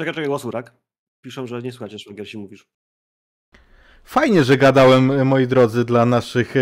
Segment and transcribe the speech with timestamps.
[0.00, 0.74] Czekaj, czekaj, głos urak.
[1.20, 2.68] Piszą, że nie słuchacie, szwagier, mówisz.
[4.04, 6.54] Fajnie, że gadałem, moi drodzy, dla naszych,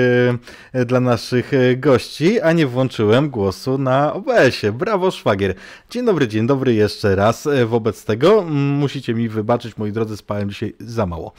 [0.73, 4.73] e, dla naszych e, gości, a nie włączyłem głosu na OBS-ie.
[4.73, 5.55] Brawo, szwagier.
[5.91, 7.47] Dzień dobry, dzień dobry jeszcze raz.
[7.47, 8.43] E, wobec tego
[8.79, 11.33] musicie mi wybaczyć, moi drodzy, spałem dzisiaj za mało.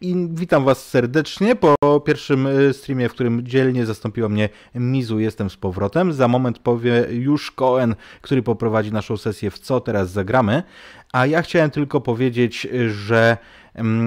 [0.00, 5.20] I witam was serdecznie po pierwszym streamie, w którym dzielnie zastąpiła mnie Mizu.
[5.20, 6.12] Jestem z powrotem.
[6.12, 10.62] Za moment powie już Cohen, który poprowadzi naszą sesję w co teraz zagramy.
[11.12, 13.36] A ja chciałem tylko powiedzieć, że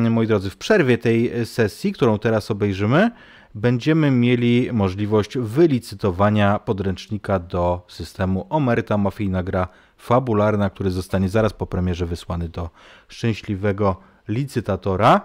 [0.10, 3.12] moi drodzy, w przerwie tej sesji, którą teraz obejrzymy,
[3.56, 11.68] będziemy mieli możliwość wylicytowania podręcznika do systemu Omerta Mafijna Gra Fabularna, który zostanie zaraz po
[11.68, 12.70] premierze wysłany do
[13.08, 13.96] szczęśliwego
[14.28, 15.22] licytatora.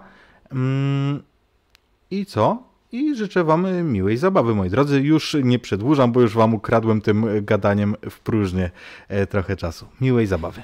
[2.11, 2.63] I co?
[2.91, 5.01] I życzę Wam miłej zabawy, moi drodzy.
[5.01, 8.71] Już nie przedłużam, bo już Wam ukradłem tym gadaniem w próżnię
[9.07, 9.85] e, trochę czasu.
[10.01, 10.63] Miłej zabawy.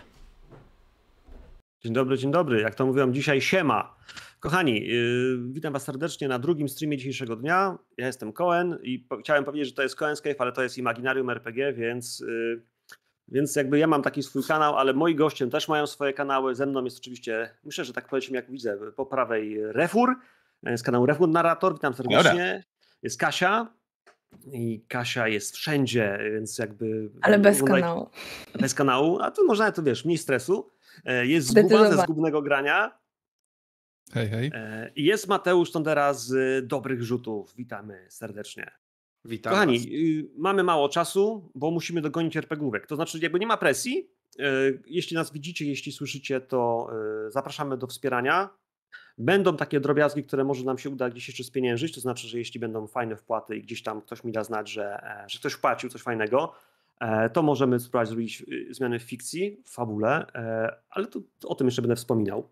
[1.80, 2.62] Dzień dobry, dzień dobry.
[2.62, 3.96] Jak to mówiłem dzisiaj, siema.
[4.40, 7.78] Kochani, yy, witam Was serdecznie na drugim streamie dzisiejszego dnia.
[7.98, 11.30] Ja jestem Cohen i po, chciałem powiedzieć, że to jest Cohen's ale to jest Imaginarium
[11.30, 12.62] RPG, więc, yy,
[13.28, 16.56] więc jakby ja mam taki swój kanał, ale moi goście też mają swoje kanały.
[16.56, 20.16] Ze mną jest oczywiście, myślę, że tak powiedzmy, jak widzę, po prawej Refur,
[20.64, 22.64] jest kanał Refur Narrator, witam serdecznie.
[23.04, 23.68] Jest Kasia,
[24.52, 27.10] i Kasia jest wszędzie, więc jakby.
[27.22, 28.10] Ale bez kanału.
[28.60, 30.70] Bez kanału, a tu można, to wiesz, mniej stresu.
[31.06, 33.00] E, jest Zguba ze Zgubnego Grania.
[34.14, 34.52] Hej, hej.
[34.54, 37.56] E, jest Mateusz Tondera z Dobrych Rzutów.
[37.56, 38.72] Witamy serdecznie.
[39.26, 39.88] Witam Kochani, was.
[39.88, 42.88] Y, mamy mało czasu, bo musimy dogonić RPGówek.
[42.88, 44.10] To znaczy, jakby nie ma presji.
[44.40, 44.44] E,
[44.86, 46.90] jeśli nas widzicie, jeśli słyszycie, to
[47.30, 48.50] zapraszamy do wspierania.
[49.18, 52.60] Będą takie drobiazgi, które może nam się uda gdzieś jeszcze spieniężyć, to znaczy, że jeśli
[52.60, 56.02] będą fajne wpłaty i gdzieś tam ktoś mi da znać, że, że ktoś wpłacił coś
[56.02, 56.67] fajnego, E,
[57.34, 61.68] to możemy spróbować zrobić y, zmiany w fikcji, w fabule, e, ale to, o tym
[61.68, 62.50] jeszcze będę wspominał.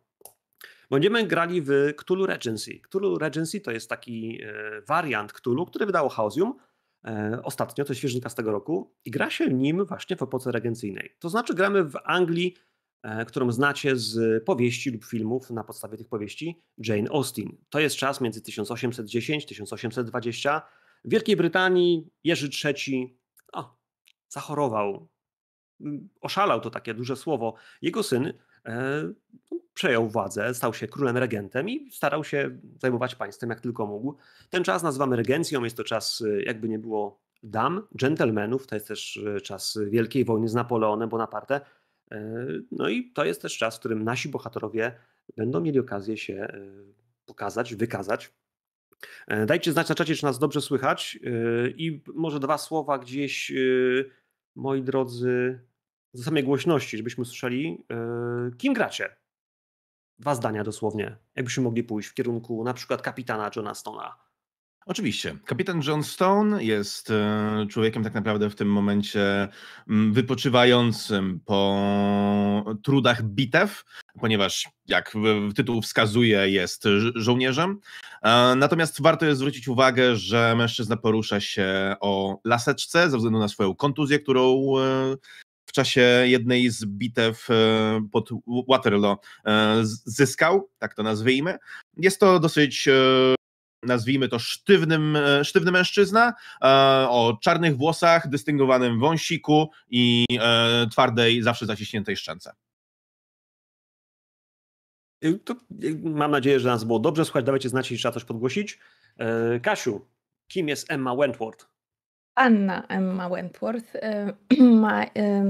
[0.91, 2.79] Będziemy grali w Cthulhu Regency.
[2.79, 6.53] Cthulhu Regency to jest taki e, wariant Cthulhu, który wydało Chaosium
[7.44, 11.16] ostatnio, to jest świeżynka z tego roku i gra się nim właśnie w epoce regencyjnej.
[11.19, 12.55] To znaczy gramy w Anglii,
[13.28, 17.57] którą znacie z powieści lub filmów na podstawie tych powieści Jane Austen.
[17.69, 20.61] To jest czas między 1810-1820.
[21.05, 23.17] W Wielkiej Brytanii Jerzy III,
[24.35, 25.07] zachorował.
[25.81, 27.53] Mm, oszalał to takie duże słowo.
[27.81, 28.34] Jego syn
[28.66, 29.03] e,
[29.51, 34.16] no, przejął władzę, stał się królem regentem i starał się zajmować państwem jak tylko mógł.
[34.50, 38.88] Ten czas nazywamy regencją, jest to czas, e, jakby nie było dam, dżentelmenów, to jest
[38.88, 41.62] też e, czas Wielkiej Wojny z Napoleonem Bonaparte.
[42.72, 44.96] No i to jest też czas, w którym nasi bohaterowie
[45.38, 46.47] będą mieli okazję się
[47.25, 48.34] pokazać, wykazać.
[49.47, 51.19] Dajcie znać na czacie, czy nas dobrze słychać
[51.78, 53.52] i może dwa słowa gdzieś
[54.55, 55.59] moi drodzy,
[56.13, 59.16] za samej głośności, żebyśmy słyszeli, yy, kim gracie.
[60.19, 64.25] Dwa zdania dosłownie, jakbyśmy mogli pójść w kierunku na przykład kapitana Johna Stona.
[64.88, 65.38] Oczywiście.
[65.46, 69.47] Kapitan John Stone jest e, człowiekiem tak naprawdę w tym momencie
[69.88, 73.84] wypoczywającym po trudach bitew,
[74.19, 75.13] ponieważ jak
[75.56, 76.84] tytuł wskazuje, jest
[77.16, 77.79] żołnierzem.
[78.22, 83.47] E, natomiast warto jest zwrócić uwagę, że mężczyzna porusza się o laseczce ze względu na
[83.47, 85.16] swoją kontuzję, którą e,
[85.66, 87.47] w czasie jednej z bitew
[88.12, 88.29] pod
[88.69, 89.17] Waterloo
[89.84, 91.57] zyskał, tak to nazwijmy.
[91.97, 92.90] Jest to dosyć
[93.85, 96.66] nazwijmy to sztywnym, e, sztywny mężczyzna e,
[97.09, 102.53] o czarnych włosach, dystyngowanym wąsiku i e, twardej, zawsze zaciśniętej szczęce.
[105.44, 105.56] To
[106.03, 107.46] mam nadzieję, że nas było dobrze słuchać.
[107.46, 108.79] Dawajcie znać, jeśli trzeba coś podgłosić.
[109.62, 110.06] Kasiu,
[110.47, 111.67] kim jest Emma Wentworth?
[112.35, 113.94] Anna Emma Wentworth
[114.81, 115.06] ma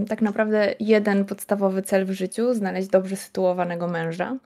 [0.09, 4.37] tak naprawdę jeden podstawowy cel w życiu: znaleźć dobrze sytuowanego męża.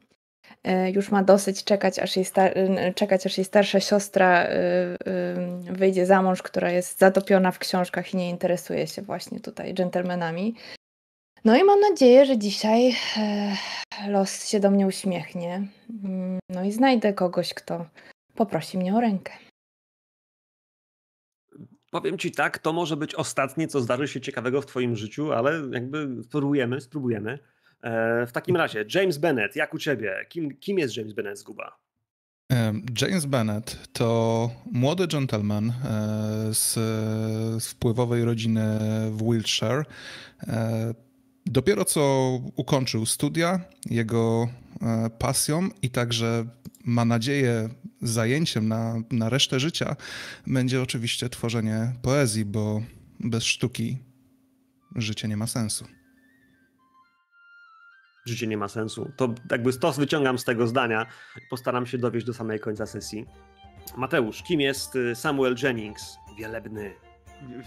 [0.64, 2.54] E, już ma dosyć czekać, aż jej, star-
[2.96, 4.50] czekać, aż jej starsza siostra y,
[5.70, 9.74] y, wyjdzie za mąż, która jest zatopiona w książkach i nie interesuje się właśnie tutaj
[9.74, 10.56] dżentelmenami.
[11.46, 13.56] No i mam nadzieję, że dzisiaj e,
[14.08, 15.68] los się do mnie uśmiechnie.
[16.04, 17.86] Mm, no i znajdę kogoś, kto
[18.36, 19.34] poprosi mnie o rękę.
[21.92, 25.62] Powiem ci tak, to może być ostatnie, co zdarzy się ciekawego w twoim życiu, ale
[25.72, 27.40] jakby spróbujemy, spróbujemy.
[27.84, 30.26] E, w takim razie, James Bennett, jak u ciebie?
[30.30, 31.80] Kim, kim jest James Bennett z Guba?
[33.02, 35.74] James Bennett to młody gentleman e,
[36.54, 38.80] z, wpływowej rodziny
[39.12, 39.84] w Wiltshire.
[40.48, 40.94] E,
[41.46, 43.60] dopiero co ukończył studia,
[43.90, 44.48] jego
[45.20, 46.46] pasją i także
[46.86, 47.70] ma nadzieję
[48.02, 49.96] zajęciem na, na resztę życia
[50.48, 52.82] będzie oczywiście tworzenie poezji, bo
[53.20, 53.98] bez sztuki
[54.96, 55.99] życie nie ma sensu.
[58.26, 59.12] Życie nie ma sensu.
[59.16, 61.06] To jakby stos wyciągam z tego zdania.
[61.50, 63.26] Postaram się dowieść do samej końca sesji.
[63.98, 66.18] Mateusz, kim jest y, Samuel Jennings?
[66.38, 66.94] Wielebny.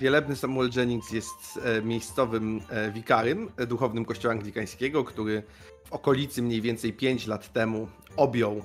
[0.00, 5.42] Wielebny Samuel Jennings jest e, miejscowym e, wikarym e, duchownym kościoła anglikańskiego, który
[5.84, 8.64] w okolicy mniej więcej 5 lat temu objął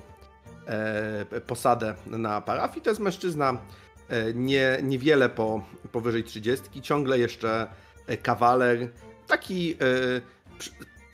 [1.46, 2.82] posadę na parafii.
[2.82, 3.58] To jest mężczyzna
[4.34, 7.66] nie, niewiele po, powyżej 30, ciągle jeszcze
[8.22, 8.90] kawaler,
[9.26, 9.76] taki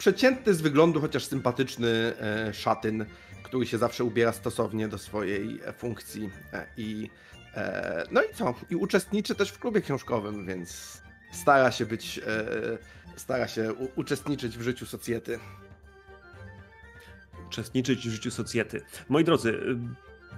[0.05, 2.13] przeciętny z wyglądu, chociaż sympatyczny
[2.53, 3.05] szatyn,
[3.43, 6.31] który się zawsze ubiera stosownie do swojej funkcji
[6.77, 7.11] i
[7.57, 8.55] E, no i co?
[8.71, 11.03] I uczestniczy też w klubie książkowym, więc
[11.33, 12.79] stara się być, e,
[13.17, 15.39] stara się uczestniczyć w życiu socjety.
[17.47, 18.83] Uczestniczyć w życiu socjety.
[19.09, 19.77] Moi drodzy, y,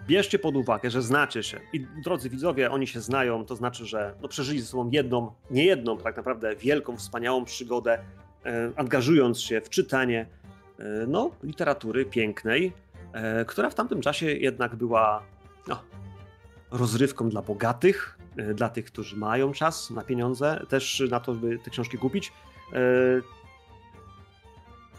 [0.07, 1.61] bierzcie pod uwagę, że znacie się.
[1.73, 5.65] I drodzy widzowie, oni się znają, to znaczy, że no, przeżyli ze sobą jedną, nie
[5.65, 8.25] jedną, tak naprawdę wielką, wspaniałą przygodę, e,
[8.76, 10.26] angażując się w czytanie
[11.08, 12.72] no, literatury pięknej,
[13.46, 15.22] która w tamtym czasie jednak była
[15.69, 15.82] no,
[16.70, 21.58] rozrywką dla bogatych, e, dla tych, którzy mają czas na pieniądze, też na to, by
[21.58, 22.32] te książki kupić.
[22.72, 22.81] E,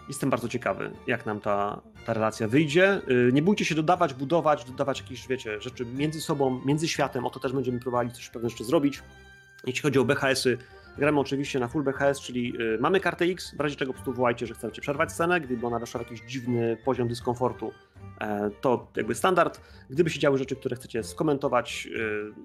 [0.07, 2.89] jestem bardzo ciekawy, jak nam ta, ta relacja wyjdzie.
[2.89, 7.25] E, nie bójcie się dodawać, budować, dodawać jakieś, wiecie, rzeczy między sobą, między światem.
[7.25, 9.03] O to też będziemy próbowali coś pewne jeszcze zrobić.
[9.65, 10.57] Jeśli chodzi o BHS-y,
[10.97, 14.47] gramy oczywiście na full BHS, czyli mamy kartę X, w razie czego po prostu wołajcie,
[14.47, 17.71] że chcecie przerwać scenę, gdyby ona weszła w jakiś dziwny poziom dyskomfortu,
[18.21, 19.61] E, to jakby standard.
[19.89, 21.99] Gdyby się działy rzeczy, które chcecie skomentować, e,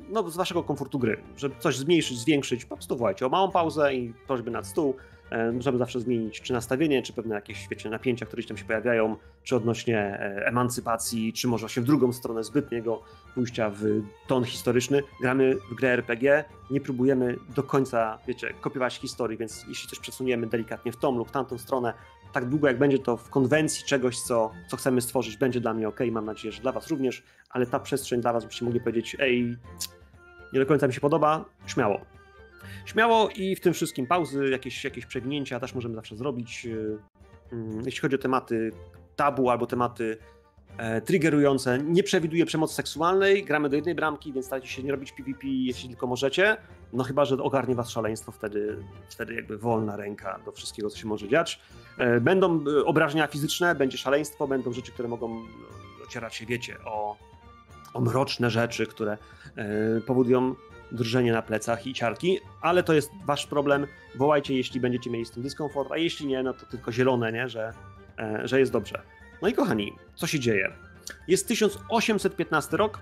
[0.09, 3.95] no z waszego komfortu gry, żeby coś zmniejszyć, zwiększyć, po prostu wołajcie o małą pauzę
[3.95, 4.97] i prośby nad stół.
[5.33, 9.17] E, możemy zawsze zmienić czy nastawienie, czy pewne jakieś wiecie, napięcia, które tam się pojawiają,
[9.43, 13.03] czy odnośnie emancypacji, czy może się w drugą stronę zbytniego
[13.35, 13.85] pójścia w
[14.27, 15.03] ton historyczny.
[15.21, 20.47] Gramy w grę RPG, nie próbujemy do końca, wiecie, kopiować historii, więc jeśli coś przesuniemy
[20.47, 21.95] delikatnie w tą lub tamtą stronę,
[22.33, 25.89] tak długo jak będzie to w konwencji czegoś, co, co chcemy stworzyć, będzie dla mnie
[25.89, 29.17] ok, mam nadzieję, że dla Was również, ale ta przestrzeń dla Was, byście mogli powiedzieć,
[29.19, 29.57] ej,
[30.53, 32.01] nie do końca mi się podoba, śmiało.
[32.85, 36.67] Śmiało i w tym wszystkim pauzy, jakieś, jakieś przewinięcia też możemy zawsze zrobić.
[37.53, 38.73] Mm, jeśli chodzi o tematy
[39.17, 40.19] tabu albo tematy
[40.79, 45.13] e, triggerujące, nie przewiduje przemocy seksualnej, gramy do jednej bramki, więc starajcie się nie robić
[45.13, 46.57] PvP, jeśli tylko możecie.
[46.93, 48.77] No chyba, że ogarnie was szaleństwo, wtedy,
[49.09, 51.61] wtedy jakby wolna ręka do wszystkiego, co się może dziać.
[51.99, 55.43] E, będą e, obrażenia fizyczne, będzie szaleństwo, będą rzeczy, które mogą
[56.05, 57.17] ocierać się, wiecie, o,
[57.95, 59.19] o mroczne rzeczy, które
[60.07, 60.55] powodują
[60.93, 63.87] drżenie na plecach i ciarki, ale to jest wasz problem.
[64.15, 67.49] Wołajcie, jeśli będziecie mieli z tym dyskomfort, a jeśli nie, no to tylko zielone, nie?
[67.49, 67.73] Że,
[68.45, 69.03] że jest dobrze.
[69.43, 70.73] No i kochani, co się dzieje?
[71.29, 72.99] Jest 1815 rok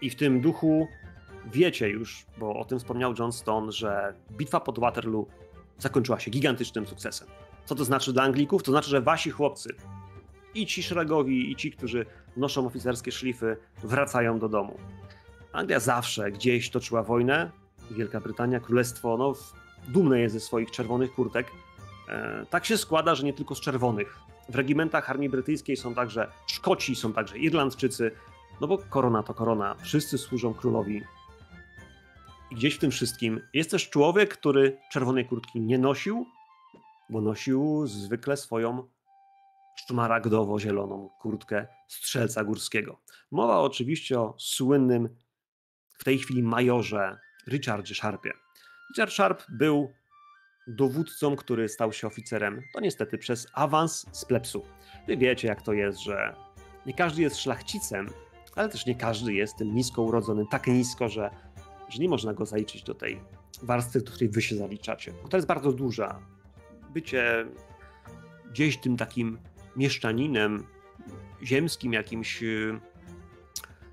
[0.00, 0.88] i w tym duchu
[1.52, 5.26] wiecie już, bo o tym wspomniał John Stone, że bitwa pod Waterloo
[5.78, 7.28] zakończyła się gigantycznym sukcesem.
[7.64, 8.62] Co to znaczy dla Anglików?
[8.62, 9.74] To znaczy, że wasi chłopcy,
[10.54, 12.06] i ci szeregowi, i ci, którzy
[12.36, 14.78] noszą oficerskie szlify, wracają do domu.
[15.52, 17.50] Anglia zawsze gdzieś toczyła wojnę.
[17.90, 19.32] Wielka Brytania, Królestwo, no,
[19.88, 21.46] dumne jest ze swoich czerwonych kurtek.
[22.08, 24.18] E, tak się składa, że nie tylko z czerwonych.
[24.48, 28.10] W regimentach armii brytyjskiej są także Szkoci, są także Irlandczycy,
[28.60, 29.74] no bo korona to korona.
[29.82, 31.02] Wszyscy służą królowi
[32.50, 36.26] i gdzieś w tym wszystkim jest też człowiek, który czerwonej kurtki nie nosił,
[37.10, 38.88] bo nosił zwykle swoją
[39.76, 43.00] szmaragdowo-zieloną kurtkę strzelca górskiego.
[43.30, 45.08] Mowa oczywiście o słynnym
[46.00, 48.32] w tej chwili majorze Richardzie Sharpie.
[48.90, 49.92] Richard Sharp był
[50.66, 54.66] dowódcą, który stał się oficerem, to niestety przez awans z plepsu.
[55.06, 56.34] Wy wiecie, jak to jest, że
[56.86, 58.10] nie każdy jest szlachcicem,
[58.56, 61.30] ale też nie każdy jest tym nisko urodzonym, tak nisko, że
[61.90, 63.20] że nie można go zaliczyć do tej
[63.62, 65.12] warstwy, do której wy się zaliczacie.
[65.22, 66.20] Bo to jest bardzo duża.
[66.90, 67.46] Bycie
[68.50, 69.38] gdzieś tym takim
[69.76, 70.66] mieszczaninem,
[71.42, 72.80] ziemskim jakimś y,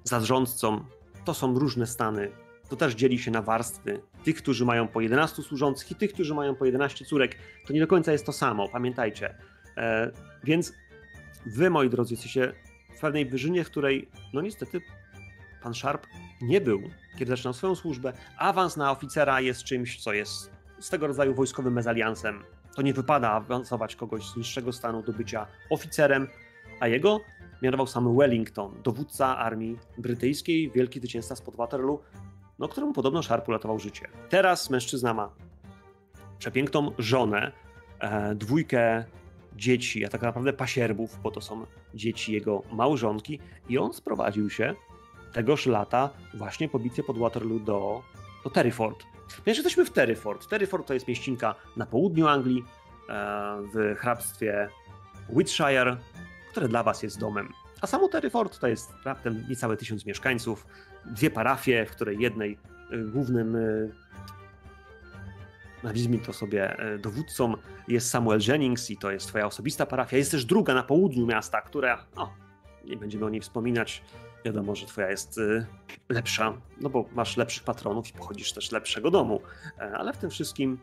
[0.03, 0.85] zarządcą,
[1.27, 2.31] to są różne stany.
[2.69, 4.01] To też dzieli się na warstwy.
[4.23, 7.35] Tych, którzy mają po 11 służących i tych, którzy mają po 11 córek.
[7.67, 9.35] To nie do końca jest to samo, pamiętajcie.
[9.77, 10.11] E,
[10.43, 10.73] więc
[11.45, 12.53] wy, moi drodzy, jesteście
[12.97, 14.81] w pewnej wyżynie, w której, no niestety,
[15.63, 16.07] pan Sharp
[16.41, 16.81] nie był
[17.17, 18.13] kiedy zaczynał swoją służbę.
[18.37, 22.43] Awans na oficera jest czymś, co jest swego rodzaju wojskowym mezaliansem.
[22.75, 26.27] To nie wypada awansować kogoś z niższego stanu do bycia oficerem,
[26.79, 27.19] a jego
[27.61, 31.99] mianował sam Wellington, dowódca armii brytyjskiej, wielki zwycięzca spod Waterloo,
[32.59, 34.07] no, któremu podobno Sharp uratował życie.
[34.29, 35.29] Teraz mężczyzna ma
[36.39, 37.51] przepiękną żonę,
[37.99, 39.05] e, dwójkę
[39.55, 44.75] dzieci, a tak naprawdę pasierbów, bo to są dzieci jego małżonki i on sprowadził się
[45.33, 48.01] tegoż lata właśnie po bitwie pod Waterloo do,
[48.43, 49.03] do Terryford.
[49.45, 50.47] Więc jesteśmy w Terryford.
[50.47, 52.63] Terryford to jest mieścinka na południu Anglii,
[53.09, 53.13] e,
[53.73, 54.69] w hrabstwie
[55.29, 55.97] Wiltshire,
[56.51, 57.49] które dla was jest domem.
[57.81, 60.67] A samo Terryford to jest raptem niecałe tysiąc mieszkańców,
[61.05, 62.57] dwie parafie, w której jednej
[62.93, 63.91] y, głównym y,
[65.83, 67.53] nazwijmy to sobie e, dowódcą,
[67.87, 70.17] jest Samuel Jennings i to jest twoja osobista parafia.
[70.17, 72.33] Jest też druga na południu miasta, która, no,
[72.85, 74.03] nie będziemy o niej wspominać.
[74.45, 75.65] Wiadomo, że twoja jest y,
[76.09, 79.41] lepsza, no bo masz lepszych patronów i pochodzisz też lepszego domu.
[79.79, 80.79] E, ale w tym wszystkim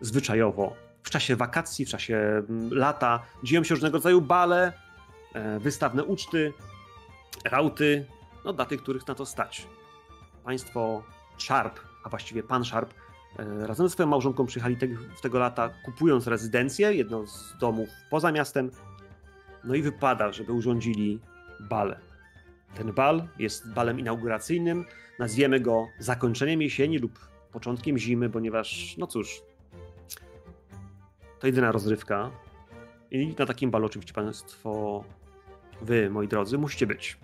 [0.00, 4.72] zwyczajowo, w czasie wakacji, w czasie mm, lata dzieją się różnego rodzaju bale,
[5.34, 6.52] e, wystawne uczty,
[7.44, 8.06] rauty,
[8.44, 9.66] no dla tych, których na to stać.
[10.44, 11.02] Państwo
[11.38, 12.94] Sharp, a właściwie pan Sharp,
[13.38, 17.88] E, razem ze swoją małżonką przyjechali te, w tego lata, kupując rezydencję, jedną z domów
[18.10, 18.70] poza miastem.
[19.64, 21.20] No i wypada, żeby urządzili
[21.60, 21.96] bal.
[22.74, 24.84] Ten bal jest balem inauguracyjnym.
[25.18, 27.18] Nazwiemy go zakończeniem jesieni lub
[27.52, 29.42] początkiem zimy, ponieważ, no cóż,
[31.42, 32.30] to jedyna rozrywka.
[33.10, 35.04] I na takim balu oczywiście Państwo,
[35.80, 37.18] Wy, moi drodzy, musicie być.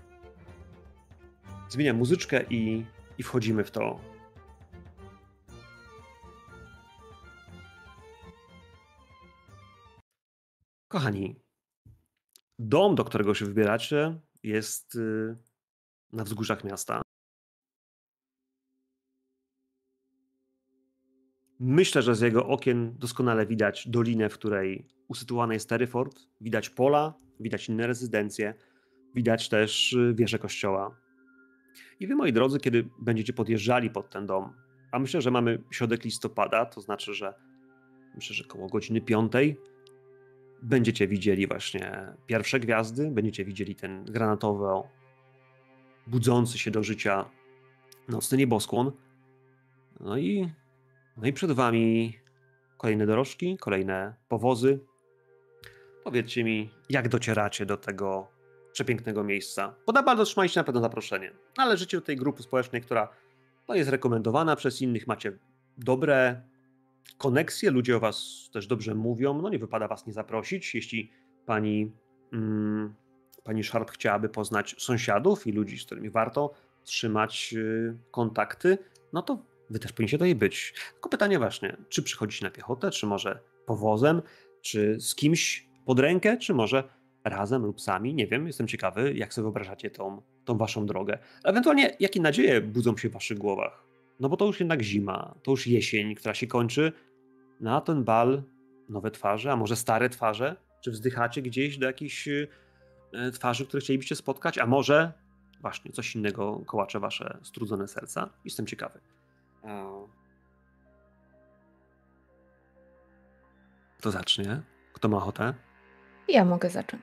[1.69, 2.85] Zmieniam muzyczkę i,
[3.19, 4.01] i wchodzimy w to
[10.89, 11.41] Kochani,
[12.59, 15.37] dom, do którego się wybieracie, jest y,
[16.13, 17.03] na wzgórzach miasta.
[21.61, 26.21] Myślę, że z jego okien doskonale widać dolinę, w której usytuowany jest Terryford.
[26.41, 28.55] Widać pola, widać inne rezydencje,
[29.15, 30.97] widać też y, wieżę kościoła.
[32.01, 34.53] I wy, moi drodzy, kiedy będziecie podjeżdżali pod ten dom,
[34.93, 37.35] a myślę, że mamy środek listopada, to znaczy, że
[38.15, 39.57] myślę, że koło godziny piątej,
[40.63, 44.89] będziecie widzieli właśnie pierwsze gwiazdy, będziecie widzieli ten granatowy,
[46.07, 47.31] budzący się do życia
[48.09, 48.93] nocny nieboskłon.
[50.01, 50.51] No i,
[51.21, 52.19] no i przed wami
[52.77, 54.81] kolejne dorożki, kolejne powozy.
[56.05, 58.29] Powiedzcie mi, jak docieracie do tego
[58.73, 59.75] przepięknego miejsca.
[59.87, 60.25] Bo na bardzo
[60.57, 61.33] na pewno zaproszenie.
[61.57, 63.09] Należycie do tej grupy społecznej, która
[63.69, 65.39] no, jest rekomendowana przez innych, macie
[65.79, 66.43] dobre
[67.19, 70.75] koneksje, ludzie o was też dobrze mówią, no nie wypada was nie zaprosić.
[70.75, 71.11] Jeśli
[71.47, 71.93] pani,
[72.33, 72.95] mm,
[73.45, 78.79] pani Sharp chciałaby poznać sąsiadów i ludzi, z którymi warto trzymać y, kontakty,
[79.13, 80.75] no to wy też powinniście jej być.
[80.93, 84.23] Tylko pytanie właśnie, czy przychodzicie na piechotę, czy może powozem,
[84.63, 86.85] czy z kimś pod rękę, czy może
[87.25, 91.19] razem lub sami, nie wiem, jestem ciekawy, jak sobie wyobrażacie tą, tą waszą drogę.
[91.45, 93.85] Ewentualnie, jakie nadzieje budzą się w waszych głowach?
[94.21, 96.93] No bo to już jednak zima, to już jesień, która się kończy.
[97.61, 98.43] Na ten bal
[98.89, 100.57] nowe twarze, a może stare twarze?
[100.81, 102.47] Czy wzdychacie gdzieś do jakichś e,
[103.33, 104.59] twarzy, które chcielibyście spotkać?
[104.59, 105.13] A może
[105.61, 108.31] właśnie coś innego kołacze wasze strudzone serca?
[108.45, 109.01] Jestem ciekawy.
[113.99, 114.63] Kto zacznie?
[114.93, 115.55] Kto ma ochotę?
[116.29, 117.03] Ja mogę zacząć.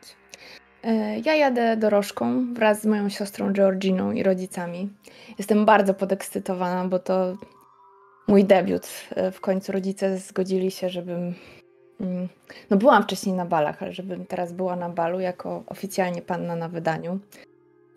[0.84, 4.90] E, ja jadę dorożką wraz z moją siostrą Georginą i rodzicami.
[5.38, 7.38] Jestem bardzo podekscytowana, bo to
[8.28, 8.88] mój debiut.
[9.16, 11.34] E, w końcu rodzice zgodzili się, żebym.
[12.02, 12.28] Mm,
[12.70, 16.70] no, byłam wcześniej na balach, ale żebym teraz była na balu jako oficjalnie panna na
[16.70, 17.20] wydaniu.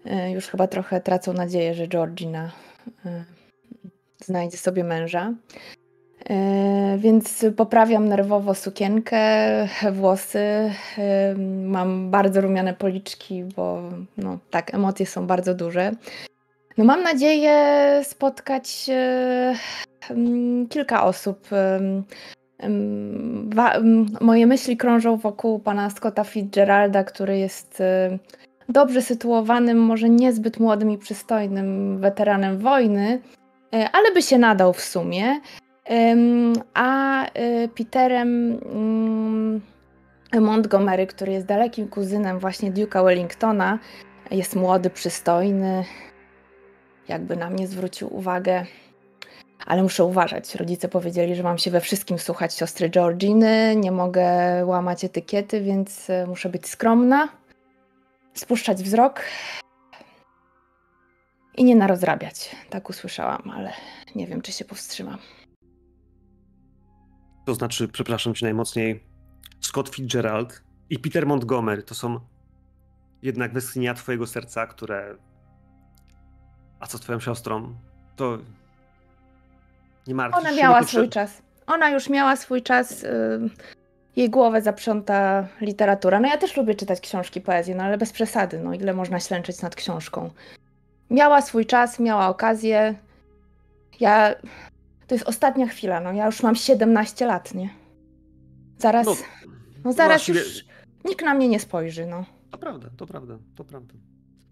[0.05, 2.51] E, już chyba trochę tracą nadzieję, że Georgina
[4.28, 5.35] znajdzie sobie męża.
[6.30, 9.18] E, więc poprawiam nerwowo sukienkę,
[9.92, 10.38] włosy.
[10.38, 13.82] E, mam bardzo rumiane policzki, bo
[14.16, 15.92] no, tak, emocje są bardzo duże.
[16.78, 17.54] No, mam nadzieję
[18.04, 19.54] spotkać e,
[20.68, 21.49] kilka osób.
[24.20, 27.82] Moje myśli krążą wokół pana Scotta Fitzgeralda, który jest
[28.68, 33.20] dobrze sytuowanym, może niezbyt młodym i przystojnym weteranem wojny,
[33.93, 35.41] ale by się nadał w sumie.
[36.75, 39.61] A y, Peterem mm,
[40.41, 43.79] Montgomery, który jest dalekim kuzynem właśnie Duke'a Wellingtona,
[44.31, 45.85] jest młody, przystojny,
[47.09, 48.67] jakby na mnie zwrócił uwagę.
[49.67, 50.55] Ale muszę uważać.
[50.55, 54.27] Rodzice powiedzieli, że mam się we wszystkim słuchać siostry Georginy, nie mogę
[54.67, 57.29] łamać etykiety, więc y, muszę być skromna,
[58.35, 59.21] spuszczać wzrok
[61.59, 62.57] i nie narozrabiać.
[62.71, 63.73] Tak usłyszałam, ale
[64.15, 65.19] nie wiem, czy się powstrzymam.
[67.47, 69.05] To znaczy, przepraszam cię najmocniej,
[69.61, 72.21] Scott Fitzgerald i Peter Montgomery to są
[73.23, 75.17] jednak westchnienia twojego serca, które...
[76.81, 77.75] A co z twoją siostrą?
[78.17, 78.38] To...
[80.07, 81.43] Nie martw Ona miała swój czas.
[81.67, 83.05] Ona już miała swój czas.
[84.17, 86.21] Jej głowę zaprząta literatura.
[86.21, 88.59] No ja też lubię czytać książki, poezji, no ale bez przesady.
[88.59, 90.31] No ile można ślęczyć nad książką?
[91.11, 92.95] Miała swój czas, miała okazję.
[94.00, 94.35] Ja
[95.07, 97.71] to jest ostatnia chwila, no ja już mam 17 lat, nie?
[98.79, 99.15] Zaraz, no,
[99.85, 100.41] no zaraz właściwie...
[100.41, 100.65] już
[101.05, 102.25] nikt na mnie nie spojrzy, no.
[102.50, 103.95] To prawda, to prawda, to prawda.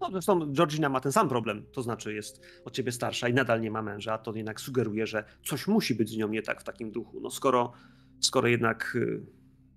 [0.01, 3.61] No, zresztą Georgina ma ten sam problem, to znaczy jest od ciebie starsza i nadal
[3.61, 6.63] nie ma męża, to jednak sugeruje, że coś musi być z nią nie tak w
[6.63, 7.19] takim duchu.
[7.21, 7.71] No skoro,
[8.19, 8.91] skoro jednak...
[8.95, 9.21] y,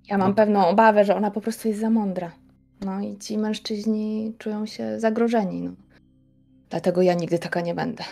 [0.08, 0.34] Ja mam No.
[0.34, 2.32] pewną obawę, że ona po prostu jest za mądra.
[2.84, 5.70] No i ci mężczyźni czują się zagrożeni, no.
[6.70, 8.04] Dlatego ja nigdy taka nie będę.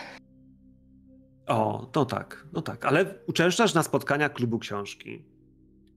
[1.47, 5.25] O, no tak, no tak, ale uczęszczasz na spotkania klubu książki.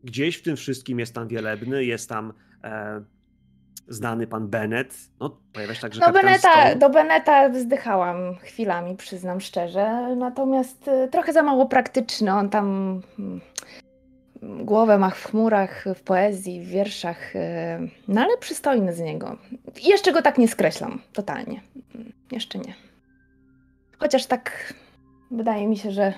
[0.05, 2.33] Gdzieś w tym wszystkim jest tam Wielebny, jest tam
[2.65, 3.03] e,
[3.89, 10.17] znany pan Bennett, no pojawia się także No Beneta, do Beneta wzdychałam chwilami, przyznam szczerze.
[10.17, 12.33] Natomiast y, trochę za mało praktyczny.
[12.33, 13.41] On tam mm,
[14.43, 17.37] głowę ma w chmurach, w poezji, w wierszach.
[17.37, 17.39] y,
[18.09, 19.39] No ale przystojny z niego.
[19.83, 21.61] Jeszcze go tak nie skreślam, totalnie.
[21.95, 22.75] Mm, Jeszcze nie.
[23.99, 24.75] Chociaż tak
[25.31, 26.15] wydaje mi się, że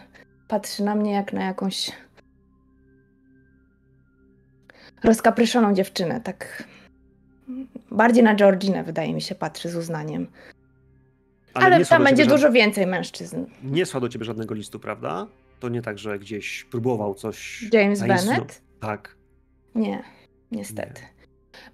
[0.48, 1.92] patrzy na mnie jak na jakąś
[5.04, 6.20] rozkapryszoną dziewczynę.
[6.20, 6.64] Tak
[7.90, 10.26] bardziej na Georginę wydaje mi się patrzy z uznaniem.
[11.54, 13.44] Ale, słał tam będzie dużo więcej mężczyzn.
[13.62, 15.26] Nie słał do ciebie żadnego listu, prawda?
[15.60, 17.64] To nie tak, że gdzieś próbował coś...
[17.72, 18.62] James Bennett?
[18.80, 19.16] Tak.
[19.74, 20.02] Nie,
[20.50, 21.02] niestety.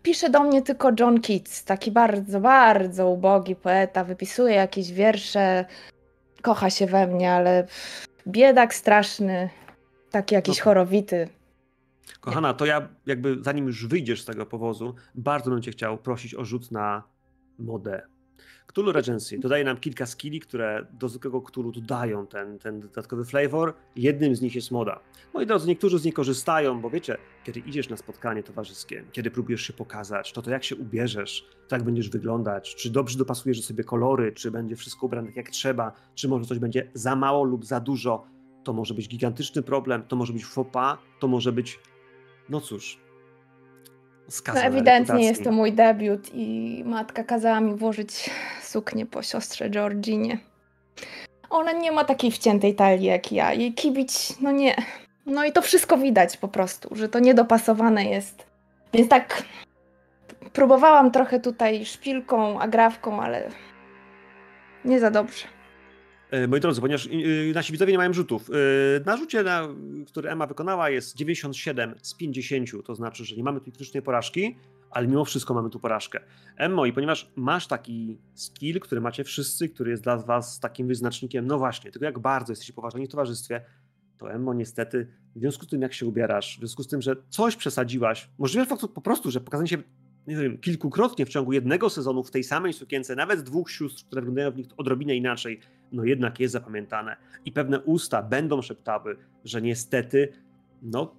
[0.03, 5.65] Pisze do mnie tylko John Keats, taki bardzo, bardzo ubogi poeta, wypisuje jakieś wiersze,
[6.43, 7.67] kocha się we mnie, ale
[8.29, 9.51] biedak straszny,
[10.11, 10.65] taki jakiś No.
[10.65, 11.29] chorowity.
[12.21, 16.35] Kochana, to ja jakby zanim już wyjdziesz z tego powozu, bardzo bym cię chciał prosić
[16.35, 17.03] o rzut na
[17.59, 18.03] modę.
[18.67, 23.75] Cthulhu Regency dodaje nam kilka skilli, które do zwykłego Cthulhu dodają ten, ten dodatkowy flavor.
[23.97, 25.01] Jednym z nich jest moda.
[25.35, 29.63] Moi drodzy, niektórzy z nich korzystają, bo wiecie, kiedy idziesz na spotkanie towarzyskie, kiedy próbujesz
[29.63, 33.67] się pokazać, to to jak się ubierzesz, to jak będziesz wyglądać, czy dobrze dopasujesz do
[33.67, 37.45] sobie kolory, czy będzie wszystko ubrane tak jak trzeba, czy może coś będzie za mało
[37.45, 38.27] lub za dużo,
[38.65, 41.79] to może być gigantyczny problem, to może być faux pas, to może być
[42.49, 42.99] no cóż.
[44.31, 48.31] No skazana ewidentnie jest to mój debiut i matka kazała mi włożyć
[48.63, 50.39] suknię po siostrze Georginie.
[51.51, 53.53] Ona nie ma takiej wciętej talii jak ja.
[53.53, 54.77] Jej kibić, no nie.
[55.27, 58.47] No i to wszystko widać po prostu, że to niedopasowane jest.
[58.93, 59.43] Więc tak
[60.53, 63.49] próbowałam trochę tutaj szpilką, agrafką, ale
[64.85, 65.47] nie za dobrze.
[66.31, 68.51] E, Moi drodzy, ponieważ y, y, nasi widzowie nie mają rzutów.
[68.51, 68.53] y,
[69.07, 69.69] Na rzucie, na,
[70.07, 74.57] który Emma wykonała, jest 97 z 50, to znaczy, że nie mamy tu krytycznej porażki,
[74.91, 76.21] ale mimo wszystko mamy tu porażkę.
[76.57, 81.47] Emmo, i ponieważ masz taki skill, który macie wszyscy, który jest dla was takim wyznacznikiem,
[81.47, 83.61] no właśnie, tylko jak bardzo jesteście poważani w towarzystwie,
[84.19, 87.17] to Emmo niestety, w związku z tym, jak się ubierasz, w związku z tym, że
[87.29, 89.79] coś przesadziłaś, możliwe po prostu, że pokazanie się
[90.31, 94.23] nie wiem, kilkukrotnie w ciągu jednego sezonu w tej samej sukience, nawet dwóch sióstr, które
[94.23, 95.61] wyglądają w nich odrobinę inaczej,
[95.93, 97.17] no jednak jest zapamiętane.
[97.45, 100.29] I pewne usta będą szeptały, że niestety,
[100.83, 101.15] no,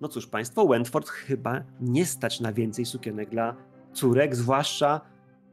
[0.00, 3.56] no cóż, państwo Wentford chyba nie stać na więcej sukienek dla
[3.92, 5.00] córek, zwłaszcza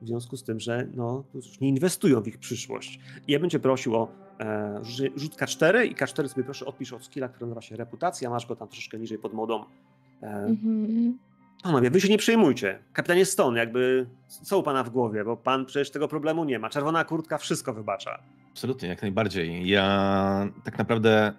[0.01, 2.99] w związku z tym, że no, cóż, nie inwestują w ich przyszłość.
[3.27, 4.79] I ja bym cię prosił o e,
[5.15, 8.55] rzut K4 i K4 sobie proszę odpisz od skilla, który nazywa się reputacja, masz go
[8.55, 9.65] tam troszeczkę niżej pod modą.
[10.21, 11.17] E, Mhm.
[11.65, 12.79] Panowie, wy się nie przejmujcie.
[12.93, 16.69] Kapitanie Stone, jakby co u pana w głowie, bo pan przecież tego problemu nie ma.
[16.69, 18.19] Czerwona kurtka wszystko wybacza.
[18.51, 19.67] Absolutnie, jak najbardziej.
[19.67, 21.33] Ja tak naprawdę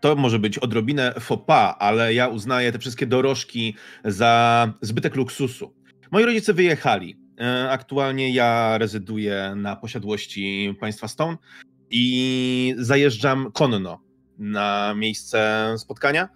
[0.00, 1.14] to może być odrobinę
[1.46, 5.74] pas, ale ja uznaję te wszystkie dorożki za zbytek luksusu.
[6.10, 7.16] Moi rodzice wyjechali.
[7.40, 11.36] E, Aktualnie ja rezyduję na posiadłości państwa Stone
[11.90, 14.00] i zajeżdżam konno
[14.38, 16.28] na miejsce spotkania.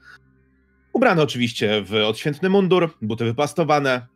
[0.92, 4.06] Ubrany oczywiście w odświętny mundur, buty wypastowane,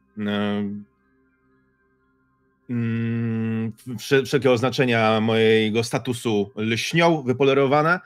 [2.71, 8.01] mm, wsze- wszelkie oznaczenia mojego statusu lśnią, wypolerowane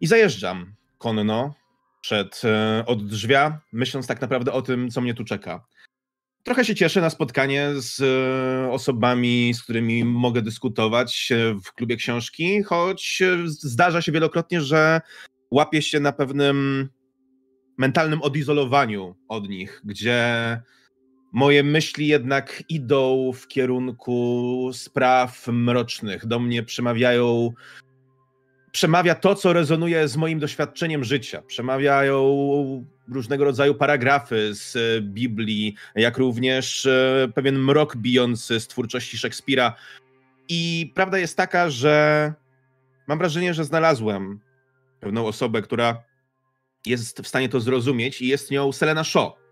[0.00, 1.54] i zajeżdżam konno
[2.00, 5.64] przed, e, od drzwia, myśląc tak naprawdę o tym, co mnie tu czeka.
[6.44, 11.96] Trochę się cieszę na spotkanie z e, osobami, z którymi mogę dyskutować e, w klubie
[11.96, 15.00] książki, choć zdarza się wielokrotnie, że
[15.50, 16.88] łapię się na pewnym
[17.78, 20.60] mentalnym odizolowaniu od nich, gdzie
[21.32, 26.26] moje myśli jednak idą w kierunku spraw mrocznych.
[26.26, 27.52] Do mnie przemawiają.
[28.72, 31.42] Przemawia to, co rezonuje z moim doświadczeniem życia.
[31.42, 39.18] Przemawiają różnego rodzaju paragrafy z e, Biblii, jak również e, pewien mrok bijący z twórczości
[39.18, 39.74] Szekspira.
[40.48, 42.34] I prawda jest taka, że
[43.06, 44.40] mam wrażenie, że znalazłem
[45.00, 46.02] pewną osobę, która
[46.86, 49.42] jest w stanie to zrozumieć i jest nią Selena Shaw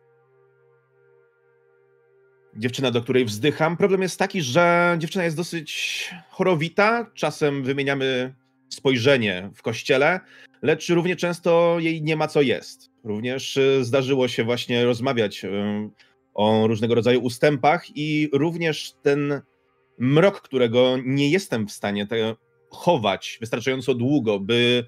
[2.57, 3.77] dziewczyna, do której wzdycham.
[3.77, 7.11] Problem jest taki, że dziewczyna jest dosyć chorowita.
[7.15, 8.35] Czasem wymieniamy
[8.69, 10.21] spojrzenie w kościele.
[10.63, 12.91] lecz równie często jej nie ma co jest.
[13.05, 15.51] Również e, zdarzyło się właśnie rozmawiać e,
[16.35, 19.41] o różnego rodzaju ustępach i również ten
[19.99, 22.07] mrok, którego nie jestem w stanie
[22.71, 24.85] chować wystarczająco długo, by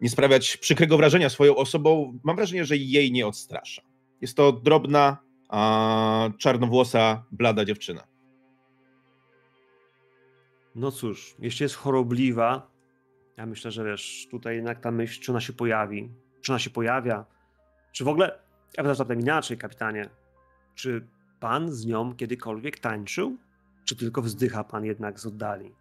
[0.00, 3.82] nie sprawiać przykrego wrażenia swoją osobą, mam wrażenie, że jej nie odstrasza.
[4.20, 8.06] Jest to drobna, a czarnowłosa, blada dziewczyna.
[10.74, 12.70] No cóż, jeśli jest chorobliwa,
[13.36, 16.70] ja myślę, że wiesz, tutaj jednak ta myśl, czy ona się pojawi, czy ona się
[16.70, 17.24] pojawia,
[17.92, 18.38] czy w ogóle,
[18.76, 20.08] ja bym zapytam inaczej, kapitanie,
[20.74, 21.06] czy
[21.40, 23.36] pan z nią kiedykolwiek tańczył,
[23.84, 25.74] czy tylko wzdycha pan jednak z oddali?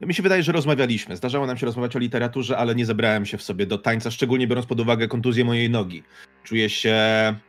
[0.00, 1.16] Mi się wydaje, że rozmawialiśmy.
[1.16, 4.46] Zdarzało nam się rozmawiać o literaturze, ale nie zebrałem się w sobie do tańca, szczególnie
[4.46, 6.02] biorąc pod uwagę kontuzję mojej nogi.
[6.44, 6.96] Czuję się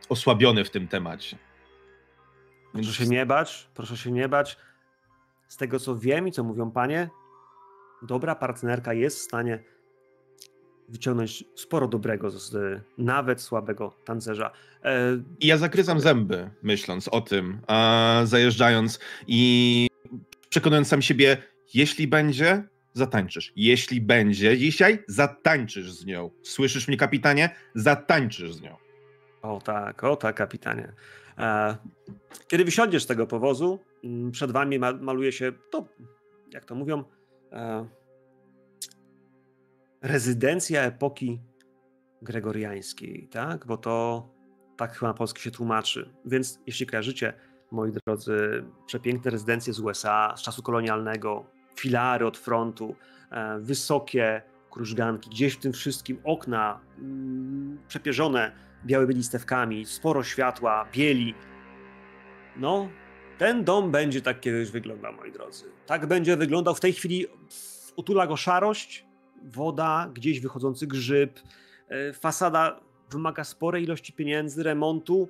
[0.08, 1.38] osłabiony w tym temacie.
[2.74, 2.86] Więc...
[2.86, 4.56] Proszę się nie bać, proszę się nie bać.
[5.48, 7.08] Z tego co wiem i co mówią panie,
[8.02, 9.58] dobra partnerka jest w stanie
[10.88, 14.50] wyciągnąć sporo dobrego z nawet słabego tancerza.
[14.84, 15.18] E...
[15.40, 19.88] I ja zakryzam zęby, myśląc o tym, a zajeżdżając i
[20.48, 21.36] przekonując sam siebie,
[21.74, 23.52] jeśli będzie, zatańczysz.
[23.56, 26.30] Jeśli będzie dzisiaj, zatańczysz z nią.
[26.42, 27.50] Słyszysz mnie, kapitanie?
[27.74, 28.76] Zatańczysz z nią.
[29.42, 30.92] O tak, o tak, kapitanie.
[31.38, 31.76] E,
[32.48, 35.88] kiedy wysiądziesz z tego powozu, mm, przed wami maluje się to,
[36.52, 37.04] jak to mówią,
[37.52, 37.86] e,
[40.02, 41.40] rezydencja epoki
[42.22, 43.66] gregoriańskiej, tak?
[43.66, 44.28] Bo to
[44.76, 46.14] tak chyba na polski się tłumaczy.
[46.24, 47.32] Więc jeśli kojarzycie,
[47.70, 52.96] moi drodzy, przepiękne rezydencje z USA, z czasu kolonialnego, filary od frontu,
[53.30, 58.52] e, wysokie krużganki, gdzieś w tym wszystkim okna mm, przepierzone
[58.86, 61.34] białymi listewkami, sporo światła, bieli.
[62.56, 62.88] No,
[63.38, 65.64] ten dom będzie tak kiedyś wyglądał, moi drodzy.
[65.86, 66.74] Tak będzie wyglądał.
[66.74, 67.26] W tej chwili
[67.96, 69.06] utula go szarość,
[69.44, 71.40] woda, gdzieś wychodzący grzyb.
[71.88, 72.80] E, fasada
[73.10, 75.28] wymaga sporej ilości pieniędzy, remontu.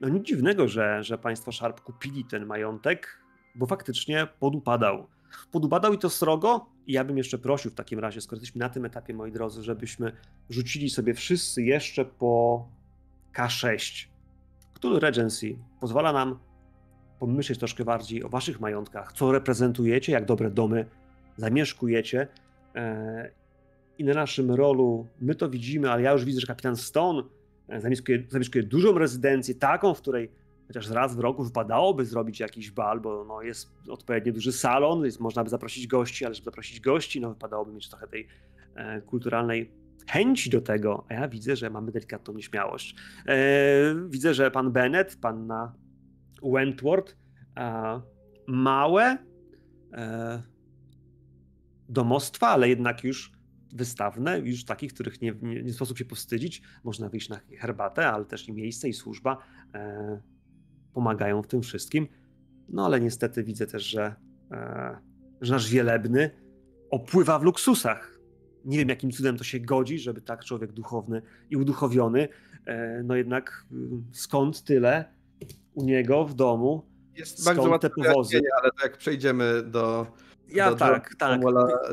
[0.00, 3.18] No nic dziwnego, że, że państwo Sharp kupili ten majątek,
[3.54, 5.06] bo faktycznie podupadał.
[5.50, 6.66] Podupadał i to srogo.
[6.86, 9.62] I ja bym jeszcze prosił w takim razie, skoro jesteśmy na tym etapie, moi drodzy,
[9.62, 10.12] żebyśmy
[10.50, 12.66] rzucili sobie wszyscy jeszcze po
[13.36, 14.06] K6.
[14.74, 16.38] Cthulhu Regency pozwala nam
[17.18, 20.86] pomyśleć troszkę bardziej o waszych majątkach, co reprezentujecie, jak dobre domy
[21.36, 22.28] zamieszkujecie.
[22.74, 23.30] E,
[23.98, 27.22] I na naszym rolu my to widzimy, ale ja już widzę, że kapitan Stone
[27.68, 30.30] e, zamieszkuje, zamieszkuje dużą rezydencję, taką, w której
[30.66, 35.20] chociaż raz w roku wypadałoby zrobić jakiś bal, bo no jest odpowiednio duży salon, jest,
[35.20, 38.28] można by zaprosić gości, ale żeby zaprosić gości, no wypadałoby mieć trochę tej
[38.74, 39.72] e, kulturalnej
[40.10, 42.96] chęci do tego, a ja widzę, że mamy delikatną nieśmiałość.
[43.26, 43.36] E,
[44.08, 45.74] widzę, że pan Bennett, panna
[46.42, 47.16] Wentworth,
[48.46, 49.18] małe
[49.92, 50.42] e,
[51.88, 53.32] domostwa, ale jednak już
[53.72, 56.62] wystawne, już takich, których nie, nie, nie sposób się powstydzić.
[56.84, 59.38] Można wyjść na herbatę, ale też i miejsce, i służba
[59.74, 60.20] e,
[60.94, 62.08] pomagają w tym wszystkim.
[62.68, 64.14] No ale niestety widzę też, że,
[64.50, 64.96] e,
[65.40, 66.30] że nasz wielebny
[66.90, 68.18] opływa w luksusach.
[68.64, 72.28] Nie wiem, jakim cudem to się godzi, żeby tak człowiek duchowny i uduchowiony,
[72.66, 75.04] e, no jednak mm, skąd tyle
[75.74, 78.40] u niego w domu, jest skąd bardzo te powozy.
[78.62, 80.06] Ale to jak przejdziemy do,
[80.48, 81.40] ja do tak, tak.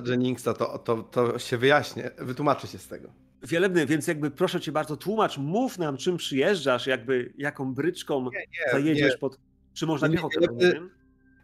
[0.05, 3.09] Jenningsa, to, to, to się wyjaśnię, wytłumaczy się z tego.
[3.43, 8.30] Wielebny, więc jakby proszę cię bardzo, tłumacz, mów nam, czym przyjeżdżasz, jakby jaką bryczką nie,
[8.39, 9.17] nie, zajedziesz nie.
[9.17, 9.39] pod.
[9.73, 10.39] Czy można piechotę?
[10.39, 10.89] Wielebny,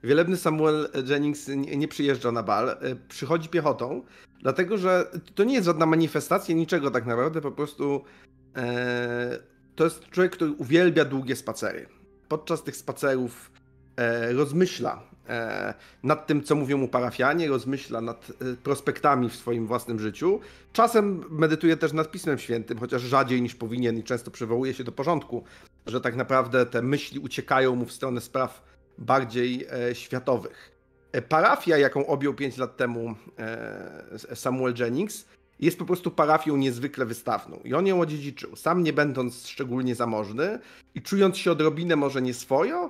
[0.03, 2.77] wielebny Samuel Jennings nie, przyjeżdża na bal, e,
[3.10, 4.03] przychodzi piechotą,
[4.41, 8.03] dlatego że to nie jest żadna manifestacja niczego tak naprawdę, po prostu
[8.55, 9.39] e,
[9.75, 11.88] to jest człowiek, który uwielbia długie spacery.
[12.27, 13.51] Podczas tych spacerów
[13.97, 15.14] e, rozmyśla
[16.03, 20.39] nad tym, co mówią mu parafianie, rozmyśla nad e, prospektami w swoim własnym życiu.
[20.73, 24.91] Czasem medytuje też nad Pismem Świętym, chociaż rzadziej niż powinien i często przywołuje się do
[24.91, 25.43] porządku,
[25.88, 28.63] że tak naprawdę te myśli uciekają mu w stronę spraw
[28.97, 30.71] bardziej e, światowych.
[31.29, 33.15] Parafia, jaką objął 5 lat temu
[34.33, 35.25] Samuel Jennings,
[35.59, 40.59] jest po prostu parafią niezwykle wystawną i on ją odziedziczył, sam nie będąc szczególnie zamożny
[40.95, 42.89] i czując się odrobinę może nieswojo,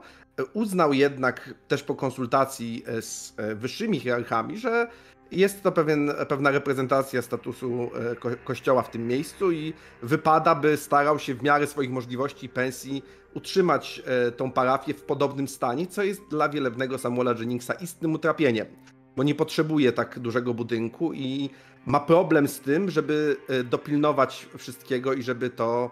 [0.54, 4.88] uznał jednak też po konsultacji e, z e, wyższymi hierarchami, że
[5.32, 10.78] jest to pewien, pewna reprezentacja statusu e, ko kościoła w tym miejscu i wypada, by
[10.78, 14.04] starał się w miarę swoich możliwości i pensji utrzymać
[14.38, 18.68] tą parafię w podobnym stanie, co jest dla wielebnego Samuela Jenningsa istnym utrapieniem,
[19.16, 21.50] bo nie potrzebuje tak dużego budynku i
[21.86, 25.92] ma problem z tym, żeby dopilnować wszystkiego i żeby to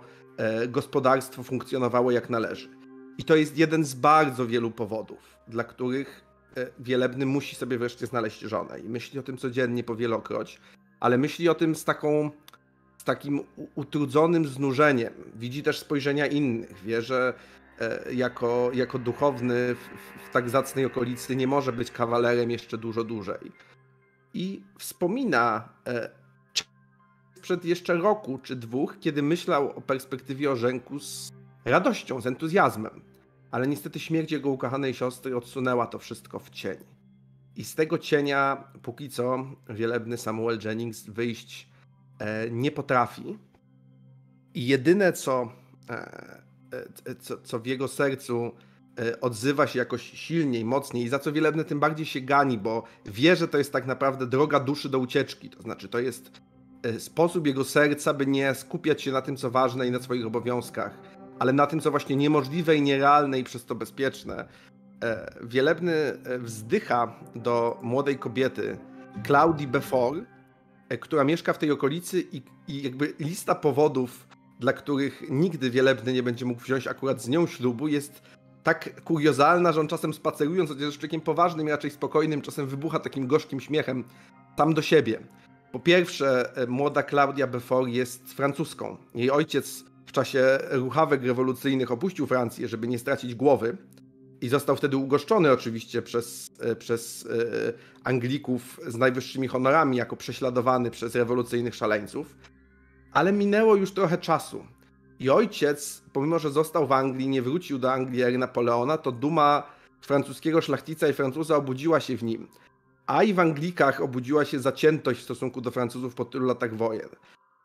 [0.68, 2.83] gospodarstwo funkcjonowało jak należy.
[3.18, 6.26] I to jest jeden z bardzo wielu powodów, dla których
[6.58, 8.80] e, Wielebny musi sobie wreszcie znaleźć żonę.
[8.80, 10.60] I myśli o tym codziennie, powielokroć,
[11.00, 12.32] ale myśli o tym z taką
[12.98, 13.44] z takim
[13.76, 15.14] utrudzonym znużeniem.
[15.36, 16.84] Widzi też spojrzenia innych.
[16.84, 17.34] Wie, że
[17.80, 19.80] e, jako, jako duchowny w,
[20.28, 23.52] w- tak zacnej okolicy nie może być kawalerem jeszcze dużo dłużej.
[24.34, 26.10] I wspomina e,
[27.36, 31.32] sprzed jeszcze roku czy dwóch, kiedy myślał o perspektywie Orzenku z
[31.66, 33.02] radością, z entuzjazmem.
[33.52, 36.78] Ale niestety śmierć jego ukochanej siostry odsunęła to wszystko w cień.
[37.56, 41.70] I z tego cienia póki co wielebny Samuel Jennings wyjść
[42.20, 43.38] e, nie potrafi.
[44.54, 45.52] I jedyne, co,
[45.90, 45.94] e,
[47.06, 48.52] e, co, co w jego sercu
[49.00, 52.84] e, odzywa się jakoś silniej, mocniej i za co wielebny tym bardziej się gani, bo
[53.06, 55.50] wie, że to jest tak naprawdę droga duszy do ucieczki.
[55.50, 56.42] To znaczy, to jest
[56.84, 60.26] e, sposób jego serca, by nie skupiać się na tym, co ważne i na swoich
[60.26, 60.98] obowiązkach,
[61.40, 64.48] ale na tym, co właśnie niemożliwe i nierealne i przez to bezpieczne.
[65.04, 68.78] E, Wielebny e, wzdycha do młodej kobiety,
[69.28, 70.20] Claudii Befort,
[70.90, 74.28] e, która mieszka w tej okolicy i, i jakby lista powodów,
[74.60, 78.22] dla których nigdy Wielebny nie będzie mógł wziąć akurat z nią ślubu, jest
[78.64, 83.00] tak kuriozalna, że on czasem spacerując, chociaż jest człowiekiem poważnym i raczej spokojnym, czasem wybucha
[83.00, 84.04] takim gorzkim śmiechem
[84.58, 85.20] sam do siebie.
[85.72, 88.98] Po pierwsze, młoda Claudia Befort jest francuską.
[89.16, 93.78] Jej ojciec w czasie ruchawek rewolucyjnych opuścił Francję, żeby nie stracić głowy.
[94.42, 100.92] I został wtedy ugoszczony oczywiście przez, e, przez e, Anglików z najwyższymi honorami, jako prześladowany
[100.92, 102.36] przez rewolucyjnych szaleńców.
[103.12, 104.66] Ale minęło już trochę czasu.
[105.20, 109.64] I ojciec, pomimo że został w Anglii, nie wrócił do Anglii ery Napoleona, to duma
[110.02, 112.48] francuskiego szlachcica i Francuza obudziła się w nim.
[113.08, 117.10] A i w Anglikach obudziła się zaciętość w stosunku do Francuzów po tylu latach wojen.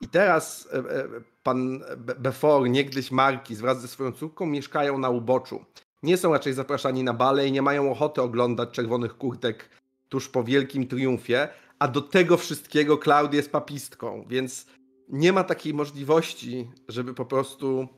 [0.01, 1.09] I teraz e, e,
[1.43, 5.65] pan Be- Beaufort, niegdyś markiz, wraz ze swoją córką mieszkają na uboczu.
[6.03, 9.71] Nie są raczej zapraszani na bale i nie mają ochoty oglądać czerwonych kurtek
[10.09, 14.67] tuż po wielkim triumfie, a do tego wszystkiego Klaudia jest papistką, więc
[15.09, 17.89] nie ma takiej możliwości, żeby po prostu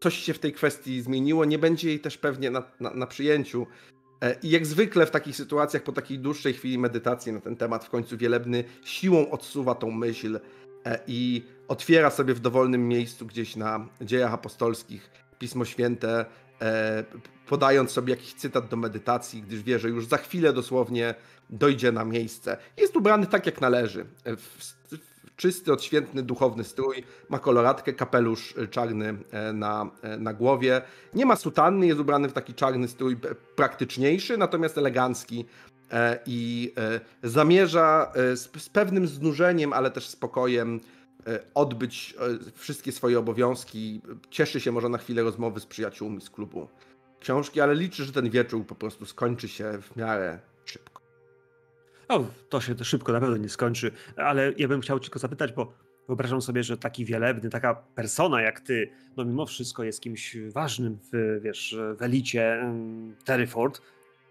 [0.00, 1.44] coś się w tej kwestii zmieniło.
[1.44, 3.66] Nie będzie jej też pewnie na, na, na przyjęciu.
[4.22, 7.84] E, I jak zwykle w takich sytuacjach, po takiej dłuższej chwili medytacji na ten temat,
[7.84, 10.40] w końcu Wielebny siłą odsuwa tą myśl
[11.06, 16.24] i otwiera sobie w dowolnym miejscu gdzieś na dziejach apostolskich Pismo Święte,
[16.60, 17.04] e,
[17.46, 21.14] podając sobie jakiś cytat do medytacji, gdyż wie, że już za chwilę dosłownie
[21.50, 22.56] dojdzie na miejsce.
[22.76, 24.06] Jest ubrany tak, jak należy.
[24.26, 24.36] E,
[25.40, 30.82] czysty, odświętny, duchowny strój, ma koloratkę, kapelusz e, czarny e, na, e, na głowie.
[31.14, 33.16] Nie ma sutanny, jest ubrany w taki czarny strój
[33.56, 35.69] praktyczniejszy, natomiast elegancki e,
[36.26, 36.72] i
[37.22, 40.80] e, zamierza e, z, pewnym znużeniem, ale też spokojem
[41.26, 44.00] e, odbyć e, wszystkie swoje obowiązki.
[44.30, 46.68] Cieszy się może na chwilę rozmowy z przyjaciółmi z klubu
[47.20, 51.02] książki, ale liczy, że ten wieczór po prostu skończy się w miarę szybko.
[52.08, 55.52] O, to się to szybko na pewno nie skończy, ale ja bym chciał tylko zapytać,
[55.52, 55.72] bo
[56.08, 60.98] wyobrażam sobie, że taki wielebny, taka persona jak ty, no mimo wszystko jest kimś ważnym
[61.12, 62.72] w, wiesz, w elicie
[63.24, 63.82] Terryford.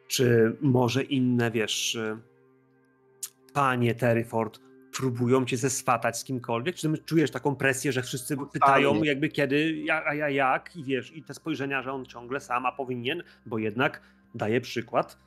[0.10, 2.20] Czy może inne, wiesz, e,
[3.54, 4.60] panie Terryford
[4.94, 6.76] próbują cię zeswatać z kimkolwiek?
[6.76, 10.76] Czy czujesz taką presję, że wszyscy pytają jakby kiedy, a ja jak?
[10.76, 14.02] I wiesz, i te spojrzenia, że on ciągle sama powinien, bo jednak
[14.36, 15.18] daje przykład.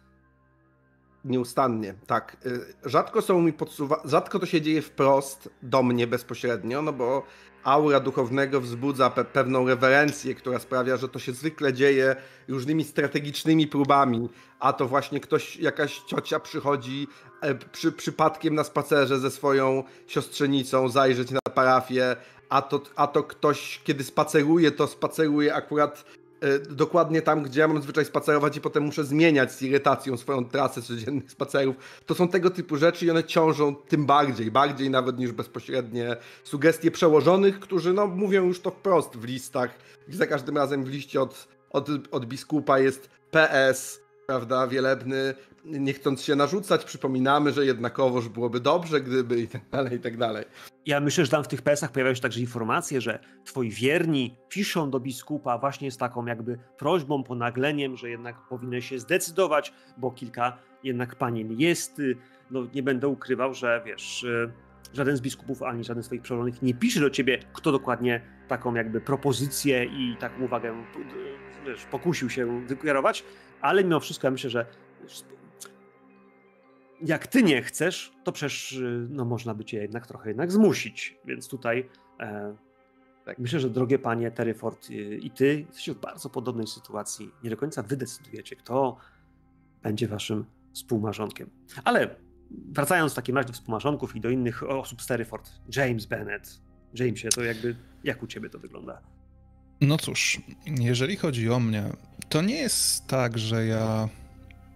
[1.25, 2.37] Nieustannie, tak.
[2.47, 4.03] Y, Rzadko są mi podsuwa...
[4.05, 7.27] Rzadko to się dzieje wprost do mnie bezpośrednio, no bo
[7.65, 12.17] aura duchownego wzbudza pe pewną rewerencję, która sprawia, że to się zwykle dzieje
[12.49, 14.29] różnymi strategicznymi próbami.
[14.61, 17.09] A to właśnie ktoś, jakaś ciocia przychodzi
[17.41, 22.17] e, przy, przypadkiem na spacerze ze swoją siostrzenicą zajrzeć na parafię,
[22.49, 26.05] a to, a to ktoś, kiedy spaceruje, to spaceruje akurat
[26.71, 30.83] dokładnie tam, gdzie ja mam zwyczaj spacerować i potem muszę zmieniać z irytacją swoją trasę
[30.83, 31.77] codziennych spacerów.
[32.07, 36.91] To są tego typu rzeczy i one ciążą tym bardziej, bardziej nawet niż bezpośrednie sugestie
[36.91, 39.79] przełożonych, którzy no, mówią już to wprost w listach.
[40.09, 45.93] I za każdym razem w liście od, od, od biskupa jest PS, prawda, wielebny, nie
[45.93, 50.45] chcąc się narzucać, przypominamy, że jednakowoż byłoby dobrze, gdyby i tak dalej, i tak dalej.
[50.87, 54.91] Ja myślę, że tam w tych PS-ach pojawiają się także informacje, że twoi wierni piszą
[54.91, 60.59] do biskupa właśnie z taką jakby prośbą, ponagleniem, że jednak powinny się zdecydować, bo kilka
[60.85, 62.03] jednak panien jest.
[62.51, 64.53] No nie będę ukrywał, że wiesz, y,
[64.93, 68.75] żaden z biskupów ani żaden z swoich przełożonych nie pisze do ciebie, kto dokładnie taką
[68.75, 73.25] jakby propozycję i taką uwagę y, wiesz, pokusił się wykierować,
[73.61, 74.67] ale mimo wszystko ja myślę, że
[77.07, 81.19] jak ty nie chcesz, to przecież y, no, można by cię jednak trochę jednak zmusić.
[81.25, 81.89] Więc tutaj
[82.21, 82.57] e,
[83.25, 87.31] tak, myślę, że drogie panie Terryford y, i ty jesteście w bardzo podobnej sytuacji.
[87.45, 88.97] Nie do końca wy decydujecie, kto
[89.83, 91.51] będzie waszym współmarzonkiem.
[91.85, 92.17] Ale
[92.51, 96.61] wracając w takim razie do współmarzonków i do innych osób z Terryford, James Bennett,
[96.95, 99.03] Jamesie, to jakby, jak u ciebie to wygląda?
[99.81, 101.85] No cóż, jeżeli chodzi o mnie,
[102.29, 104.09] to nie jest tak, że ja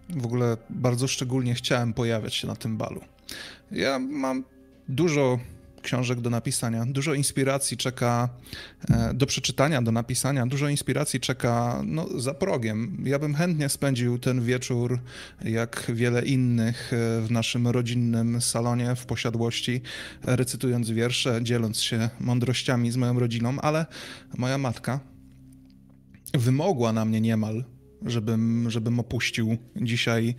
[0.08, 3.00] w ogóle bardzo szczególnie chciałem pojawiać się na tym balu.
[3.72, 4.44] Ja mam
[4.88, 5.38] dużo
[5.86, 8.28] książek do napisania, dużo inspiracji czeka
[8.90, 13.02] e, do przeczytania, do napisania, dużo inspiracji czeka no, za progiem.
[13.04, 14.98] Ja bym chętnie spędził ten wieczór,
[15.44, 19.82] jak wiele innych, e, w naszym rodzinnym salonie w posiadłości,
[20.22, 23.86] recytując wiersze, dzieląc się mądrościami z moją rodziną, ale
[24.36, 25.00] moja matka
[26.34, 27.64] wymogła na mnie niemal
[28.06, 30.34] żebym, żebym opuścił dzisiaj,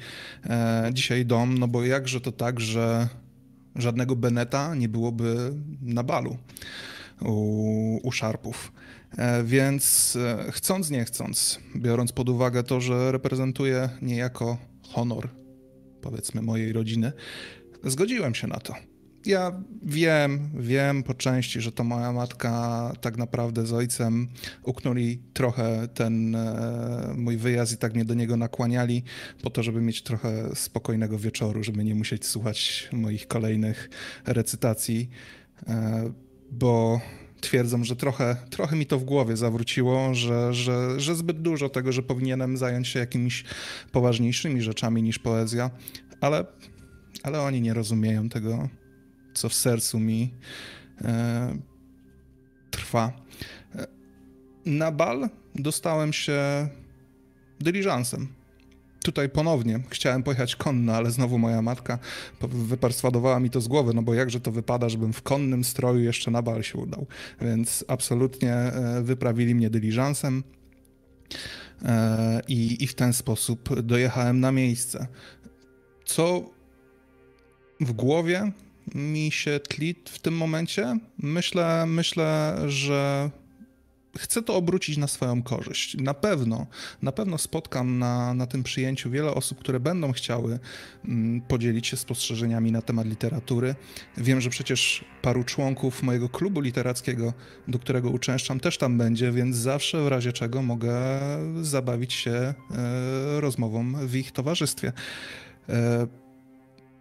[0.45, 3.07] e, dzisiaj dom, no bo jakże to tak, że
[3.75, 6.37] żadnego Beneta nie byłoby na balu
[7.21, 8.71] u, u Szarpów.
[9.17, 15.29] E, więc e, chcąc, nie chcąc, biorąc pod uwagę to, że reprezentuję niejako honor,
[16.01, 17.11] powiedzmy, mojej rodziny,
[17.83, 18.73] zgodziłem się na to.
[19.27, 19.51] Ja
[19.83, 24.27] wiem, wiem po części, że to moja matka tak naprawdę z ojcem
[24.63, 29.03] uknuli trochę ten e, mój wyjazd i tak mnie do niego nakłaniali
[29.43, 33.89] po to, żeby mieć trochę spokojnego wieczoru, żeby nie musieć słuchać moich kolejnych
[34.25, 35.09] recytacji,
[35.67, 36.11] e,
[36.51, 37.01] bo
[37.41, 41.91] twierdzą, że trochę, trochę mi to w głowie zawróciło, że, że, że zbyt dużo tego,
[41.91, 43.43] że powinienem zająć się jakimiś
[43.91, 45.71] poważniejszymi rzeczami niż poezja,
[46.21, 46.45] ale,
[47.23, 48.69] ale oni nie rozumieją tego
[49.37, 50.33] co w sercu mi
[51.01, 51.57] e,
[52.71, 53.11] trwa.
[54.65, 56.67] Na bal dostałem się
[57.59, 58.27] dyliżansem.
[59.03, 61.99] Tutaj ponownie chciałem pojechać konno, ale znowu moja matka
[62.41, 66.31] wyperswadowała mi to z głowy, no bo jakże to wypada, żebym w konnym stroju jeszcze
[66.31, 67.07] na bal się udał.
[67.41, 70.43] Więc absolutnie e, wyprawili mnie dyliżansem.
[71.85, 75.07] E, I, I w ten sposób dojechałem na miejsce.
[76.05, 76.49] Co
[77.79, 78.51] w głowie
[78.95, 80.97] mi się tli w tym momencie.
[81.17, 83.29] Myślę, myślę, że
[84.17, 85.97] chcę to obrócić na swoją korzyść.
[85.97, 86.67] Na pewno,
[87.01, 90.59] na pewno spotkam na, na tym przyjęciu wiele osób, które będą chciały
[91.05, 93.75] mm, podzielić się spostrzeżeniami na temat literatury.
[94.17, 97.33] Wiem, że przecież paru członków mojego klubu literackiego,
[97.67, 100.95] do którego uczęszczam, też tam będzie, więc zawsze w razie czego mogę
[101.61, 102.53] zabawić się e,
[103.41, 104.93] rozmową w ich towarzystwie.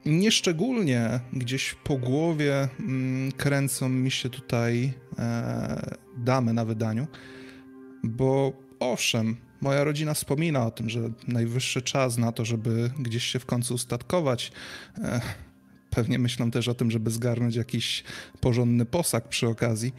[0.07, 7.07] Nieszczególnie gdzieś po głowie mm, kręcą mi się tutaj e, damy na wydaniu,
[8.05, 13.39] bo owszem, moja rodzina wspomina o tym, że najwyższy czas na to, żeby gdzieś się
[13.39, 14.53] w końcu ustatkować.
[14.99, 15.21] E,
[15.91, 18.05] pewnie myślą też o tym, żeby zgarnąć jakiś
[18.41, 19.95] porządny posag przy okazji,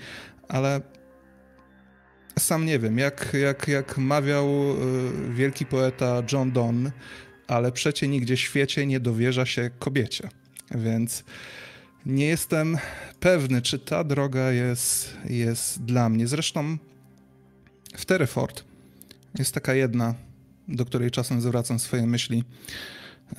[0.48, 0.82] ale
[2.40, 4.76] sam nie wiem, jak, jak, jak mawiał e,
[5.34, 6.92] wielki poeta John Donne,
[7.48, 10.30] ale przecie nigdzie w świecie nie dowierza się kobiecie.
[10.76, 11.24] Więc
[12.06, 12.78] nie jestem
[13.20, 16.28] pewny, czy ta droga jest, jest dla mnie.
[16.28, 16.78] Zresztą
[17.98, 18.64] w Terryford
[19.40, 20.16] jest taka jedna,
[20.68, 22.44] do której czasem zwracam swoje myśli.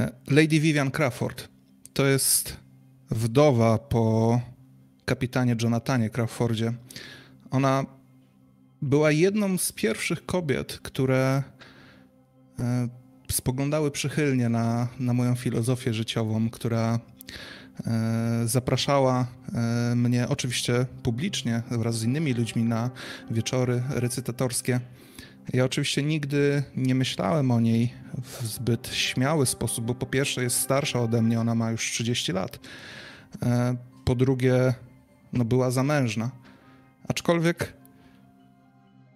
[0.00, 1.48] E, Lady Vivian Crawford
[1.92, 2.56] to jest
[3.10, 4.40] wdowa po
[5.04, 6.72] kapitanie Jonathanie Crawfordzie.
[7.50, 7.86] Ona
[8.82, 11.42] była jedną z pierwszych kobiet, które
[12.58, 12.88] e,
[13.30, 17.00] spoglądały przychylnie na, na moją filozofię życiową, która
[17.86, 22.90] e, zapraszała e, mnie oczywiście publicznie wraz z innymi ludźmi na
[23.30, 24.80] wieczory recytatorskie.
[25.52, 30.60] Ja oczywiście nigdy nie myślałem o niej w zbyt śmiały sposób, bo po pierwsze jest
[30.60, 32.58] starsza ode mnie, ona ma już 30 lat.
[33.42, 34.74] E, po drugie,
[35.32, 36.30] no była zamężna.
[37.08, 37.72] Aczkolwiek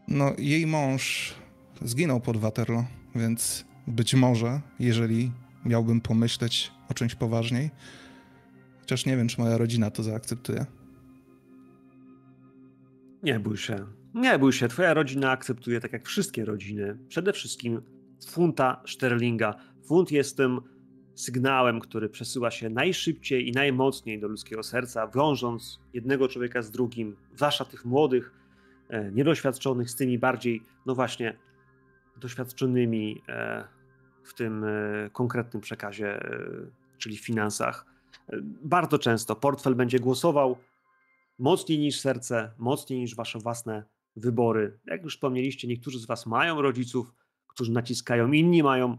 [0.09, 1.35] no, jej mąż
[1.83, 5.33] zginął pod Waterloo, więc być może, jeżeli
[5.64, 7.71] miałbym pomyśleć o czymś poważniej,
[8.81, 10.66] chociaż nie wiem, czy moja rodzina to zaakceptuje.
[13.23, 13.87] Nie bój się.
[14.14, 14.68] Nie bój się.
[14.68, 17.83] Twoja rodzina akceptuje, tak jak wszystkie rodziny, przede wszystkim
[18.27, 19.55] funta sterlinga.
[19.85, 20.61] Funt jest tym
[21.14, 27.17] sygnałem, który przesyła się najszybciej i najmocniej do ludzkiego serca, wiążąc jednego człowieka z drugim,
[27.37, 28.33] zwłaszcza tych młodych,
[28.88, 31.38] e, niedoświadczonych, z tymi bardziej, no właśnie,
[32.17, 33.65] doświadczonymi e,
[34.25, 36.40] w tym e, konkretnym przekazie, e,
[36.98, 37.87] czyli finansach.
[38.62, 40.56] Bardzo często portfel będzie głosował
[41.38, 43.85] mocniej niż serce, mocniej niż wasze własne
[44.16, 44.79] wybory.
[44.87, 47.12] Jak już wspomnieliście, niektórzy z was mają rodziców,
[47.48, 48.98] którzy naciskają, inni mają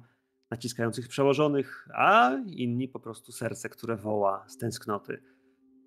[0.51, 5.24] naciskających przełożonych, a inni po prostu serce, które woła z tęsknoty.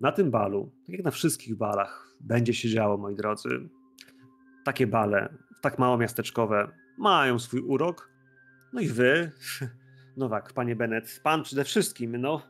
[0.01, 3.69] Na tym balu, tak jak na wszystkich balach, będzie się działo, moi drodzy.
[4.65, 8.09] Takie bale, tak mało miasteczkowe, mają swój urok.
[8.73, 9.31] No i wy,
[10.17, 12.41] Nowak, panie Bennett, pan przede wszystkim, no,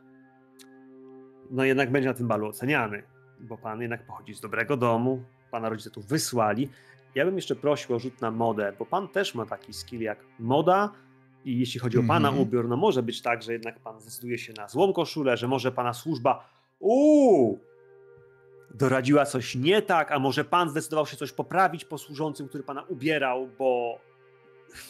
[1.50, 3.02] no jednak będzie na tym balu oceniany.
[3.40, 6.68] bo pan jednak pochodzi z dobrego domu, pana rodzice tu wysłali.
[7.14, 10.18] Ja bym jeszcze prosił o rzut na modę, bo pan też ma taki skill jak
[10.38, 10.92] moda
[11.44, 12.46] i jeśli chodzi o pana Mhm.
[12.48, 15.72] ubiór, no może być tak, że jednak pan zdecyduje się na złą koszulę, że może
[15.72, 16.48] pana służba
[16.78, 17.60] uuu,
[18.74, 22.82] doradziła coś nie tak, a może pan zdecydował się coś poprawić po służącym, który pana
[22.82, 24.00] ubierał, bo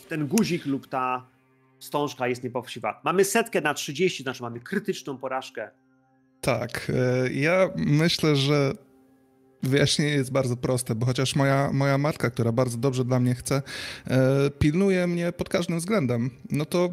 [0.09, 1.26] ten guzik lub ta
[1.79, 3.01] wstążka jest niepowsiwa.
[3.05, 5.70] Mamy setkę na 30, znaczy mamy krytyczną porażkę.
[6.41, 8.72] Tak, e, ja myślę, że
[9.62, 13.62] wyjaśnienie jest bardzo proste, bo chociaż moja, moja matka, która bardzo dobrze dla mnie chce,
[14.07, 16.91] e, pilnuje mnie pod każdym względem, no to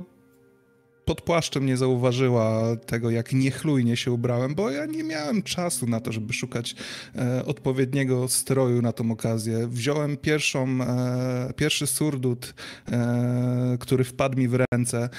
[1.06, 6.00] pod płaszczem nie zauważyła tego, jak niechlujnie się ubrałem, bo ja nie miałem czasu na
[6.00, 6.76] to, żeby szukać
[7.16, 9.68] e, odpowiedniego stroju na tą okazję.
[9.68, 12.54] Wziąłem pierwszą, e, pierwszy surdut,
[12.92, 15.10] e, który wpadł mi w ręce.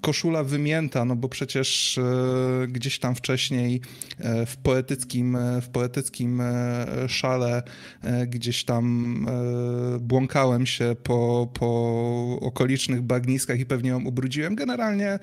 [0.00, 2.02] Koszula wymięta, no bo przecież e,
[2.68, 3.80] gdzieś tam wcześniej
[4.18, 6.42] e, w poetyckim, e, w poetyckim
[7.08, 7.62] szale
[8.26, 9.26] gdzieś tam
[10.00, 14.54] błąkałem się po, po okolicznych bagniskach i pewnie ją ubrudziłem.
[14.54, 15.18] Generalnie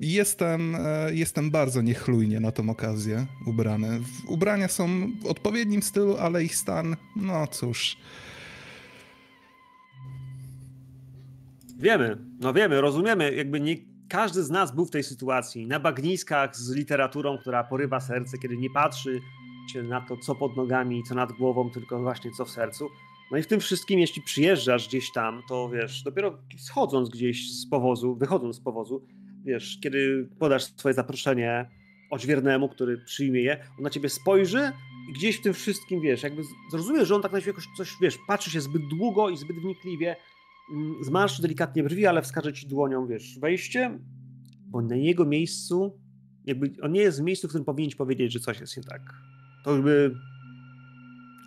[0.00, 0.76] jestem,
[1.12, 4.00] jestem bardzo niechlujnie na tą okazję ubrany.
[4.28, 7.96] Ubrania są w odpowiednim stylu, ale ich stan, no cóż...
[11.82, 13.76] Wiemy, no wiemy, rozumiemy, jakby nie
[14.08, 18.56] każdy z nas był w tej sytuacji, na bagniskach z literaturą, która porywa serce, kiedy
[18.56, 19.20] nie patrzy
[19.72, 22.88] się na to, co pod nogami, co nad głową, tylko właśnie co w sercu.
[23.30, 27.70] No i w tym wszystkim, jeśli przyjeżdżasz gdzieś tam, to wiesz, dopiero schodząc gdzieś z
[27.70, 29.06] powozu, wychodząc z powozu,
[29.44, 31.70] wiesz, kiedy podasz swoje zaproszenie
[32.10, 34.72] odźwiernemu, który przyjmie je, on na ciebie spojrzy
[35.10, 37.96] i gdzieś w tym wszystkim, wiesz, jakby zrozumiesz, że on tak na ciebie jakoś coś,
[38.00, 40.16] wiesz, patrzy się zbyt długo i zbyt wnikliwie,
[40.70, 43.98] mm, zmarszczy delikatnie brwi, ale wskaże ci dłonią, wiesz, wejście,
[44.66, 46.00] bo na jego miejscu,
[46.44, 48.82] jakby on nie jest w miejscu, w którym powinien ci powiedzieć, że coś jest nie
[48.82, 49.02] tak.
[49.64, 50.14] To już by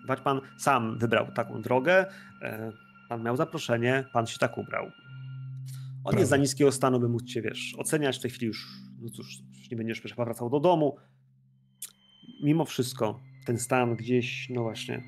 [0.07, 2.05] Wać pan sam wybrał taką drogę,
[2.41, 2.71] e,
[3.09, 4.85] pan miał zaproszenie, pan się tak ubrał.
[4.85, 4.91] On
[6.03, 6.19] Prawda.
[6.19, 8.17] jest za niskiego stanu, by móc cię, wiesz, oceniać.
[8.17, 8.67] W tej chwili już,
[9.01, 10.95] no cóż, już nie będziesz chyba wracał do domu.
[12.43, 15.03] Mimo wszystko, ten stan gdzieś, no właśnie,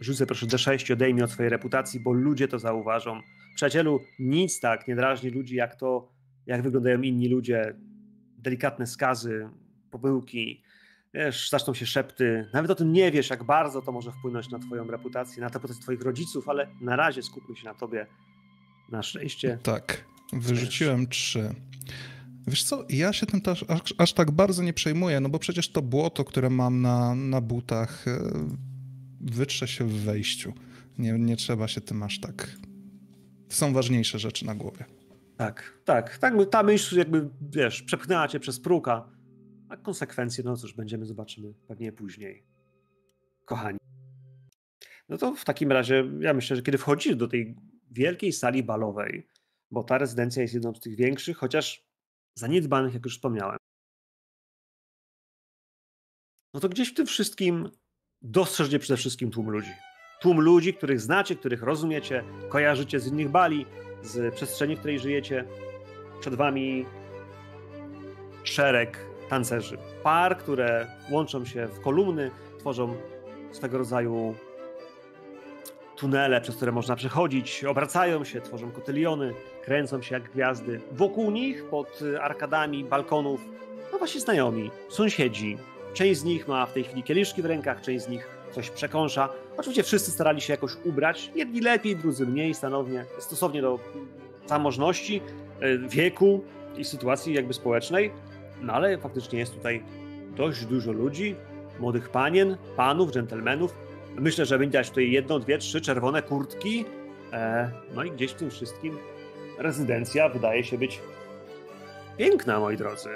[0.00, 3.20] rzucę proszę D6 odejmij od swojej reputacji, bo ludzie to zauważą.
[3.54, 6.12] Przyjacielu, nic tak nie drażni ludzi, jak to,
[6.46, 7.74] jak wyglądają inni ludzie.
[8.38, 9.48] Delikatne skazy,
[9.90, 10.62] pomyłki,
[11.14, 12.48] wiesz, zaczną się szepty.
[12.52, 15.82] Nawet o tym nie wiesz, jak bardzo to może wpłynąć na twoją reputację, na reputację
[15.82, 18.06] twoich rodziców, ale na razie skupmy się na tobie.
[18.90, 19.58] Na szczęście.
[19.62, 21.54] Tak, wyrzuciłem trzy.
[22.46, 25.72] Wiesz co, ja się tym też aż, aż tak bardzo nie przejmuję, no bo przecież
[25.72, 28.18] to błoto, które mam na, na butach, e,
[29.20, 30.52] wytrze się w wejściu.
[30.98, 32.56] Nie, nie trzeba się tym aż tak...
[33.52, 34.84] Są ważniejsze rzeczy na głowie.
[35.36, 36.34] Tak, tak, tak.
[36.50, 39.10] Ta myśl jakby, wiesz, przepchnęła cię przez próka,
[39.68, 42.44] a konsekwencje, no cóż, będziemy, zobaczymy pewnie później.
[43.44, 43.78] Kochani.
[45.08, 47.56] No to w takim razie, ja myślę, że kiedy wchodzisz do tej
[47.90, 49.28] wielkiej sali balowej,
[49.70, 51.84] bo ta rezydencja jest jedną z tych większych, chociaż
[52.34, 53.58] zaniedbanych, jak już wspomniałem,
[56.54, 57.70] no to gdzieś w tym wszystkim
[58.22, 59.72] dostrzeżcie przede wszystkim tłum ludzi.
[60.22, 63.66] Tłum ludzi, których znacie, których rozumiecie, kojarzycie z innych bali,
[64.02, 65.44] z przestrzeni, w której żyjecie.
[66.20, 66.86] Przed wami
[68.44, 68.98] szereg
[69.28, 69.78] tancerzy.
[70.02, 72.96] Par, które łączą się w kolumny, tworzą
[73.52, 74.34] swego rodzaju
[75.96, 80.80] tunele, przez które można przechodzić, obracają się, tworzą kotyliony, kręcą się jak gwiazdy.
[80.92, 83.40] Wokół nich, pod arkadami balkonów,
[83.92, 85.58] no właśnie znajomi, sąsiedzi.
[85.94, 89.28] Część z nich ma w tej chwili kieliszki w rękach, część z nich coś przekąsza.
[89.56, 93.78] Oczywiście wszyscy starali się jakoś ubrać, jedni lepiej, drudzy mniej, stanownie, stosownie do
[94.46, 95.20] zamożności,
[95.62, 96.44] y, wieku
[96.76, 98.10] i sytuacji jakby społecznej.
[98.60, 99.82] No ale faktycznie jest tutaj
[100.36, 101.36] dość dużo ludzi,
[101.80, 103.74] młodych panien, panów, dżentelmenów.
[104.16, 106.84] Myślę, że będzie tutaj jedno, dwie, trzy czerwone kurtki.
[107.32, 108.98] E, no i gdzieś w tym wszystkim
[109.58, 111.00] rezydencja wydaje się być
[112.16, 113.08] piękna, moi drodzy.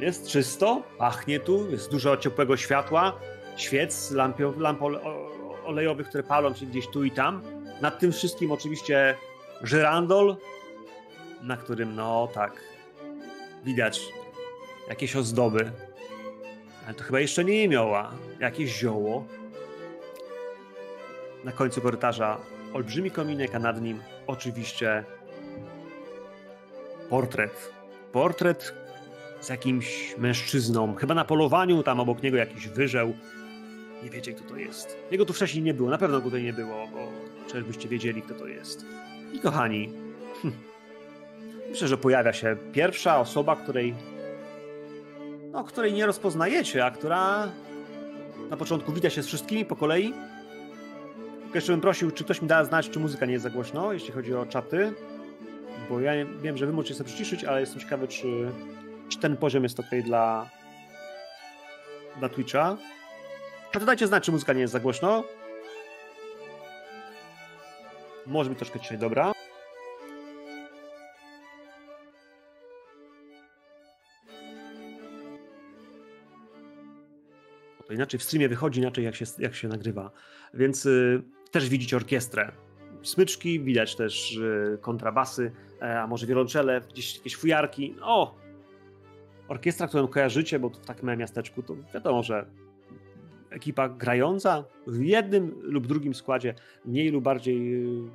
[0.00, 3.12] Jest czysto, pachnie tu, jest dużo ciepłego światła,
[3.56, 5.30] świec, lampio, lamp ole- o-
[5.68, 7.42] olejowych, które palą się gdzieś tu i tam.
[7.80, 9.14] Nad tym wszystkim oczywiście
[9.62, 10.36] żyrandol,
[11.42, 12.52] na którym, no tak,
[13.64, 14.00] widać
[14.88, 15.70] jakieś ozdoby.
[16.86, 18.10] Ale to chyba jeszcze nie jemioła.
[18.40, 19.24] Jakieś zioło.
[21.44, 22.38] Na końcu korytarza
[22.74, 25.04] olbrzymi kominek, a nad nim oczywiście
[27.10, 27.72] portret.
[28.12, 28.74] Portret
[29.40, 30.94] z jakimś mężczyzną.
[30.94, 33.14] Chyba na polowaniu, tam obok niego jakiś wyżeł.
[34.02, 34.96] Nie wiecie, kto to jest.
[35.10, 37.12] Jego tu wcześniej nie było, na pewno go tutaj nie było, bo
[37.46, 38.84] przecież byście wiedzieli, kto to jest.
[39.32, 39.92] I kochani,
[40.42, 40.54] hm,
[41.70, 43.94] myślę, że pojawia się pierwsza osoba, której
[45.52, 47.48] no, której nie rozpoznajecie, a która
[48.50, 50.14] na początku wita się z wszystkimi po kolei.
[51.42, 53.92] Tylko Jeszcze bym prosił, czy ktoś mi da znać, czy muzyka nie jest za głośno,
[53.92, 54.92] jeśli chodzi o czaty.
[55.90, 58.26] Bo ja wiem, że wy możecie sobie przyciszyć, ale jestem ciekawy, czy,
[59.08, 60.50] czy ten poziom jest ok dla,
[62.18, 62.76] dla Twitcha.
[63.74, 65.24] A to dajcie znać, czy muzyka nie jest za głośno.
[68.26, 69.32] Może być troszkę dzisiaj dobra.
[77.86, 80.10] To inaczej w streamie wychodzi, inaczej jak się, jak się nagrywa.
[80.54, 82.52] Więc y, też widzicie orkiestrę.
[83.02, 85.52] Smyczki, widać też y, kontrabasy,
[85.82, 87.94] e, a może wiolonczele, gdzieś jakieś fujarki.
[88.02, 88.38] O!
[89.48, 92.46] Orkiestra, którą kojarzycie, bo w takim miasteczku, to wiadomo, że
[93.50, 98.08] ekipa grająca w jednym lub drugim składzie, mniej lub bardziej y,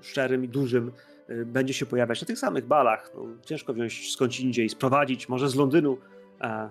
[0.00, 0.92] szczerym i dużym,
[1.30, 3.10] y, będzie się pojawiać na tych samych balach.
[3.14, 5.98] No, ciężko wziąć skądś indziej, sprowadzić, może z Londynu.
[6.40, 6.70] E,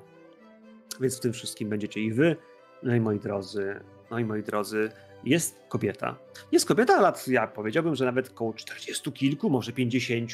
[1.01, 2.35] więc w tym wszystkim będziecie i wy,
[2.83, 3.79] no i moi drodzy,
[4.11, 4.89] no i moi drodzy,
[5.23, 6.15] jest kobieta.
[6.51, 10.31] Jest kobieta lat, ja powiedziałbym, że nawet około 40 kilku, może 50,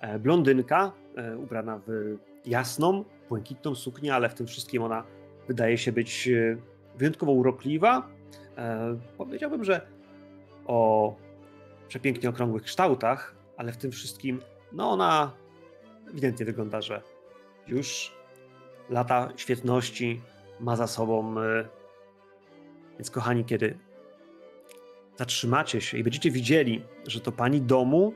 [0.00, 2.16] e, blondynka, e, ubrana w
[2.46, 5.04] jasną, błękitną suknię, ale w tym wszystkim ona
[5.48, 6.28] wydaje się być
[6.98, 8.08] wyjątkowo urokliwa.
[8.56, 9.86] E, powiedziałbym, że
[10.66, 11.14] o
[11.88, 14.40] przepięknie okrągłych kształtach, ale w tym wszystkim,
[14.72, 15.32] no ona
[16.10, 17.02] ewidentnie wygląda, że
[17.66, 18.12] już
[18.90, 20.20] lata świetności
[20.60, 21.40] ma za sobą.
[21.40, 21.68] e,
[22.98, 23.78] Więc kochani, kiedy
[25.16, 28.14] zatrzymacie się i będziecie widzieli, że to pani domu,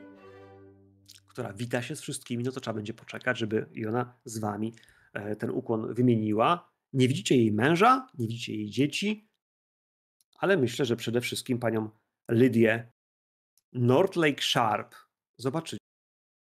[1.28, 4.74] która wita się z wszystkimi, no to trzeba będzie poczekać, żeby i ona z wami
[5.12, 6.71] e, ten ukłon wymieniła.
[6.92, 9.28] Nie widzicie jej męża, nie widzicie jej dzieci,
[10.34, 11.90] ale myślę, że przede wszystkim panią
[12.30, 12.92] Lydię
[13.72, 14.94] Northlake Sharp.
[15.36, 15.78] Zobaczycie.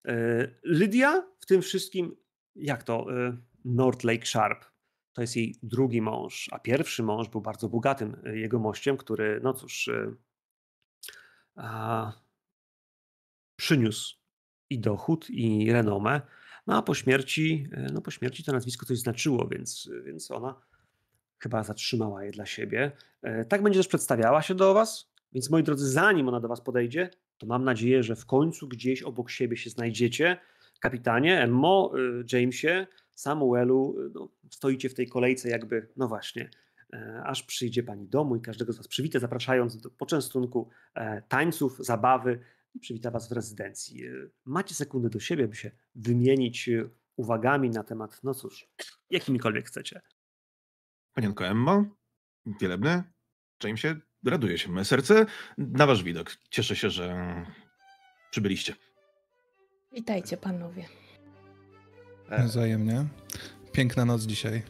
[0.07, 2.15] E, Lydia w tym wszystkim,
[2.55, 3.25] jak to?
[3.27, 4.65] E, Northlake Sharp.
[5.13, 9.53] To jest jej drugi mąż, a pierwszy mąż był bardzo bogatym e, jegomościem, który, no
[9.53, 9.89] cóż,
[11.55, 12.13] a,
[13.59, 14.17] przyniósł
[14.69, 16.21] i dochód, i renomę.
[16.67, 20.61] No a po śmierci, e, no po śmierci to nazwisko coś znaczyło, więc, więc ona
[21.39, 22.91] chyba zatrzymała je dla siebie.
[23.21, 26.61] E, Tak będzie też przedstawiała się do Was, więc moi drodzy, zanim ona do Was
[26.61, 30.37] podejdzie, to mam nadzieję, że w końcu gdzieś obok siebie się znajdziecie.
[30.79, 31.91] Kapitanie, Emmo,
[32.33, 36.49] Jamesie, Samuelu, no, stoicie w tej kolejce jakby, no właśnie,
[36.93, 41.77] e, aż przyjdzie Pani domu i każdego z Was przywita, zapraszając do poczęstunku, e, tańców,
[41.79, 42.39] zabawy
[42.79, 44.05] przywita Was w rezydencji.
[44.05, 48.67] Y, Macie sekundę do siebie, by się wymienić y, uwagami na temat, no cóż,
[49.09, 50.01] jakimikolwiek chcecie.
[51.13, 51.85] Panienko Emmo,
[52.61, 53.03] wielebny,
[53.63, 53.95] Jamesie,
[54.25, 55.25] raduje się moje serce
[55.57, 56.31] na wasz widok.
[56.49, 57.15] Cieszę się, że
[58.31, 58.75] przybyliście.
[59.93, 60.85] Witajcie panowie.
[62.29, 63.05] E, Wzajemnie.
[63.71, 64.63] Piękna noc dzisiaj.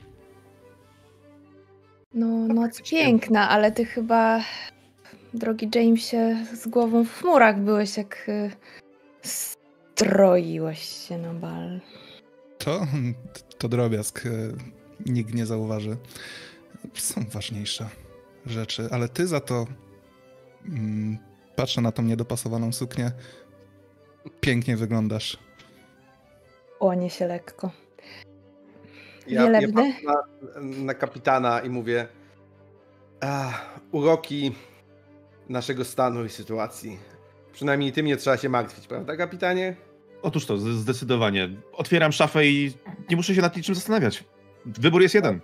[2.13, 2.99] No, noc faktycznie.
[3.05, 4.41] piękna, ale ty chyba,
[5.35, 8.51] drogi Jamesie, z głową w chmurach byłeś, jak y,
[9.21, 11.79] stroiłeś się na bal.
[12.57, 12.87] To,
[13.57, 14.25] to drobiazg.
[14.25, 14.29] e,
[15.05, 15.97] Nikt nie zauważy.
[16.93, 17.89] Są ważniejsze
[18.45, 19.65] rzeczy, ale ty za to
[20.65, 21.17] mm,
[21.55, 23.11] patrzę na tą niedopasowaną suknię.
[24.41, 25.37] Pięknie wyglądasz.
[26.79, 27.71] Łanie się lekko.
[29.27, 30.23] Ja, ja patrzę na,
[30.61, 32.07] na kapitana i mówię
[33.21, 34.55] "Ach, uroki
[35.49, 36.99] naszego stanu i sytuacji.
[37.53, 39.75] Przynajmniej tym nie trzeba się martwić, prawda kapitanie?
[40.21, 41.49] Otóż to, zdecydowanie.
[41.73, 42.73] Otwieram szafę i
[43.09, 44.23] nie muszę się nad niczym zastanawiać.
[44.65, 45.39] Wybór jest jeden.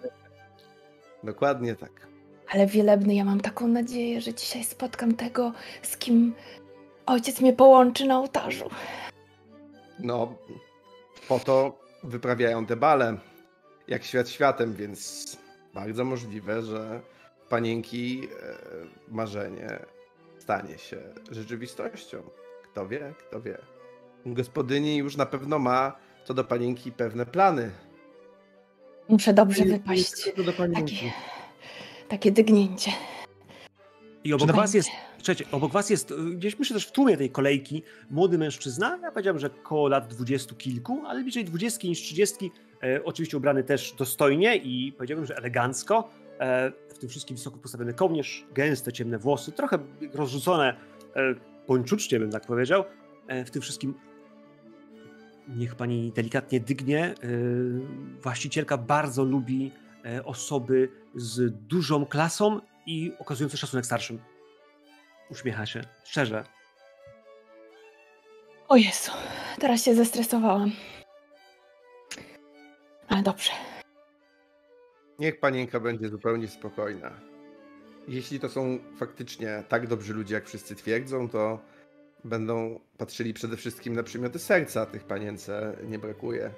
[1.24, 2.08] Dokładnie tak.
[2.50, 6.34] Ale wielebny, ja mam taką nadzieję, że dzisiaj spotkam tego, z kim
[7.06, 8.70] ojciec mnie połączy na ołtarzu.
[10.00, 10.36] No,
[11.28, 13.18] po to wyprawiają te bale,
[13.88, 15.26] jak świat światem, więc
[15.74, 17.02] bardzo możliwe, że
[17.56, 19.80] panienki e, marzenie
[20.40, 20.98] stanie się
[21.32, 22.18] rzeczywistością.
[22.64, 23.58] Kto wie, kto wie.
[24.26, 25.96] Gospodyni już na pewno ma
[26.26, 27.72] co do panienki pewne plany.
[29.10, 30.24] Muszę dobrze Nie- wypaść.
[30.24, 30.96] tylko do panienki.
[30.96, 31.12] Takie,
[32.10, 32.92] takie dygnięcie.
[34.24, 37.18] I obok Czy was jest, słuchajcie, obok was jest, y, gdzieś myślę też w tłumie
[37.18, 42.02] tej kolejki, młody mężczyzna, ja powiedziałem, że koło lat dwudziestu kilku, ale bliżej dwudziestki niż
[42.02, 42.52] trzydziestki,
[42.84, 46.10] e, oczywiście ubrany też dostojnie i powiedziałbym, że elegancko.
[46.42, 49.78] E, w tym wszystkim wysoko postawiony kołnierz, gęste, ciemne włosy, trochę
[50.14, 50.78] rozrzucone
[51.16, 51.36] e,
[51.68, 52.84] pończucznie bym tak powiedział.
[53.28, 53.94] E, w tym wszystkim
[55.48, 57.16] niech pani delikatnie dygnie.
[58.22, 59.72] Właścicielka bardzo lubi
[60.26, 64.20] osoby z dużą klasą i okazujący szacunek starszym.
[65.30, 66.44] Uśmiecha się, szczerze.
[68.68, 69.12] O Jezu,
[69.60, 70.72] teraz się zestresowałam.
[73.08, 73.52] Ale dobrze.
[75.22, 77.12] Niech panienka będzie zupełnie spokojna.
[78.08, 81.60] Jeśli to są faktycznie tak dobrzy ludzie, jak wszyscy twierdzą, to
[82.24, 84.86] będą patrzyli przede wszystkim na przymioty serca.
[84.86, 86.52] Tych panience nie brakuje.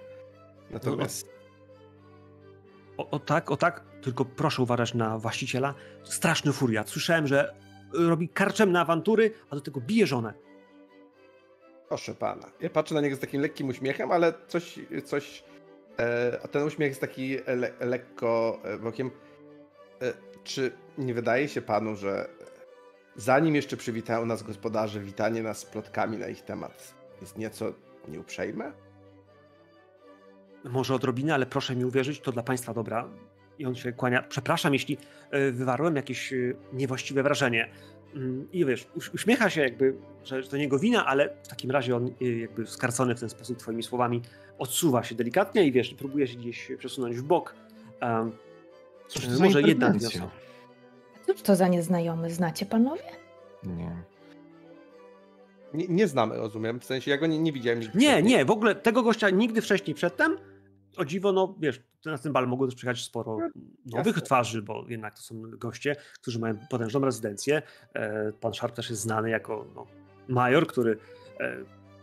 [0.72, 1.30] Natomiast
[2.98, 5.74] O, o tak, o tak, tylko proszę uważać na właściciela.
[6.04, 6.90] Straszny furiat.
[6.90, 7.56] Słyszałem, że
[7.94, 10.34] robi karczemne awantury, a do tego bije żonę.
[11.88, 12.52] proszę pana.
[12.62, 14.80] Ja patrzę na niego z takim lekkim uśmiechem, ale coś.
[15.06, 15.44] coś
[16.44, 19.12] a ten uśmiech jest taki le, lekko e, bokiem.
[20.02, 20.14] E,
[20.44, 22.30] czy nie wydaje się panu, że
[23.16, 27.74] zanim jeszcze przywitają nas gospodarze, witanie nas plotkami na ich temat jest nieco
[28.08, 28.72] nieuprzejme?
[30.64, 33.10] Może odrobinę, ale proszę mi uwierzyć, to dla państwa dobra.
[33.60, 34.24] I on się kłania.
[34.24, 34.98] Przepraszam, jeśli
[35.32, 36.36] e, wywarłem jakieś e,
[36.74, 37.70] niewłaściwe wrażenie.
[38.16, 39.94] Mm, I wiesz, uś- uśmiecha się jakby,
[40.24, 43.30] że to nie jego wina, ale w takim razie on e, jakby skarcony w ten
[43.30, 44.22] sposób twoimi słowami
[44.60, 47.56] odsuwa się delikatnie i wiesz, próbuje się gdzieś przesunąć w bok.
[48.02, 48.32] Um,
[49.08, 50.30] Cóż to za może jedna wiosna.
[51.26, 52.32] Cóż to za nieznajomy?
[52.32, 53.04] Znacie panowie?
[53.64, 53.92] Nie.
[55.74, 56.80] Nie, nie znamy, rozumiem.
[56.80, 57.80] W sensie ja go nie, nie widziałem.
[57.96, 60.38] Nie, nie, w ogóle tego gościa nigdy wcześniej przedtem.
[60.98, 63.38] O dziwo, no wiesz, na ten bal mogło też przyjechać sporo
[63.86, 64.22] nowych jasne.
[64.22, 67.62] twarzy, bo jednak to są goście, którzy mają potężną rezydencję.
[67.94, 69.86] E, Pan Sharp też jest znany jako no,
[70.28, 70.98] major, który
[71.40, 71.58] e,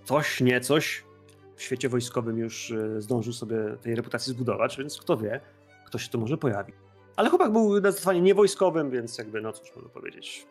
[0.05, 1.05] coś, nie coś
[1.57, 5.41] w świecie wojskowym już e, zdążył sobie tej reputacji zbudować, więc kto wie,
[5.87, 6.73] kto się tu może pojawi.
[7.17, 10.47] Ale chłopak był zdecydowanie niewojskowym, więc jakby, no cóż mogę powiedzieć,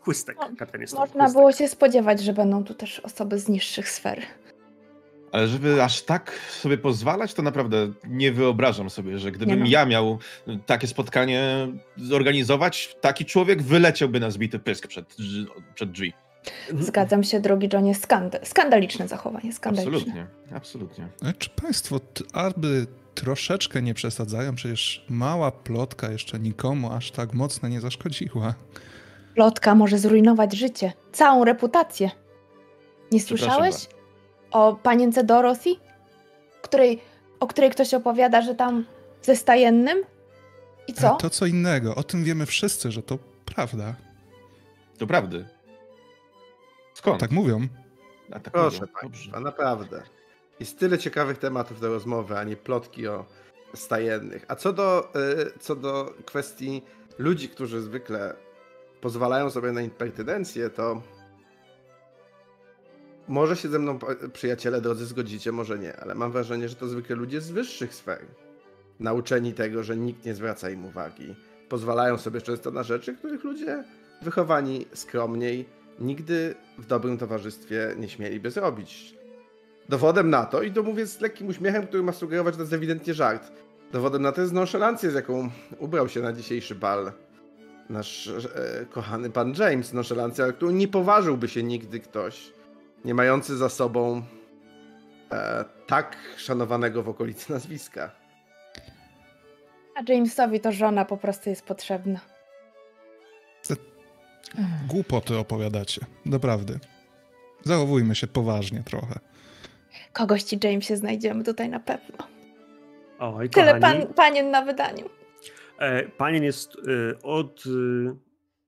[0.00, 1.40] chłystek, No, Można chłystek.
[1.40, 4.22] było się spodziewać, że będą tu też osoby z niższych sfer.
[5.32, 9.66] Ale żeby aż tak sobie pozwalać, to naprawdę nie wyobrażam sobie, że gdybym no.
[9.68, 10.18] ja miał
[10.66, 15.16] takie spotkanie zorganizować, taki człowiek wyleciałby na zbity pysk przed,
[15.74, 16.12] przed drzwi.
[16.80, 19.98] Zgadzam się, drogi Johnie, skand skandaliczne zachowanie, skandaliczne.
[19.98, 20.26] Absolutnie,
[20.56, 21.08] absolutnie.
[21.22, 22.00] Ale Czy państwo
[22.32, 24.54] aby troszeczkę nie przesadzają?
[24.54, 28.54] Przecież mała plotka jeszcze nikomu aż tak mocno nie zaszkodziła.
[29.34, 32.10] Plotka może zrujnować życie, całą reputację.
[33.12, 33.88] Nie Przepraszam słyszałeś
[34.52, 35.70] o panience Dorothy,
[36.62, 37.02] której,
[37.40, 38.84] o której ktoś opowiada, że tam
[39.22, 40.04] ze stajennym?
[40.88, 41.16] I co?
[41.16, 41.94] To co innego.
[41.94, 43.94] O tym wiemy wszyscy, że to prawda.
[44.98, 45.44] To prawdy.
[46.94, 47.20] Skąd?
[47.20, 47.68] Tak mówią.
[48.30, 48.92] A, tak Proszę mówią.
[49.00, 50.02] państwa, naprawdę.
[50.60, 53.24] Jest tyle ciekawych tematów do rozmowy, a nie plotki o
[53.74, 54.44] stajennych.
[54.48, 55.12] A co do,
[55.56, 56.82] y, co do kwestii
[57.18, 58.34] ludzi, którzy zwykle
[59.00, 61.02] pozwalają sobie na impertynencję, to
[63.32, 66.88] może się ze mną pa- przyjaciele drodzy zgodzicie, może nie, ale mam wrażenie, że to
[66.88, 68.20] zwykle ludzie z wyższych sfer.
[69.00, 71.34] Nauczeni tego, że nikt nie zwraca im uwagi.
[71.68, 73.84] Pozwalają sobie często na rzeczy, których ludzie
[74.22, 75.64] wychowani skromniej
[76.00, 79.14] nigdy w dobrym towarzystwie nie śmieliby zrobić.
[79.88, 83.14] Dowodem na to, i to mówię z lekkim uśmiechem, który ma sugerować, to jest ewidentnie
[83.14, 83.52] żart.
[83.92, 87.12] Dowodem na to jest nonszalancja, z jaką ubrał się na dzisiejszy bal
[87.88, 89.92] nasz e, kochany pan James.
[89.92, 92.52] Nonszalancja, którą nie poważyłby się nigdy ktoś,
[93.04, 94.22] nie mający za sobą
[95.32, 98.10] e, tak szanowanego w okolicy nazwiska.
[99.94, 102.20] A Jamesowi to żona po prostu jest potrzebna.
[104.88, 106.00] Głupoty opowiadacie.
[106.26, 106.78] Doprawdy.
[107.64, 109.18] Zachowujmy się poważnie trochę.
[110.12, 112.16] Kogoś ci Jamesie znajdziemy tutaj na pewno.
[113.18, 115.08] Oj, Tyle pan, panien na wydaniu.
[115.78, 118.14] E, Panien jest e, od, e,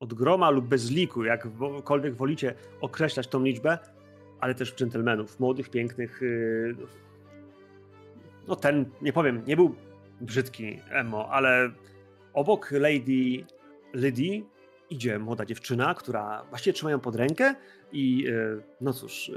[0.00, 3.78] od groma lub bez liku, jakkolwiek wolicie określać tą liczbę,
[4.44, 6.20] ale też dżentelmenów, młodych, pięknych.
[6.22, 6.86] e,
[8.48, 9.74] No ten, nie powiem, nie był
[10.20, 11.70] brzydki emo, ale
[12.32, 13.44] obok Lady
[13.92, 14.42] Lydy
[14.90, 17.54] idzie młoda dziewczyna, która właściwie trzyma ją pod rękę
[17.92, 19.30] i e, no cóż,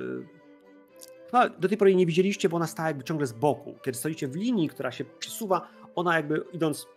[1.34, 3.76] no, do tej pory nie widzieliście, bo ona stała jakby ciągle z boku.
[3.84, 6.88] Kiedy stoicie w linii, która się przesuwa, ona jakby idąc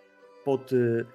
[0.44, 1.06] pod y,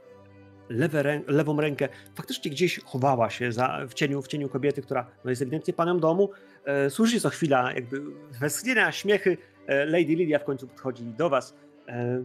[0.69, 5.29] lewe lewą rękę, faktycznie gdzieś chowała się za, w, cieniu, w cieniu kobiety, która no,
[5.29, 6.29] jest ewidentnie panem domu.
[6.65, 8.01] E, słyszycie co chwila jakby
[8.39, 9.37] westchnienia, śmiechy.
[9.67, 11.55] E, Lady Lilia w końcu podchodzi do was.
[11.87, 12.23] E,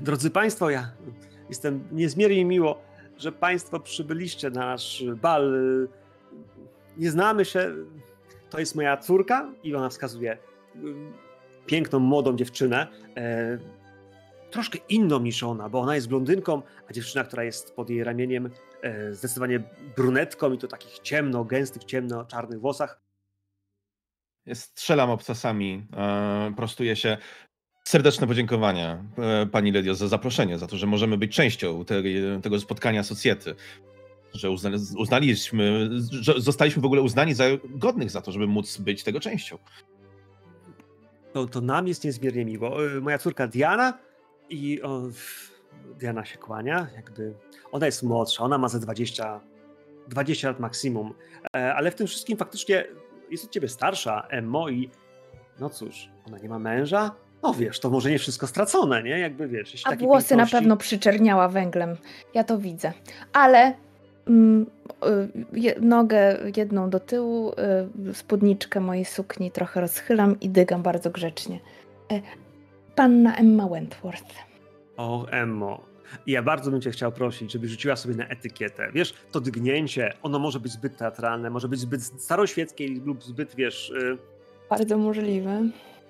[0.00, 0.92] drodzy Państwo, ja
[1.48, 2.82] jestem niezmiernie miło,
[3.16, 5.54] że Państwo przybyliście na nasz bal.
[6.96, 7.74] Nie znamy się.
[8.50, 10.38] To jest moja córka i ona wskazuje
[11.66, 12.86] piękną, młodą dziewczynę.
[14.50, 18.50] Troszkę inną niż ona, bo ona jest blondynką, a dziewczyna, która jest pod jej ramieniem,
[18.82, 19.62] e, zdecydowanie
[19.96, 23.00] brunetką i to takich ciemno, gęstych, ciemno-czarnych włosach.
[24.54, 27.16] Strzelam obcasami, e, prostuję się.
[27.84, 31.84] Serdeczne podziękowania e, pani Ledio za zaproszenie, za to, że możemy być częścią
[32.42, 33.54] tego spotkania socjety.
[34.34, 39.04] Że uzna, uznaliśmy, że zostaliśmy w ogóle uznani za godnych za to, żeby móc być
[39.04, 39.58] tego częścią.
[41.32, 42.86] To, to nam jest niezmiernie miło.
[42.86, 43.98] E, Moja córka Diana
[44.50, 45.02] I o,
[45.98, 47.34] Diana się kłania, jakby
[47.72, 49.40] ona jest młodsza, ona ma ze 20,
[50.08, 51.14] 20 lat maksimum,
[51.56, 52.84] e, ale w tym wszystkim faktycznie
[53.30, 54.90] jest od ciebie starsza, Emmo, i
[55.60, 57.14] no cóż, ona nie ma męża?
[57.42, 59.18] No wiesz, to może nie wszystko stracone, nie?
[59.18, 61.96] Jakby wiesz, A włosy na piękności- pewno przyczerniała węglem.
[62.34, 62.92] Ja to widzę.
[63.32, 63.74] Ale
[64.26, 64.66] mm,
[65.80, 67.52] nogę jedną do tyłu,
[68.10, 71.60] y, spódniczkę mojej sukni trochę rozchylam i dygam bardzo grzecznie.
[72.98, 74.34] Panna Emma Wentworth.
[74.96, 75.80] O, Emmo.
[76.26, 78.90] Ja bardzo bym cię chciał prosić, żebyś rzuciła sobie na etykietę.
[78.94, 83.90] Wiesz, to dygnięcie, ono może być zbyt teatralne, może być zbyt staroświeckie lub zbyt, wiesz,
[83.90, 84.18] y,
[84.70, 85.62] Bardzo możliwe.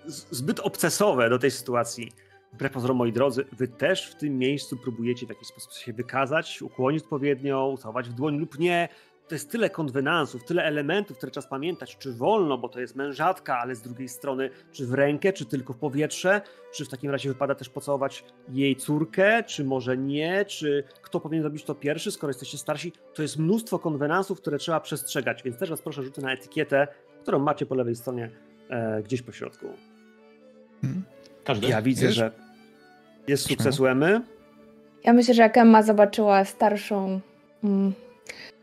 [0.07, 2.12] z- zbyt obcesowe do tej sytuacji.
[2.53, 6.62] Wbrew pozorom, moi drodzy, wy też w tym miejscu próbujecie w jakiś sposób się wykazać,
[6.62, 8.89] ukłonić odpowiednio, ucałować w dłoń lub nie.
[9.29, 13.59] To jest tyle konwenansów, tyle elementów, które trzeba pamiętać, czy wolno, bo to jest mężatka,
[13.59, 16.41] ale z drugiej strony, czy w rękę, czy tylko w powietrze,
[16.74, 21.43] czy w takim razie wypada też pocałować jej córkę, czy może nie, czy kto powinien
[21.43, 22.93] zrobić to pierwszy, skoro jesteście starsi.
[23.14, 26.89] To jest mnóstwo konwenansów, które trzeba przestrzegać, więc też was proszę rzucę na etykietę,
[27.22, 28.31] którą macie po lewej stronie
[28.70, 29.66] e, gdzieś po środku.
[30.83, 31.03] Hmm?
[31.45, 31.68] Każdy?
[31.68, 32.14] Ja widzę, Wiesz?
[32.14, 32.33] że
[33.29, 34.20] jest sukces Emy.
[35.05, 37.20] Ja myślę, że jak Emma zobaczyła starszą
[37.64, 37.93] mm,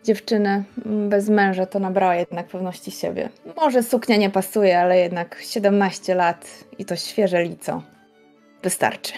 [0.05, 3.29] dziewczynę mm, bez męża, to nabrała jednak pewności siebie.
[3.55, 7.83] Może suknia nie pasuje, ale jednak 17 lat i to świeże lico.
[8.63, 9.13] Wystarczy.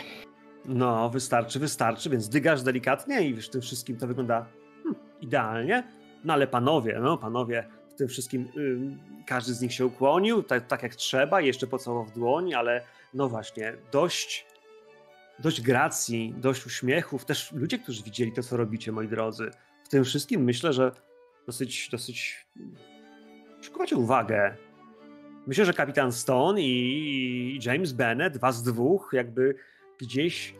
[0.66, 4.46] No, wystarczy, wystarczy, więc dygasz delikatnie i w tym wszystkim to wygląda
[4.84, 5.84] hmm, idealnie.
[6.24, 10.68] No ale panowie, no panowie, w tym wszystkim ym, każdy z nich się ukłonił, tak,
[10.68, 12.82] tak jak trzeba, jeszcze pocałował w dłoń, ale
[13.14, 14.46] no właśnie, dość,
[15.40, 17.26] dość gracji, dość uśmiechów.
[17.26, 19.52] Też ludzie, którzy widzieli to, co robicie, moi drodzy,
[19.88, 20.92] w tym wszystkim myślę, że
[21.46, 22.48] dosyć, dosyć
[23.62, 24.58] przykuwacie uwagę.
[25.48, 29.56] Myślę, że kapitan Stone i, James Bennett, was dwóch, jakby
[30.00, 30.56] gdzieś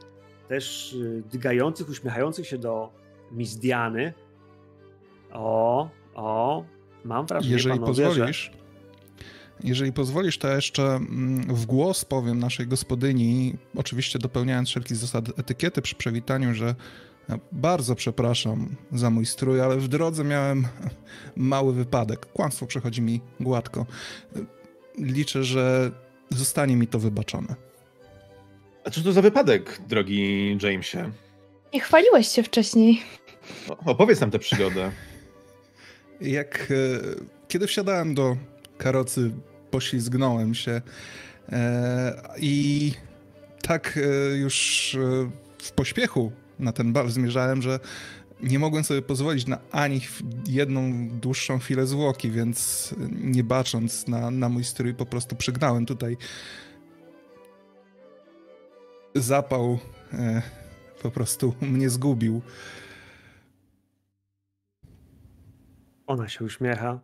[0.48, 2.94] też y, dygających, uśmiechających się do
[3.32, 4.14] Miss Diany.
[5.32, 6.66] O, o,
[7.04, 8.08] mam wrażenie, Jeżeli panowie, że...
[8.08, 8.52] pozwolisz,
[9.64, 15.82] jeżeli pozwolisz, to jeszcze mm, w głos powiem naszej gospodyni, oczywiście dopełniając wszelkich zasad etykiety
[15.82, 16.76] przy przywitaniu, że
[17.30, 20.68] ja bardzo przepraszam za mój strój, ale w drodze miałem
[21.36, 22.26] mały wypadek.
[22.26, 23.86] Kłamstwo przechodzi mi gładko.
[24.98, 25.92] Liczę, że
[26.30, 27.56] zostanie mi to wybaczone.
[28.86, 31.12] A co to za wypadek, drogi Jamesie?
[31.74, 33.02] Nie chwaliłeś się wcześniej.
[33.70, 34.92] O, opowiedz nam tę przygodę.
[36.22, 36.76] Jak e,
[37.48, 38.38] kiedy wsiadałem do
[38.78, 39.32] karocy,
[39.72, 40.82] poślizgnąłem się
[41.52, 42.92] e, i
[43.62, 45.30] tak e, już e,
[45.64, 47.80] w pośpiechu na ten bal zmierzałem, że
[48.43, 50.01] nie mogłem sobie pozwolić na ani
[50.47, 56.18] jedną dłuższą chwilę zwłoki, więc nie bacząc na, na mój strój, po prostu przygnałem tutaj.
[59.16, 59.80] Zapał
[60.14, 60.41] e,
[61.01, 62.41] po prostu mnie zgubił.
[66.08, 66.99] Ona się uśmiecha.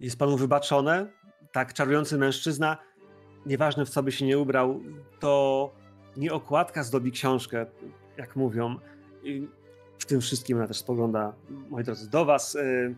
[0.00, 1.06] Jest panu wybaczone?
[1.52, 2.78] Tak czarujący mężczyzna,
[3.46, 4.80] nieważne w co by się nie ubrał,
[5.20, 5.72] to
[6.16, 7.66] nie okładka zdobi książkę,
[8.16, 8.76] jak mówią.
[9.22, 9.48] I
[9.98, 11.34] w tym wszystkim ona też spogląda,
[11.70, 12.54] moi drodzy, do was.
[12.54, 12.94] y,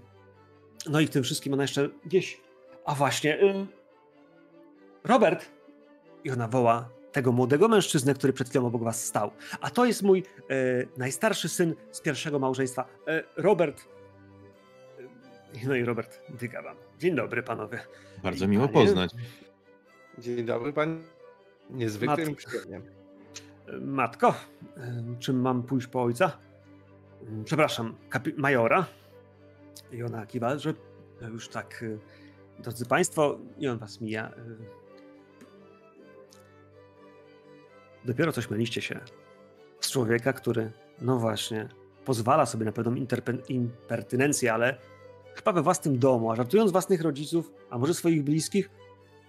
[0.91, 2.41] No i w tym wszystkim ona jeszcze gdzieś...
[2.85, 3.67] A właśnie, y,
[5.05, 5.47] Robert!
[6.25, 9.31] I ona woła tego młodego mężczyznę, który przed chwilą obok was stał.
[9.61, 12.85] A to jest mój y, najstarszy syn z pierwszego małżeństwa.
[13.37, 13.85] Robert,
[15.67, 16.77] no i Robert dyga wam.
[16.99, 17.79] Dzień dobry, panowie.
[18.23, 18.87] Bardzo miło Panie?
[18.87, 19.11] poznać.
[20.19, 21.03] Dzień dobry, pan.
[21.71, 22.96] Niezwykle mi przyjemnie.
[23.81, 24.35] Matko,
[25.19, 26.39] czym mam pójść po ojca?
[27.45, 27.95] Przepraszam,
[28.37, 28.87] majora.
[29.93, 30.75] I ona kiwa, że
[31.33, 31.99] już tak, y,
[32.59, 34.31] drodzy państwo, i on was mija.
[34.31, 34.87] y.
[38.05, 39.01] Dopiero coś myliście się
[39.81, 41.69] z człowieka, który, no właśnie,
[42.05, 42.95] pozwala sobie na pewną
[43.49, 44.77] impertynencję, ale
[45.35, 48.71] chyba we własnym domu, a żartując własnych rodziców, a może swoich bliskich,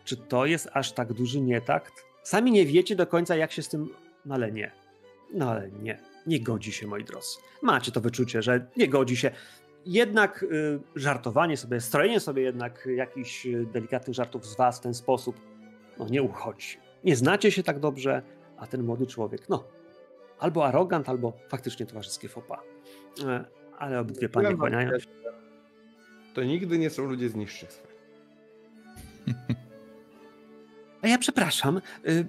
[0.06, 1.94] czy to jest aż tak duży nietakt?
[2.24, 3.90] Sami nie wiecie do końca, jak się z tym.
[4.28, 4.72] No ale nie.
[5.34, 6.00] No ale nie.
[6.26, 7.38] Nie godzi się, moi drodzy.
[7.62, 9.32] Macie to wyczucie, że nie godzi się.
[9.86, 14.94] Jednak y, żartowanie sobie, strojenie sobie jednak jakichś y, delikatnych żartów z was w ten
[14.94, 15.42] sposób,
[16.00, 16.78] no nie uchodzi.
[17.04, 18.22] Nie znacie się tak dobrze,
[18.58, 19.64] a ten młody człowiek, no,
[20.40, 22.62] albo arogant, albo faktycznie towarzyskie fopa.
[23.24, 23.46] E,
[23.78, 25.08] ale obydwie panie kłaniają się.
[26.34, 27.92] To nigdy nie są ludzie z niższych sfer.
[31.02, 32.28] A ja przepraszam, y,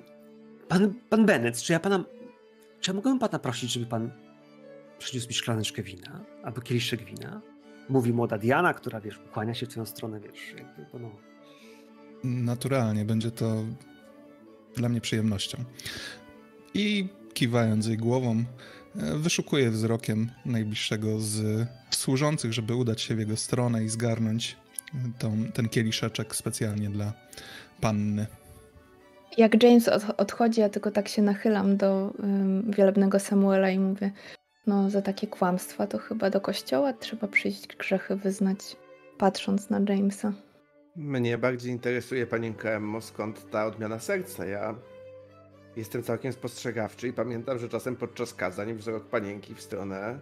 [0.69, 1.27] pan, pan
[1.65, 2.05] czy ja pana.
[2.81, 4.11] Czy ja mogę pana prosić, żeby pan
[4.99, 7.41] przyniósł mi szklaneczkę wina albo kieliszek wina?
[7.89, 11.11] Mówi młoda Diana, która wiesz, ukłania się w twoją stronę, wiesz, jakby, bo no.
[12.25, 13.65] Naturalnie, będzie to
[14.77, 15.65] dla mnie przyjemnością.
[16.75, 18.45] I kiwając jej głową,
[18.97, 24.57] e, wyszukuje wzrokiem najbliższego z służących, żeby udać się w jego stronę i zgarnąć
[25.19, 27.13] tą, ten kieliszeczek specjalnie dla
[27.81, 28.27] panny.
[29.39, 34.11] Jak James od, odchodzi, ja tylko tak się nachylam do um, wielebnego Samuela i mówię,
[34.67, 38.77] no za takie kłamstwa to chyba do kościoła trzeba przyjść grzechy wyznać,
[39.19, 40.33] patrząc na Jamesa.
[40.97, 44.47] Mnie bardziej interesuje, panienka Emmo, skąd ta odmiana serca.
[44.47, 44.75] Ja
[45.77, 50.19] jestem całkiem spostrzegawczy i pamiętam, że czasem podczas kazań wzrok panienki w stronę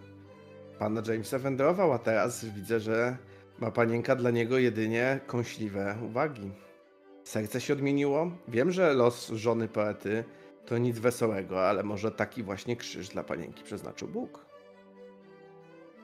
[0.79, 3.17] pana Jamesa wędrował, a teraz widzę, że
[3.59, 6.66] ma panienka dla niego jedynie kąśliwe uwagi.
[7.27, 8.31] Serce się odmieniło.
[8.49, 10.25] Wiem, że los żony poety
[10.67, 14.47] to nic wesołego, ale może taki właśnie krzyż dla panienki przeznaczył Bóg.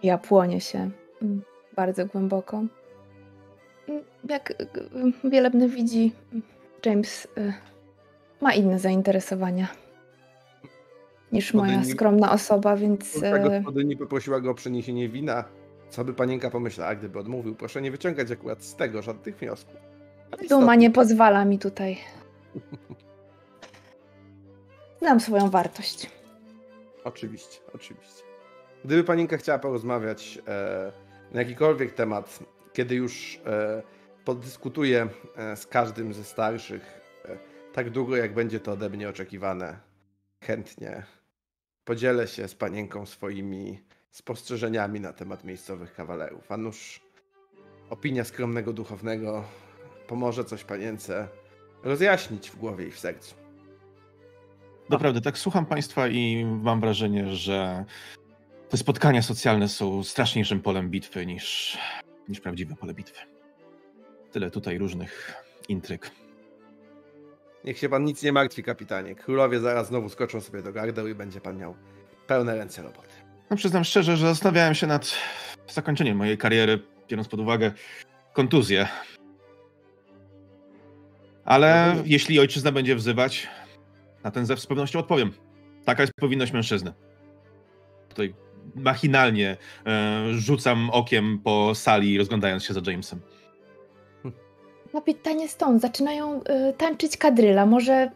[0.02, 0.90] Ja płonię się
[1.22, 1.42] mm,
[1.76, 2.56] bardzo głęboko.
[3.88, 4.54] Mm, jak y,
[5.24, 6.12] y, wielebny widzi,
[6.86, 7.52] James y,
[8.40, 9.68] ma inne zainteresowania
[11.32, 13.20] niż moja Gospodyni- skromna osoba, więc
[13.60, 15.44] gospodyni poprosiła go o przeniesienie wina.
[15.88, 17.54] Co by panienka pomyślała, gdyby odmówił?
[17.54, 19.91] Proszę nie wyciągać akurat z tego żadnych wniosków.
[20.48, 21.98] Duma nie pozwala mi tutaj.
[24.98, 26.10] Znam swoją wartość.
[27.04, 28.22] Oczywiście, oczywiście.
[28.84, 30.92] Gdyby panienka chciała porozmawiać e,
[31.32, 32.38] na jakikolwiek temat,
[32.72, 33.82] kiedy już e,
[34.24, 37.38] podyskutuje e, z każdym ze starszych, e,
[37.72, 39.78] tak długo jak będzie to ode mnie oczekiwane,
[40.40, 41.02] chętnie
[41.84, 46.52] podzielę się z panienką swoimi spostrzeżeniami na temat miejscowych kawalerów.
[46.52, 47.00] A nuż
[47.90, 49.44] opinia skromnego duchownego
[50.06, 51.28] pomoże coś panience
[51.82, 53.34] rozjaśnić w głowie i w sercu.
[54.88, 57.84] Naprawdę, tak słucham Państwa i mam wrażenie, że
[58.68, 61.78] te spotkania socjalne są straszniejszym polem bitwy niż,
[62.28, 63.20] niż prawdziwe pole bitwy.
[64.32, 65.34] Tyle tutaj różnych
[65.68, 66.10] intryg.
[67.64, 69.14] Niech się pan nic nie martwi, kapitanie.
[69.14, 71.74] Królowie zaraz znowu skoczą sobie do gardeł i będzie pan miał
[72.26, 73.08] pełne ręce roboty.
[73.50, 75.14] No, przyznam szczerze, że zastanawiałem się nad
[75.68, 77.72] zakończeniem mojej kariery, biorąc pod uwagę
[78.32, 78.88] kontuzję.
[81.44, 82.04] Ale Rozumiem.
[82.06, 83.48] jeśli ojczyzna będzie wzywać,
[84.24, 85.32] na ten zew z pewnością odpowiem.
[85.84, 86.92] Taka jest powinność mężczyzny.
[88.08, 88.34] Tutaj
[88.74, 93.20] machinalnie e, rzucam okiem po sali, rozglądając się za Jamesem.
[94.92, 97.66] Kapitanie Stone, zaczynają y, tańczyć kadryla.
[97.66, 98.10] Może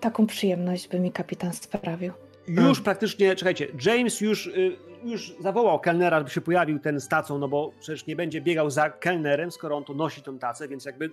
[0.00, 2.12] taką przyjemność by mi kapitan sprawił.
[2.48, 7.38] Już praktycznie, czekajcie, James już, y, już zawołał kelnera, żeby się pojawił ten z tacą,
[7.38, 10.84] no bo przecież nie będzie biegał za kelnerem, skoro on to nosi tą tacę, więc
[10.84, 11.10] jakby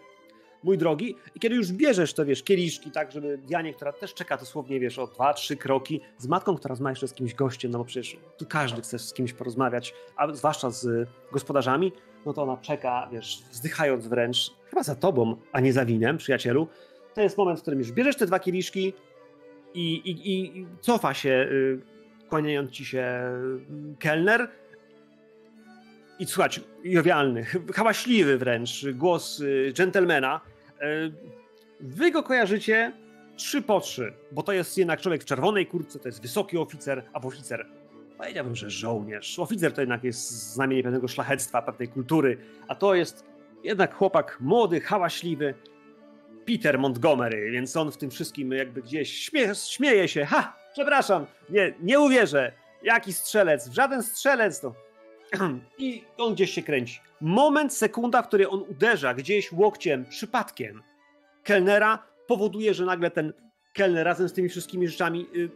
[0.63, 4.37] mój drogi, i kiedy już bierzesz to, wiesz, kieliszki, tak, żeby Dianie, która też czeka
[4.37, 7.77] dosłownie, wiesz, o dwa, trzy kroki, z matką, która rozmawia jeszcze z kimś gościem, no
[7.77, 11.91] bo przecież tu każdy chce z kimś porozmawiać, a zwłaszcza z gospodarzami,
[12.25, 16.67] no to ona czeka, wiesz, wzdychając wręcz, chyba za tobą, a nie za winem, przyjacielu.
[17.13, 18.93] To jest moment, w którym już bierzesz te dwa kieliszki
[19.73, 21.79] i, i, i cofa się, y,
[22.29, 23.21] kłaniając ci się
[23.93, 24.49] y, kelner,
[26.19, 30.41] i słuchać, jowialny, hałaśliwy wręcz, głos y, dżentelmena.
[30.83, 31.11] Y,
[31.79, 32.91] Wy go kojarzycie
[33.35, 37.03] trzy po trzy, bo to jest jednak człowiek w czerwonej kurtce, to jest wysoki oficer,
[37.13, 37.65] albo oficer,
[38.17, 39.39] powiedziałbym, że żołnierz.
[39.39, 43.25] Oficer to jednak jest znamienie pewnego szlachectwa, pewnej kultury, a to jest
[43.63, 45.53] jednak chłopak młody, hałaśliwy,
[46.45, 50.25] Peter Montgomery, więc on w tym wszystkim jakby gdzieś śmie śmieje się.
[50.25, 52.51] Ha, przepraszam, nie, nie uwierzę.
[52.83, 53.69] Jaki strzelec?
[53.71, 54.73] Żaden strzelec to.
[55.77, 56.99] I on gdzieś się kręci.
[57.21, 60.83] Moment, sekunda, w której on uderza gdzieś łokciem, przypadkiem
[61.43, 63.33] kelnera, powoduje, że nagle ten
[63.73, 65.49] kelner razem z tymi wszystkimi rzeczami y,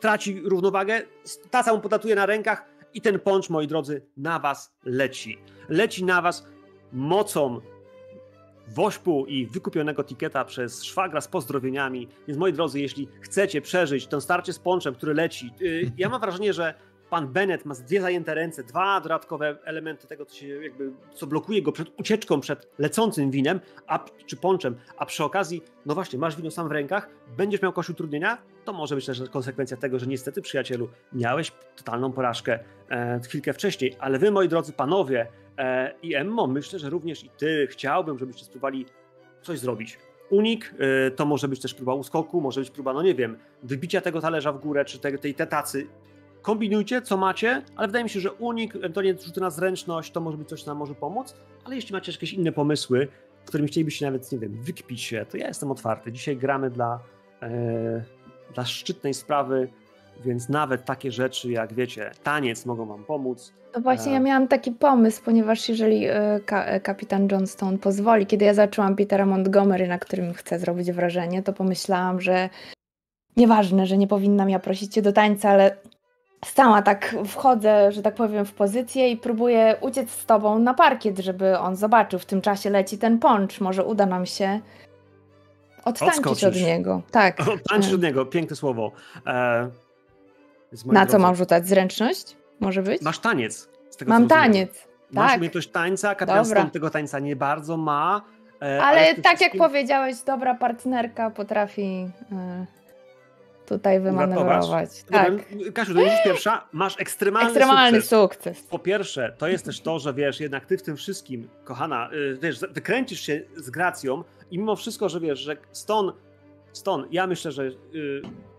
[0.00, 1.02] traci równowagę,
[1.50, 2.64] taca mu podatuje na rękach
[2.94, 5.38] i ten poncz, moi drodzy, na was leci.
[5.68, 6.46] Leci na was
[6.92, 7.60] mocą
[8.68, 12.08] wośpu i wykupionego tiketa przez szwagra z pozdrowieniami.
[12.28, 16.20] Więc moi drodzy, jeśli chcecie przeżyć to starcie z ponczem, który leci, yy, ja mam
[16.20, 16.74] wrażenie, że
[17.10, 21.62] pan Bennett ma dwie zajęte ręce, dwa dodatkowe elementy tego, co, się jakby, co blokuje
[21.62, 26.36] go przed ucieczką, przed lecącym winem, a, czy ponczem, a przy okazji, no właśnie, masz
[26.36, 30.06] wino sam w rękach, będziesz miał kogoś utrudnienia, to może być też konsekwencja tego, że
[30.06, 32.58] niestety, przyjacielu, miałeś totalną porażkę
[32.90, 35.26] e, chwilkę wcześniej, ale wy, moi drodzy panowie,
[35.58, 38.86] E, I Emmo, myślę, że również i ty chciałbym, żebyście spróbowali
[39.42, 39.98] coś zrobić.
[40.30, 44.00] Unik e, to może być też próba uskoku, może być próba, no nie wiem, wybicia
[44.00, 45.86] tego talerza w górę, czy tej, tej te tacy.
[46.46, 50.38] Kombinujcie, co macie, ale wydaje mi się, że unik, ewentualnie rzuty na zręczność, to może
[50.38, 51.34] być coś, co nam może pomóc,
[51.64, 53.08] ale jeśli macie jakieś inne pomysły,
[53.44, 56.12] którymi chcielibyście nawet, nie wiem, wykpić się, to ja jestem otwarty.
[56.12, 57.00] Dzisiaj gramy dla,
[57.42, 58.02] e,
[58.54, 59.68] dla szczytnej sprawy,
[60.24, 63.52] więc nawet takie rzeczy jak, wiecie, taniec mogą wam pomóc.
[63.72, 64.14] To właśnie A.
[64.14, 68.96] ja miałam taki pomysł, ponieważ jeżeli e, ka e, kapitan Johnstone pozwoli, kiedy ja zaczęłam
[68.96, 72.48] Petera Montgomery, na którym chcę zrobić wrażenie, to pomyślałam, że
[73.36, 75.76] nieważne, że nie powinnam ja prosić cię do tańca, ale
[76.44, 81.18] sama tak wchodzę, że tak powiem, w pozycję i próbuję uciec z tobą na parkiet,
[81.18, 82.18] żeby on zobaczył.
[82.18, 83.60] W tym czasie leci ten poncz.
[83.60, 84.60] Może uda nam się
[85.84, 86.62] odtańczyć od Odskoczysz.
[86.62, 87.02] niego.
[87.10, 87.36] Tak.
[87.70, 88.92] Tańczysz od niego, piękne słowo.
[89.26, 89.68] E,
[90.86, 91.68] Na co mam rzucać?
[91.68, 92.36] Zręczność?
[92.60, 93.02] Może być?
[93.02, 93.68] Masz taniec.
[93.90, 94.86] Z tego, co Mam taniec.
[95.12, 95.36] Masz Tak.
[95.38, 98.22] umiejętność tańca, kapitan tego tańca nie bardzo ma.
[98.62, 102.66] e, Ale tym tak jak wszystkim powiedziałeś, dobra partnerka potrafi e,
[103.66, 105.02] tutaj wymanewrować.
[105.02, 105.32] Tak.
[105.50, 106.68] Dobra, Kasiu, to już pierwsza.
[106.72, 108.20] Masz ekstremalny, Ekstremalny sukces.
[108.56, 108.62] sukces.
[108.70, 112.38] Po pierwsze, to jest też to, że wiesz, jednak ty w tym wszystkim, kochana, y,
[112.42, 116.12] wiesz, wykręcisz się z gracją i mimo wszystko, że wiesz, że Stone,
[116.72, 117.72] Stone, ja myślę, że y,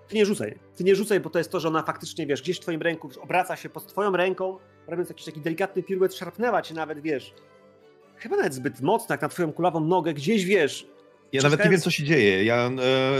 [0.07, 0.59] ty nie rzucaj.
[0.75, 3.09] Ty nie rzucaj, bo to jest to, że ona faktycznie, wiesz, gdzieś w twoim ręku
[3.21, 7.33] obraca się pod twoją ręką, robiąc jakiś taki delikatny piruet, szarpnęła cię nawet, wiesz,
[8.17, 10.87] chyba nawet zbyt mocno, jak na twoją kulawą nogę, gdzieś, wiesz,
[11.33, 12.43] Ja nawet nie wiem, co się dzieje.
[12.43, 12.71] Ja e,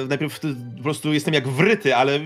[0.08, 0.40] najpierw
[0.78, 2.20] po prostu jestem jak wryty, ale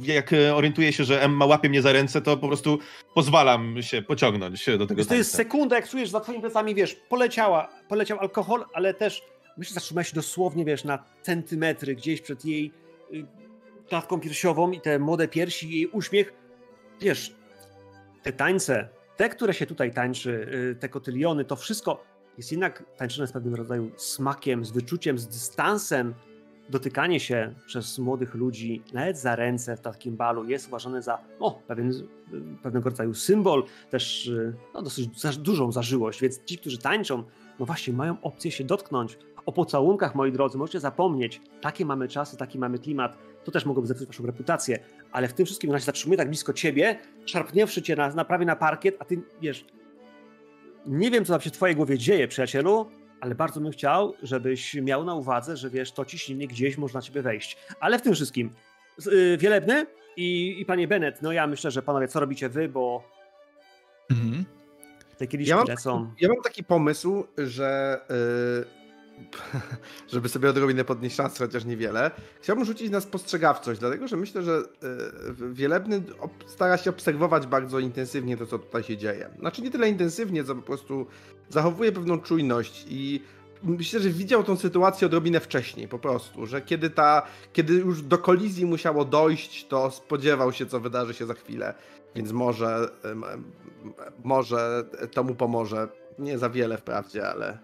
[0.00, 2.78] jak e, orientuję się, że Emma łapie mnie za ręce, to po prostu
[3.14, 6.94] pozwalam się pociągnąć do tego Wiesz, to jest sekunda, jak czujesz za twoimi plecami, wiesz,
[7.08, 9.22] poleciała, poleciał alkohol, ale też
[9.56, 12.72] myślę, że zatrzymałeś się dosłownie, wiesz, na centymetry gdzieś przed jej
[13.14, 13.26] y,
[13.88, 16.32] klatką piersiową i te młode piersi, jej uśmiech.
[17.00, 17.34] Wiesz,
[18.22, 23.26] te tańce, te, które się tutaj tańczy, y, te kotyliony, to wszystko jest jednak tańczone
[23.26, 26.14] z pewnym rodzaju smakiem, z wyczuciem, z dystansem.
[26.68, 31.62] Dotykanie się przez młodych ludzi, nawet za ręce w takim balu, jest uważane za o,
[31.66, 31.92] pewien,
[32.62, 34.30] pewnego rodzaju symbol, też
[34.74, 35.08] no, dosyć
[35.38, 37.24] dużą zażyłość, więc ci, którzy tańczą,
[37.58, 39.18] no właśnie mają opcję się dotknąć.
[39.46, 41.40] O pocałunkach, moi drodzy, możecie zapomnieć.
[41.60, 43.18] Takie mamy czasy, taki mamy klimat.
[43.44, 44.78] To też mogłoby zepsuć waszą reputację.
[45.12, 48.46] Ale w tym wszystkim ona się zatrzymuje tak blisko ciebie, szarpnięwszy cię na, na prawie
[48.46, 49.64] na parkiet, a ty wiesz.
[50.86, 54.74] Nie wiem, co tam się w twojej głowie dzieje, przyjacielu, ale bardzo bym chciał, żebyś
[54.74, 57.56] miał na uwadze, że wiesz, to ciśnienie gdzieś można na ciebie wejść.
[57.80, 58.50] Ale w tym wszystkim,
[58.96, 62.68] z- y, Wielebny i, i panie Bennett, no ja myślę, że panowie, co robicie wy,
[62.68, 63.04] bo
[64.10, 64.44] Mhm.
[65.18, 66.12] te kieliszki Ja mam, lecą.
[66.20, 68.81] ja mam taki pomysł, że y,
[70.12, 72.10] żeby sobie odrobinę podnieść szans, chociaż niewiele,
[72.40, 74.62] chciałbym rzucić na spostrzegawczość, dlatego że myślę, że
[75.40, 76.02] y, Wielebny
[76.46, 79.30] stara się obserwować bardzo intensywnie to, co tutaj się dzieje.
[79.38, 81.06] Znaczy nie tyle intensywnie, co po prostu
[81.48, 83.22] zachowuje pewną czujność i
[83.62, 88.18] myślę, że widział tą sytuację odrobinę wcześniej po prostu, że kiedy ta, kiedy już do
[88.18, 91.74] kolizji musiało dojść, to spodziewał się, co wydarzy się za chwilę.
[92.14, 93.24] Więc może, em,
[94.24, 95.88] może to mu pomoże.
[96.18, 97.58] Nie za wiele wprawdzie, ale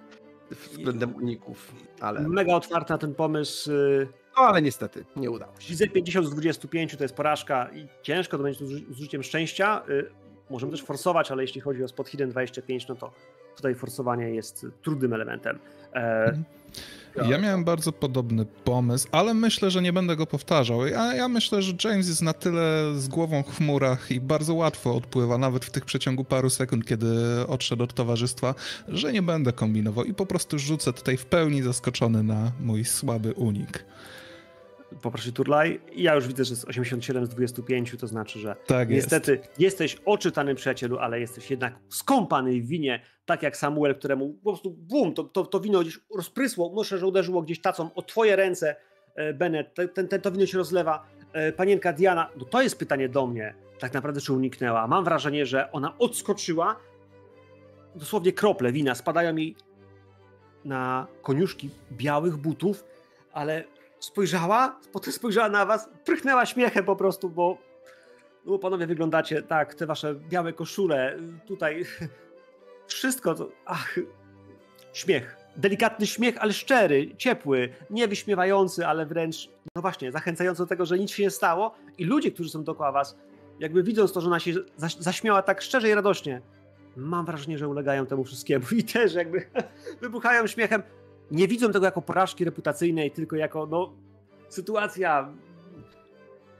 [0.50, 1.72] względem uników.
[2.00, 3.72] Ale, no Mega otwarty na ten pomysł.
[3.72, 5.68] y, ale niestety nie udało się.
[5.68, 9.82] Widzę 50 z 25 to jest porażka i ciężko to będzie z użyciem szczęścia.
[9.88, 10.10] Y,
[10.50, 13.12] Możemy też forsować, ale jeśli chodzi o spot hidden 25, no to
[13.58, 15.58] tutaj forsowanie jest trudnym elementem.
[15.94, 16.38] E,
[17.16, 17.30] Mhm.
[17.30, 20.86] Ja miałem bardzo podobny pomysł, ale myślę, że nie będę go powtarzał.
[20.86, 24.94] Ja, ja myślę, że James jest na tyle z głową w chmurach i bardzo łatwo
[24.94, 27.06] odpływa, nawet w tych przeciągu paru sekund, kiedy
[27.48, 28.54] odszedł od towarzystwa,
[28.88, 33.32] że nie będę kombinował i po prostu rzucę tutaj w pełni zaskoczony na mój słaby
[33.32, 33.84] unik.
[35.02, 35.80] Poproszę Turlaj.
[35.96, 39.04] Ja już widzę, że jest 87 z 25, to znaczy, że Tak jest.
[39.06, 44.50] niestety jesteś oczytany przyjacielu, ale jesteś jednak skąpany w winie, tak jak Samuel, któremu po
[44.50, 48.36] prostu bum, to, to, to wino gdzieś rozprysło, myślę, że uderzyło gdzieś tacą o twoje
[48.36, 48.76] ręce,
[49.14, 51.06] e, Bennett, te- ten, ten, to wino się rozlewa.
[51.32, 54.86] E, Panienka Diana, no to jest pytanie do mnie, tak naprawdę czy uniknęła.
[54.86, 56.76] Mam wrażenie, że ona odskoczyła,
[57.94, 59.56] dosłownie krople wina spadają jej
[60.64, 62.84] na koniuszki białych butów,
[63.32, 63.64] ale
[64.00, 67.58] spojrzała, potem spojrzała na was, prychnęła śmiechem po prostu, bo
[68.44, 71.84] no, panowie wyglądacie tak, te wasze białe koszule, tutaj
[72.86, 73.98] wszystko to, ach,
[74.92, 75.36] śmiech.
[75.56, 80.98] Delikatny śmiech, ale szczery, ciepły, nie wyśmiewający, ale wręcz, no właśnie, zachęcający do tego, że
[80.98, 83.16] nic się nie stało i ludzie, którzy są dookoła was,
[83.60, 86.42] jakby widząc to, że ona się zaś- zaśmiała tak szczerze i radośnie,
[86.96, 89.46] mam wrażenie, że ulegają temu wszystkiemu i też jakby
[90.02, 90.82] wybuchają śmiechem.
[91.30, 93.92] Nie widzą tego jako porażki reputacyjnej, tylko jako no,
[94.48, 95.32] sytuacja.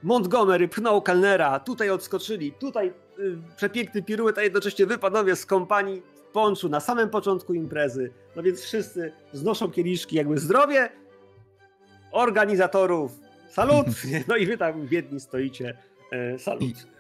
[0.03, 6.03] Montgomery pchnął Kalnera, tutaj odskoczyli, tutaj y, przepiękny piruet, a jednocześnie wy panowie z kompanii
[6.15, 8.13] w ponczu na samym początku imprezy.
[8.37, 10.89] No więc wszyscy znoszą kieliszki, jakby zdrowie
[12.13, 13.13] organizatorów.
[13.51, 13.87] Salut!
[14.29, 15.77] No i wy tam biedni stoicie.
[16.13, 16.98] E, salut.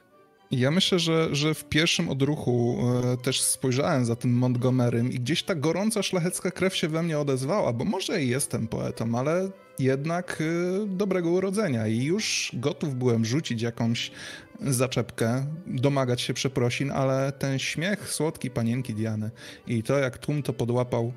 [0.51, 2.79] Ja myślę, że, że w pierwszym odruchu
[3.13, 7.19] e, też spojrzałem za tym Montgomerym i gdzieś ta gorąca szlachecka krew się we mnie
[7.19, 13.25] odezwała, bo może i jestem poetą, ale jednak e, dobrego urodzenia i już gotów byłem
[13.25, 14.11] rzucić jakąś
[14.61, 19.31] zaczepkę, domagać się przeprosin, ale ten śmiech słodki panienki Diany
[19.67, 21.13] i to jak tłum to podłapał,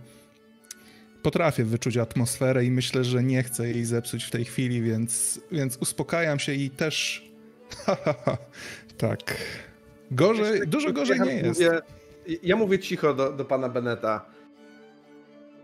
[1.21, 5.77] potrafię wyczuć atmosferę i myślę, że nie chcę jej zepsuć w tej chwili, więc, więc
[5.77, 7.27] uspokajam się i też.
[9.01, 9.37] tak.
[10.11, 11.59] Gorzej, dużo gorzej nie jest.
[11.59, 11.81] Mówię,
[12.43, 14.25] ja mówię cicho do, do pana Beneta.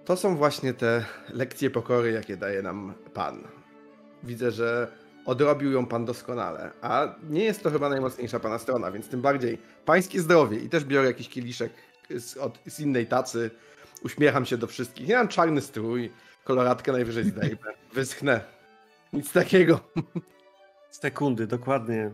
[0.05, 3.43] To są właśnie te lekcje pokory, jakie daje nam pan.
[4.23, 4.91] Widzę, że
[5.25, 9.57] odrobił ją pan doskonale, a nie jest to chyba najmocniejsza pana strona, więc tym bardziej
[9.85, 11.71] pańskie zdrowie i też biorę jakiś kieliszek
[12.09, 13.51] z, od, z innej tacy.
[14.03, 15.07] Uśmiecham się do wszystkich.
[15.07, 16.11] Ja mam czarny strój,
[16.43, 17.73] koloratkę najwyżej zdejmę.
[17.93, 18.41] Wyschnę.
[19.13, 19.79] Nic takiego.
[20.91, 22.11] Sekundy, dokładnie.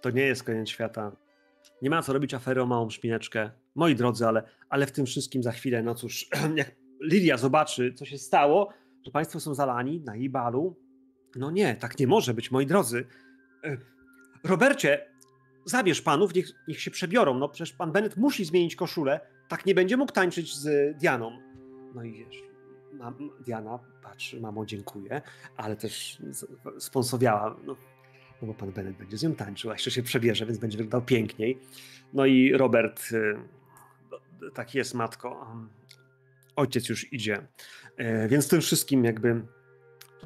[0.00, 1.16] To nie jest koniec świata.
[1.82, 3.50] Nie ma co robić afery o małą szpineczkę.
[3.74, 8.04] Moi drodzy, ale, ale w tym wszystkim za chwilę, no cóż, jak Lilia zobaczy, co
[8.04, 8.72] się stało,
[9.04, 10.76] że państwo są zalani na jej balu,
[11.36, 13.06] no nie, tak nie może być, moi drodzy.
[13.64, 13.76] E,
[14.44, 15.06] Robercie,
[15.64, 17.38] zabierz panów, niech, niech się przebiorą.
[17.38, 19.20] No przecież pan Bennett musi zmienić koszulę.
[19.48, 21.38] Tak nie będzie mógł tańczyć z Dianą.
[21.94, 22.42] No i wiesz,
[22.92, 25.22] mam, Diana patrzy, mamo, dziękuję,
[25.56, 26.18] ale też
[26.78, 27.56] sponsowiała.
[27.64, 27.76] No
[28.42, 31.58] bo pan Bennett będzie z nią tańczył, a jeszcze się przebierze, więc będzie wyglądał piękniej.
[32.12, 33.36] No i Robert, y,
[34.54, 35.56] tak jest, matko.
[36.56, 37.46] Ojciec już idzie.
[37.96, 39.42] E, więc tym wszystkim jakby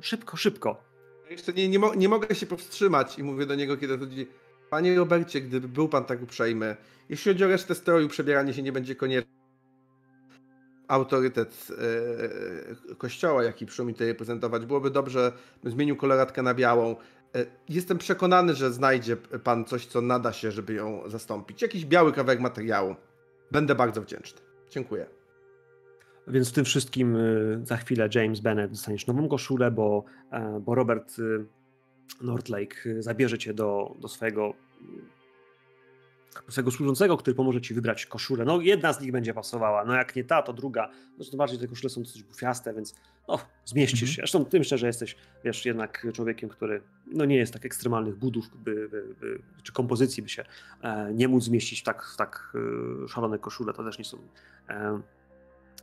[0.01, 0.85] szybko, szybko.
[1.31, 4.27] Jeszcze nie, nie, mo nie mogę się powstrzymać i mówię do niego, kiedy chodzi.
[4.71, 6.77] Panie Robercie, gdyby był pan tak uprzejmy,
[7.09, 9.31] jeśli chodzi o resztę stroju, przebieranie się nie będzie konieczne.
[10.89, 11.69] Autorytet
[12.91, 15.33] e, kościoła, jaki przyszło mi tutaj reprezentować, byłoby dobrze,
[15.63, 16.97] bym zmienił koloratkę na białą.
[17.35, 21.62] E, jestem przekonany, że znajdzie pan coś, co nada się, żeby ją zastąpić.
[21.62, 22.95] Jakiś biały kawałek materiału.
[23.51, 24.41] Będę bardzo wdzięczny.
[24.70, 25.07] Dziękuję.
[26.26, 30.74] Więc w tym wszystkim y, za chwilę James Bennett dostaniesz nową koszulę, bo, e, bo
[30.74, 31.16] Robert
[32.20, 34.55] Nordlake y, zabierze cię do, do swojego
[36.49, 38.45] swojego służącego, który pomoże ci wybrać koszulę.
[38.45, 40.91] No jedna z nich będzie pasowała, no jak nie ta, to druga.
[41.16, 42.95] Zresztą bardziej te koszule są dosyć bufiaste, więc
[43.28, 44.14] no, zmieścisz mhm.
[44.14, 44.20] się.
[44.20, 48.89] Zresztą tym szczerze jesteś, wiesz, jednak człowiekiem, który no, nie jest tak ekstremalnych budów by,
[48.89, 50.45] by, by, czy kompozycji by się
[50.83, 52.53] e, nie móc zmieścić w tak, w tak
[53.05, 53.72] e, szalone koszule.
[53.72, 54.18] To też nie są
[54.68, 55.01] e,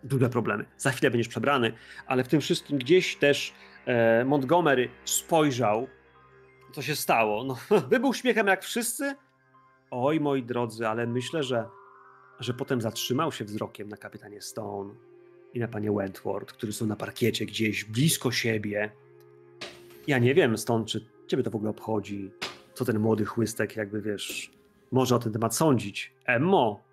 [0.03, 0.65] duże problemy.
[0.77, 1.73] Za chwilę będziesz przebrany,
[2.07, 3.53] ale w tym wszystkim gdzieś też
[3.85, 5.87] e, Montgomery spojrzał,
[6.73, 7.43] co się stało.
[7.43, 7.57] No,
[7.89, 9.15] wybuchł śmiechem jak wszyscy.
[9.91, 11.65] Oj, moi drodzy, ale myślę, że,
[12.39, 14.93] że potem zatrzymał się wzrokiem na kapitanie Stone
[15.53, 18.91] i na panie Wentworth, którzy są na parkiecie gdzieś blisko siebie.
[20.07, 22.31] Ja nie wiem stąd, czy ciebie to w ogóle obchodzi,
[22.73, 24.51] co ten młody chłystek jakby, wiesz,
[24.91, 26.13] może o ten temat sądzić.
[26.25, 26.83] Emmo,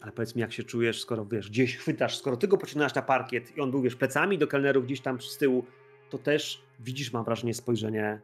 [0.00, 3.02] ale powiedz mi, jak się czujesz, skoro wiesz, gdzieś chwytasz, skoro ty go pociągnąłeś na
[3.02, 5.64] parkiet i on był, wiesz, plecami do kelnerów gdzieś tam z tyłu,
[6.10, 8.20] to też widzisz, mam wrażenie, spojrzenie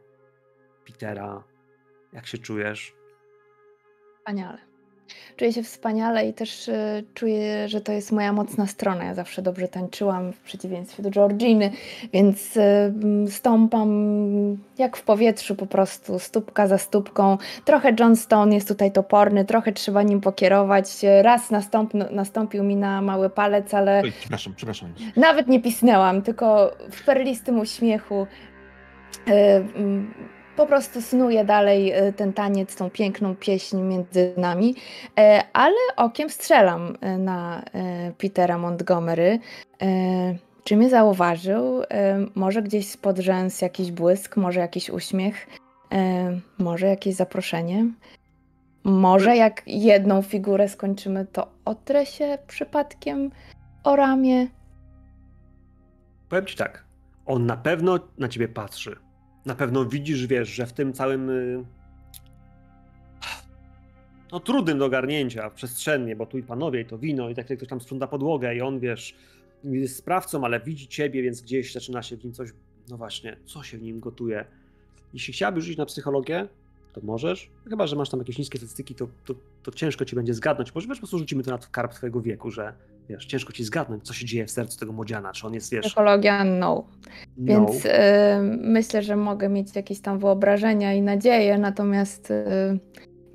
[0.85, 1.43] Petera.
[2.13, 2.98] Jak się czujesz?
[4.29, 4.57] Wspaniale.
[5.37, 9.03] Czuję się wspaniale i też y, czuję, że to jest moja mocna strona.
[9.03, 11.71] Ja zawsze dobrze tańczyłam w przeciwieństwie do Georginy,
[12.13, 12.61] więc y,
[13.29, 13.89] stąpam
[14.77, 17.37] jak w powietrzu po prostu, stópka za stópką.
[17.65, 20.85] Trochę John Stone jest tutaj toporny, trochę trzeba nim pokierować.
[21.21, 24.93] Raz nastąp, nastąpił mi na mały palec, ale Oj, przepraszam, przepraszam.
[25.15, 28.27] nawet nie pisnęłam, tylko w perlistym uśmiechu.
[29.27, 29.31] Y,
[30.59, 34.75] po prostu snuję dalej e, ten taniec, tą piękną pieśń między nami,
[35.19, 37.63] e, ale okiem strzelam e, na
[38.17, 39.39] Petera Montgomery.
[40.63, 41.83] Czy mnie zauważył?
[42.35, 45.47] Może gdzieś spod rzęs jakiś błysk, może jakiś uśmiech,
[46.57, 47.85] może jakieś zaproszenie.
[48.83, 53.31] Może jak jedną figurę skończymy, to otrę się przypadkiem
[53.83, 54.47] o ramię.
[56.29, 56.83] Powiem ci tak,
[57.25, 59.08] on na pewno na ciebie patrzy
[59.49, 61.65] na pewno widzisz, wiesz, że w tym całym y,
[64.31, 67.67] no trudnym do ogarnięcia przestrzennie, bo tu i panowie, i to wino, i tak ktoś
[67.69, 69.15] tam sprząta podłogę i on, wiesz,
[69.63, 72.49] jest sprawcą, ale widzi ciebie, więc gdzieś zaczyna się w nim coś,
[72.89, 74.45] no właśnie, co się w nim gotuje.
[75.13, 76.47] Jeśli chciałabyś rzucić na psychologię,
[76.93, 77.49] to możesz.
[77.69, 80.75] Chyba, że masz tam jakieś niskie statystyki, to, to, to ciężko ci będzie zgadnąć.
[80.75, 82.73] Może po prostu rzucimy to na karp twojego wieku, że
[83.09, 85.85] wiesz, ciężko ci zgadnąć, co się dzieje w sercu tego młodziana, czy on jest, wiesz...
[85.85, 86.49] Psychologia no.
[86.49, 86.85] no.
[87.37, 87.89] Więc y,
[88.61, 92.79] myślę, że mogę mieć jakieś tam wyobrażenia i nadzieje, natomiast y,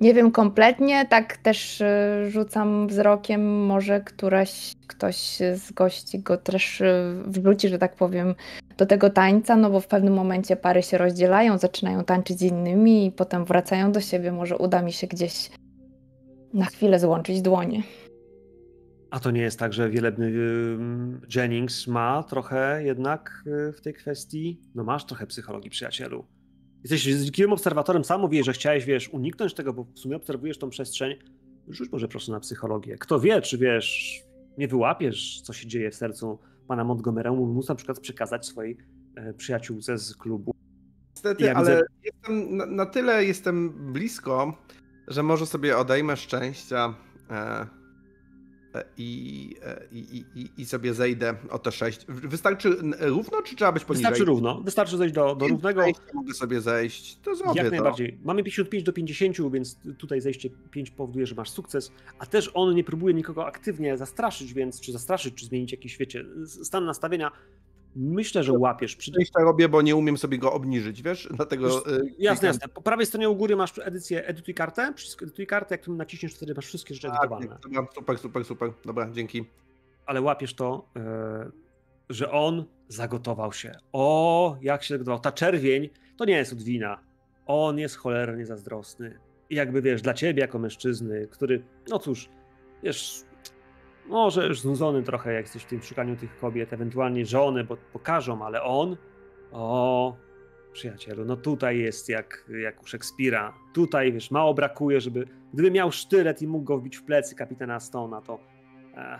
[0.01, 1.85] nie wiem kompletnie, tak też y,
[2.29, 8.35] rzucam wzrokiem, może któraś, ktoś z gości go też y, wrzuci, że tak powiem,
[8.77, 13.05] do tego tańca, no bo w pewnym momencie pary się rozdzielają, zaczynają tańczyć z innymi
[13.05, 15.49] i potem wracają do siebie, może uda mi się gdzieś
[16.53, 17.83] na chwilę złączyć dłonie.
[19.15, 20.33] A to nie jest tak, że wielebny
[21.35, 24.61] Jennings ma trochę jednak y, w tej kwestii?
[24.75, 26.25] No masz trochę psychologii, przyjacielu.
[26.83, 30.69] Jesteś znikliwym obserwatorem, sam mówisz, że chciałeś, wiesz, uniknąć tego, bo w sumie obserwujesz tą
[30.69, 31.15] przestrzeń.
[31.67, 32.95] Rzuć może proszę na psychologię.
[32.99, 34.19] Kto wie, czy wiesz,
[34.57, 38.77] nie wyłapiesz, co się dzieje w sercu pana Montgomery'ego, mógł na przykład przekazać swojej
[39.15, 40.55] e, przyjaciółce z klubu.
[41.15, 44.57] Niestety, Ja ale widzę- jestem, na, na tyle jestem blisko,
[45.07, 46.93] że może sobie odejmę szczęścia
[47.29, 47.84] e,
[48.97, 52.05] i, e, i, i, i- i sobie zejdę o te 6.
[52.07, 54.03] Wystarczy równo, czy trzeba być poniżej?
[54.03, 55.83] Wystarczy równo, wystarczy zejść do, do równego.
[56.13, 57.71] Mogę sobie zejść, to zrobię Jak to.
[57.71, 58.17] najbardziej.
[58.23, 62.75] Mamy 55 do 50, więc tutaj zejście 5 powoduje, że masz sukces, a też on
[62.75, 67.31] nie próbuje nikogo aktywnie zastraszyć, więc czy zastraszyć, czy zmienić jakiś, wiecie, stan nastawienia.
[67.95, 68.95] Myślę, że łapiesz.
[68.95, 69.11] Przy...
[69.11, 71.29] Szczęścia robię, bo nie umiem sobie go obniżyć, wiesz?
[71.31, 71.67] Dlatego...
[71.67, 72.45] E, Jasne, klikam.
[72.47, 72.67] jasne.
[72.67, 76.53] Po prawej stronie u góry masz edycję Edytuj kartę, Edytuj kartę, jak tu naciśniesz, wtedy
[76.55, 77.47] masz wszystkie rzeczy Tak, edytowane.
[77.63, 78.71] dobra, super, super, super.
[78.85, 79.45] Dobra, dzięki.
[80.05, 81.51] Ale łapiesz to, e,
[82.09, 83.75] że on zagotował się.
[83.93, 85.19] O, jak się zagotował.
[85.19, 86.99] Ta czerwień to nie jest od wina.
[87.45, 89.19] On jest cholernie zazdrosny.
[89.49, 92.29] I jakby wiesz, dla ciebie jako mężczyzny, który, no cóż,
[92.83, 93.21] wiesz,
[94.07, 98.45] może już znudzony trochę, jak jesteś w tym szukaniu tych kobiet, ewentualnie żony, bo pokażą,
[98.45, 98.97] ale on,
[99.51, 100.15] o,
[100.73, 103.53] przyjacielu, no tutaj jest jak, jak u Szekspira.
[103.73, 107.77] Tutaj, wiesz, mało brakuje, żeby, gdyby miał sztylet i mógł go wbić w plecy kapitana
[107.77, 108.39] Stone'a, to,
[108.97, 109.19] e,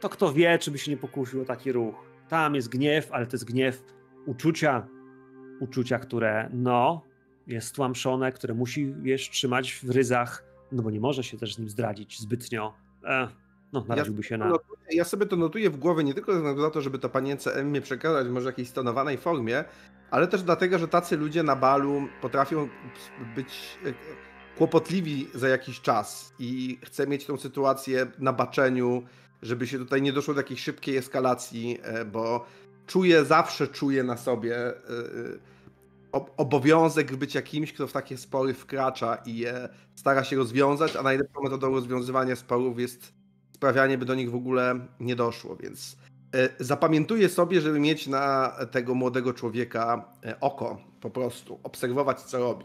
[0.00, 1.94] to kto wie, czy by się nie pokusił o taki ruch.
[2.28, 3.84] Tam jest gniew, ale to jest gniew
[4.26, 4.86] uczucia,
[5.60, 7.02] uczucia, które, no,
[7.46, 11.58] jest stłamszone, które musi, wiesz, trzymać w ryzach, no bo nie może się też z
[11.58, 12.74] nim zdradzić zbytnio.
[13.04, 13.28] E,
[13.72, 14.48] no, naraziłby się na...
[14.48, 17.08] Notuję, ja sobie to notuję w głowie nie tylko ze względu na to, żeby to
[17.08, 19.64] panience Emmie przekazać może w jakiejś stonowanej formie,
[20.10, 22.68] ale też dlatego, że tacy ludzie na balu potrafią
[23.34, 23.92] być e,
[24.58, 29.02] kłopotliwi za jakiś czas i chcę mieć tą sytuację na baczeniu,
[29.42, 32.46] żeby się tutaj nie doszło do jakiejś szybkiej eskalacji, e, bo
[32.86, 34.74] czuję, zawsze czuję na sobie e,
[36.12, 41.02] ob- obowiązek bycia kimś, kto w takie spory wkracza i je stara się rozwiązać, a
[41.02, 43.21] najlepszą metodą rozwiązywania sporów jest
[43.62, 45.96] sprawianie, by do nich w ogóle nie doszło, więc
[46.34, 52.38] e, zapamiętuję sobie, żeby mieć na tego młodego człowieka e, oko po prostu, obserwować co
[52.38, 52.64] robi.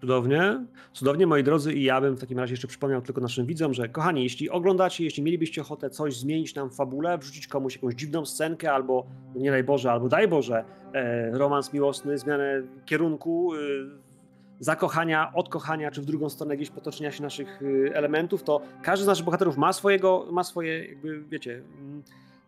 [0.00, 3.74] Cudownie, cudownie moi drodzy i ja bym w takim razie jeszcze przypomniał tylko naszym widzom,
[3.74, 7.94] że kochani, jeśli oglądacie, jeśli mielibyście ochotę coś zmienić nam w fabule, wrzucić komuś jakąś
[7.94, 13.54] dziwną scenkę albo, no nie daj Boże, albo daj Boże, e, romans miłosny, zmianę kierunku,
[13.54, 13.58] e,
[14.60, 19.06] zakochania, odkochania, czy w drugą stronę gdzieś potoczenia się naszych e, elementów, to każdy z
[19.06, 21.62] naszych bohaterów ma swojego, ma swoje jakby, wiecie...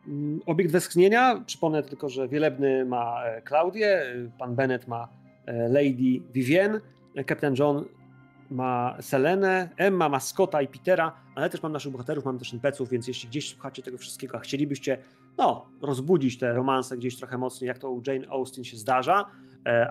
[0.06, 5.08] mm, Obiekt westchnienia, przypomnę tylko, że Wielebny ma e, Klaudię, e, pan Bennett ma
[5.46, 6.80] e, Lady Vivienne,
[7.26, 7.84] Kapitan John
[8.50, 12.90] ma Selenę, Emma ma Scotta i Petera, ale też mam naszych bohaterów, mam też NPC-ów,
[12.90, 14.98] więc jeśli gdzieś słuchacie tego wszystkiego, a chcielibyście
[15.38, 19.26] no, rozbudzić te romanse gdzieś trochę mocniej, jak to u Jane Austen się zdarza, e,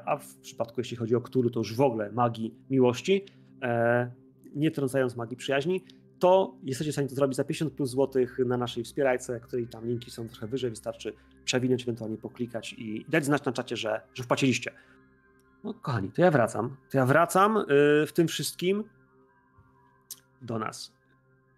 [0.05, 3.25] a w przypadku, jeśli chodzi o Cthulhu, to już w ogóle magii miłości,
[3.61, 4.11] e,
[4.55, 5.83] nie trącając magii przyjaźni,
[6.19, 9.87] to jesteście w stanie to zrobić za 50 plus złotych na naszej wspierajce, której tam
[9.87, 11.13] linki są trochę wyżej, wystarczy
[11.45, 14.71] przewinąć, ewentualnie poklikać i dać znać na czacie, że, że wpłaciliście.
[15.63, 16.77] No kochani, to ja wracam.
[16.89, 18.83] To ja wracam yy, w tym wszystkim
[20.41, 20.93] do nas.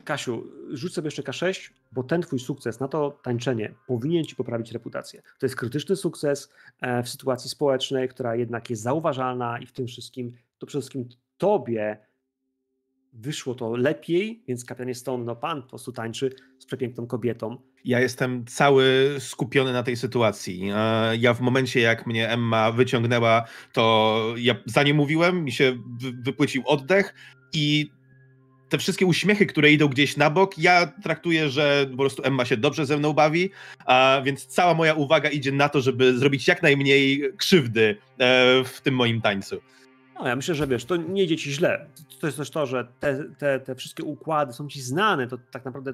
[0.03, 4.71] Kasiu, rzuć sobie jeszcze K6, bo ten twój sukces na to tańczenie powinien ci poprawić
[4.71, 5.21] reputację.
[5.39, 9.87] To jest krytyczny sukces e, w sytuacji społecznej, która jednak jest zauważalna i w tym
[9.87, 11.97] wszystkim, to przede wszystkim tobie
[13.13, 17.57] wyszło to lepiej, więc kapitanie Stone, no pan po prostu tańczy z przepiękną kobietą.
[17.85, 20.69] Ja jestem cały skupiony na tej sytuacji.
[20.75, 25.71] E, Ja w momencie, jak mnie Emma wyciągnęła, to ja za nie mówiłem, mi się
[26.01, 27.13] wy- wypłycił oddech
[27.53, 27.91] i
[28.69, 32.57] te wszystkie uśmiechy, które idą gdzieś na bok, ja traktuję, że po prostu Emma się
[32.57, 33.49] dobrze ze mną bawi,
[33.85, 38.81] a więc cała moja uwaga idzie na to, żeby zrobić jak najmniej krzywdy e, w
[38.81, 39.61] tym moim tańcu.
[40.19, 41.85] No, ja myślę, że wiesz, to nie idzie ci źle.
[42.19, 45.65] To jest też to, że te, te, te wszystkie układy są ci znane, to tak
[45.65, 45.93] naprawdę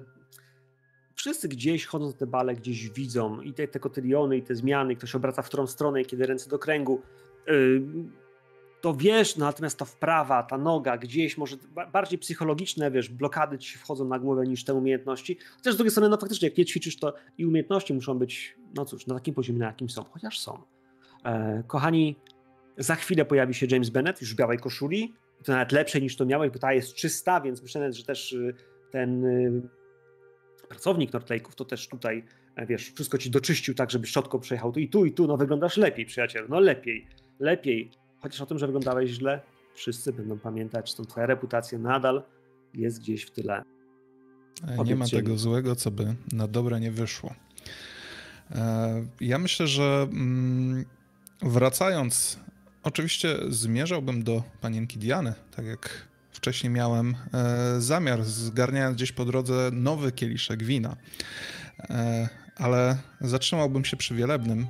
[1.16, 4.96] wszyscy gdzieś chodząc na te bale, gdzieś widzą i te, te kotyliony, i te zmiany,
[4.96, 7.02] ktoś obraca w którą stronę, i kiedy ręce do kręgu,
[7.48, 7.82] yy,
[8.86, 13.58] to wiesz, no, natomiast ta wprawa, ta noga, gdzieś może ba- bardziej psychologiczne, wiesz, blokady
[13.58, 15.38] ci wchodzą na głowę niż te umiejętności.
[15.58, 18.86] Chociaż z drugiej strony, no faktycznie, jak nie ćwiczysz, to i umiejętności muszą być, no
[18.86, 20.62] cóż, na takim poziomie, na jakim są, chociaż są.
[21.24, 22.16] E, kochani,
[22.78, 25.14] za chwilę pojawi się James Bennett już w białej koszuli.
[25.44, 28.56] To nawet lepszej niż to miałeś, bo ta jest czysta, więc myślę, że też y,
[28.92, 29.62] ten y,
[30.70, 32.24] pracownik Nortlake'ów to też tutaj,
[32.56, 35.28] e, wiesz, wszystko ci doczyścił tak, żeby szczotką przejechał tu i tu i tu.
[35.28, 37.08] No wyglądasz lepiej, przyjacielu, no lepiej,
[37.40, 38.05] lepiej.
[38.20, 39.42] Chociaż o tym, że wyglądałeś źle,
[39.74, 42.24] wszyscy będą pamiętać, stąd twoja reputacja nadal
[42.74, 43.64] jest gdzieś w tyle.
[44.86, 45.12] Nie ma mi.
[45.12, 47.36] tego złego, co by na dobre nie wyszło.
[48.52, 50.86] E, Ja myślę, że mm,
[51.42, 52.40] wracając,
[52.84, 59.70] oczywiście zmierzałbym do panienki Diany, tak jak wcześniej miałem e, zamiar, zgarniając gdzieś po drodze
[59.74, 60.96] nowy kieliszek wina.
[61.90, 64.68] E, ale zatrzymałbym się przy Wielebnym,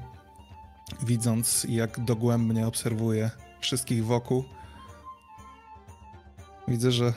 [1.03, 3.31] widząc jak dogłębnie obserwuję
[3.61, 4.45] wszystkich wokół.
[6.67, 7.13] Widzę, że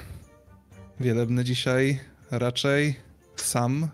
[1.01, 2.01] Wielebny dzisiaj
[2.31, 3.01] raczej
[3.37, 3.89] sam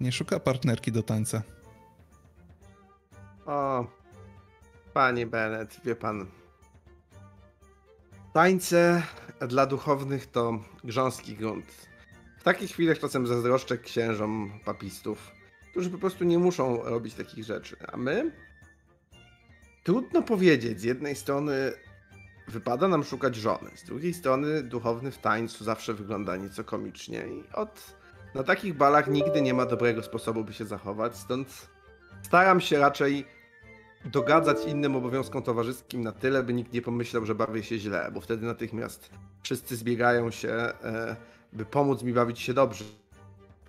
[0.00, 1.42] nie szuka partnerki do tańca.
[3.46, 3.86] O,
[4.94, 6.26] panie Bennett, wie pan.
[8.32, 9.02] Tańce
[9.48, 11.88] dla duchownych to grząski grunt.
[12.38, 15.32] W takich chwilach czasem zazdroszczę księżom papistów,
[15.70, 17.76] którzy po prostu nie muszą robić takich rzeczy.
[17.92, 18.32] A my?
[19.88, 20.80] Trudno powiedzieć.
[20.80, 21.72] Z jednej strony
[22.48, 27.52] wypada nam szukać żony, z drugiej strony duchowny w tańcu zawsze wygląda nieco komicznie i
[27.54, 27.96] od
[28.34, 31.68] na takich balach nigdy nie ma dobrego sposobu, by się zachować, stąd
[32.22, 33.26] staram się raczej
[34.04, 38.20] dogadzać innym obowiązkom towarzyskim na tyle, by nikt nie pomyślał, że bawię się źle, bo
[38.20, 39.10] wtedy natychmiast
[39.42, 41.16] wszyscy zbiegają się, e,
[41.52, 42.84] by pomóc mi bawić się dobrze.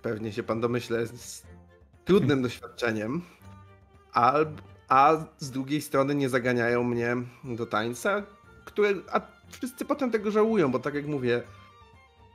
[0.02, 1.42] Pewnie się pan domyśle z
[2.04, 3.22] trudnym doświadczeniem,
[4.12, 4.34] a,
[4.90, 8.22] a z drugiej strony nie zaganiają mnie do tańca,
[8.64, 11.42] które, a wszyscy potem tego żałują, bo tak jak mówię,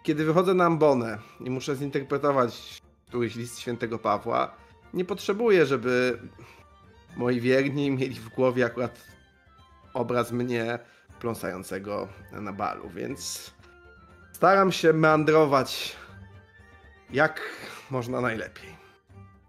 [0.03, 4.55] kiedy wychodzę na ambonę i muszę zinterpretować któryś list świętego Pawła,
[4.93, 6.19] nie potrzebuję, żeby
[7.17, 9.01] moi wierni mieli w głowie akurat
[9.93, 10.79] obraz mnie
[11.19, 13.51] pląsającego na balu, więc
[14.31, 15.95] staram się meandrować
[17.09, 17.41] jak
[17.91, 18.74] można najlepiej.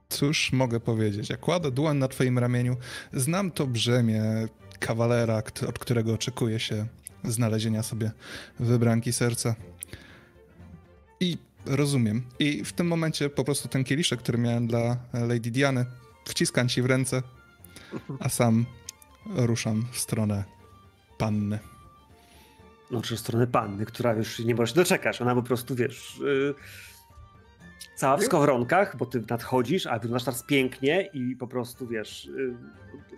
[0.09, 1.31] Cóż mogę powiedzieć?
[1.31, 2.77] Jak kładę dłoń na twoim ramieniu,
[3.13, 4.23] znam to brzemię
[4.79, 6.87] kawalera, od którego oczekuje się
[7.25, 8.11] znalezienia sobie
[8.61, 9.55] wybranki serca.
[11.21, 12.23] I rozumiem.
[12.39, 15.85] I w tym momencie po prostu ten kieliszek, który miałem dla Lady Diany,
[16.25, 17.23] wciskam ci w ręce,
[18.21, 18.67] a sam
[19.37, 20.45] ruszam w stronę
[21.19, 21.59] panny.
[22.91, 25.23] No, czy w stronę panny, która już nie może się doczekać.
[25.23, 26.55] Ona po prostu, wiesz, yy,
[27.97, 32.57] cała w skowronkach, bo ty nadchodzisz, a wyglądasz teraz pięknie i po prostu, wiesz, yy,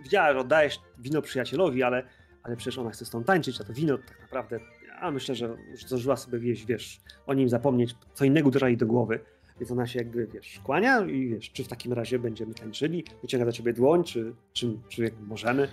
[0.03, 2.03] widziała, że oddajesz wino przyjacielowi, ale,
[2.43, 4.59] ale przecież ona chce z tą tańczyć, a to wino tak naprawdę
[4.99, 8.77] a myślę, że już zdążyła sobie wieść, wiesz, o nim zapomnieć, co innego uderza jej
[8.77, 9.19] do głowy.
[9.59, 13.45] Więc ona się jakby, wiesz, kłania i wiesz, czy w takim razie będziemy tańczyli, wyciąga
[13.45, 15.67] do ciebie dłoń, czy, czy, czy możemy.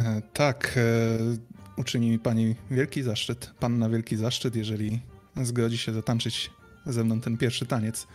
[0.00, 5.00] E, tak, e, uczyni mi pani wielki zaszczyt, panna wielki zaszczyt, jeżeli
[5.42, 6.50] zgodzi się zatańczyć
[6.86, 8.06] ze mną ten pierwszy taniec.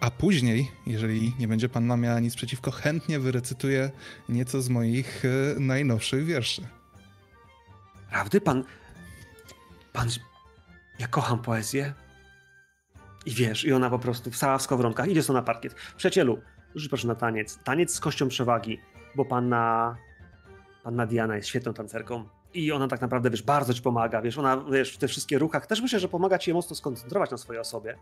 [0.00, 3.90] A później, jeżeli nie będzie panna miała nic przeciwko, chętnie wyrecytuję
[4.28, 6.62] nieco z moich e, najnowszych wierszy.
[8.10, 8.40] Prawdy?
[8.40, 8.64] Pan,
[9.92, 10.08] Pan,
[10.98, 11.94] ja kocham poezję.
[13.26, 15.74] I wiesz, i ona po prostu wstała w skowronkach, idzie sobie na parkiet.
[15.96, 16.42] Przyjacielu,
[16.74, 17.58] już proszę na taniec.
[17.64, 18.80] Taniec z kością przewagi,
[19.14, 19.96] bo panna,
[20.82, 22.28] panna Diana jest świetną tancerką.
[22.54, 25.66] I ona tak naprawdę, wiesz, bardzo ci pomaga, wiesz, ona, wiesz, w te wszystkie ruchach
[25.66, 27.98] też myślę, że pomaga ci je mocno skoncentrować na swojej osobie.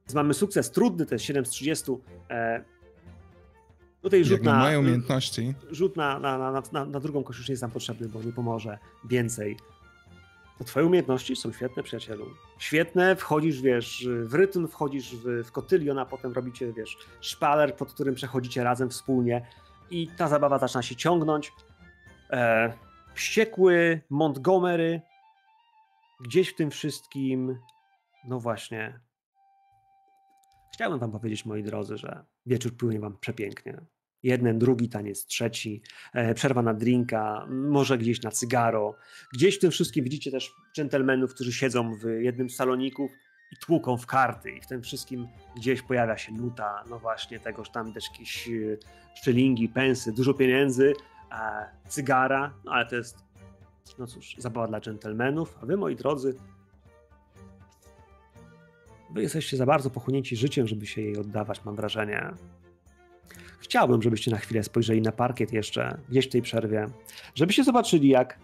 [0.00, 1.92] Więc mamy sukces trudny, to jest 7 z 30.
[2.30, 2.64] E,
[4.02, 5.54] tutaj rzut na, mają umiejętności.
[5.70, 8.32] Rzut na, na, na, na, na drugą kość już nie jest nam potrzebny, bo nie
[8.32, 9.56] pomoże więcej
[10.60, 12.26] to twoje umiejętności są świetne, przyjacielu.
[12.58, 17.92] Świetne, wchodzisz, wiesz, w rytm, wchodzisz w, w kotylion, a potem robicie, wiesz, szpaler, pod
[17.92, 19.46] którym przechodzicie razem wspólnie
[19.90, 21.52] i ta zabawa zaczyna się ciągnąć.
[22.30, 22.72] E,
[23.20, 25.00] wściekły Montgomery
[26.20, 27.58] gdzieś w tym wszystkim,
[28.28, 29.00] no właśnie,
[30.74, 33.80] chciałbym wam powiedzieć, moi drodzy, że wieczór płynie wam przepięknie.
[34.22, 35.82] Jeden, drugi taniec, trzeci,
[36.12, 38.96] e, przerwa na drinka, może gdzieś na cygaro.
[39.32, 43.10] Gdzieś w tym wszystkim widzicie też dżentelmenów, którzy siedzą w jednym z saloników
[43.52, 44.50] i tłuką w karty.
[44.50, 48.50] I w tym wszystkim gdzieś pojawia się nuta, no właśnie tegoż tam też jakieś e,
[49.14, 50.92] szczelingi, pensy, dużo pieniędzy,
[51.88, 53.24] cygara, no ale to jest
[53.98, 56.34] no cóż, zabawa dla dżentelmenów, a wy moi drodzy
[59.14, 62.30] wy jesteście za bardzo pochłonięci życiem, żeby się jej oddawać, mam wrażenie.
[63.58, 66.86] Chciałbym, żebyście na chwilę spojrzeli na parkiet jeszcze, gdzieś w tej przerwie,
[67.34, 68.38] żebyście zobaczyli, jak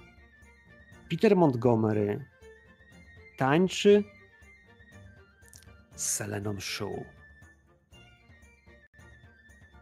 [1.10, 2.24] Peter Montgomery
[3.36, 4.04] tańczy
[5.94, 6.90] z Seleną Shaw.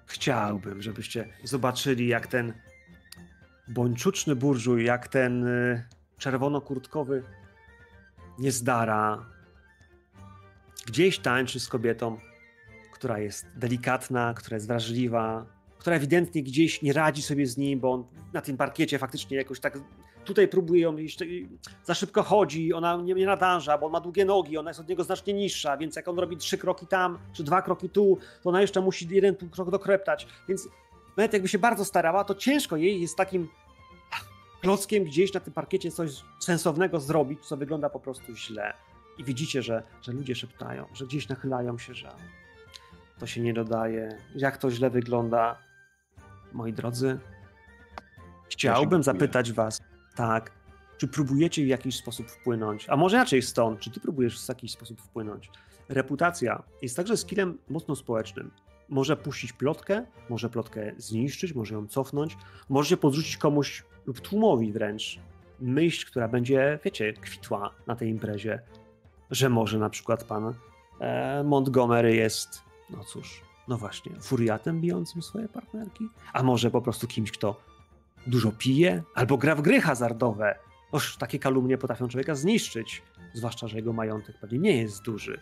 [0.06, 2.52] Chciałbym, żebyście zobaczyli, jak ten
[3.69, 5.85] bończuczny burżuj, jak ten y,
[6.19, 7.23] czerwonokurtkowy
[8.39, 9.27] niezdara
[10.86, 12.19] gdzieś tańczy z kobietą,
[12.93, 15.47] która jest delikatna, która jest wrażliwa,
[15.78, 19.61] która ewidentnie gdzieś nie radzi sobie z nim, bo on na tym parkiecie faktycznie jakoś
[19.61, 19.78] tak
[20.24, 21.24] tutaj próbuje ją jeszcze
[21.85, 24.89] za szybko chodzi, ona nie, nie nadąża, bo on ma długie nogi, ona jest od
[24.89, 28.49] niego znacznie niższa, więc jak on robi trzy kroki tam, czy dwa kroki tu, to
[28.49, 30.69] ona jeszcze musi jeden krok dokreptać, więc
[31.16, 33.49] nawet jakby się bardzo starała, to ciężko jej jest takim
[34.61, 36.11] klockiem gdzieś na tym parkiecie coś
[36.41, 38.74] sensownego zrobić, co wygląda po prostu źle.
[39.19, 42.15] I widzicie, że, że ludzie szeptają, że gdzieś nachylają się, że
[43.19, 44.19] to się nie dodaje.
[44.35, 45.59] Jak to źle wygląda.
[46.53, 47.19] Moi drodzy,
[48.49, 49.81] chciałbym zapytać was,
[50.16, 50.51] tak,
[50.99, 52.86] czy próbujecie w jakiś sposób wpłynąć?
[52.89, 55.51] A może inaczej stąd, czy ty próbujesz w jakiś sposób wpłynąć?
[55.89, 58.51] Reputacja jest także skillem mocno społecznym.
[58.89, 62.36] Może puścić plotkę, może plotkę zniszczyć, może ją cofnąć,
[62.69, 65.20] może się podrzucić komuś lub tłumowi wręcz
[65.61, 68.61] myśl, która będzie, wiecie, kwitła na tej imprezie,
[69.31, 70.55] że może na przykład pan
[71.01, 77.06] e, Montgomery jest, no cóż, no właśnie, furiatem bijącym swoje partnerki, a może po prostu
[77.06, 77.61] kimś, kto
[78.27, 80.59] dużo pije, albo gra w gry hazardowe.
[80.93, 83.02] Oż takie kalumnie potrafią człowieka zniszczyć,
[83.32, 85.40] zwłaszcza, że jego majątek pewnie nie jest duży.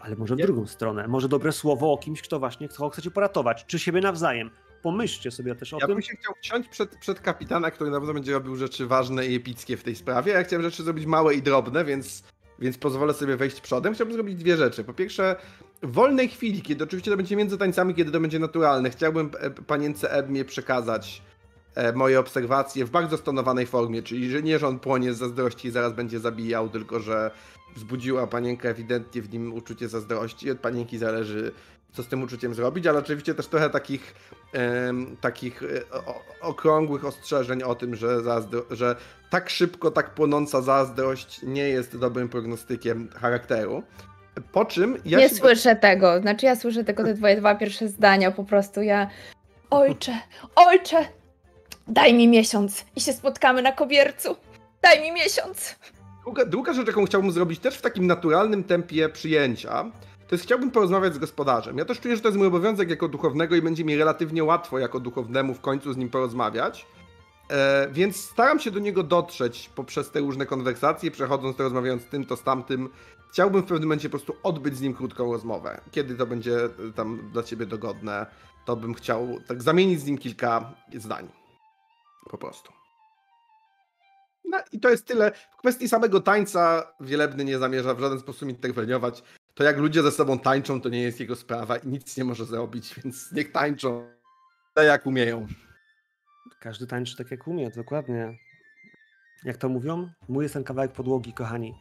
[0.00, 0.44] Ale może w Nie.
[0.44, 4.50] drugą stronę, może dobre słowo o kimś, kto właśnie kto chcecie poratować, czy siebie nawzajem.
[4.82, 5.94] Pomyślcie sobie też o Ja tym.
[5.94, 9.34] bym się chciał wciąć przed, przed kapitana, który na pewno będzie robił rzeczy ważne i
[9.36, 10.32] epickie w tej sprawie.
[10.32, 12.22] Ja chciałem rzeczy zrobić małe i drobne, więc,
[12.58, 13.94] więc pozwolę sobie wejść przodem.
[13.94, 14.84] Chciałbym zrobić dwie rzeczy.
[14.84, 15.36] Po pierwsze,
[15.82, 19.50] w wolnej chwili, kiedy oczywiście to będzie między tańcami, kiedy to będzie naturalne, chciałbym e,
[19.50, 21.22] panience Edmie przekazać
[21.94, 25.70] moje obserwacje w bardzo stonowanej formie, czyli że nie, że on płonie z zazdrości i
[25.70, 27.30] zaraz będzie zabijał, tylko że
[27.76, 30.50] wzbudziła panienkę ewidentnie w nim uczucie zazdrości.
[30.50, 31.52] Od panienki zależy,
[31.92, 34.14] co z tym uczuciem zrobić, ale oczywiście też trochę takich,
[34.52, 35.66] em, takich e,
[36.06, 38.96] o, okrągłych ostrzeżeń o tym, że, zazdro, że
[39.30, 43.82] tak szybko, tak płonąca zazdrość nie jest dobrym prognostykiem charakteru.
[44.52, 46.20] Po czym ja nie się- słyszę tego.
[46.20, 48.30] Znaczy ja słyszę tylko te dwa pierwsze zdania.
[48.30, 49.10] Po prostu ja.
[49.70, 50.12] Ojcze,
[50.56, 50.96] ojcze,
[51.88, 54.36] daj mi miesiąc i się spotkamy na kobiercu.
[54.82, 55.76] Daj mi miesiąc.
[56.24, 59.84] Druga, druga rzecz, jaką chciałbym zrobić też w takim naturalnym tempie przyjęcia,
[60.28, 61.78] to jest chciałbym porozmawiać z gospodarzem.
[61.78, 64.78] Ja też czuję, że to jest mój obowiązek jako duchownego i będzie mi relatywnie łatwo
[64.78, 66.86] jako duchownemu w końcu z nim porozmawiać.
[67.50, 72.06] E, więc staram się do niego dotrzeć poprzez te różne konwersacje, przechodząc to, rozmawiając z
[72.06, 72.88] tym, to z tamtym.
[73.32, 75.80] Chciałbym w pewnym momencie po prostu odbyć z nim krótką rozmowę.
[75.90, 78.26] Kiedy to będzie e, tam dla ciebie dogodne,
[78.64, 81.37] to bym chciał tak zamienić z nim kilka zdań.
[82.30, 82.72] Po prostu.
[84.44, 85.32] No i to jest tyle.
[85.32, 89.22] W kwestii samego tańca Wielebny nie zamierza w żaden sposób interweniować.
[89.54, 92.44] To jak ludzie ze sobą tańczą, to nie jest jego sprawa i nic nie może
[92.44, 94.18] zrobić, więc niech tańczą
[94.74, 95.46] tak jak umieją.
[96.60, 98.38] Każdy tańczy tak jak umie, dokładnie.
[99.44, 100.08] Jak to mówią?
[100.28, 101.74] Mój jest ten kawałek podłogi, kochani.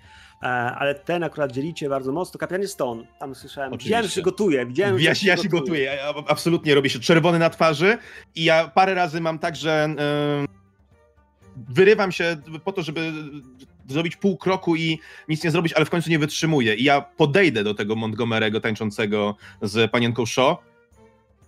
[0.43, 2.37] E, ale ten akurat dzielicie bardzo mocno.
[2.39, 3.87] Kapitanie Stone, tam słyszałem, Oczywiście.
[3.89, 4.65] widziałem, że się gotuje.
[4.65, 7.97] Widziałem, Ja, się- ja się gotuję, ja, absolutnie robię się czerwony na twarzy
[8.35, 9.97] i ja parę razy mam tak, że em,
[11.69, 13.11] wyrywam się po to, żeby
[13.89, 16.75] zrobić pół kroku i nic nie zrobić, ale w końcu nie wytrzymuję.
[16.75, 20.57] I ja podejdę do tego Montgomery'ego tańczącego z panienką Shaw,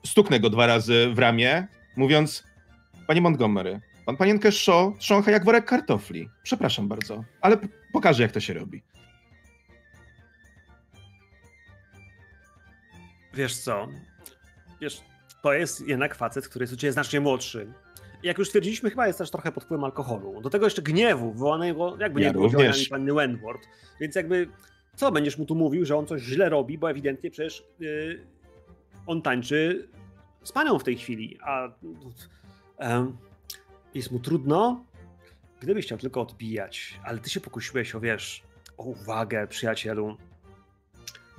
[0.05, 2.43] stuknę go dwa razy w ramię, mówiąc,
[3.07, 6.29] panie Montgomery, pan panienkę Shaw trzącha jak worek kartofli.
[6.43, 7.57] Przepraszam bardzo, ale
[7.93, 8.83] pokażę, jak to się robi.
[13.33, 13.87] Wiesz co?
[14.81, 15.01] Wiesz,
[15.43, 17.73] to jest jednak facet, który jest u ciebie znacznie młodszy.
[18.23, 20.41] Jak już stwierdziliśmy, chyba jest też trochę pod wpływem alkoholu.
[20.41, 23.67] Do tego jeszcze gniewu wywołanego, jakby Ja nie było działaniami panny Wentworth.
[23.99, 24.49] Więc jakby,
[24.95, 28.27] co będziesz mu tu mówił, że on coś źle robi, bo ewidentnie przecież yy,
[29.07, 29.89] on tańczy
[30.43, 31.67] z panią w tej chwili, a
[32.77, 33.17] em,
[33.93, 34.85] jest mu trudno,
[35.61, 36.99] gdybyś chciał tylko odbijać.
[37.03, 38.43] Ale ty się pokusiłeś o, wiesz,
[38.77, 40.17] o uwagę, przyjacielu.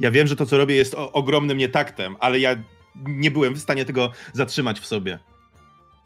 [0.00, 2.56] Ja wiem, że to, co robię, jest o, ogromnym nietaktem, ale ja
[3.06, 5.18] nie byłem w stanie tego zatrzymać w sobie.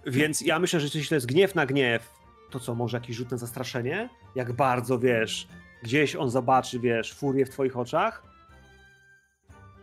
[0.07, 2.11] Więc ja myślę, że jeśli to jest gniew na gniew,
[2.51, 4.09] to co, może jakiś rzut na zastraszenie?
[4.35, 5.49] Jak bardzo, wiesz,
[5.83, 8.23] gdzieś on zobaczy, wiesz, furię w twoich oczach?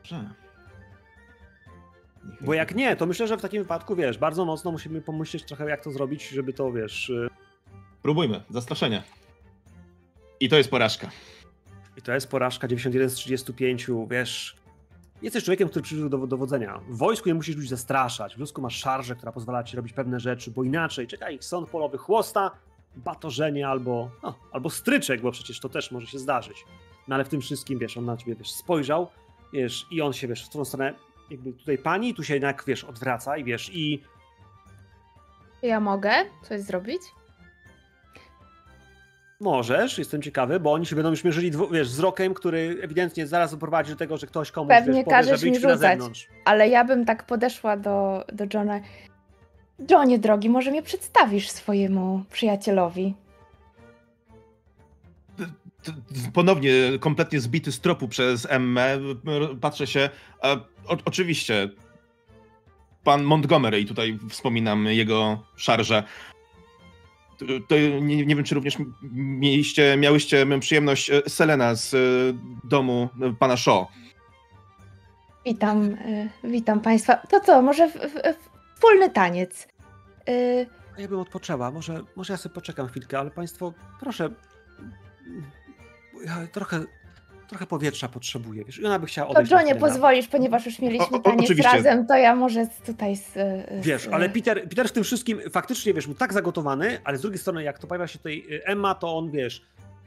[0.04, 0.41] Że...
[2.42, 5.70] Bo jak nie, to myślę, że w takim wypadku, wiesz, bardzo mocno musimy pomyśleć trochę,
[5.70, 7.10] jak to zrobić, żeby to, wiesz...
[7.10, 7.28] y,
[8.02, 9.04] Próbujmy, zastraszenie.
[10.40, 11.10] I to jest porażka.
[11.98, 14.56] I to jest porażka 91 z 35, wiesz...
[15.22, 16.80] Jesteś człowiekiem, który przyszedł do dowodzenia.
[16.90, 18.36] W wojsku nie musisz ludzi zastraszać.
[18.36, 21.70] W wojsku masz szarżę, która pozwala ci robić pewne rzeczy, bo inaczej czeka ich sąd
[21.70, 22.52] polowy chłosta,
[22.96, 26.66] batorzenie albo, no, albo stryczek, bo przecież to też może się zdarzyć.
[27.08, 29.08] No ale w tym wszystkim, wiesz, on na ciebie, wiesz, spojrzał,
[29.54, 30.94] wiesz, i on się, wiesz, w tą stronę,
[31.32, 34.04] jakby tutaj pani, tu się jednak, wiesz, odwraca i wiesz, i
[35.62, 36.12] ja mogę
[36.44, 37.02] coś zrobić?
[39.42, 43.92] możesz, jestem ciekawy, bo oni się będą już mierzyli, wiesz, wzrokiem, który ewidentnie zaraz doprowadzi
[43.92, 45.80] do tego, że ktoś komuś, Pewnie wiesz, powie, każesz żeby mi rzucać.
[45.80, 46.28] zewnątrz.
[46.46, 48.80] Ale ja bym tak podeszła do, do Johna.
[49.90, 53.16] Johnie drogi, może mnie przedstawisz swojemu przyjacielowi?
[56.34, 59.00] Ponownie kompletnie zbity z tropu przez Emmę,
[59.62, 60.10] patrzę się.
[60.44, 60.52] E,
[60.88, 61.70] o, oczywiście,
[63.04, 66.04] pan Montgomery, i tutaj wspominam jego szarże.
[67.68, 68.78] To- nie, nie wiem, czy również
[69.14, 71.98] mieliście, miałyście przyjemność e, Selena z e,
[72.64, 73.88] domu e, pana Shaw.
[75.46, 77.16] Witam, y, witam Państwa.
[77.16, 78.20] To co, może w, w,
[78.76, 79.68] wspólny taniec?
[80.30, 80.68] Y,
[80.98, 84.30] Ja bym odpoczęła, może, może ja sobie poczekam chwilkę, ale Państwo, proszę,
[86.26, 86.84] ja trochę,
[87.48, 90.80] trochę powietrza potrzebuję, wiesz, i ona by chciała to odejść na Johnie pozwolisz, ponieważ już
[90.80, 91.72] mieliśmy O, o, taniec oczywiście.
[91.74, 93.34] razem, to ja może z- tutaj z...
[93.34, 97.22] z Wiesz, ale Peter, Peter w tym wszystkim faktycznie, wiesz, był tak zagotowany, ale z
[97.22, 99.62] drugiej strony, jak to pojawia się tutaj y, Emma, to on, wiesz,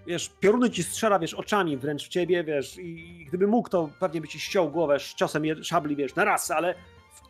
[0.06, 4.20] wiesz, pioruny ci strzela, wiesz, oczami wręcz w ciebie, wiesz, i gdyby mógł, to pewnie
[4.20, 6.74] by ci ściął głowę sz- ciosem szabli, wiesz, na raz, ale,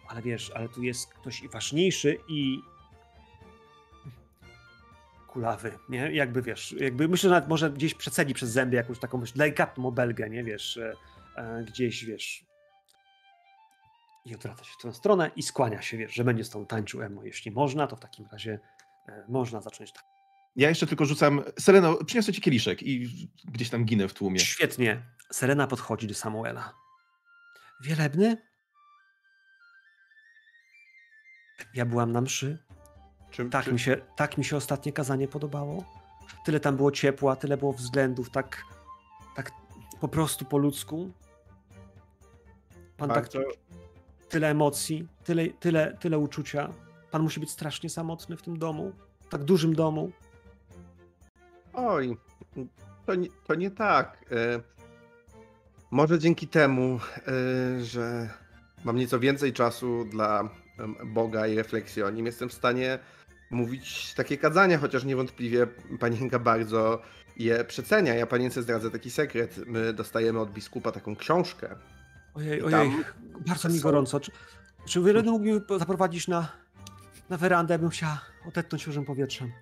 [0.08, 2.58] ale wiesz, ale tu jest ktoś ważniejszy i
[5.34, 6.12] kulawy, nie?
[6.12, 10.30] Jakby, wiesz, jakby myślę, że nawet może gdzieś przecedzi przez zęby jakąś taką, delikatną obelgę,
[10.30, 10.44] nie?
[10.44, 10.94] Wiesz, e,
[11.36, 12.44] e, gdzieś, wiesz,
[14.24, 17.02] i odwraca się w tę stronę i skłania się, wiesz, że będzie z tą tańczył
[17.02, 17.24] Emo.
[17.24, 18.58] Jeśli można, to w takim razie
[19.08, 20.04] e, można zacząć tak.
[20.56, 21.42] Ja jeszcze tylko rzucam.
[21.58, 23.08] Seleno, przyniosę ci kieliszek i
[23.44, 24.40] gdzieś tam ginę w tłumie.
[24.40, 25.02] Świetnie.
[25.32, 26.74] Serena podchodzi do Samuela.
[27.84, 28.36] Wielebny?
[31.74, 32.58] Ja byłam na mszy.
[33.50, 35.84] Tak czy- mi, się, tak mi się ostatnie kazanie podobało.
[36.44, 38.62] Tyle tam było ciepła, tyle było względów, tak,
[39.36, 39.50] tak
[40.00, 41.10] po prostu po ludzku.
[42.96, 43.38] Pan tak, Bardzo,
[44.28, 46.72] tyle emocji, tyle, tyle, tyle uczucia.
[47.10, 48.92] Pan musi być strasznie samotny w tym domu,
[49.26, 50.12] w tak dużym domu.
[51.72, 52.16] Oj,
[53.06, 54.24] to nie, to nie tak.
[54.32, 54.60] E,
[55.90, 56.98] Może dzięki temu,
[57.78, 58.30] e, że
[58.84, 60.48] mam nieco więcej czasu dla
[61.06, 62.98] Boga i refleksji o nim, jestem w stanie
[63.50, 65.66] mówić takie kazania, chociaż niewątpliwie
[66.00, 67.02] panienka bardzo
[67.36, 68.14] je przecenia.
[68.14, 69.60] Ja panience zdradzę taki sekret.
[69.66, 71.76] My dostajemy od biskupa taką książkę.
[72.34, 72.90] Ojej, ojej,
[73.46, 74.20] bardzo mi gorąco.
[74.20, 74.30] Czy,
[74.86, 76.48] czy Wielebny mógł mnie po- zaprowadzić na,
[77.30, 77.78] na werandę?
[77.78, 79.52] Bym chciała odetchnąć świeżym powietrzem.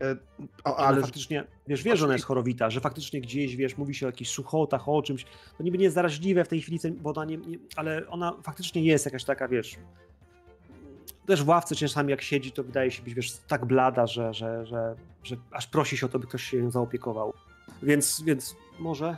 [0.00, 0.16] E,
[0.64, 3.94] O, Ale ale faktycznie, wiesz, wiesz, że ona jest chorowita, że faktycznie gdzieś, wiesz, mówi
[3.94, 5.24] się o jakichś suchotach, o czymś.
[5.58, 8.82] To niby nie jest zaraźliwe w tej chwili, bo ona nie, nie, ale ona faktycznie
[8.84, 9.76] jest jakaś taka, wiesz,
[11.28, 14.66] też w ławce czasami jak siedzi, to wydaje się być, wiesz, tak blada, że, że,
[14.66, 17.34] że, że aż prosi się o to, by ktoś się nią zaopiekował.
[17.82, 19.16] Więc, więc może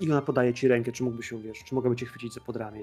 [0.00, 2.80] i ona podaje ci rękę, czy mógłby się, wiesz, czy mogłaby cię chwycić za podramię.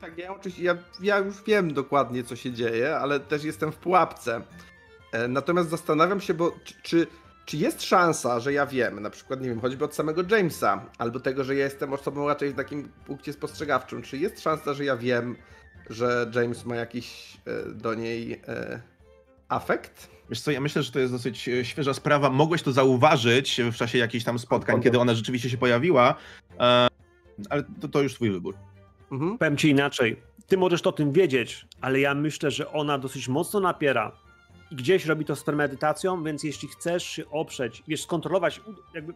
[0.00, 3.76] Tak, ja oczywiście, ja, ja już wiem dokładnie, co się dzieje, ale też jestem w
[3.76, 4.42] pułapce.
[5.12, 7.06] E, Natomiast zastanawiam się, bo czy, czy,
[7.44, 11.20] czy jest szansa, że ja wiem, na przykład, nie wiem, choćby od samego Jamesa, albo
[11.20, 14.96] tego, że ja jestem osobą raczej w takim punkcie spostrzegawczym, czy jest szansa, że ja
[14.96, 15.36] wiem,
[15.90, 18.80] że James ma jakiś e, do niej e,
[19.48, 20.10] afekt?
[20.30, 22.30] Wiesz co, ja myślę, że to jest dosyć e, świeża sprawa.
[22.30, 26.14] Mogłeś to zauważyć w czasie jakichś tam spotkań, kiedy ona rzeczywiście się pojawiła,
[27.50, 28.54] ale to, to już twój wybór.
[29.12, 29.38] Mhm.
[29.38, 30.16] Powiem ci inaczej.
[30.46, 34.12] Ty możesz to o tym wiedzieć, ale ja myślę, że ona dosyć mocno napiera
[34.70, 38.60] i gdzieś robi to z premedytacją, więc jeśli chcesz się oprzeć, wiesz, skontrolować,
[38.94, 39.12] jakby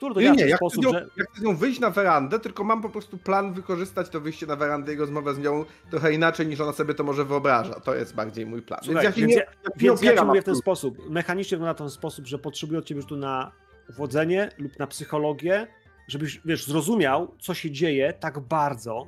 [0.00, 1.56] który to Nie, ja nie, ja chcę, sposób, z nią, że ja chcę z nią
[1.56, 5.34] wyjść na werandę, tylko mam po prostu plan wykorzystać to wyjście na werandę i rozmowę
[5.34, 7.74] z nią trochę inaczej niż ona sobie to może wyobraża.
[7.74, 8.80] To jest bardziej mój plan.
[8.84, 11.10] Słuchaj, więc ja się więc nie, ja- Więc ja mówię w ten sposób.
[11.10, 13.52] Mechanicznie wygląda to w ten sposób, że potrzebuję od ciebie już tu na
[13.88, 15.66] uwodzenie lub na psychologię,
[16.08, 19.06] żebyś, wiesz, zrozumiał, co się dzieje tak bardzo,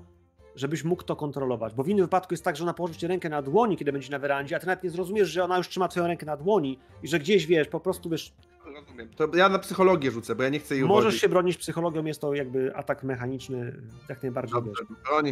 [0.56, 1.74] żebyś mógł to kontrolować.
[1.74, 4.10] Bo w innym wypadku jest tak, że ona położy ci rękę na dłoni, kiedy będzie
[4.10, 6.78] na werandzie, a ty nawet nie zrozumiesz, że ona już trzyma twoją rękę na dłoni
[7.02, 8.32] i że gdzieś, wiesz, po prostu, wiesz,
[8.64, 9.08] Rozumiem.
[9.16, 11.20] To ja na psychologię rzucę, bo ja nie chcę jej możesz uwodzić.
[11.20, 13.76] się bronić psychologią, jest to jakby atak mechaniczny,
[14.08, 14.54] jak najbardziej.
[14.54, 14.84] Dobrze,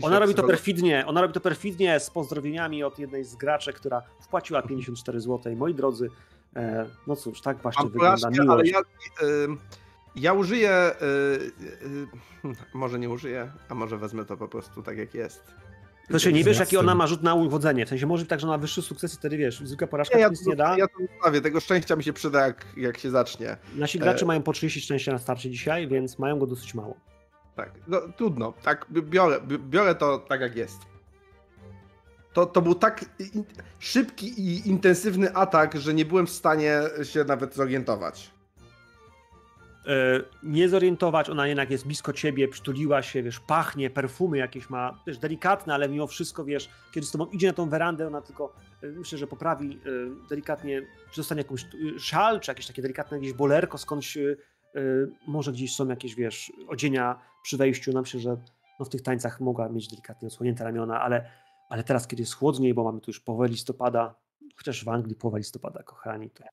[0.02, 4.02] Ona robi to perfidnie, ona robi to perfidnie z pozdrowieniami od jednej z graczek, która
[4.20, 5.56] wpłaciła 54 zł.
[5.56, 6.10] Moi drodzy,
[6.56, 8.72] e, no cóż, tak właśnie Mam wygląda porażkę, ale miłość.
[9.20, 9.48] ja, y,
[10.16, 10.90] ja użyję.
[11.02, 11.04] Y,
[11.84, 12.06] y,
[12.42, 15.42] hmm, może nie użyję, a może wezmę to po prostu tak jak jest.
[16.10, 17.86] Znaczy, nie wiesz, jaki ona ma rzut na uwodzenie.
[17.86, 20.14] W sensie może być tak, że ona ma wyższy sukces i wtedy wiesz, zwykła porażka
[20.16, 20.78] Nie, ja, nic nie da.
[20.78, 21.40] ja to zostawię.
[21.40, 23.56] Tego szczęścia mi się przyda, jak, jak się zacznie.
[23.74, 26.96] Nasi gracze e- mają po 30 szczęścia na starcie dzisiaj, więc mają go dosyć mało.
[27.56, 28.52] Tak, no, trudno.
[28.62, 30.78] Tak, bi- biorę, bi- biorę to tak jak jest.
[32.32, 33.04] To, to był tak
[33.34, 33.44] in,
[33.78, 38.30] szybki i intensywny atak, że nie byłem w stanie się nawet zorientować.
[39.86, 45.00] E, nie zorientować, ona jednak jest blisko ciebie, przytuliła się, wiesz, pachnie, perfumy jakieś ma,
[45.04, 48.56] też delikatne, ale mimo wszystko, wiesz, kiedy z tobą idzie na tą werandę, ona tylko,
[48.82, 51.66] e, myślę, że poprawi e, delikatnie, czy dostanie jakąś
[51.98, 54.18] szal, czy jakieś takie delikatne gdzieś bolerko, skądś,
[55.26, 58.36] może gdzieś są jakieś, wiesz, odzienia przy wejściu, no myślę, że
[58.80, 61.30] no, w tych tańcach mogła mieć delikatnie odsłonięte ramiona, ale,
[61.68, 64.14] ale teraz, kiedy jest chłodniej, bo mamy tu już połowę listopada,
[64.56, 66.44] chociaż w Anglii połowa listopada, kochani, to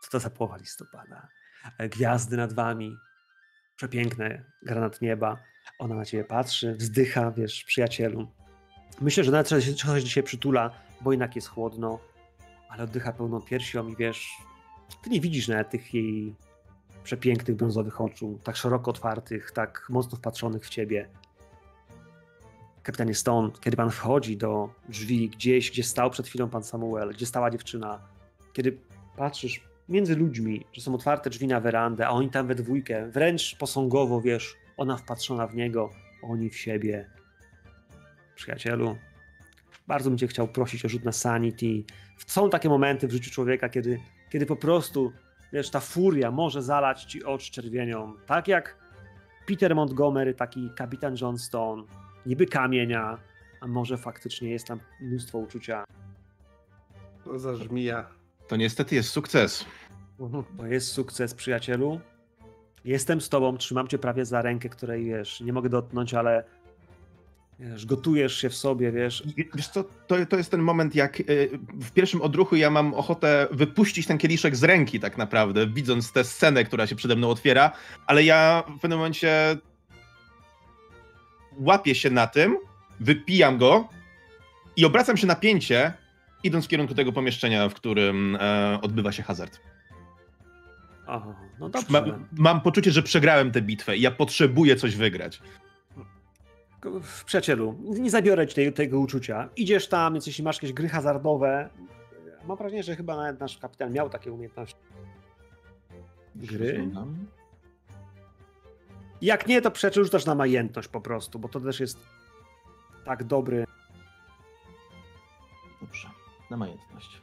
[0.00, 1.28] co to za połowa listopada?
[1.90, 2.96] Gwiazdy nad wami,
[3.76, 5.36] przepiękne, granat nieba.
[5.78, 8.28] Ona na ciebie patrzy, wzdycha, wiesz, przyjacielu.
[9.00, 10.70] Myślę, że nawet trochę się- się przytula,
[11.00, 11.98] bo jednak jest chłodno,
[12.68, 14.30] ale oddycha pełną piersią i wiesz,
[15.02, 16.34] ty nie widzisz nawet tych jej
[17.04, 21.08] przepięknych brązowych oczu, tak szeroko otwartych, tak mocno wpatrzonych w ciebie.
[22.82, 27.26] Kapitanie Stone, kiedy pan wchodzi do drzwi gdzieś, gdzie stał przed chwilą pan Samuel, gdzie
[27.26, 28.00] stała dziewczyna,
[28.52, 28.78] kiedy
[29.16, 33.56] patrzysz między ludźmi, że są otwarte drzwi na werandę, a oni tam we dwójkę, wręcz
[33.56, 35.90] posągowo, wiesz, ona wpatrzona w niego,
[36.22, 37.10] oni w siebie.
[38.34, 38.96] Przyjacielu,
[39.86, 41.84] bardzo bym cię chciał prosić o rzut na sanity.
[42.26, 44.00] Są takie momenty w życiu człowieka, kiedy,
[44.30, 45.12] kiedy po prostu,
[45.52, 48.14] wiesz, ta furia może zalać ci oczy czerwienią.
[48.26, 48.76] Tak jak
[49.46, 51.82] Peter Montgomery, taki kapitan John Stone,
[52.26, 53.18] niby kamienia,
[53.60, 55.84] a może faktycznie jest tam mnóstwo uczucia.
[57.24, 58.13] To za żmija.
[58.48, 59.64] To niestety jest sukces.
[60.58, 62.00] To jest sukces, przyjacielu.
[62.84, 66.44] Jestem z tobą, trzymam cię prawie za rękę, której wiesz, nie mogę dotknąć, ale
[67.58, 69.22] wiesz, gotujesz się w sobie, wiesz.
[69.54, 71.50] Wiesz co, to, to jest ten moment, jak y,
[71.80, 76.24] w pierwszym odruchu ja mam ochotę wypuścić ten kieliszek z ręki tak naprawdę, widząc tę
[76.24, 77.72] scenę, która się przede mną otwiera,
[78.06, 79.56] ale ja w pewnym momencie
[81.58, 82.58] łapię się na tym,
[83.00, 83.88] wypijam go
[84.76, 85.92] i obracam się na pięcie,
[86.44, 89.60] idąc w kierunku tego pomieszczenia, w którym e, odbywa się hazard.
[91.06, 91.92] Aha, no dobrze.
[91.92, 95.42] Mam, mam poczucie, że przegrałem tę bitwę i ja potrzebuję coś wygrać.
[97.26, 99.48] Przyjacielu, nie zabiorę ci tej, tego uczucia.
[99.56, 101.70] Idziesz tam, więc jeśli masz jakieś gry hazardowe,
[102.46, 104.76] mam wrażenie, że chyba nawet nasz kapitan miał takie umiejętności.
[106.36, 106.88] Gry?
[109.22, 111.98] Jak nie, to przyjacielu rzucasz na majętność po prostu, bo to też jest
[113.04, 113.64] tak dobry.
[116.54, 117.20] Na majętność.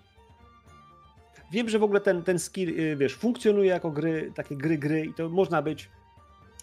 [1.51, 5.05] Wiem, że w ogóle ten, ten skill, y, wiesz, funkcjonuje jako gry, takie gry, gry
[5.05, 5.89] i to można być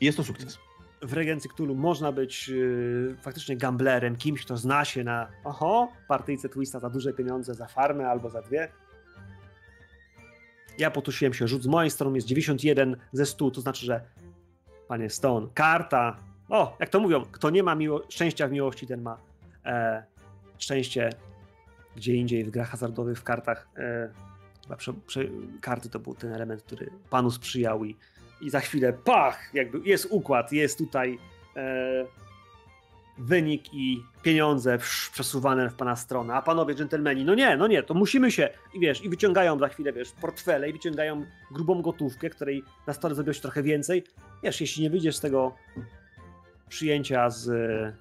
[0.01, 0.59] Jest to sukces.
[1.03, 6.49] w Regencji Cthulhu można być yy, faktycznie gamblerem, kimś, kto zna się na oho, partyjce
[6.49, 8.69] Twista za duże pieniądze, za farmę albo za dwie.
[10.79, 14.01] Ja potusiłem się rzut z mojej strony, jest 91 ze 100, to znaczy, że
[14.89, 16.17] panie Stone, karta,
[16.49, 19.19] o, jak to mówią, kto nie ma miło- szczęścia w miłości, ten ma
[19.65, 20.05] e,
[20.59, 21.11] szczęście
[21.99, 23.69] gdzie indziej w grach hazardowych, w kartach.
[23.77, 24.13] E,
[24.63, 25.21] chyba prze, prze,
[25.61, 27.97] karty to był ten element, który panu sprzyjał i
[28.41, 31.19] i za chwilę pach, jakby jest układ, jest tutaj
[31.57, 32.05] e,
[33.19, 34.79] wynik i pieniądze
[35.13, 38.81] przesuwane w pana stronę, a panowie dżentelmeni, no nie, no nie, to musimy się, i
[38.81, 43.35] wiesz, i wyciągają za chwilę, wiesz, portfele i wyciągają grubą gotówkę, której na stole zrobiło
[43.35, 44.05] się trochę więcej.
[44.43, 45.55] Wiesz, jeśli nie wyjdziesz z tego
[46.69, 47.97] przyjęcia z e,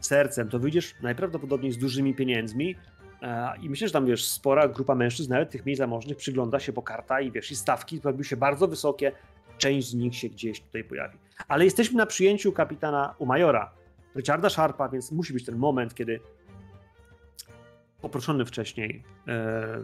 [0.00, 2.99] sercem, to wyjdziesz najprawdopodobniej z dużymi pieniędzmi, E,
[3.62, 6.82] I myślę, że tam wiesz, spora grupa mężczyzn, nawet tych mniej zamożnych, przygląda się po
[6.82, 9.12] karta i wiesz, i stawki robiły się bardzo wysokie.
[9.58, 11.18] Część z nich się gdzieś tutaj pojawi.
[11.48, 13.72] Ale jesteśmy na przyjęciu kapitana u majora,
[14.16, 16.20] Richarda Sharpa, więc musi być ten moment, kiedy
[18.00, 19.80] poproszony wcześniej e,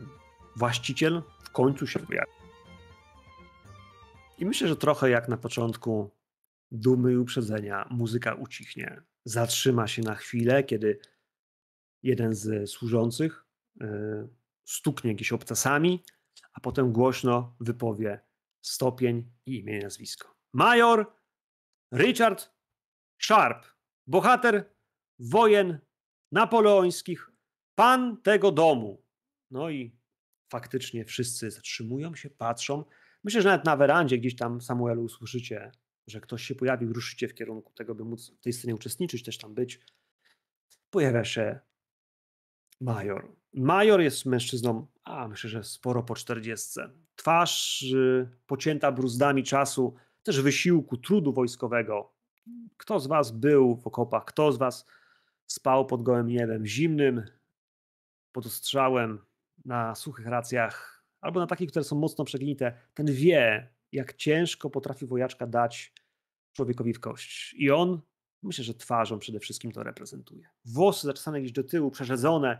[0.56, 2.30] właściciel w końcu się pojawi.
[4.38, 6.10] I myślę, że trochę jak na początku
[6.70, 9.02] dumy i uprzedzenia, muzyka ucichnie.
[9.24, 10.98] Zatrzyma się na chwilę, kiedy
[12.06, 13.44] jeden z służących
[13.80, 14.28] e,
[14.64, 16.04] stuknie jakieś obcasami,
[16.52, 18.20] a potem głośno wypowie
[18.62, 20.34] stopień i imię i nazwisko.
[20.52, 21.06] Major
[21.94, 22.50] Richard
[23.22, 23.66] Sharp,
[24.06, 24.74] bohater
[25.18, 25.78] wojen
[26.32, 27.30] napoleońskich,
[27.74, 29.02] pan tego domu.
[29.50, 29.96] No i
[30.48, 32.84] faktycznie wszyscy zatrzymują się, patrzą.
[33.24, 35.72] Myślę, że nawet na werandzie gdzieś tam Samuelu usłyszycie,
[36.06, 39.38] że ktoś się pojawił, ruszycie w kierunku tego, by móc w tej scenie uczestniczyć, też
[39.38, 39.80] tam być.
[40.90, 41.60] Pojawia się
[42.80, 43.28] Major.
[43.54, 46.90] Major jest mężczyzną, a myślę, że sporo po czterdziestce.
[47.16, 52.12] Twarz y, pocięta bruzdami czasu, też wysiłku, trudu wojskowego.
[52.76, 54.24] Kto z was był w okopach?
[54.24, 54.86] Kto z was
[55.46, 57.24] spał pod gołym niebem, zimnym,
[58.32, 59.18] pod ostrzałem,
[59.64, 65.06] na suchych racjach, albo na takich, które są mocno przegnite, ten wie, jak ciężko potrafi
[65.06, 65.92] wojaczka dać
[66.52, 67.54] człowiekowi w kość.
[67.58, 68.00] I on
[68.42, 70.48] Myślę, że twarzą przede wszystkim to reprezentuje.
[70.64, 72.58] Włosy zaczesane gdzieś do tyłu, przerzedzone.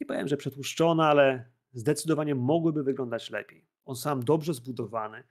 [0.00, 3.66] Nie powiem, że przetłuszczone, ale zdecydowanie mogłyby wyglądać lepiej.
[3.84, 5.24] On sam dobrze zbudowany.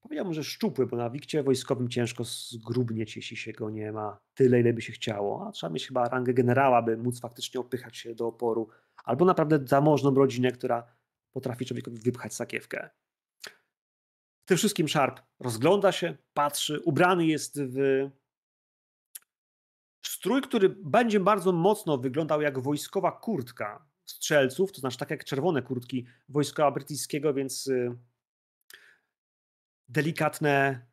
[0.00, 4.60] Powiedziałbym, że szczupły, bo na wikcie wojskowym ciężko zgrubnieć, jeśli się go nie ma tyle,
[4.60, 5.46] ile by się chciało.
[5.48, 8.68] A trzeba mieć chyba rangę generała, by móc faktycznie opychać się do oporu.
[9.04, 10.86] Albo naprawdę zamożną rodzinę, która
[11.32, 12.90] potrafi człowiekowi wypchać sakiewkę.
[14.42, 17.76] W tym wszystkim Sharp rozgląda się, patrzy, ubrany jest w
[20.02, 25.62] strój, który będzie bardzo mocno wyglądał jak wojskowa kurtka strzelców, to znaczy tak jak czerwone
[25.62, 27.96] kurtki wojska brytyjskiego, więc y,
[29.88, 30.86] delikatne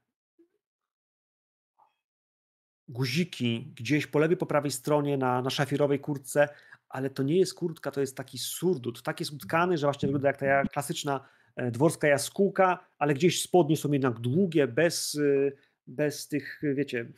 [2.87, 6.49] guziki gdzieś po lewej, po prawej stronie na, na szafirowej kurtce,
[6.89, 9.03] ale to nie jest kurtka, to jest taki surdut.
[9.03, 13.77] Tak jest utkany, że właśnie wygląda jak ta klasyczna e, dworska jaskółka, ale gdzieś spodnie
[13.77, 15.57] są jednak długie, bez, y,
[15.87, 17.11] bez tych, wiecie,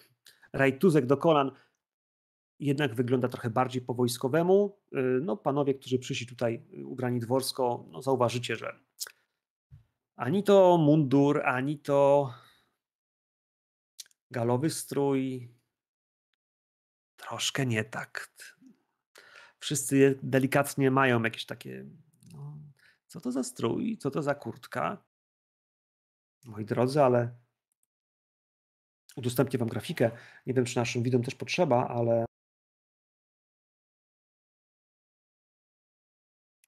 [0.53, 1.51] rajtuzek do kolan
[2.61, 4.77] jednak wygląda trochę bardziej po wojskowemu.
[4.93, 8.79] Y, no, panowie, którzy przyszli tutaj y, ubrani dworsko, no, zauważycie, że
[10.15, 12.33] ani to mundur, ani to
[14.31, 15.53] galowy strój
[17.15, 18.33] troszkę nie tak.
[19.59, 21.85] Wszyscy delikatnie mają jakieś takie,
[22.33, 22.57] no,
[23.07, 25.03] co to za strój, co to za kurtka.
[26.45, 27.35] Moi drodzy, ale
[29.15, 30.11] udostępnię wam grafikę.
[30.45, 32.25] Nie wiem, czy naszym widzom też potrzeba, ale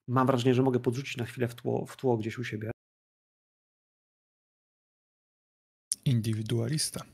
[0.08, 2.70] mam wrażenie, że mogę podrzucić na chwilę w tło, w tło gdzieś u siebie.
[6.04, 7.04] Indywidualista.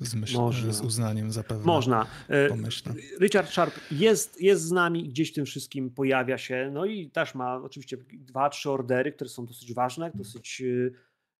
[0.00, 0.72] Z, myśl, Można.
[0.72, 1.64] z uznaniem zapewne.
[1.64, 2.06] Można.
[2.28, 2.94] E, Pomyślę.
[3.20, 7.34] Richard Sharp jest, jest z nami, gdzieś w tym wszystkim pojawia się, no i też
[7.34, 10.92] ma oczywiście dwa, trzy ordery, które są dosyć ważne, dosyć y,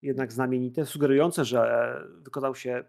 [0.03, 2.85] jednak znamienite, sugerujące, że wykazał się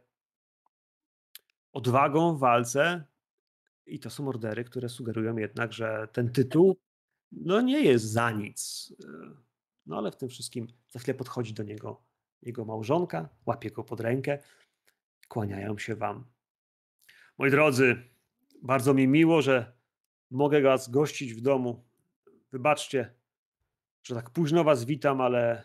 [1.73, 3.03] odwagą w walce
[3.85, 6.79] i to są ordery, które sugerują jednak, że ten tytuł
[7.41, 8.93] no nie jest za nic.
[9.85, 12.03] No ale w tym wszystkim za chwilę podchodzi do niego
[12.41, 14.39] jego małżonka, łapie go pod rękę,
[15.27, 16.25] kłaniają się wam.
[17.37, 18.03] Moi drodzy,
[18.61, 19.73] bardzo mi miło, że
[20.31, 21.83] mogę was gościć w domu.
[22.51, 23.13] Wybaczcie,
[24.03, 25.63] że tak późno was witam, ale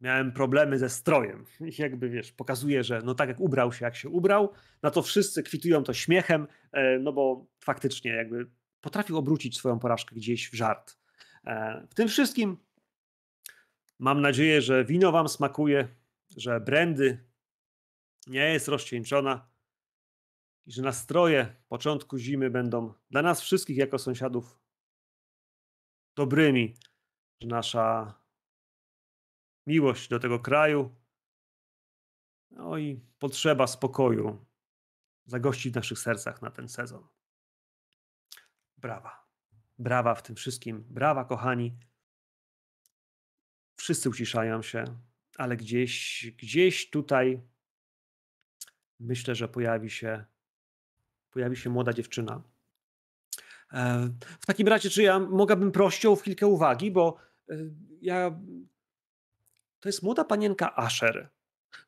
[0.00, 1.46] miałem problemy ze strojem.
[1.78, 5.42] Jakby wiesz, pokazuje, że no tak jak ubrał się, jak się ubrał, na to wszyscy
[5.42, 8.46] kwitują to śmiechem, e, no bo faktycznie jakby
[8.84, 10.98] potrafił obrócić swoją porażkę gdzieś w żart.
[11.44, 12.56] E, w tym wszystkim
[13.98, 15.88] mam nadzieję, że wino wam smakuje,
[16.36, 17.24] że brandy
[18.26, 19.48] nie jest rozcieńczona
[20.66, 24.60] i że nastroje początku zimy będą dla nas wszystkich jako sąsiadów
[26.16, 26.76] dobrymi,
[27.40, 28.14] że nasza
[29.66, 30.94] miłość do tego kraju,
[32.50, 34.46] no i potrzeba spokoju
[35.24, 37.13] zagości w naszych sercach na ten sezon.
[38.84, 39.26] Brawa.
[39.78, 40.84] Brawa w tym wszystkim.
[40.90, 41.76] Brawa, kochani.
[43.76, 44.84] Wszyscy uciszają się,
[45.36, 47.40] ale gdzieś, gdzieś tutaj
[49.00, 50.24] myślę, że pojawi się,
[51.30, 52.42] pojawi się młoda dziewczyna.
[53.72, 57.16] E, w takim razie, czy ja mogłabym prosić o kilka uwagi, bo
[57.50, 57.54] e,
[58.00, 58.40] ja.
[59.80, 61.28] To jest młoda panienka Asher.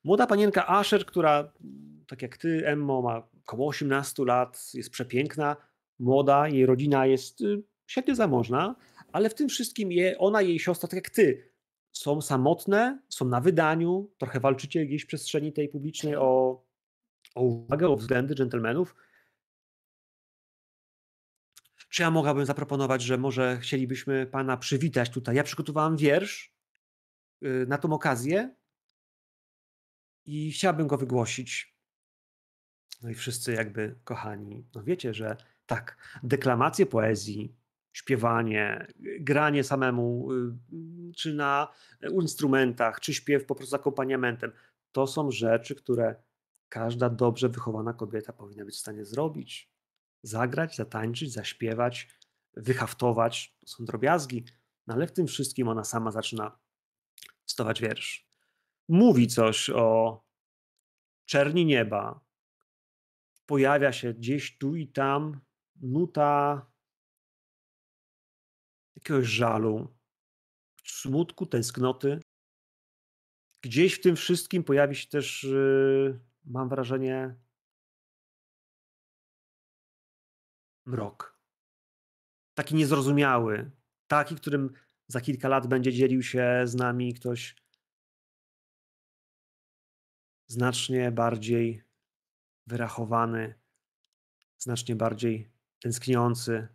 [0.05, 1.53] Młoda panienka Asher, która,
[2.07, 5.57] tak jak ty, Emmo, ma około 18 lat, jest przepiękna,
[5.99, 8.77] młoda, jej rodzina jest y, średnio zamożna,
[9.13, 11.53] ale w tym wszystkim je, ona i jej siostra, tak jak ty,
[11.93, 16.63] są samotne, są na wydaniu, trochę walczycie gdzieś w przestrzeni tej publicznej o,
[17.35, 18.97] o uwagę, o względy dżentelmenów.
[21.89, 25.37] Czy ja mogłabym zaproponować, że może chcielibyśmy pana przywitać tutaj?
[25.37, 26.55] Ja przygotowałam wiersz
[27.45, 28.55] y, na tą okazję
[30.25, 31.77] i chciałabym go wygłosić.
[33.03, 35.37] No i wszyscy jakby kochani, no wiecie, że
[35.67, 37.57] tak, deklamacje poezji,
[37.93, 38.87] śpiewanie,
[39.21, 41.69] granie samemu, y, czy na
[42.13, 44.53] instrumentach, czy śpiew po prostu z akompaniamentem,
[44.93, 46.15] to są rzeczy, które
[46.69, 49.73] każda dobrze wychowana kobieta powinna być w stanie zrobić.
[50.23, 52.09] Zagrać, zatańczyć, zaśpiewać,
[52.55, 53.57] wyhaftować.
[53.61, 54.45] To są drobiazgi,
[54.87, 56.59] no ale w tym wszystkim ona sama zaczyna
[57.47, 58.29] stować wiersz.
[58.89, 60.21] Mówi coś o
[61.25, 62.21] czerni nieba.
[63.47, 65.41] Pojawia się gdzieś tu i tam
[65.81, 66.67] nuta
[68.97, 69.97] jakiegoś żalu,
[70.85, 72.21] smutku, tęsknoty.
[73.63, 77.35] Gdzieś w tym wszystkim pojawi się też, yy, mam wrażenie,
[80.87, 81.41] mrok.
[82.55, 83.71] Taki niezrozumiały,
[84.07, 84.73] taki, którym
[85.09, 87.57] za kilka lat będzie dzielił się z nami ktoś
[90.47, 91.83] znacznie bardziej
[92.67, 93.55] wyrachowany,
[94.59, 96.69] znacznie bardziej tęskniący.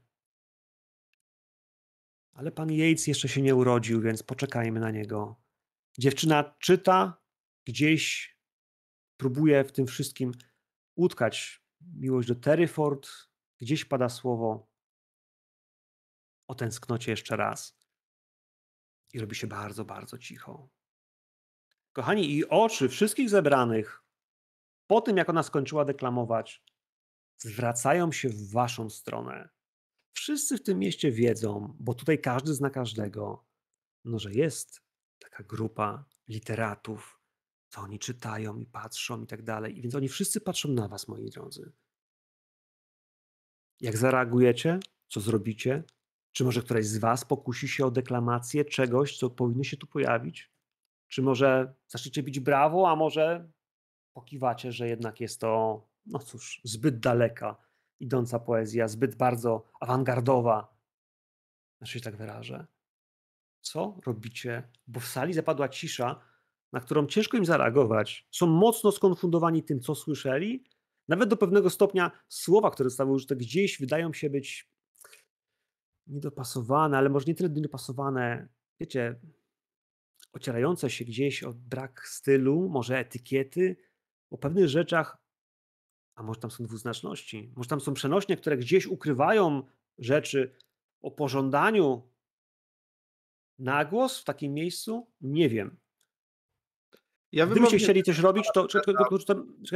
[2.34, 5.42] Ale pan Yates jeszcze się nie urodził, więc poczekajmy na niego.
[5.98, 7.22] Dziewczyna czyta,
[7.66, 8.36] gdzieś
[9.18, 10.32] próbuje w tym wszystkim
[10.96, 13.10] utkać miłość do Terryford.
[13.60, 14.72] Gdzieś pada słowo
[16.48, 17.80] o tęsknocie jeszcze raz.
[19.14, 20.70] I robi się bardzo, bardzo cicho.
[21.94, 24.04] Kochani, i oczy wszystkich zebranych
[24.88, 26.64] po tym, jak ona skończyła deklamować,
[27.42, 29.50] zwracają się w waszą stronę.
[30.14, 33.46] Wszyscy w tym mieście wiedzą, bo tutaj każdy zna każdego,
[34.06, 34.82] no, że jest
[35.20, 37.20] taka grupa literatów,
[37.70, 39.78] co oni czytają i patrzą i tak dalej.
[39.78, 41.72] I więc oni wszyscy patrzą na was, moi drodzy.
[43.80, 44.80] Jak zareagujecie?
[45.08, 45.84] Co zrobicie?
[46.32, 50.52] Czy może któraś z was pokusi się o deklamację czegoś, co powinno się tu pojawić?
[51.08, 53.52] Czy może zaczniecie bić brawo, a może
[54.14, 57.58] pokiwacie, że jednak jest to no cóż, zbyt daleka
[58.00, 60.78] idąca poezja, zbyt bardzo awangardowa,
[61.78, 62.68] znaczy się tak wyrażę.
[63.62, 64.70] Co robicie?
[64.88, 66.22] Bo w sali zapadła cisza,
[66.74, 68.28] na którą ciężko im zareagować.
[68.32, 70.64] Są mocno skonfundowani tym, co słyszeli.
[71.08, 74.72] Nawet do pewnego stopnia słowa, które zostały użyte gdzieś, wydają się być
[76.08, 78.48] niedopasowane, ale może nie tyle niedopasowane,
[78.80, 79.20] wiecie,
[80.34, 83.76] ocierające się gdzieś o brak stylu, może etykiety,
[84.30, 85.21] o pewnych rzeczach,
[86.16, 89.64] a może tam są dwuznaczności, może tam są przenośnie, które gdzieś ukrywają
[89.98, 90.56] rzeczy
[91.02, 92.12] o pożądaniu
[93.60, 95.08] na głos w takim miejscu?
[95.22, 95.78] Nie wiem.
[97.32, 98.96] Ja Gdybyście chcieli coś robić, to czekaj,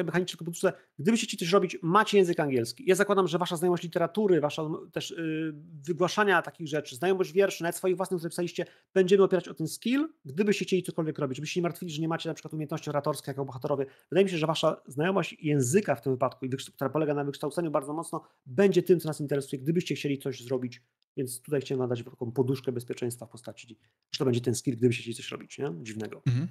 [0.06, 0.74] mechanicznie tylko podrzucę.
[1.00, 2.84] Gdybyście chcieli coś robić, macie język angielski.
[2.88, 5.54] Ja zakładam, że wasza znajomość literatury, wasza też yy,
[5.88, 10.08] wygłaszania takich rzeczy, znajomość wierszy, nawet swoich własnych, które pisaliście, będziemy opierać o ten skill.
[10.26, 13.46] Gdybyście chcieli cokolwiek robić, żebyście nie martwili, że nie macie na przykład umiejętności oratorskie jako
[13.46, 13.86] bohaterowie.
[14.10, 16.46] Wydaje mi się, że wasza znajomość języka w tym wypadku,
[16.76, 20.82] która polega na wykształceniu bardzo mocno, będzie tym, co nas interesuje, gdybyście chcieli coś zrobić.
[21.18, 23.68] Więc tutaj chciałem nadać taką poduszkę bezpieczeństwa w postaci,
[24.12, 25.74] że to będzie ten skill, gdybyście chcieli coś robić, nie?
[25.82, 26.22] Dziwnego.
[26.28, 26.48] Mhm.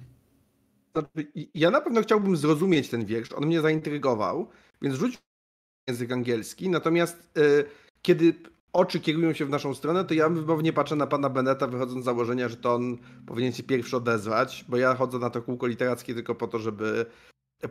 [0.95, 4.49] Znaczy, Ja na pewno chciałbym zrozumieć ten wiersz, on mnie zaintrygował,
[4.81, 5.17] więc rzuć
[5.87, 7.65] język angielski, natomiast y,
[8.01, 8.33] kiedy
[8.73, 12.05] oczy kierują się w naszą stronę, to ja wymownie patrzę na pana Beneta, wychodząc z
[12.05, 12.97] założenia, że to on
[13.27, 17.05] powinien się pierwszy odezwać, bo ja chodzę na to kółko literackie tylko po to, żeby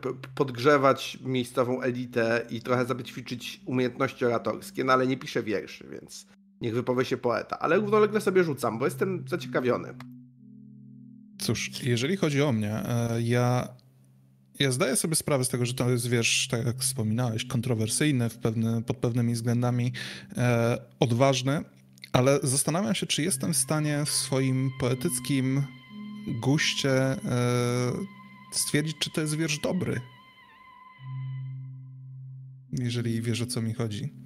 [0.01, 6.27] p- podgrzewać miejscową elitę i trochę zabećwiczyć umiejętności oratorskie, no ale nie piszę wierszy, więc
[6.61, 9.95] niech wypowie się poeta, ale równolegle sobie rzucam, bo jestem zaciekawiony.
[11.39, 13.67] Cóż, jeżeli chodzi o mnie, e, ja,
[14.59, 18.37] ja zdaję sobie sprawę z tego, że to jest wiersz, tak jak wspominałeś, kontrowersyjny w
[18.37, 19.91] pewny, pod pewnymi względami,
[20.37, 21.63] e, odważny,
[22.13, 25.63] ale zastanawiam się, czy jestem w stanie w swoim poetyckim
[26.27, 27.17] guście e,
[28.51, 30.01] stwierdzić, czy to jest wiersz dobry.
[32.71, 34.24] Jeżeli wiesz, o co mi chodzi.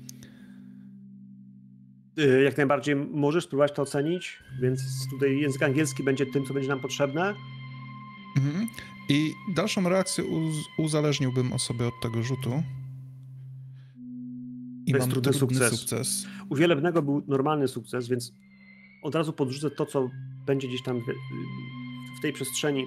[2.20, 4.82] Y, Jak najbardziej możesz spróbować to ocenić, więc
[5.12, 7.36] tutaj język angielski będzie tym, co będzie nam potrzebne.
[8.38, 8.68] Mhm.
[9.10, 12.64] I dalszą reakcję uz uzależniłbym o sobie od tego rzutu.
[14.86, 15.80] I To jest mam trudny sukces.
[15.80, 16.28] sukces.
[16.50, 18.34] U Wielebnego był normalny sukces, więc
[19.04, 20.10] od razu podrzucę to, co
[20.46, 21.04] będzie gdzieś tam w,
[22.20, 22.86] w tej przestrzeni.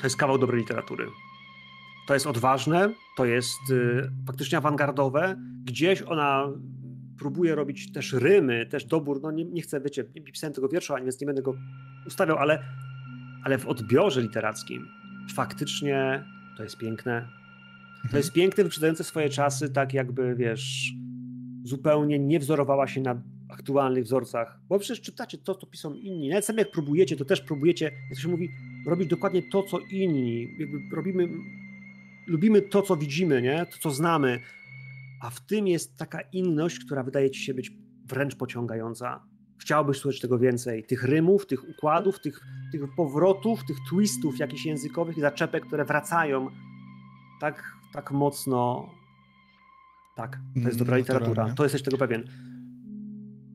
[0.00, 1.06] To jest kawał dobrej literatury.
[2.06, 5.36] To jest odważne, to jest y, faktycznie awangardowe.
[5.64, 6.48] Gdzieś ona
[7.22, 9.20] próbuje robić też rymy, też dobór.
[9.22, 11.54] No nie, nie chcę, wiecie, nie pisałem tego wiersza, więc nie będę go
[12.06, 12.62] ustawiał, ale,
[13.44, 14.88] ale w odbiorze literackim
[15.34, 16.24] faktycznie
[16.56, 17.28] to jest piękne.
[18.10, 20.92] To jest piękne, wyprzedzające swoje czasy, tak jakby, wiesz,
[21.64, 24.60] zupełnie nie wzorowała się na aktualnych wzorcach.
[24.68, 26.28] Bo przecież czytacie to, co piszą inni.
[26.28, 28.48] Nawet sami jak próbujecie, to też próbujecie, jak się mówi,
[28.86, 30.56] robić dokładnie to, co inni.
[30.58, 31.28] Jakby robimy,
[32.26, 33.66] lubimy to, co widzimy, nie?
[33.66, 34.40] To, co znamy.
[35.22, 37.72] A w tym jest taka inność, która wydaje ci się być
[38.06, 39.24] wręcz pociągająca.
[39.58, 40.84] Chciałbyś słyszeć tego więcej.
[40.84, 42.40] Tych rymów, tych układów, tych,
[42.72, 46.48] tych powrotów, tych twistów jakichś językowych i zaczepek, które wracają
[47.40, 48.90] tak, tak mocno.
[50.16, 51.54] Tak, to jest dobra Mm, literatura.
[51.54, 52.24] To jesteś tego pewien.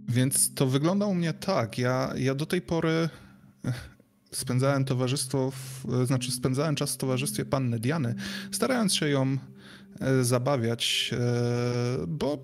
[0.08, 1.78] Więc to wygląda u mnie tak.
[1.78, 3.10] Ja, ja do tej pory
[4.32, 8.16] spędzałem towarzystwo, w, znaczy spędzałem czas w towarzystwie panny Diany,
[8.52, 9.38] starając się ją
[10.22, 11.18] zabawiać, e,
[12.08, 12.38] bo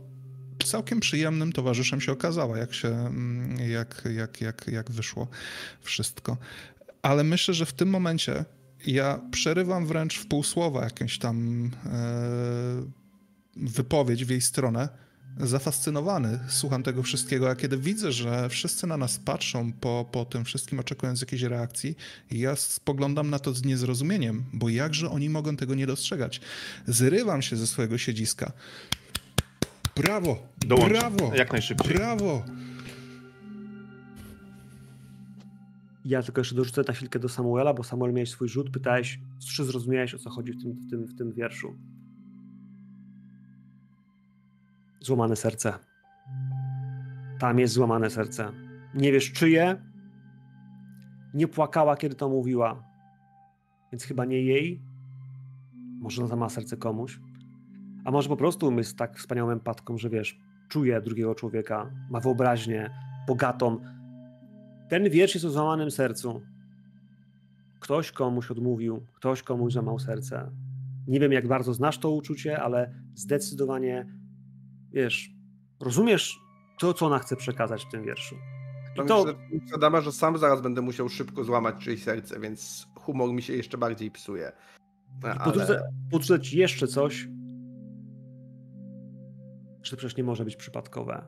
[0.66, 5.28] całkiem przyjemnym towarzyszem się okazała, jak się, mm, jak, jak, jak, jak wyszło
[5.82, 6.38] wszystko.
[7.02, 8.46] Ale myślę, że w tym momencie
[8.86, 12.00] ja przerywam wręcz w pół słowa jakąś tam e,
[13.56, 14.90] wypowiedź w jej stronę,
[15.40, 20.46] zafascynowany, słucham tego wszystkiego, a kiedy widzę, że wszyscy na nas patrzą po, po tym
[20.46, 21.96] wszystkim, oczekując jakiejś reakcji,
[22.32, 26.42] ja spoglądam na to z niezrozumieniem, bo jakże oni mogą tego nie dostrzegać.
[26.88, 28.52] Zrywam się ze swojego siedziska.
[29.96, 30.48] Brawo!
[30.58, 31.16] Dołączam.
[31.16, 31.36] Brawo!
[31.36, 31.94] Jak najszybciej.
[31.94, 32.46] Brawo!
[36.06, 39.20] Ja tylko jeszcze dorzucę na chwilkę do Samuela, bo Samuel miałeś swój rzut, pytałeś,
[39.56, 41.76] czy zrozumiałeś o co chodzi w tym, w tym, w tym wierszu.
[45.04, 45.74] Złamane serce.
[47.40, 48.52] Tam jest złamane serce.
[48.96, 49.82] Nie wiesz czyje.
[51.34, 52.84] Nie płakała, kiedy to mówiła.
[53.92, 54.82] Więc chyba nie jej.
[56.00, 57.20] Może ona ma serce komuś.
[58.06, 60.40] A może po prostu jest tak wspaniałą empatką, że wiesz,
[60.70, 62.90] czuje drugiego człowieka, ma wyobraźnię
[63.28, 63.80] bogatą,
[64.90, 66.42] ten wiersz jest o złamanym sercu.
[67.80, 70.52] Ktoś komuś odmówił, ktoś komuś złamał serce.
[71.08, 74.06] Nie wiem, jak bardzo znasz to uczucie, ale zdecydowanie,
[74.94, 75.32] wiesz,
[75.80, 76.40] rozumiesz
[76.80, 78.36] to, co ona chce przekazać w tym wierszu.
[79.04, 79.26] I to.
[79.76, 83.78] Adama, że sam zaraz będę musiał szybko złamać czyjeś serce, więc humor mi się jeszcze
[83.78, 84.52] bardziej psuje.
[85.24, 85.40] Ale...
[85.46, 87.28] podrzucę, podrzucę ci jeszcze coś,
[89.84, 91.28] że przecież nie może być przypadkowe.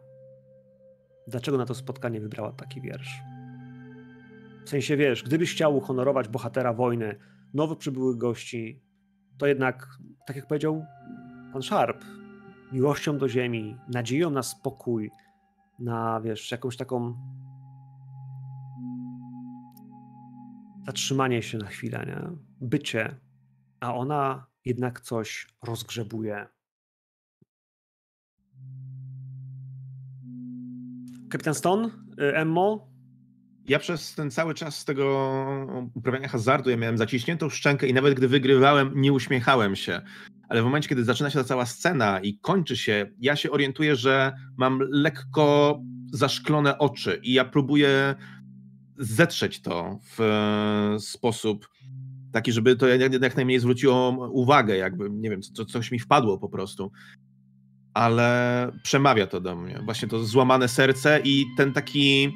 [1.28, 3.20] Dlaczego na to spotkanie wybrała taki wiersz?
[4.66, 7.16] W sensie, wiesz, gdybyś chciał uhonorować bohatera wojny,
[7.54, 8.82] nowo przybyłych gości,
[9.38, 9.88] to jednak,
[10.28, 10.86] tak jak powiedział
[11.54, 12.06] pan Sharp,
[12.72, 15.12] miłością do ziemi, nadzieją na spokój,
[15.80, 17.16] na, wiesz, jakąś taką
[20.86, 22.38] zatrzymanie się na chwilę, nie?
[22.62, 23.20] bycie,
[23.80, 26.48] a ona jednak coś rozgrzebuje.
[31.30, 31.90] Kapitan Stone,
[32.20, 32.95] y, Emmo,
[33.68, 38.28] Ja przez ten cały czas tego uprawiania hazardu ja miałem zaciśniętą szczękę i nawet gdy
[38.28, 40.02] wygrywałem, nie uśmiechałem się.
[40.50, 43.96] Ale w momencie, kiedy zaczyna się ta cała scena i kończy się, ja się orientuję,
[43.96, 45.80] że mam lekko
[46.12, 48.16] zaszklone oczy i ja próbuję
[48.98, 51.68] zetrzeć to w e, sposób
[52.32, 56.50] taki, żeby to jak, najmniej zwróciło uwagę, jakby, nie wiem, co, coś mi wpadło po
[56.50, 56.92] prostu.
[57.94, 59.82] Ale przemawia to do mnie.
[59.86, 62.32] Właśnie to złamane serce i ten taki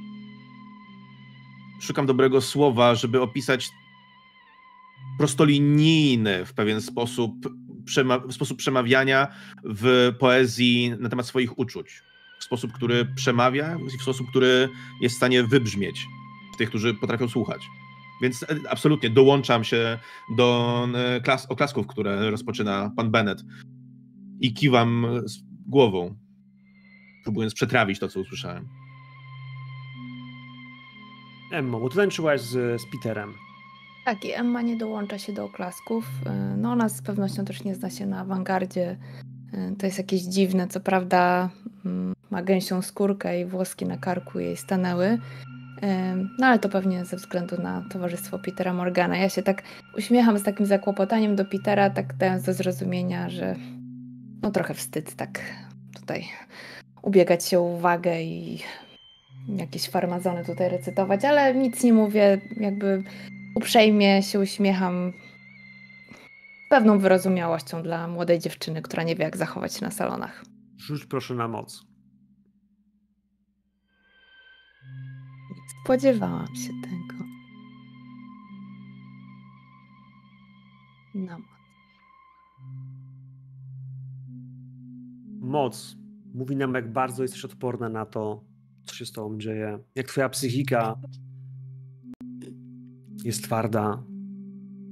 [1.80, 3.69] szukam dobrego słowa, żeby opisać
[5.18, 7.34] prostolinijny w pewien sposób,
[7.85, 9.27] przema- sposób przemawiania
[9.64, 12.01] w poezji na temat swoich uczuć.
[12.39, 14.69] W sposób, który przemawia w sposób, który
[15.01, 16.06] jest w stanie wybrzmieć
[16.57, 17.61] tych, którzy potrafią słuchać.
[18.22, 19.99] Więc absolutnie dołączam się
[20.38, 23.43] do e, klas- oklasków, które rozpoczyna pan Bennett
[24.39, 25.07] i kiwam
[25.68, 26.15] głową,
[27.23, 28.68] próbując przetrawić to, co usłyszałem.
[31.51, 33.34] Emmo, bo tańczyłaś z, z Peterem.
[34.05, 36.05] Tak, i Emma nie dołącza się do oklasków.
[36.53, 38.97] Y, No ona z pewnością też nie zna się na awangardzie.
[39.53, 41.49] Y, To jest jakieś dziwne, co prawda
[41.85, 45.05] mm, ma gęsią skórkę i włoski na karku jej stanęły.
[45.07, 45.17] Y,
[46.39, 49.17] No ale to pewnie ze względu na towarzystwo Petera Morgana.
[49.17, 49.63] Ja się tak
[49.97, 53.55] uśmiecham z takim zakłopotaniem do Petera, tak dając do zrozumienia, że
[54.41, 55.41] no trochę wstyd tak
[55.95, 56.26] tutaj
[57.01, 58.59] ubiegać się o uwagę i
[59.57, 63.03] jakieś farmazony tutaj recytować, ale nic nie mówię, jakby
[63.55, 65.13] uprzejmie się uśmiecham
[66.69, 70.45] pewną wyrozumiałością dla młodej dziewczyny, która nie wie, jak zachować się na salonach.
[70.77, 71.85] Rzuć proszę na moc.
[75.84, 77.23] Spodziewałam się tego.
[81.15, 81.38] No.
[85.41, 85.95] Moc
[86.34, 88.48] mówi nam, jak bardzo jesteś odporna na to,
[88.90, 89.80] co się z tobą dzieje.
[89.95, 90.95] Jak twoja psychika
[93.24, 94.03] jest twarda.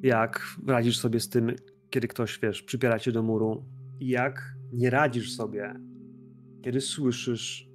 [0.04, 1.56] Jak radzisz sobie z tym,
[1.90, 3.66] kiedy ktoś, wiesz, przypiera cię do muru.
[4.00, 5.74] Jak nie radzisz sobie,
[6.62, 7.70] kiedy słyszysz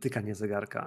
[0.00, 0.86] tykanie zegarka.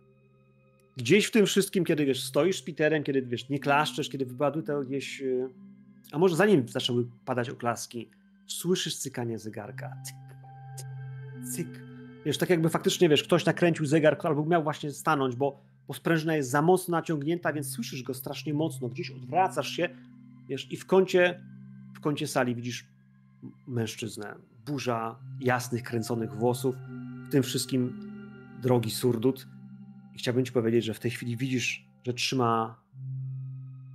[0.98, 4.64] Gdzieś w tym wszystkim, kiedy wiesz, stoisz z Peterem, kiedy wiesz, nie klaszczesz, kiedy wypadły
[4.64, 5.22] to gdzieś.
[5.22, 5.50] y,
[6.12, 8.10] A może zanim zaczęły padać oklaski,
[8.48, 9.94] słyszysz cykanie zegarka.
[10.06, 10.16] Cyk,
[10.78, 10.88] cyk,
[11.56, 11.85] cyk.
[12.26, 16.36] Wiesz, tak jakby faktycznie wiesz, ktoś nakręcił zegar albo miał właśnie stanąć, bo, bo sprężyna
[16.36, 18.90] jest za mocno naciągnięta, więc słyszysz go strasznie mocno.
[18.90, 19.90] Gdzieś odwracasz się,
[20.50, 21.44] wiesz, i w kącie,
[21.96, 22.88] w kącie sali widzisz
[23.68, 24.36] mężczyznę.
[24.66, 26.76] Burza jasnych, kręconych włosów,
[27.28, 28.00] w tym wszystkim
[28.62, 29.48] drogi surdut.
[30.16, 32.82] I chciałbym ci powiedzieć, że w tej chwili widzisz, że trzyma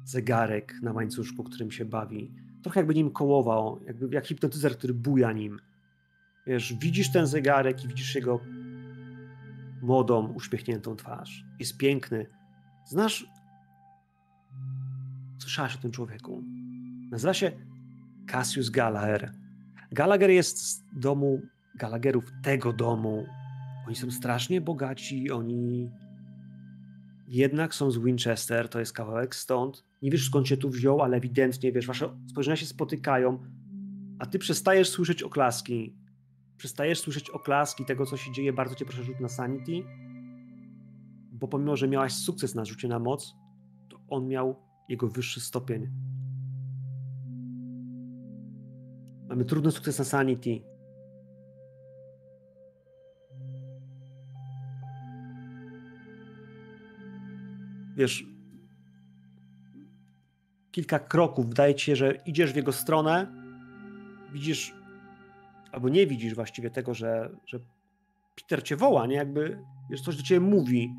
[0.05, 2.32] zegarek na łańcuszku, którym się bawi.
[2.62, 5.61] Trochę jakby nim kołował, jakby jak hipnotyzer, który buja nim.
[6.51, 8.40] Wiesz, widzisz ten zegarek i widzisz jego
[9.82, 11.44] młodą, uśmiechniętą twarz.
[11.59, 12.27] Jest piękny.
[12.86, 13.27] Znasz.
[15.39, 16.44] Słyszałaś o tym człowieku.
[17.10, 17.52] Nazywa się
[18.27, 19.32] Cassius Gallagher.
[19.93, 21.40] Gallagher jest z domu
[21.74, 23.27] Gallagherów, tego domu.
[23.86, 25.90] Oni są strasznie bogaci, oni
[27.28, 29.85] jednak są z Winchester, to jest kawałek stąd.
[30.02, 33.39] Nie wiesz skąd się tu wziął, ale ewidentnie wiesz, wasze spojrzenia się spotykają,
[34.18, 36.01] a ty przestajesz słyszeć oklaski.
[36.61, 38.53] Przestajesz słyszeć oklaski tego, co się dzieje.
[38.53, 39.73] Bardzo cię proszę rzut na sanity,
[41.32, 43.35] bo pomimo, że miałaś sukces na rzucie na moc,
[43.89, 44.57] to on miał
[44.89, 45.91] jego wyższy stopień.
[49.28, 50.62] Mamy trudny sukces na sanity.
[57.97, 58.24] Wiesz,
[60.70, 63.32] kilka kroków, wydaje ci się, że idziesz w jego stronę,
[64.32, 64.80] widzisz,
[65.73, 67.61] albo nie widzisz właściwie tego, że, że
[68.37, 69.17] Peter cię woła, nie?
[69.17, 70.95] Jakby, wiesz, coś do ciebie mówi,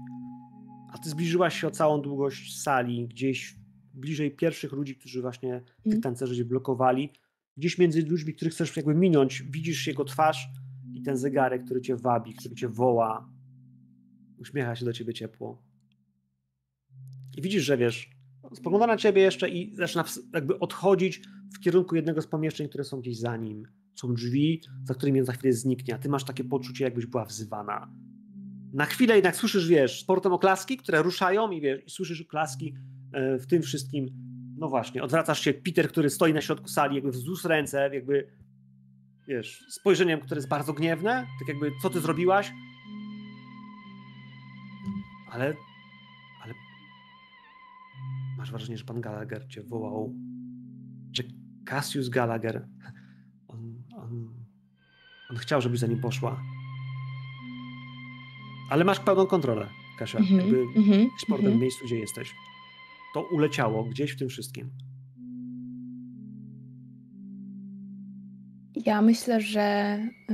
[0.94, 3.56] a ty zbliżyłaś się o całą długość sali, gdzieś
[3.94, 6.02] bliżej pierwszych ludzi, którzy właśnie tych Mm.
[6.02, 7.10] tancerzy cię blokowali,
[7.58, 10.50] gdzieś między ludźmi, których chcesz jakby minąć, widzisz jego twarz
[10.94, 13.30] i ten zegarek, który cię wabi, który cię woła,
[14.38, 15.62] uśmiecha się do ciebie ciepło.
[17.38, 18.10] I widzisz, że wiesz,
[18.54, 20.04] spogląda na ciebie jeszcze i zaczyna
[20.34, 21.22] jakby odchodzić
[21.56, 23.68] w kierunku jednego z pomieszczeń, które są gdzieś za nim.
[23.96, 27.26] Są drzwi, za którymi on za chwilę zniknie, a ty masz takie poczucie, jakbyś była
[27.26, 27.92] wzywana.
[28.74, 32.76] Na chwilę jednak słyszysz, wiesz, sportem oklaski, które ruszają i wiesz, i słyszysz oklaski
[33.14, 34.10] e, w tym wszystkim.
[34.58, 38.28] No właśnie, odwracasz się, Peter, który stoi na środku sali, jakby wzdłuż ręce, jakby,
[39.28, 42.52] wiesz, spojrzeniem, które jest bardzo gniewne, tak jakby, co ty zrobiłaś?
[45.32, 45.54] Ale,
[46.44, 46.54] ale
[48.38, 50.16] masz wrażenie, że pan Gallagher cię wołał,
[51.14, 51.24] że
[51.66, 52.68] Cassius Gallagher,
[55.30, 56.42] on, chciał, żebyś za nim poszła.
[58.70, 60.18] Ale masz pełną kontrolę, Kasia.
[60.18, 61.58] Mhm, Jakby mhm, sportem mhm.
[61.58, 62.34] w miejscu, gdzie jesteś.
[63.14, 64.72] To uleciało gdzieś w tym wszystkim.
[68.86, 69.98] Ja myślę, że
[70.32, 70.34] y,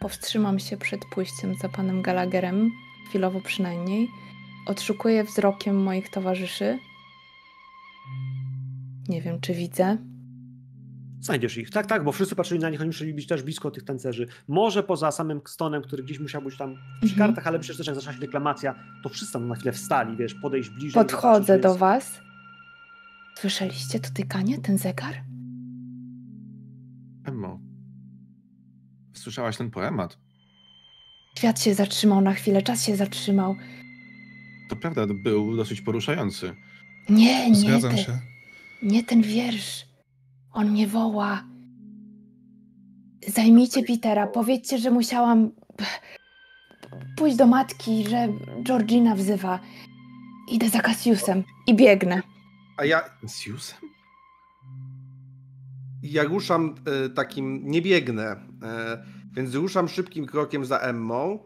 [0.00, 2.70] powstrzymam się przed pójściem za panem Gallagherem,
[3.08, 4.08] chwilowo przynajmniej.
[4.66, 6.78] Odszukuję wzrokiem moich towarzyszy.
[9.08, 9.98] Nie wiem, czy widzę.
[11.20, 11.70] Znajdziesz ich.
[11.70, 14.26] Tak, tak, bo wszyscy patrzyli na nich, oni musieli być też blisko tych tancerzy.
[14.48, 17.28] Może poza samym Stonem, który gdzieś musiał być tam przy Mhm.
[17.28, 20.34] kartach, ale przecież też jak zaczęła się deklamacja, to wszyscy tam na chwilę wstali, wiesz,
[20.34, 20.92] podejść bliżej.
[20.92, 22.20] Podchodzę do więc- was.
[23.38, 25.14] Słyszeliście to tykanie, ten zegar?
[27.24, 27.60] Emmo,
[29.14, 30.18] słyszałaś ten poemat?
[31.38, 33.56] Świat się zatrzymał na chwilę, czas się zatrzymał.
[34.70, 36.54] To prawda, był dosyć poruszający.
[37.08, 38.18] Nie, nie, Zgadzam ten, się.
[38.82, 39.87] nie ten wiersz.
[40.58, 41.44] On mnie woła.
[43.28, 45.50] Zajmijcie Petera, powiedzcie, że musiałam
[47.16, 48.28] pójść do matki, że
[48.62, 49.60] Georgina wzywa.
[50.50, 52.22] Idę za Cassiusem i biegnę.
[52.76, 53.00] A ja,
[53.46, 53.78] Jusem?
[56.02, 56.74] ja ruszam
[57.04, 61.38] e, takim, nie biegnę, e, więc ruszam szybkim krokiem za Emmą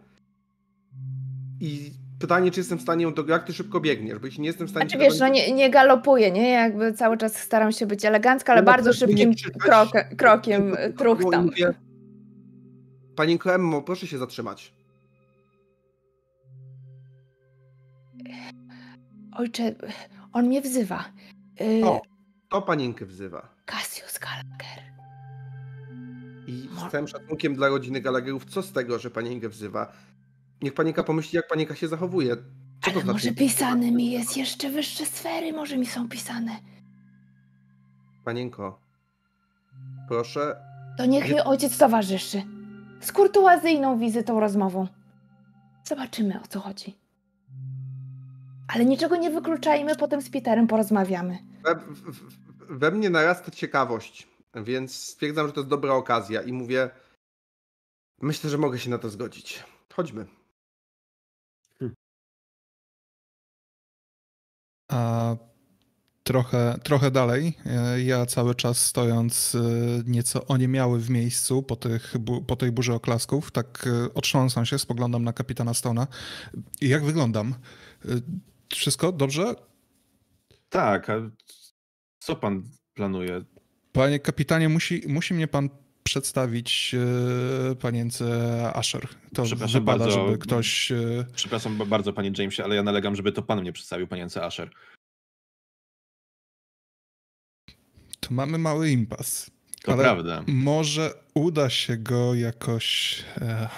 [1.60, 1.90] i
[2.22, 4.66] pytanie, czy jestem w stanie ją dogonić, jak ty szybko biegniesz, bo jeśli nie jestem
[4.66, 4.88] w stanie...
[4.88, 6.50] Znaczy wiesz, no dogonić, nie, nie galopuję, nie?
[6.50, 10.92] Jakby cały czas staram się być elegancka, ale No, no, bardzo szybkim krok, krokiem e,
[10.92, 11.44] truchtam.
[11.44, 11.74] mówię,
[13.16, 14.72] Panienko Emmo, proszę się zatrzymać.
[19.32, 19.74] Ojcze,
[20.32, 21.04] on mnie wzywa.
[21.60, 22.02] Y, O.
[22.48, 23.54] To panienkę wzywa.
[23.66, 24.82] Cassius Gallagher.
[26.46, 29.92] I z całym szacunkiem dla rodziny Gallagherów, co z tego, że panienkę wzywa?
[30.62, 32.36] Niech panienka pomyśli, jak panienka się zachowuje.
[32.36, 32.42] Co
[32.82, 33.12] to Ale znaczy?
[33.12, 36.50] może pisane mi jest jeszcze wyższe sfery, może mi są pisane.
[38.24, 38.80] Panienko,
[40.08, 40.56] proszę,
[40.98, 42.42] To niech mi ojciec towarzyszy.
[43.00, 44.86] Z kurtuazyjną wizytą, rozmową.
[45.84, 46.98] Zobaczymy, o co chodzi.
[48.68, 51.38] Ale niczego nie wykluczajmy, potem z Peterem porozmawiamy.
[51.64, 56.90] we, w- we mnie narasta ciekawość, więc stwierdzam, że to jest dobra okazja i mówię,
[58.22, 59.64] myślę, że mogę się na to zgodzić.
[59.92, 60.26] Chodźmy.
[64.92, 65.36] A
[66.24, 69.58] trochę, trochę dalej, e, ja cały czas stojąc e,
[70.06, 72.14] nieco oniemiały w miejscu po, tych,
[72.46, 76.06] po tej burzy oklasków, tak e, otrząsam się, spoglądam na kapitana Stona.
[76.80, 77.54] Jak wyglądam?
[78.68, 79.54] Wszystko dobrze?
[80.68, 81.30] Tak, a
[82.18, 82.62] co pan
[82.94, 83.44] planuje?
[83.92, 85.68] Panie kapitanie, musi, musi mnie pan
[86.04, 86.94] przedstawić
[87.72, 88.24] e, panience
[88.74, 89.08] Asher.
[89.34, 90.26] To Przepraszam wypada, bardzo.
[90.26, 90.92] żeby ktoś...
[90.92, 94.44] e, Przepraszam ba- bardzo, panie Jamesie, ale ja nalegam, żeby to pan mnie przedstawił, panience
[94.44, 94.70] Asher.
[98.20, 99.50] Tu mamy mały impas.
[99.82, 100.44] To Ale prawda.
[100.46, 103.68] Może uda się go jakoś e,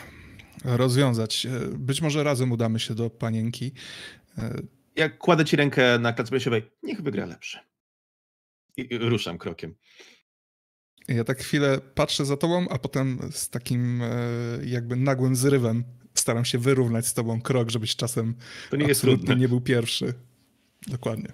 [0.65, 1.47] rozwiązać.
[1.71, 3.73] Być może razem udamy się do panienki.
[4.39, 4.55] E,
[4.97, 7.59] Jak kładę ci rękę na klatce piersiowej, niech wygra lepszy.
[8.77, 9.75] I ruszam krokiem.
[11.09, 14.09] Ja tak chwilę patrzę za tobą, a potem z takim e,
[14.65, 18.35] jakby nagłym zrywem staram się wyrównać z tobą krok, żebyś czasem
[18.71, 19.41] To nie jest absolutnie trudne.
[19.41, 20.15] nie był pierwszy.
[20.87, 21.33] Dokładnie.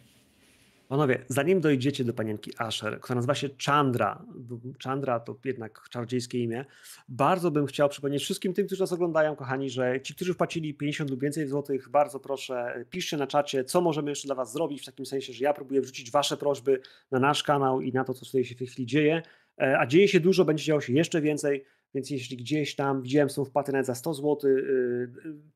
[0.89, 6.39] Panowie, zanim dojdziecie do panienki Asher, która nazywa się Chandra, bo Chandra to jednak czarodziejskie
[6.39, 6.65] imię,
[7.09, 11.11] bardzo bym chciał przypomnieć wszystkim tym, którzy nas oglądają, kochani, że ci, którzy wpłacili 50
[11.11, 14.85] lub więcej złotych, bardzo proszę, piszcie na czacie, co możemy jeszcze dla was zrobić, w
[14.85, 16.81] takim sensie, że ja próbuję wrzucić wasze prośby
[17.11, 19.23] na nasz kanał i na to, co tutaj się w tej chwili dzieje,
[19.79, 21.65] a dzieje się dużo, będzie działo się jeszcze więcej,
[21.95, 24.51] więc jeśli gdzieś tam widziałem są wpłaty nawet za 100 zł,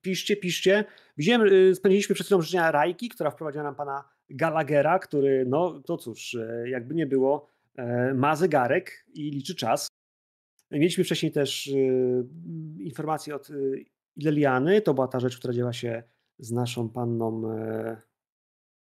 [0.02, 0.84] piszcie, piszcie.
[1.16, 6.34] Widziałem, spędziliśmy przed chwilą życzenia Rajki, która wprowadziła nam pana Gallaghera, który, no to cóż,
[6.34, 9.88] e, jakby nie było, e, ma zegarek i liczy czas.
[10.70, 11.70] Mieliśmy wcześniej też
[12.78, 13.48] informacje od
[14.16, 16.02] Ileliany, to była ta rzecz, która działa się
[16.38, 18.02] z naszą panną e,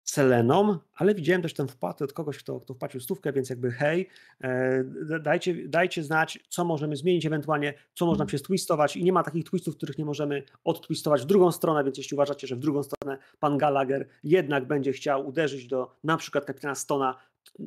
[0.04, 4.08] Seleną, ale widziałem też tę wpłatę od kogoś, kto, kto wpłacił stówkę, więc jakby hej,
[4.40, 4.84] e,
[5.20, 9.44] dajcie, dajcie znać, co możemy zmienić ewentualnie, co można się stwistować i nie ma takich
[9.44, 13.18] twistów, których nie możemy odtwistować w drugą stronę, więc jeśli uważacie, że w drugą stronę
[13.40, 17.18] pan Gallagher jednak będzie chciał uderzyć do na przykład kapitana Stona,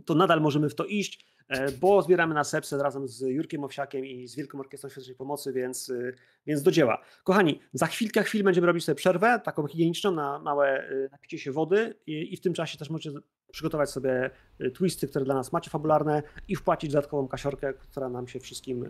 [0.05, 1.34] to nadal możemy w to iść.
[1.47, 5.53] E, bo zbieramy na Sepset razem z Jurkiem Owsiakiem i z Wielką Orkiestrą Świątecznej Pomocy,
[5.53, 6.13] więc, e,
[6.45, 7.01] więc do dzieła.
[7.23, 11.51] Kochani, za chwilkę, chwil będziemy robić sobie przerwę, taką higieniczną na małe e, napicie się
[11.51, 13.11] wody i, i w tym czasie też możecie
[13.51, 14.29] przygotować sobie
[14.73, 18.85] twisty, które dla nas macie fabularne i wpłacić dodatkową kasiorkę, która nam się wszystkim,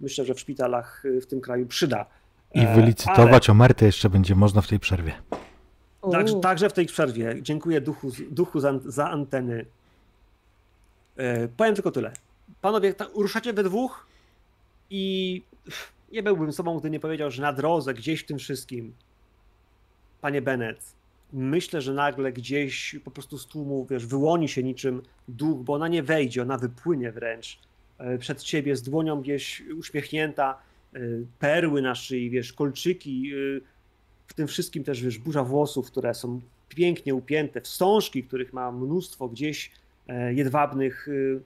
[0.00, 2.06] myślę, że w szpitalach w tym kraju przyda.
[2.54, 3.56] I wylicytować Ale...
[3.56, 5.12] omertę jeszcze będzie można w tej przerwie.
[6.12, 7.36] Także, także w tej przerwie.
[7.42, 9.66] Dziękuję duchu, duchu za, za anteny.
[11.16, 12.12] E, powiem tylko tyle.
[12.60, 14.06] Panowie, ta, ruszacie we dwóch
[14.90, 15.42] i
[16.12, 18.94] nie byłbym sobą, gdy nie powiedział, że na drodze, gdzieś w tym wszystkim,
[20.20, 20.94] panie Bennett,
[21.32, 25.88] myślę, że nagle gdzieś po prostu z tłumu, wiesz, wyłoni się niczym duch, bo ona
[25.88, 27.58] nie wejdzie, ona wypłynie wręcz
[27.98, 30.58] e, przed ciebie z dłonią gdzieś uśmiechnięta,
[30.94, 30.98] e,
[31.38, 33.32] perły na szyi, wiesz, kolczyki,
[34.26, 39.28] w tym wszystkim też, wiesz, burza włosów, które są pięknie upięte, wstążki, których ma mnóstwo
[39.28, 39.70] gdzieś
[40.32, 41.40] jedwabnych y,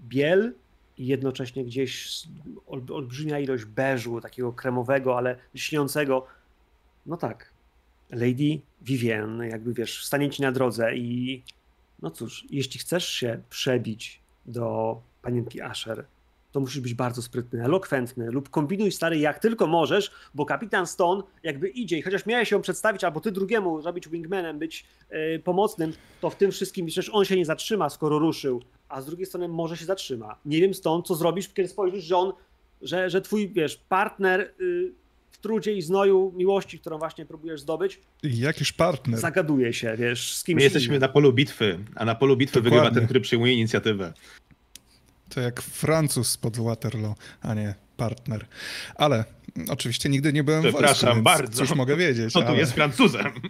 [0.00, 0.54] biel
[0.98, 2.22] i jednocześnie gdzieś
[2.66, 6.26] olbrzymia ilość beżu, takiego kremowego, ale lśniącego.
[7.06, 7.52] No tak,
[8.10, 11.42] Lady Vivienne, jakby wiesz, stanie ci na drodze i
[12.02, 16.04] no cóż, jeśli chcesz się przebić do panienki Asher,
[16.52, 21.22] to musisz być bardzo sprytny, elokwentny lub kombinuj stary jak tylko możesz, bo kapitan Stone
[21.42, 25.92] jakby idzie i chociaż miałeś ją przedstawić, albo ty drugiemu zrobić wingmanem, być yy, pomocnym,
[26.20, 29.48] to w tym wszystkim przecież on się nie zatrzyma, skoro ruszył, a z drugiej strony
[29.48, 30.36] może się zatrzyma.
[30.44, 32.32] Nie wiem stąd, co zrobisz, kiedy spojrzysz, że on,
[32.82, 34.92] że, że twój, wiesz, partner yy,
[35.30, 38.00] w trudzie i znoju miłości, którą właśnie próbujesz zdobyć.
[38.22, 39.20] Jakiś partner.
[39.20, 41.00] Zagaduje się, wiesz, z kimś My jesteśmy innym.
[41.00, 42.78] na polu bitwy, a na polu bitwy Dokładnie.
[42.78, 44.12] wygrywa ten, który przyjmuje inicjatywę.
[45.30, 48.46] To jak Francuz spod Waterloo, a nie partner.
[48.94, 49.24] Ale
[49.68, 51.58] oczywiście nigdy nie byłem Przepraszam w wojsku, bardzo.
[51.58, 52.32] Cóż mogę wiedzieć.
[52.32, 52.58] Co tu ale...
[52.58, 53.32] jest Francuzem?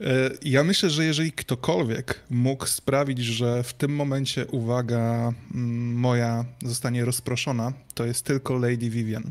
[0.00, 6.44] E, ja myślę, że jeżeli ktokolwiek mógł sprawić, że w tym momencie uwaga mm, moja
[6.62, 9.30] zostanie rozproszona, to jest tylko Lady Vivian.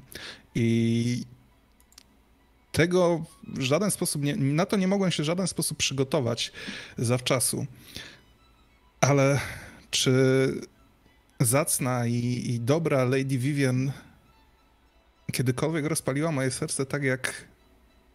[0.55, 1.23] I
[2.71, 6.51] tego w żaden sposób, nie, na to nie mogłem się w żaden sposób przygotować
[6.97, 7.65] zawczasu.
[9.01, 9.39] Ale
[9.91, 10.11] czy
[11.39, 13.91] zacna i, i dobra Lady Vivian
[15.31, 17.33] kiedykolwiek rozpaliła moje serce tak jak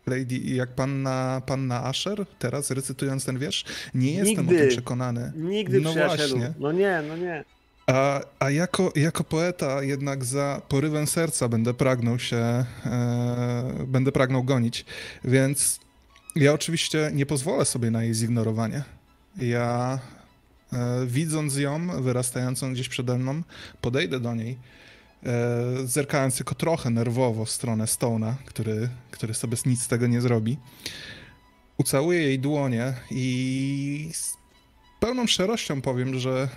[0.06, 3.64] Lady, jak panna, panna Asher, teraz recytując ten wiersz?
[3.94, 4.56] Nie jestem Nigdy.
[4.56, 5.32] o tym przekonany.
[5.36, 6.36] Nigdy, no przyjacielu.
[6.36, 6.54] Właśnie.
[6.58, 7.44] No nie, no nie.
[7.86, 12.64] A, a jako, jako poeta jednak za porywem serca będę pragnął się, e,
[13.86, 14.84] będę pragnął gonić.
[15.24, 15.80] Więc
[16.36, 18.82] ja oczywiście nie pozwolę sobie na jej zignorowanie.
[19.36, 19.98] Ja
[21.06, 23.42] widząc ją wyrastającą gdzieś przede mną,
[23.80, 24.58] podejdę do niej,
[25.22, 30.20] e, zerkając tylko trochę nerwowo w stronę Stone'a, który, który sobie nic z tego nie
[30.20, 30.58] zrobi.
[31.78, 34.36] Ucałuję jej dłonie i z
[35.00, 36.48] pełną szczerością powiem, że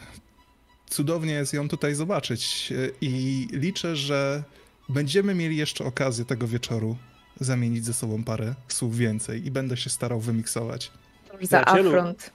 [0.89, 4.43] cudownie jest ją tutaj zobaczyć e, i liczę, że
[4.89, 6.97] będziemy mieli jeszcze okazję tego wieczoru
[7.39, 10.91] zamienić ze sobą parę słów więcej i będę się starał wymiksować.
[11.41, 12.31] Za afront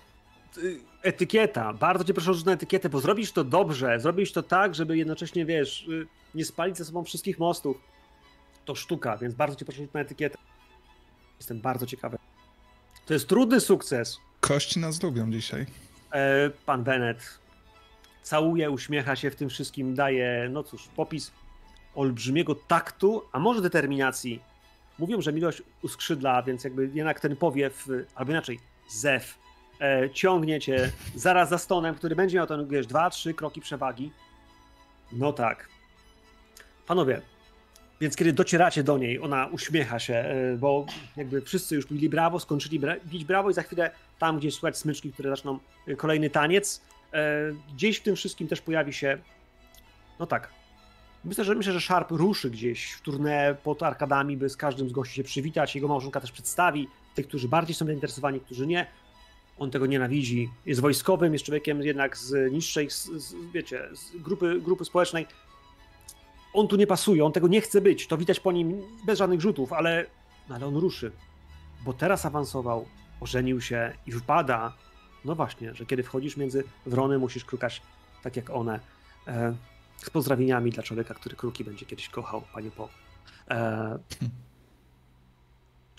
[1.03, 1.73] etykieta.
[1.73, 4.97] Bardzo cię proszę o rzut na etykietę, bo zrobisz to dobrze, zrobisz to tak, żeby
[4.97, 7.77] jednocześnie, wiesz, y, nie spalić ze sobą wszystkich mostów.
[8.65, 10.39] To sztuka, więc bardzo cię proszę o etykietę.
[11.39, 12.19] Jestem bardzo ciekawy.
[13.07, 14.19] To jest trudny sukces.
[14.41, 15.67] Kości nas lubią dzisiaj.
[16.13, 17.39] E, pan Bennett
[18.23, 21.33] całuje, uśmiecha się w tym wszystkim, daje, no cóż, popis
[21.95, 24.41] olbrzymiego taktu, a może determinacji.
[24.99, 29.42] Mówią, że miłość uskrzydla, więc jakby jednak ten powiew, albo inaczej, zew
[29.81, 34.13] e, ciągnie cię zaraz za stonem, który będzie miał ten, wiesz, dwa, trzy kroki przewagi.
[35.13, 35.69] No tak.
[36.87, 37.23] Panowie,
[38.01, 40.87] więc kiedy docieracie do niej, ona uśmiecha się, e, bo
[41.17, 44.79] jakby wszyscy już bili brawo, skończyli bra bić brawo i za chwilę tam gdzieś słychać
[44.79, 45.59] smyczki, które zaczną
[45.89, 46.83] e, kolejny taniec.
[47.13, 49.19] E, gdzieś w tym wszystkim też pojawi się,
[50.19, 50.49] no tak,
[51.25, 54.93] Myślę, że myślę, że Sharp ruszy gdzieś w turnę pod arkadami, by z każdym z
[54.93, 55.75] gości się przywitać.
[55.75, 58.87] Jego małżonka też przedstawi tych, którzy bardziej są zainteresowani, którzy nie.
[59.59, 60.51] On tego nienawidzi.
[60.67, 65.27] Jest wojskowym, jest człowiekiem jednak z niższej, z, z, wiecie, z grupy, grupy społecznej.
[66.53, 68.07] On tu nie pasuje, on tego nie chce być.
[68.07, 70.07] To widać po nim bez żadnych rzutów, ale,
[70.49, 71.13] no ale on ruszy.
[71.85, 72.87] Bo teraz awansował,
[73.21, 74.73] ożenił się i wpada.
[75.25, 77.83] No właśnie, że kiedy wchodzisz między wrony, musisz krukać
[78.23, 78.81] tak jak one.
[79.27, 79.55] E,
[79.97, 82.89] z pozdrowieniami dla człowieka, który kruki będzie kiedyś kochał, panie Po.
[83.51, 83.99] E,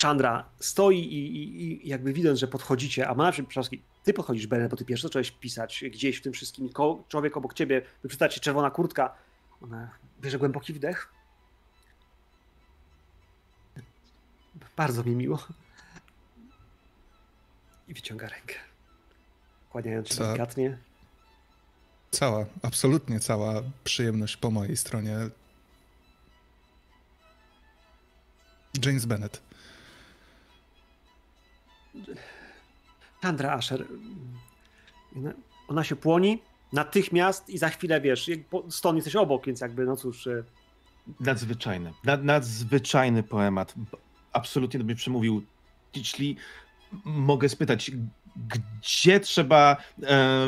[0.03, 3.69] Chandra stoi i, i, i, jakby widząc, że podchodzicie, a ma przykład
[4.03, 6.69] ty podchodzisz, Bennett, bo ty pierwszy zacząłeś pisać gdzieś w tym wszystkim,
[7.07, 9.15] człowiek obok ciebie, wypyta ci czerwona kurtka,
[9.61, 9.89] ona
[10.21, 11.13] bierze głęboki wdech.
[14.77, 15.47] Bardzo mi miło.
[17.87, 18.55] I wyciąga rękę.
[19.69, 20.77] Kłaniając się delikatnie.
[22.11, 25.17] Cała, absolutnie cała przyjemność po mojej stronie.
[28.85, 29.52] James Bennett.
[33.21, 33.85] Chandra Asher.
[35.67, 36.41] Ona się płoni
[36.73, 38.29] natychmiast i za chwilę wiesz,
[38.69, 40.27] stąd jesteś obok, więc jakby no cóż.
[40.27, 40.43] e,
[41.19, 41.93] Nadzwyczajny.
[42.03, 43.73] Nad, nadzwyczajny poemat.
[44.31, 45.43] Absolutnie do mnie przemówił.
[45.95, 46.37] Jeśli
[47.05, 47.91] mogę spytać,
[48.81, 50.47] gdzie trzeba, e,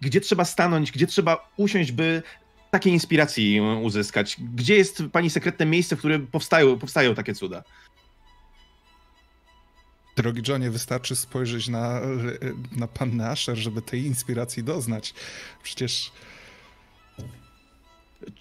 [0.00, 2.22] gdzie trzeba stanąć, gdzie trzeba usiąść, by
[2.70, 4.36] takiej inspiracji uzyskać?
[4.54, 7.62] Gdzie jest pani sekretne miejsce, w którym powstają, powstają takie cuda?
[10.18, 12.00] Drogi Johnie, wystarczy spojrzeć na,
[12.76, 15.14] na pannę Asher, żeby tej inspiracji doznać.
[15.62, 16.12] Przecież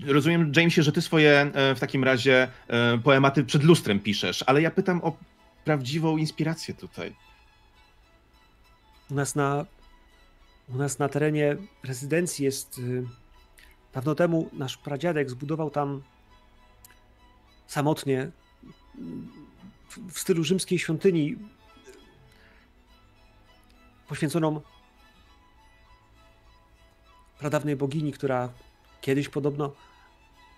[0.06, 4.62] Rozumiem, Jamesie, że ty swoje e, w takim razie e, poematy przed lustrem piszesz, ale
[4.62, 5.18] ja pytam o
[5.66, 7.16] prawdziwą inspirację tutaj.
[9.12, 9.66] U nas na,
[10.70, 12.80] u nas na terenie rezydencji jest.
[12.80, 13.04] y,
[13.94, 16.02] Dawno temu nasz pradziadek zbudował tam
[17.68, 18.32] samotnie
[19.90, 21.36] w, w stylu rzymskiej świątyni
[24.08, 24.62] poświęconą
[27.40, 28.50] pradawnej bogini, która
[29.02, 29.74] kiedyś podobno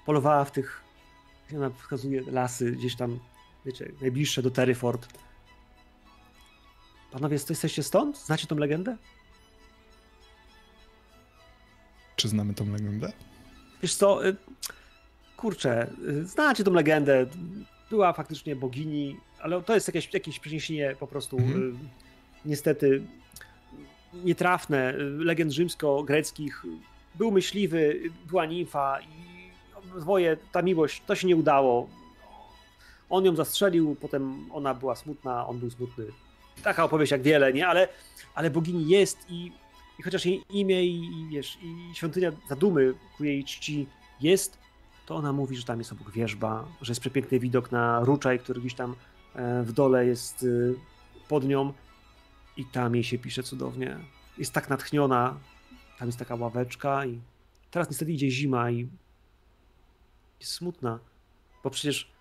[0.05, 0.81] polowała w tych,
[1.51, 3.19] jak ona wskazuje, lasy gdzieś tam,
[3.65, 5.07] wiecie, najbliższe do Terryford.
[7.11, 8.17] Panowie, jesteście stąd?
[8.17, 8.97] Znacie tą legendę?
[12.19, 13.11] czy znamy tą legendę?
[13.81, 14.35] Wiesz co, y,
[15.37, 17.25] kurczę, y, znacie tą legendę.
[17.89, 21.75] Była faktycznie bogini, ale to jest jakieś, jakieś przeniesienie po prostu Mhm.
[21.75, 21.75] y,
[22.45, 23.03] niestety
[24.13, 24.93] nietrafne.
[24.93, 26.65] y, Legend rzymsko-greckich.
[27.15, 29.49] Był myśliwy, była nimfa i
[29.99, 31.89] dwoje, ta miłość, to się nie udało.
[33.09, 36.05] On ją zastrzelił, potem ona była smutna, on był smutny.
[36.63, 37.67] Taka opowieść jak wiele, nie?
[37.67, 37.87] Ale,
[38.35, 39.51] ale bogini jest i,
[39.99, 43.87] i chociaż jej imię i, i wiesz, i świątynia zadumy ku jej czci
[44.21, 44.57] jest,
[45.05, 48.59] to ona mówi, że tam jest obok wierzba, że jest przepiękny widok na ruczaj, który
[48.59, 48.95] gdzieś tam
[49.35, 50.75] e, w dole jest y,
[51.27, 51.73] pod nią
[52.59, 53.97] i tam jej się pisze cudownie.
[54.37, 55.39] Jest tak natchniona,
[55.99, 57.19] tam jest taka ławeczka i
[57.71, 58.87] teraz niestety idzie zima i
[60.39, 60.99] jest smutna,
[61.63, 62.11] bo przecież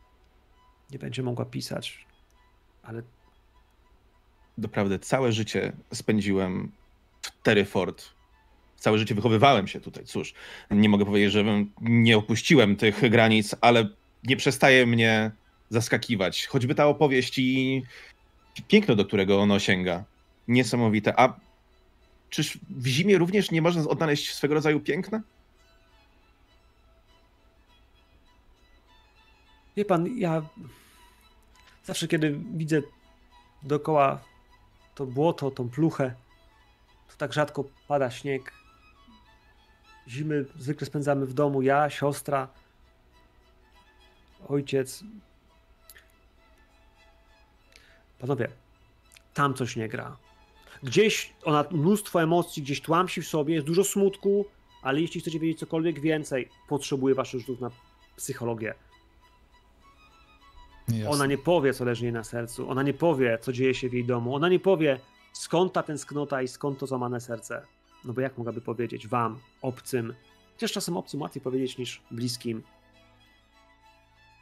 [0.90, 2.06] nie będzie mogła pisać,
[2.82, 3.02] ale
[4.58, 6.72] Doprawdy, całe życie spędziłem
[7.22, 8.04] w Terryford.
[8.76, 10.04] Całe życie wychowywałem się tutaj.
[10.04, 10.34] Cóż,
[10.70, 11.44] nie mogę powiedzieć, że
[11.80, 13.88] nie opuściłem tych granic, ale
[14.24, 15.30] nie przestaje mnie
[15.70, 16.46] zaskakiwać.
[16.46, 17.82] Choćby ta opowieść i
[18.68, 20.04] piękno, do którego ono sięga.
[20.48, 21.20] Niesamowite.
[21.20, 21.40] A
[22.30, 25.20] czyż w zimie również nie można odnaleźć swego rodzaju piękna?
[29.76, 30.42] Wie pan, ja
[31.84, 32.82] zawsze kiedy widzę
[33.62, 34.20] dookoła
[34.94, 36.14] to błoto, tą pluchę,
[37.08, 38.52] to tak rzadko pada śnieg.
[40.08, 42.48] Zimy zwykle spędzamy w domu, ja, siostra,
[44.48, 45.04] ojciec.
[48.18, 48.48] Panowie,
[49.34, 50.16] tam coś nie gra.
[50.82, 54.46] Gdzieś ona mnóstwo emocji, gdzieś tłamsi w sobie, jest dużo smutku,
[54.82, 57.70] ale jeśli chcecie wiedzieć cokolwiek więcej, potrzebuję waszych rzutów na
[58.16, 58.74] psychologię.
[60.88, 61.10] Jasne.
[61.10, 62.70] Ona nie powie, co leży jej na sercu.
[62.70, 64.34] Ona nie powie, co dzieje się w jej domu.
[64.34, 65.00] Ona nie powie,
[65.32, 67.62] skąd ta tęsknota i skąd to złamane serce.
[68.04, 70.14] No bo jak mogłaby powiedzieć wam, obcym?
[70.52, 72.62] Chociaż czasem obcym łatwiej powiedzieć niż bliskim.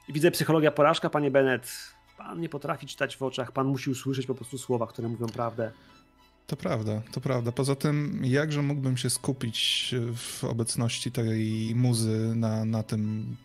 [0.09, 1.95] I widzę psychologia porażka, panie Bennett.
[2.17, 3.53] Pan nie potrafi czytać w oczach.
[3.53, 5.73] Pan musi usłyszeć po prostu słowa, które mówią prawdę.
[6.47, 7.53] To prawda, to prawda.
[7.53, 13.37] Poza tym, jakże mógłbym się skupić w obecności tej muzy na, na tym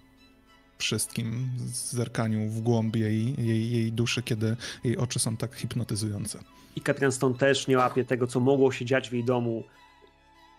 [0.78, 6.40] wszystkim, zerkaniu w głąb jej, jej, jej duszy, kiedy jej oczy są tak hipnotyzujące.
[6.76, 9.64] I kapitan Stone też nie łapie tego, co mogło się dziać w jej domu.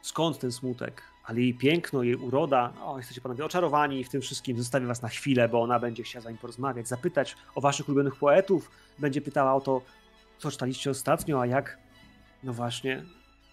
[0.03, 1.03] Skąd ten smutek?
[1.25, 4.59] Ale jej piękno, jej uroda, o, jesteście panowie oczarowani w tym wszystkim.
[4.59, 8.17] Zostawię was na chwilę, bo ona będzie chciała z wami porozmawiać, zapytać o waszych ulubionych
[8.17, 8.71] poetów.
[8.99, 9.83] Będzie pytała o to,
[10.39, 11.79] co czytaliście ostatnio, a jak.
[12.43, 13.05] No właśnie.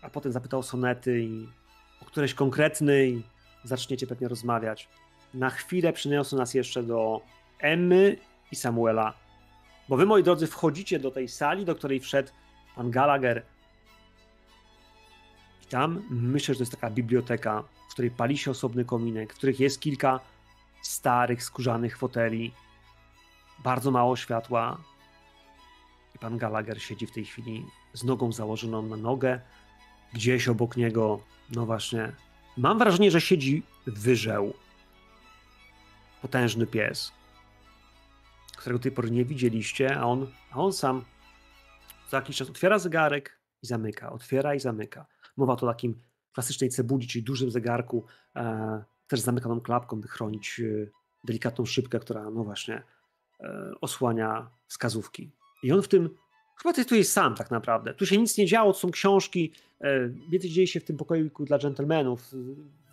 [0.02, 1.48] A potem zapyta o sonety i
[2.02, 3.24] o któreś konkretny i
[3.64, 4.90] zaczniecie pewnie rozmawiać.
[5.34, 7.22] Na chwilę przyniosą nas jeszcze do
[7.60, 8.18] Emmy
[8.52, 9.14] i Samuela.
[9.90, 12.30] Bo wy, moi drodzy, wchodzicie do tej sali, do której wszedł
[12.76, 13.46] pan Gallagher.
[15.64, 19.38] I tam myślę, że to jest taka biblioteka, w której pali się osobny kominek, w
[19.38, 20.20] których jest kilka
[20.82, 22.52] starych, skórzanych foteli,
[23.64, 24.78] bardzo mało światła.
[26.20, 29.40] Pan Gallagher siedzi w tej chwili z nogą założoną na nogę.
[30.14, 31.20] Gdzieś obok niego,
[31.52, 32.12] no właśnie,
[32.58, 34.54] mam wrażenie, że siedzi wyżeł.
[36.22, 37.20] Potężny pies
[38.60, 41.06] którego do tej pory nie widzieliście, a on, a on sam
[42.10, 45.06] za jakiś czas otwiera zegarek i zamyka, otwiera i zamyka.
[45.38, 46.02] Mowa tu o takim
[46.34, 48.06] klasycznej cebuli, czyli dużym zegarku,
[48.36, 50.90] e, też zamykaną klapką, by chronić e,
[51.24, 52.84] delikatną szybkę, która no właśnie
[53.40, 55.32] e, osłania wskazówki.
[55.64, 56.10] I on w tym,
[56.56, 57.94] chyba ty tu jest sam tak naprawdę.
[57.94, 61.46] Tu się nic nie działo, to są książki, e, więcej dzieje się w tym pokoiku
[61.46, 62.34] dla dżentelmenów,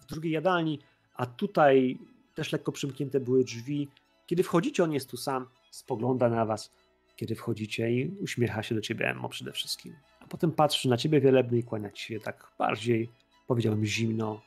[0.01, 0.79] w drugiej jadalni,
[1.15, 1.99] a tutaj
[2.35, 3.89] też lekko przymknięte były drzwi.
[4.27, 6.71] Kiedy wchodzicie, on jest tu sam, spogląda na was,
[7.17, 9.95] kiedy wchodzicie i uśmiecha się do ciebie Emmo przede wszystkim.
[10.21, 13.11] A potem patrzy na ciebie wielebny i kłania ci się tak bardziej,
[13.47, 14.41] powiedziałbym, zimno.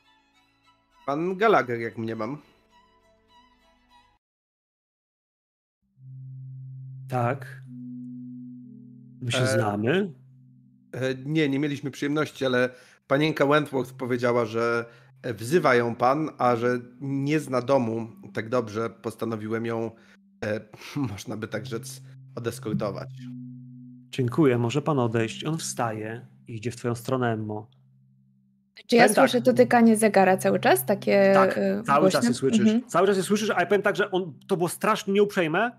[1.06, 2.41] Pan Gallagher, jak mnie mam.
[7.10, 7.62] Tak.
[9.22, 10.14] My się E, znamy.
[10.91, 12.70] E, Nie, nie mieliśmy przyjemności, ale
[13.08, 14.86] panienka Wentworth powiedziała, że
[15.24, 19.91] wzywa ją pan, a że nie zna domu tak dobrze, postanowiłem ją,
[20.46, 20.62] e,
[21.12, 22.02] można by tak rzec,
[22.36, 23.10] odeskortować.
[24.12, 25.46] Dziękuję, może pan odejść.
[25.46, 27.68] On wstaje i idzie w twoją stronę, Emmo.
[28.88, 29.16] Czy ja tak.
[29.16, 30.86] słyszę dotykanie zegara cały czas?
[30.86, 32.20] Takie Tak, e, cały głośne?
[32.20, 32.60] czas je słyszysz.
[32.60, 32.82] Mhm.
[32.88, 35.72] Cały czas je słyszysz, ale powiem tak, że on to było strasznie nieuprzejme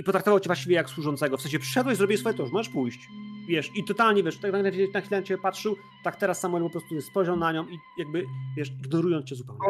[0.00, 1.36] i potraktował cię właściwie jak służącego.
[1.36, 3.08] W sensie przyszedłeś, zrobiłeś swoje, to już możesz pójść.
[3.48, 6.70] Wiesz, i totalnie, wiesz, tak na, na chwilę na ciebie patrzył, tak teraz Samuel po
[6.70, 8.24] prostu spojrzał na nią i jakby,
[8.56, 9.60] wiesz, ignorując cię zupełnie.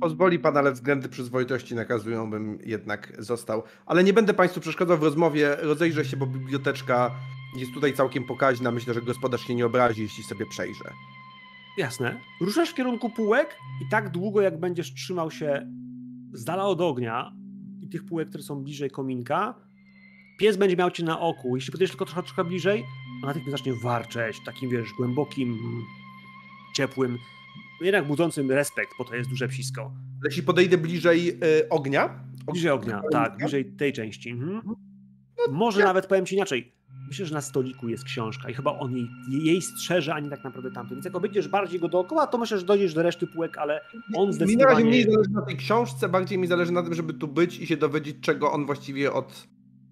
[0.00, 3.62] Pozwoli pan, ale względy przyzwoitości nakazują, bym jednak został.
[3.86, 7.10] Ale nie będę państwu przeszkadzał w rozmowie, rozejrzę się, bo biblioteczka
[7.56, 8.70] jest tutaj całkiem pokaźna.
[8.70, 10.90] Myślę, że gospodarz się nie obrazi, jeśli sobie przejrzę.
[11.76, 12.20] Jasne.
[12.40, 13.56] Ruszasz w kierunku półek
[13.86, 15.66] i tak długo, jak będziesz trzymał się
[16.32, 17.32] z dala od ognia
[17.80, 19.69] i tych półek, które są bliżej kominka,
[20.40, 21.56] pies będzie miał cię na oku.
[21.56, 22.84] Jeśli podejdziesz tylko trochę, trochę bliżej,
[23.22, 25.58] on natychmiast zacznie warczeć, takim, wiesz, głębokim,
[26.74, 27.18] ciepłym,
[27.80, 29.80] jednak budzącym respekt, bo to jest duże psisko.
[29.82, 34.30] Ale jeśli podejdę bliżej e, ognia, Bliżej ognia, tak, bliżej tej części.
[34.30, 34.62] Mhm.
[35.50, 36.72] Może nawet powiem ci inaczej.
[37.08, 39.08] Myślę, że na stoliku jest książka i chyba on jej,
[39.44, 40.96] jej strzeże, a nie tak naprawdę tamten.
[40.96, 44.10] Więc jak obejdziesz bardziej go dookoła, to myślę, że dojdziesz do reszty półek, ale on
[44.10, 44.84] Mi na razie zdecydowanie...
[44.84, 47.76] mniej zależy na tej książce, bardziej mi zależy na tym, żeby tu być i się
[47.76, 49.48] dowiedzieć, czego on właściwie od,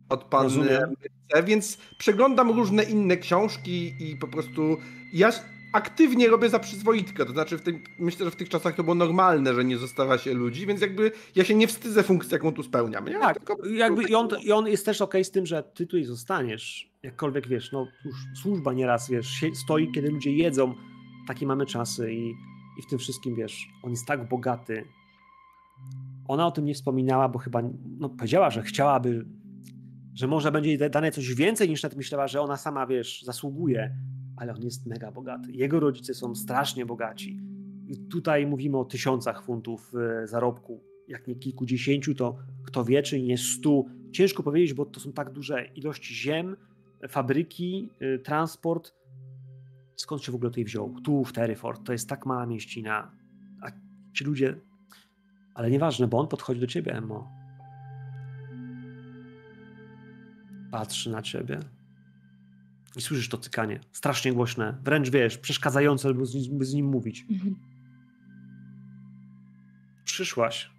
[0.08, 0.94] od panny Rozumiem.
[1.30, 4.76] chce, więc przeglądam różne inne książki i po prostu
[5.12, 5.30] ja
[5.72, 8.94] aktywnie robię za przyzwoitkę, to znaczy w tym, myślę, że w tych czasach to było
[8.94, 12.62] normalne, że nie zostawia się ludzi, więc jakby ja się nie wstydzę funkcji, jaką tu
[12.62, 13.04] spełniam.
[13.04, 13.12] Nie?
[13.18, 16.04] Tak, Tylko- jakby i on, i on jest też okej z tym, że ty tutaj
[16.04, 16.90] zostaniesz.
[17.02, 20.74] Jakkolwiek wiesz, no już służba nieraz wiesz, stoi, kiedy ludzie jedzą.
[21.28, 22.30] Takie mamy czasy i,
[22.78, 24.84] i w tym wszystkim wiesz, on jest tak bogaty.
[26.28, 27.62] Ona o tym nie wspominała, bo chyba
[27.98, 29.26] no, powiedziała, że chciałaby,
[30.18, 33.96] że może będzie dane coś więcej niż nawet myślała, że ona sama wiesz, zasługuje,
[34.36, 35.52] ale on jest mega bogaty.
[35.52, 37.40] Jego rodzice są strasznie bogaci.
[37.86, 39.92] I tutaj mówimy o tysiącach funtów
[40.22, 43.88] e, zarobku, jak nie kilkudziesięciu, to kto wie, czy nie stu.
[44.12, 46.56] Ciężko powiedzieć, bo to są tak duże ilości ziem,
[47.08, 48.94] fabryki, y, transport.
[49.96, 51.00] Skąd się w ogóle tutaj wziął?
[51.04, 51.86] Tu, w Terryford.
[51.86, 53.10] To jest tak mała mieścina.
[53.62, 53.70] A
[54.14, 54.60] ci ludzie...
[55.54, 57.37] Ale nieważne, bo on podchodzi do ciebie, Emmo.
[60.70, 61.60] Patrzy na ciebie.
[62.96, 63.80] I słyszysz to cykanie.
[63.92, 64.74] Strasznie głośne.
[64.84, 67.26] Wręcz, wiesz, przeszkadzające, by z, by z nim mówić.
[67.30, 67.56] Mhm.
[70.04, 70.70] Przyszłaś.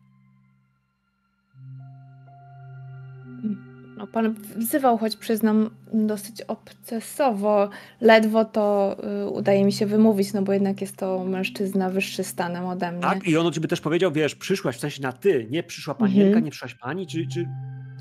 [3.98, 7.70] No, pan wzywał, choć przyznam, dosyć obcesowo.
[8.02, 12.66] Ledwo to y, udaje mi się wymówić, no bo jednak jest to mężczyzna wyższy stanem
[12.66, 13.02] ode mnie.
[13.02, 15.95] Tak, i on do ciebie też powiedział, wiesz, przyszłaś, w sensie na ty, nie przyszła
[15.95, 16.45] panienka, Mhm.
[16.45, 17.48] nie przyszłaś pani, czy, czy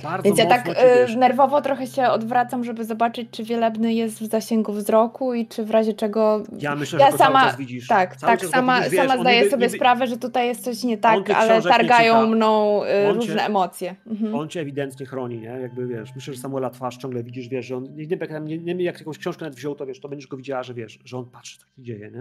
[0.03, 4.27] bardzo Więc ja tak y, nerwowo trochę się odwracam, żeby zobaczyć, czy wielebny jest w
[4.27, 6.43] zasięgu wzroku i czy w razie czego.
[6.59, 7.87] ja myślę, ja że sama- cały czas widzisz.
[7.89, 10.85] Tak, Cały tak, sama, widzisz, sama zdaję niby- sobie niby- sprawę, że tutaj jest coś
[10.85, 13.95] nie tak, ale targają mną y, cię- różne emocje.
[14.07, 14.35] Mhm.
[14.35, 15.47] On cię ewidentnie chroni, nie?
[15.63, 18.59] Jakby wiesz, myślę, że Samuela twarz ciągle widzisz, wiesz, że on, nie, nie, jak, nie,
[18.75, 21.19] nie, jak jakąś książkę nawet wziął, to wiesz, to będziesz go widziała, że wiesz, że
[21.19, 22.21] on patrzy, co się dzieje, nie?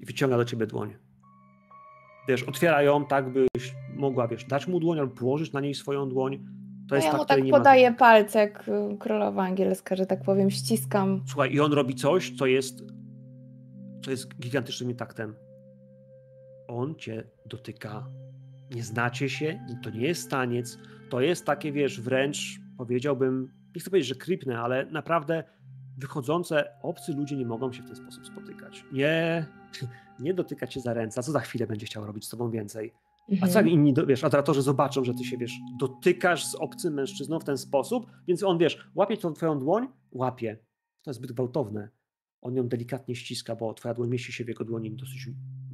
[0.00, 0.94] I wyciąga do ciebie dłoń.
[2.28, 6.08] Wiesz, otwiera ją tak, byś mogła, wiesz, dać mu dłoń albo położyć na niej swoją
[6.08, 6.38] dłoń.
[6.38, 6.44] To
[6.90, 7.58] No jest ja ta, mu tak nie ma.
[7.58, 11.22] podaję palce, jak y, królowa angielska, że tak powiem, ściskam.
[11.26, 12.82] Słuchaj, i on robi coś, co jest,
[14.04, 15.34] co jest gigantycznym taktem.
[16.68, 18.06] On cię dotyka.
[18.74, 20.78] Nie znacie się, to nie jest taniec.
[21.10, 25.44] To jest takie, wiesz, wręcz powiedziałbym, nie chcę powiedzieć, że krypne, ale naprawdę
[25.98, 28.84] wychodzące, obcy ludzie nie mogą się w ten sposób spotykać.
[28.92, 29.46] Nie,
[30.22, 31.20] nie dotyka cię za ręce.
[31.20, 32.92] A co za chwilę będzie chciał robić z tobą więcej?
[33.40, 33.68] A co jak Mhm.
[33.68, 38.06] inni, wiesz, adoratorzy zobaczą, że ty się, wiesz, dotykasz z obcym mężczyzną w ten sposób,
[38.28, 40.58] więc on, wiesz, łapie tą twoją dłoń, łapie.
[41.02, 41.88] To jest zbyt gwałtowne.
[42.40, 45.28] On ją delikatnie ściska, bo twoja dłoń mieści się w jego dłoni dosyć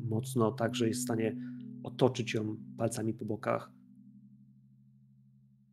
[0.08, 1.36] mocno, tak, że jest w stanie
[1.82, 3.70] otoczyć ją palcami po bokach.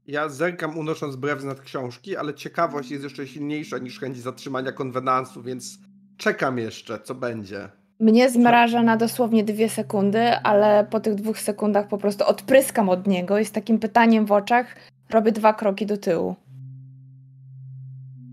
[0.07, 4.71] Ja zerkam unosząc brew z nad książki, ale ciekawość jest jeszcze silniejsza niż chęć zatrzymania
[4.71, 5.79] konwenansu, więc
[6.17, 7.69] czekam jeszcze, co będzie.
[7.99, 13.07] Mnie zmraża na dosłownie dwie sekundy, ale po tych dwóch sekundach po prostu odpryskam od
[13.07, 14.75] niego i z takim pytaniem w oczach
[15.09, 16.35] robię dwa kroki do tyłu.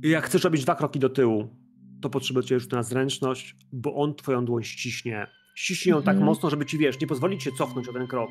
[0.05, 1.49] I jak chcesz robić dwa kroki do tyłu,
[2.01, 5.27] to potrzebujesz już na zręczność, bo on twoją dłoń ściśnie.
[5.55, 6.27] Ściśnie ją tak Mhm.
[6.27, 8.31] mocno, żeby ci, wiesz, nie pozwolić się cofnąć o ten krok.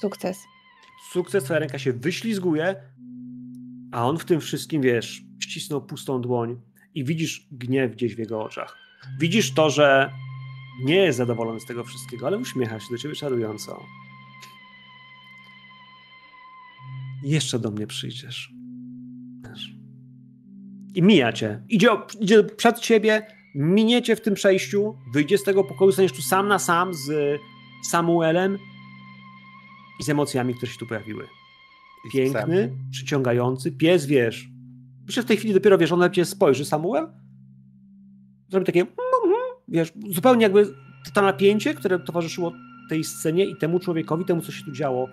[0.00, 0.38] Sukces.
[1.12, 2.76] Sukces, twoja ręka się wyślizguje,
[3.92, 6.60] a on w tym wszystkim, wiesz, ścisnął pustą dłoń
[6.94, 8.76] i widzisz gniew gdzieś w jego oczach.
[9.20, 10.10] Widzisz to, że
[10.84, 13.82] nie jest zadowolony z tego wszystkiego, ale uśmiecha się do ciebie czarująco.
[17.22, 18.52] Jeszcze do mnie przyjdziesz.
[20.94, 21.62] I mija cię.
[21.68, 21.88] Idzie,
[22.20, 26.58] idzie przed ciebie, miniecie w tym przejściu, wyjdzie z tego pokoju, staniesz tu sam na
[26.58, 27.40] sam z
[27.84, 28.58] Samuelem
[30.00, 31.26] i z emocjami, które się tu pojawiły.
[32.12, 34.53] Piękny, przyciągający, pies, wiesz.
[35.06, 37.08] Myślę, że w tej chwili dopiero, wiesz, on na ciebie spojrzy, Samuel,
[38.48, 38.86] zrobi takie,
[39.68, 40.74] wiesz, zupełnie jakby
[41.14, 42.52] to napięcie, które towarzyszyło
[42.88, 45.08] tej scenie i temu człowiekowi, temu, co się tu działo,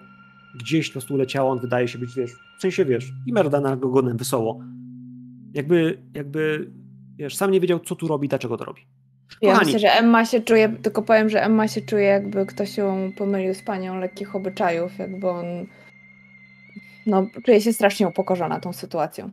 [0.55, 3.89] gdzieś po prostu leciało, on wydaje się być, wiesz, w sensie, wiesz, i merdana go
[3.89, 4.59] gonem, wesoło.
[5.53, 6.71] Jakby, jakby,
[7.17, 8.81] wiesz, sam nie wiedział, co tu robi, dlaczego to robi.
[9.41, 9.65] Ja Kochani.
[9.65, 13.53] myślę, że Emma się czuje, tylko powiem, że Emma się czuje jakby ktoś ją pomylił
[13.53, 15.45] z panią lekkich obyczajów, jakby on
[17.05, 19.31] no, czuje się strasznie upokorzona tą sytuacją.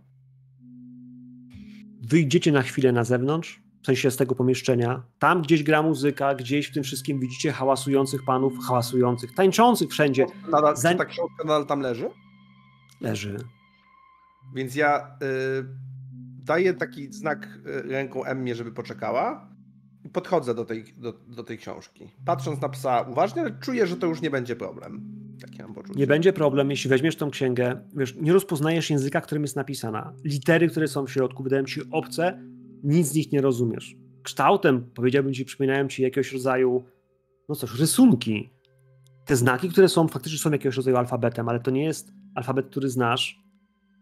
[2.09, 5.03] Wyjdziecie na chwilę na zewnątrz, w sensie z tego pomieszczenia.
[5.19, 10.27] Tam gdzieś gra muzyka, gdzieś w tym wszystkim widzicie hałasujących panów, hałasujących, tańczących wszędzie.
[10.51, 12.11] Nadal, Czy ta książka nadal tam leży?
[13.01, 13.37] Leży.
[14.55, 15.65] Więc ja y,
[16.45, 19.49] daję taki znak y, ręką Emmie, żeby poczekała
[20.05, 22.11] i podchodzę do tej, do, do tej książki.
[22.25, 25.18] Patrząc na psa uważnie, ale czuję, że to już nie będzie problem.
[25.97, 30.13] Nie będzie problem, jeśli weźmiesz tą księgę, wiesz, nie rozpoznajesz języka, którym jest napisana.
[30.25, 32.43] Litery, które są w środku, wydają ci obce,
[32.85, 33.97] nic z nich nie rozumiesz.
[34.23, 36.85] Kształtem, powiedziałbym ci, przypominają ci jakiegoś rodzaju,
[37.49, 38.51] no cóż, rysunki.
[39.25, 42.89] Te znaki, które są, faktycznie są jakiegoś rodzaju alfabetem, ale to nie jest alfabet, który
[42.89, 43.41] znasz,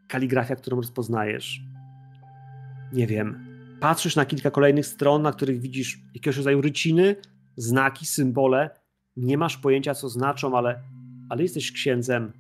[0.08, 1.60] kaligrafia, którą rozpoznajesz.
[2.92, 3.46] Nie wiem.
[3.80, 7.16] Patrzysz na kilka kolejnych stron, na których widzisz jakiegoś rodzaju ryciny,
[7.56, 8.70] znaki, symbole.
[9.16, 10.82] Nie masz pojęcia, co znaczą, ale
[11.28, 12.32] ale jesteś księdzem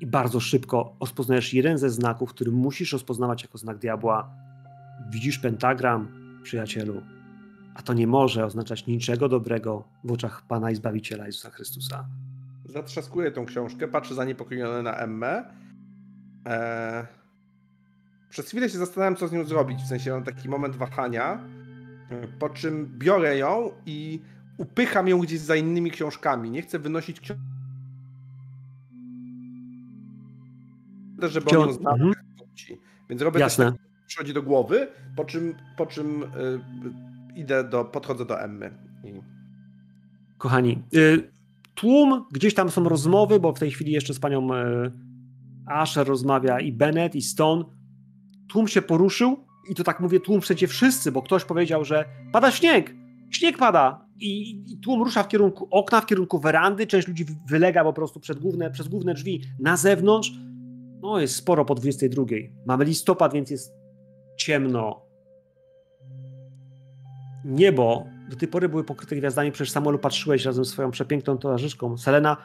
[0.00, 4.30] i bardzo szybko rozpoznajesz jeden ze znaków, który musisz rozpoznawać jako znak diabła.
[5.10, 6.08] Widzisz pentagram,
[6.42, 7.02] przyjacielu,
[7.74, 12.06] a to nie może oznaczać niczego dobrego w oczach Pana i Zbawiciela Jezusa Chrystusa.
[12.64, 15.44] Zatrzaskuję tą książkę, patrzę zaniepokojony na Emmę.
[16.44, 17.06] Eee,
[18.30, 19.82] przez chwilę się zastanawiam, co z nią zrobić.
[19.82, 21.44] W sensie mam taki moment wahania,
[22.38, 24.20] po czym biorę ją i
[24.56, 26.50] upycham ją gdzieś za innymi książkami.
[26.50, 27.51] Nie chcę wynosić książki.
[31.28, 32.12] Żeby on znał, Mhm.
[33.10, 33.64] Więc robię Jasne.
[33.64, 36.26] coś, co przychodzi do głowy, po czym, po czym y,
[37.36, 38.70] idę do, podchodzę do Emmy.
[39.04, 39.12] I...
[40.38, 41.30] Kochani, y,
[41.74, 44.92] tłum, gdzieś tam są rozmowy, bo w tej chwili jeszcze z panią y,
[45.66, 47.64] Asher rozmawia i Bennett, i Stone.
[48.48, 52.50] Tłum się poruszył i to tak mówię tłum przecie wszyscy, bo ktoś powiedział, że pada
[52.50, 52.94] śnieg,
[53.30, 57.84] śnieg pada i, i tłum rusza w kierunku okna, w kierunku werandy, część ludzi wylega
[57.84, 60.32] po prostu przed główne, przez główne drzwi na zewnątrz.
[61.02, 62.24] No jest sporo po 22.
[62.66, 63.74] Mamy listopad, więc jest
[64.36, 65.06] ciemno.
[67.44, 71.98] Niebo do tej pory były pokryte gwiazdami, przecież Samuelu patrzyłeś razem z swoją przepiękną towarzyszką.
[71.98, 72.36] Selena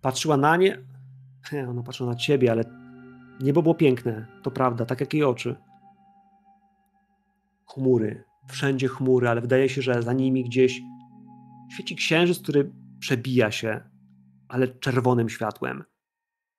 [0.00, 0.78] patrzyła na nie,
[1.68, 2.64] ona patrzyła na ciebie, ale
[3.40, 5.56] niebo było piękne, to prawda, tak jak jej oczy.
[7.66, 10.80] Chmury, wszędzie chmury, ale wydaje się, że za nimi gdzieś
[11.74, 13.80] świeci księżyc, który przebija się,
[14.48, 15.84] ale czerwonym światłem.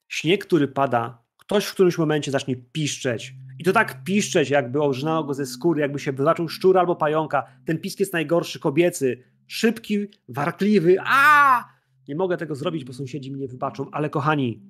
[0.08, 1.23] Śnieg, który pada,
[1.54, 3.36] ktoś w którymś momencie zacznie piszczeć.
[3.60, 7.44] I to tak piszczeć, jakby obrzynało go ze skóry, jakby się zaczął szczur albo pająka.
[7.66, 10.96] Ten pisk jest najgorszy, kobiecy, szybki, warkliwy.
[11.06, 11.64] A!
[12.08, 14.62] Nie mogę tego zrobić, bo sąsiedzi mi nie wybaczą, ale kochani,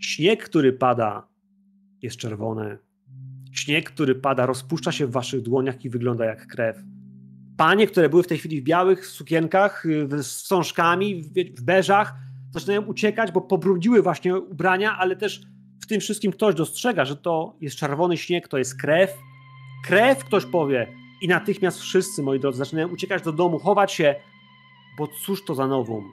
[0.00, 1.28] śnieg, który pada,
[2.02, 2.78] jest czerwony.
[3.52, 6.76] Śnieg, który pada, rozpuszcza się w waszych dłoniach i wygląda jak krew.
[7.56, 11.22] Panie, które były w tej chwili w białych sukienkach, y, z wstążkami,
[11.56, 12.14] w beżach,
[12.50, 17.56] zaczynają uciekać, bo pobrudziły właśnie ubrania, ale też w tym wszystkim ktoś dostrzega, że to
[17.60, 19.10] jest czerwony śnieg, to jest krew.
[19.84, 20.92] Krew, ktoś powie.
[21.22, 24.14] I natychmiast wszyscy, moi drodzy, zaczynają uciekać do domu, chować się,
[24.98, 26.12] bo cóż to za nowum.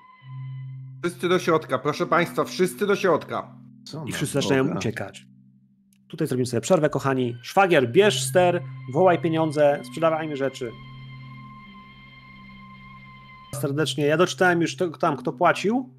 [1.04, 3.56] Wszyscy do środka, proszę Państwa, wszyscy do środka.
[3.84, 4.80] Co I wszyscy zaczynają Boga?
[4.80, 5.26] uciekać.
[6.08, 7.36] Tutaj zrobimy sobie przerwę, kochani.
[7.42, 8.62] Szwagier, bierz ster,
[8.94, 10.72] wołaj pieniądze, sprzedawajmy rzeczy.
[13.56, 14.06] Serdecznie.
[14.06, 15.90] Ja doczytałem już tego tam, kto płacił.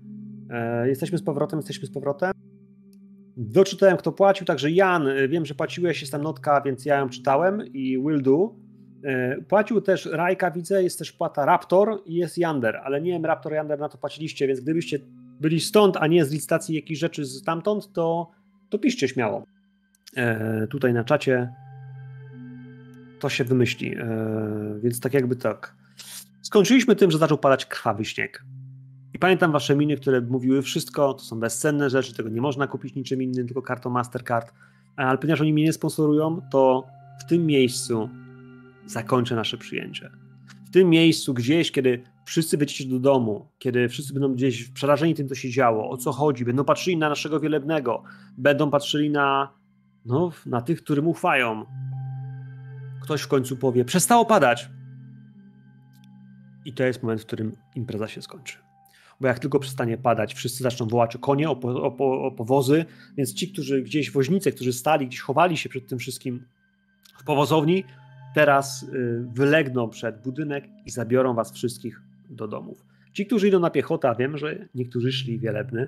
[0.51, 2.33] E, jesteśmy z powrotem, jesteśmy z powrotem.
[3.37, 7.09] Doczytałem, kto płacił, także Jan, e, wiem, że płaciłeś, jest tam notka, więc ja ją
[7.09, 8.55] czytałem i will do.
[9.05, 13.25] E, płacił też Rajka, widzę, jest też płata Raptor i jest Yander, ale nie wiem,
[13.25, 14.99] Raptor, Yander na to płaciliście, więc gdybyście
[15.41, 18.31] byli stąd, a nie z licytacji jakichś rzeczy stamtąd, to,
[18.71, 19.47] to piszcie śmiało.
[20.17, 21.53] E, tutaj na czacie
[23.21, 23.97] to się wymyśli.
[23.97, 24.07] E,
[24.83, 25.77] więc tak jakby tak.
[26.43, 28.45] Skończyliśmy tym, że zaczął padać krwawy śnieg.
[29.23, 33.23] Pamiętam wasze miny, które mówiły wszystko, to są bezcenne rzeczy, tego nie można kupić niczym
[33.23, 34.53] innym, tylko kartą Mastercard.
[34.97, 36.87] Ale ponieważ oni mnie nie sponsorują, to
[37.21, 38.09] w tym miejscu
[38.87, 40.11] zakończę nasze przyjęcie.
[40.67, 45.29] W tym miejscu, gdzieś, kiedy wszyscy będziecie do domu, kiedy wszyscy będą gdzieś przerażeni tym,
[45.29, 48.03] co się działo, o co chodzi, będą patrzyli na naszego wielebnego,
[48.39, 49.55] będą patrzyli na,
[50.05, 51.67] no, na tych, którym ufają.
[53.03, 54.71] Ktoś w końcu powie: Przestało padać.
[56.65, 58.72] I to jest moment, w którym impreza się skończy.
[59.21, 62.85] Bo jak tylko przestanie padać, wszyscy zaczną wołać o konie, o, po, o, o powozy,
[63.17, 66.45] więc ci, którzy gdzieś, woźnice, którzy stali, gdzieś chowali się przed tym wszystkim
[67.19, 67.85] w powozowni,
[68.35, 72.87] teraz y, wylegną przed budynek i zabiorą was wszystkich do domów.
[73.13, 75.87] Ci, którzy idą na piechotę, a wiem, że niektórzy szli wielebny,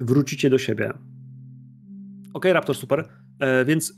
[0.00, 0.92] wrócicie do siebie.
[2.34, 3.08] Ok, Raptor, super.
[3.38, 3.94] E, więc y,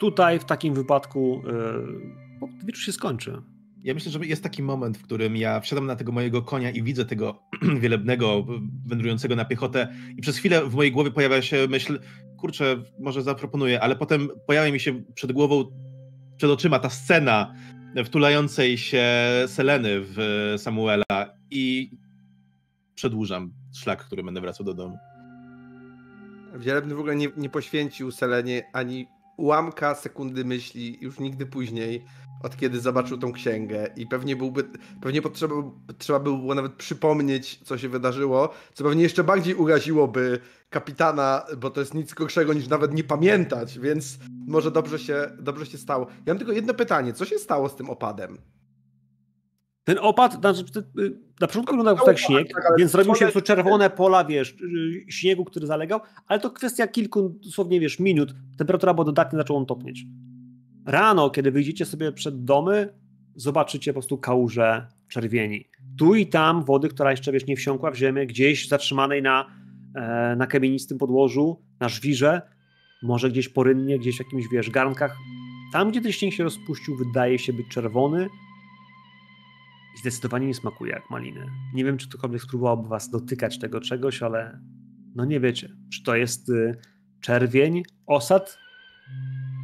[0.00, 1.42] tutaj w takim wypadku
[2.62, 3.42] y, wieczór się skończy.
[3.82, 6.82] Ja myślę, że jest taki moment, w którym ja wsiadam na tego mojego konia i
[6.82, 7.42] widzę tego
[7.82, 8.46] wielebnego
[8.86, 12.00] wędrującego na piechotę i przez chwilę w mojej głowie pojawia się myśl,
[12.38, 15.64] kurczę, może zaproponuję, ale potem pojawia mi się przed głową,
[16.36, 17.54] przed oczyma ta scena
[18.04, 19.04] wtulającej się
[19.46, 21.04] Seleny w Samuela
[21.50, 21.90] i
[22.94, 24.98] przedłużam szlak, który będę wracał do domu.
[26.58, 32.04] Wielebny w ogóle nie, nie poświęcił Selenie ani ułamka sekundy myśli już nigdy później,
[32.42, 34.64] od kiedy zobaczył tą księgę i pewnie byłby,
[35.00, 35.54] pewnie potrzeba,
[35.98, 40.38] trzeba by było nawet przypomnieć, co się wydarzyło, co pewnie jeszcze bardziej uraziłoby
[40.70, 45.66] kapitana, bo to jest nic gorszego niż nawet nie pamiętać, więc może dobrze się, dobrze
[45.66, 46.06] się stało.
[46.06, 48.38] Ja mam tylko jedno pytanie, co się stało z tym opadem?
[49.84, 50.64] Ten opad, znaczy,
[50.98, 55.12] y, na początku wyglądał jak śnieg, tak, więc zrobił się to czerwone pola, wiesz, y,
[55.12, 58.34] śniegu, który zalegał, ale to kwestia kilku, dosłownie, wiesz, minut.
[58.58, 60.04] Temperatura była dodatnie, zaczęła on topnieć.
[60.86, 62.94] Rano, kiedy wyjdziecie sobie przed domy,
[63.34, 65.64] zobaczycie po prostu kałuże czerwieni.
[65.98, 69.46] Tu i tam wody, która jeszcze, wiesz, nie wsiąkła w ziemię, gdzieś zatrzymanej na,
[69.94, 72.42] e, na kamienistym podłożu, na żwirze,
[73.02, 75.16] może gdzieś porynnie, gdzieś w jakimś, wiesz, garnkach.
[75.72, 78.28] Tam, gdzie ten śnieg się rozpuścił, wydaje się być czerwony,
[79.96, 81.46] i zdecydowanie nie smakuje jak maliny.
[81.74, 84.60] Nie wiem, czy ktokolwiek spróbowałby was dotykać tego czegoś, ale
[85.14, 86.76] no nie wiecie, czy to jest y,
[87.20, 88.58] czerwień, osad,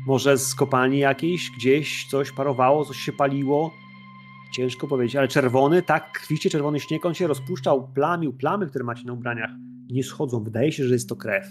[0.06, 3.74] może z kopalni jakiejś, gdzieś coś parowało, coś się paliło.
[4.52, 9.04] Ciężko powiedzieć, ale czerwony, tak, krwiście czerwony śnieg, on się rozpuszczał, plamił, plamy, które macie
[9.04, 9.50] na ubraniach,
[9.90, 10.44] nie schodzą.
[10.44, 11.46] Wydaje się, że jest to krew.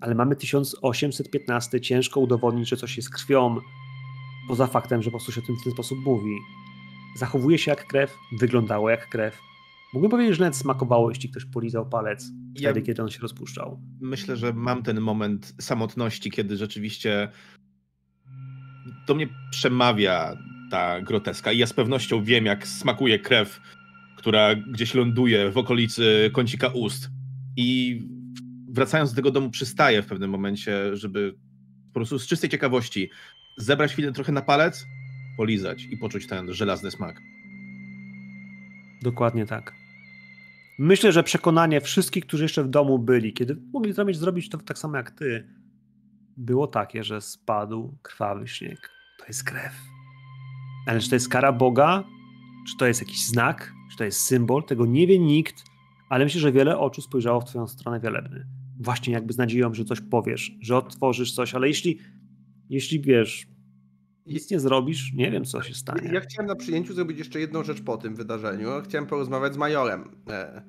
[0.00, 3.56] Ale mamy 1815, ciężko udowodnić, że coś jest krwią,
[4.48, 6.36] poza faktem, że po prostu się o tym w ten sposób mówi
[7.14, 9.38] zachowuje się jak krew, wyglądało jak krew.
[9.92, 12.24] Mógłbym powiedzieć, że nawet smakowało, jeśli ktoś polizał palec
[12.56, 13.80] wtedy, ja kiedy on się rozpuszczał.
[14.00, 17.28] Myślę, że mam ten moment samotności, kiedy rzeczywiście
[19.06, 20.36] do mnie przemawia
[20.70, 23.60] ta groteska i ja z pewnością wiem, jak smakuje krew,
[24.16, 27.10] która gdzieś ląduje w okolicy kącika ust.
[27.56, 28.00] I
[28.68, 31.34] wracając do tego domu, przystaję w pewnym momencie, żeby
[31.86, 33.10] po prostu z czystej ciekawości
[33.56, 34.86] zebrać chwilę trochę na palec,
[35.36, 37.20] polizać i poczuć ten żelazny smak.
[39.02, 39.72] Dokładnie tak.
[40.78, 44.78] Myślę, że przekonanie wszystkich, którzy jeszcze w domu byli, kiedy mogli zrobić, zrobić to tak
[44.78, 45.48] samo jak ty,
[46.36, 48.90] było takie, że spadł krwawy śnieg.
[49.18, 49.72] To jest krew.
[50.86, 52.04] Ale czy to jest kara Boga?
[52.68, 53.72] Czy to jest jakiś znak?
[53.90, 54.64] Czy to jest symbol?
[54.64, 55.64] Tego nie wie nikt,
[56.08, 58.46] ale myślę, że wiele oczu spojrzało w twoją stronę wielebny.
[58.80, 61.98] Właśnie jakby z nadzieją, że coś powiesz, że otworzysz coś, ale jeśli,
[62.70, 63.46] jeśli wiesz,
[64.26, 66.10] nic nie zrobisz, nie wiem, co się stanie.
[66.12, 68.68] Ja chciałem na przyjęciu zrobić jeszcze jedną rzecz po tym wydarzeniu.
[68.84, 70.10] Chciałem porozmawiać z majorem.
[70.30, 70.62] E,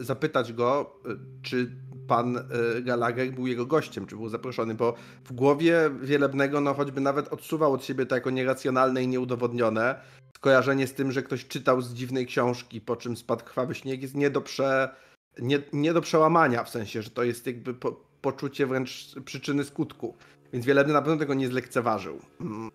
[0.00, 1.08] zapytać go, e,
[1.42, 1.76] czy
[2.08, 2.42] pan e,
[2.82, 7.72] Gallagher był jego gościem, czy był zaproszony, bo w głowie Wielebnego, no choćby nawet odsuwał
[7.72, 10.00] od siebie to jako nieracjonalne i nieudowodnione,
[10.36, 14.14] skojarzenie z tym, że ktoś czytał z dziwnej książki, po czym spadł krwawy śnieg, jest
[14.14, 14.94] nie do, prze,
[15.38, 20.16] nie, nie do przełamania, w sensie, że to jest jakby po, poczucie wręcz przyczyny skutku.
[20.52, 22.20] Więc Wielebny na pewno tego nie zlekceważył.
[22.40, 22.70] Mm.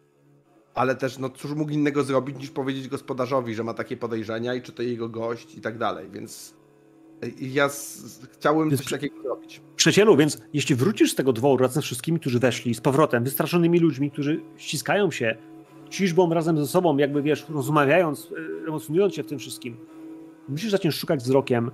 [0.75, 4.61] Ale też, no cóż mógł innego zrobić, niż powiedzieć gospodarzowi, że ma takie podejrzenia i
[4.61, 6.53] czy to jego gość i tak dalej, więc
[7.41, 8.19] ja z...
[8.31, 9.61] chciałbym więc coś takiego zrobić.
[9.75, 13.79] Przyjacielu, więc jeśli wrócisz z tego dworu razem z wszystkimi, którzy weszli, z powrotem, wystraszonymi
[13.79, 15.37] ludźmi, którzy ściskają się
[15.89, 18.29] ciżbą razem ze sobą, jakby wiesz, rozmawiając,
[18.65, 19.77] e, emocjonując się w tym wszystkim,
[20.49, 21.71] Musisz zacząć szukać wzrokiem,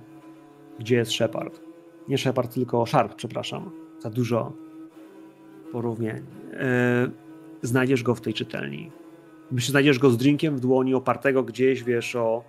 [0.78, 1.60] gdzie jest Shepard.
[2.08, 3.70] Nie Shepard, tylko Sharp, przepraszam.
[3.98, 4.52] Za dużo
[5.72, 6.16] porównień.
[6.52, 7.10] E,
[7.62, 8.92] znajdziesz go w tej czytelni.
[9.50, 12.44] Myślę, znajdziesz go z drinkiem w dłoni, opartego gdzieś, wiesz, o,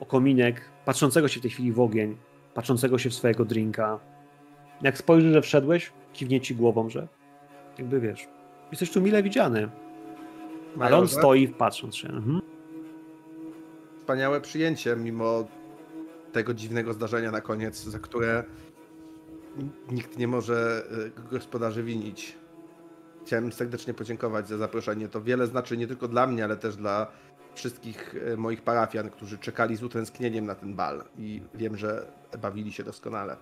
[0.00, 2.16] o kominek, patrzącego się w tej chwili w ogień,
[2.54, 3.98] patrzącego się w swojego drinka.
[4.82, 7.08] Jak spojrzysz, że wszedłeś, kiwnie ci głową, że
[7.78, 8.28] jakby wiesz,
[8.70, 9.70] jesteś tu mile widziany.
[10.80, 12.08] Ale on stoi patrząc się.
[12.08, 12.40] Mhm.
[13.98, 15.44] Wspaniałe przyjęcie, mimo
[16.32, 18.44] tego dziwnego zdarzenia na koniec, za które
[19.90, 22.38] nikt nie może e, gospodarzy winić.
[23.26, 25.08] Chciałem serdecznie podziękować za zaproszenie.
[25.08, 27.06] To wiele znaczy nie tylko dla mnie, ale też dla
[27.54, 32.06] wszystkich e, moich parafian, którzy czekali z utęsknieniem na ten bal i wiem, że
[32.42, 33.36] bawili się doskonale.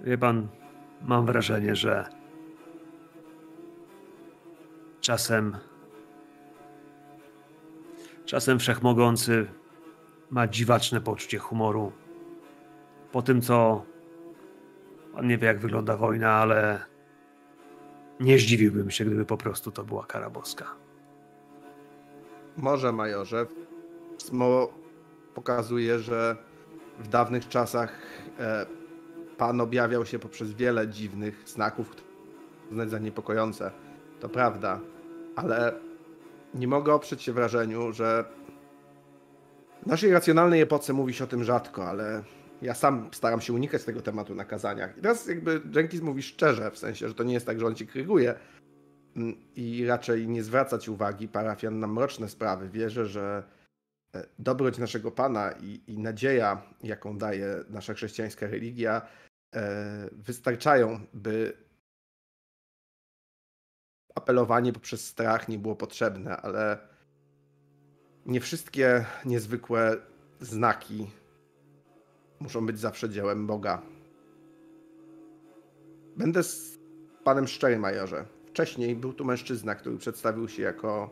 [0.00, 0.48] Wie pan,
[1.02, 2.08] mam wrażenie, że
[5.00, 5.56] czasem
[8.24, 9.46] czasem wszechmogący
[10.30, 11.92] ma dziwaczne poczucie humoru.
[13.12, 13.84] Po tym, co
[15.14, 16.84] pan nie wie, jak wygląda wojna, ale
[18.20, 20.83] nie zdziwiłbym się, gdyby po prostu to była kara boska.
[22.56, 23.46] Może, majorze.
[24.18, 24.68] Smo
[25.34, 26.36] pokazuje, że
[26.98, 27.98] w dawnych czasach
[28.38, 28.66] e,
[29.36, 33.70] pan objawiał się poprzez wiele dziwnych znaków, które uznać niepokojące.
[34.20, 34.80] To prawda,
[35.36, 35.72] ale
[36.54, 38.24] nie mogę oprzeć się wrażeniu, że
[39.82, 42.22] w naszej racjonalnej epoce mówi się o tym rzadko, ale
[42.62, 44.98] ja sam staram się unikać tego tematu na kazaniach.
[44.98, 47.74] I teraz jakby Jenkins mówi szczerze, w sensie, że to nie jest tak, że on
[47.74, 48.34] ci kryguje,
[49.56, 52.68] i raczej nie zwracać uwagi parafian na mroczne sprawy.
[52.68, 53.42] Wierzę, że
[54.14, 59.02] e, dobroć naszego Pana i, i nadzieja, jaką daje nasza chrześcijańska religia,
[59.54, 61.64] e, wystarczają, by
[64.14, 66.78] apelowanie poprzez strach nie było potrzebne, ale
[68.26, 69.96] nie wszystkie niezwykłe
[70.40, 71.10] znaki
[72.40, 73.82] muszą być zawsze dziełem Boga.
[76.16, 76.78] Będę z
[77.24, 78.33] panem szczery, majorze.
[78.54, 81.10] Wcześniej był tu mężczyzna, który przedstawił się jako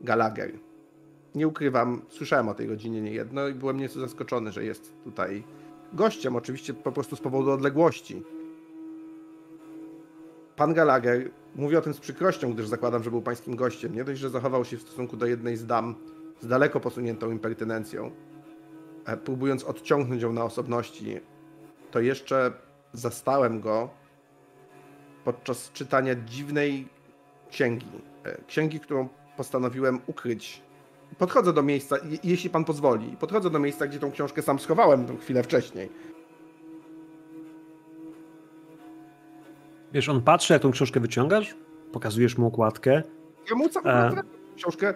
[0.00, 0.52] Gallagher.
[1.34, 5.44] Nie ukrywam, słyszałem o tej rodzinie niejedno i byłem nieco zaskoczony, że jest tutaj
[5.92, 8.22] gościem, oczywiście po prostu z powodu odległości.
[10.56, 14.20] Pan Gallagher, mówię o tym z przykrością, gdyż zakładam, że był pańskim gościem, nie dość,
[14.20, 15.94] że zachował się w stosunku do jednej z dam
[16.40, 18.10] z daleko posuniętą impertynencją,
[19.06, 21.20] e, próbując odciągnąć ją na osobności,
[21.90, 22.52] to jeszcze
[22.92, 23.90] zastałem go
[25.30, 26.88] podczas czytania dziwnej
[27.50, 27.86] księgi.
[28.24, 30.62] E, Księgi, którą postanowiłem ukryć.
[31.18, 35.18] Podchodzę do miejsca, je- jeśli pan pozwoli, podchodzę do miejsca, gdzie tą książkę sam schowałem
[35.18, 35.88] chwilę wcześniej.
[39.92, 41.54] Wiesz, on patrzy, jak tą książkę wyciągasz,
[41.92, 43.02] pokazujesz mu okładkę.
[43.50, 44.22] Ja mu całą E.
[44.56, 44.94] książkę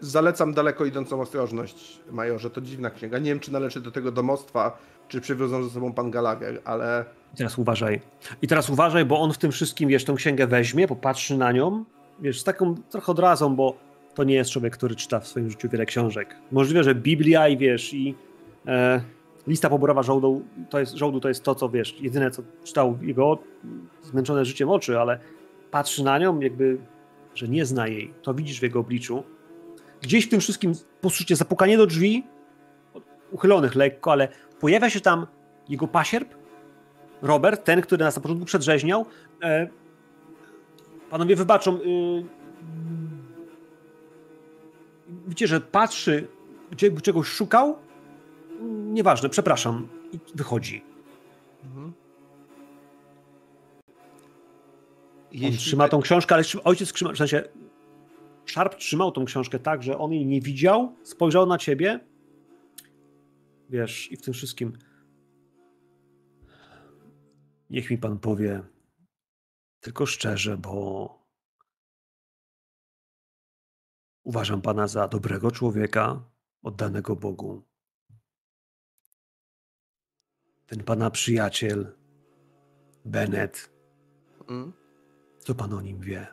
[0.00, 2.50] zalecam daleko idącą ostrożność, majorze.
[2.50, 3.18] To dziwna księga.
[3.18, 7.36] Nie wiem, czy należy do tego domostwa, czy przywiozą ze sobą pan Gallagher, ale I
[7.36, 8.00] teraz uważaj.
[8.42, 11.84] I teraz uważaj, bo on w tym wszystkim, wiesz, tą księgę weźmie, popatrzy na nią,
[12.20, 13.76] wiesz, z taką trochę odrazą, bo
[14.14, 16.36] to nie jest człowiek, który czyta w swoim życiu wiele książek.
[16.52, 18.14] Możliwe, że Biblia i wiesz, i
[18.66, 19.00] e,
[19.46, 23.38] lista poborowa żołdu to, jest, żołdu to jest to, co wiesz, jedyne, co czytał jego
[24.02, 25.18] zmęczone życiem oczy, ale
[25.70, 26.78] patrzy na nią, jakby,
[27.34, 28.14] że nie zna jej.
[28.22, 29.22] To widzisz w jego obliczu.
[30.02, 32.26] Gdzieś w tym wszystkim posłyszycie zapukanie do drzwi,
[33.30, 34.28] uchylonych lekko, ale
[34.60, 35.26] pojawia się tam
[35.68, 36.34] jego pasierb,
[37.22, 39.06] Robert, ten, który nas na początku przedrzeźniał.
[39.42, 39.68] E,
[41.10, 41.76] panowie wybaczą.
[41.76, 42.24] Y,
[45.26, 46.28] widzicie, że patrzy,
[46.70, 47.78] gdzie czegoś szukał.
[48.70, 49.88] Nieważne, przepraszam.
[50.12, 50.84] I wychodzi.
[51.64, 51.92] Mhm.
[55.46, 57.42] On trzyma tą książkę, ale ojciec trzyma, w sensie
[58.46, 62.00] Sharp trzymał tą książkę tak, że on jej nie widział, spojrzał na ciebie.
[63.70, 64.78] Wiesz, i w tym wszystkim.
[67.70, 68.62] Niech mi pan powie,
[69.80, 71.26] tylko szczerze, bo
[74.24, 76.24] uważam pana za dobrego człowieka,
[76.62, 77.62] oddanego Bogu.
[80.66, 81.92] Ten pana przyjaciel,
[83.04, 83.76] Bennett,
[84.48, 84.72] Mm,
[85.38, 86.26] co pan o nim wie?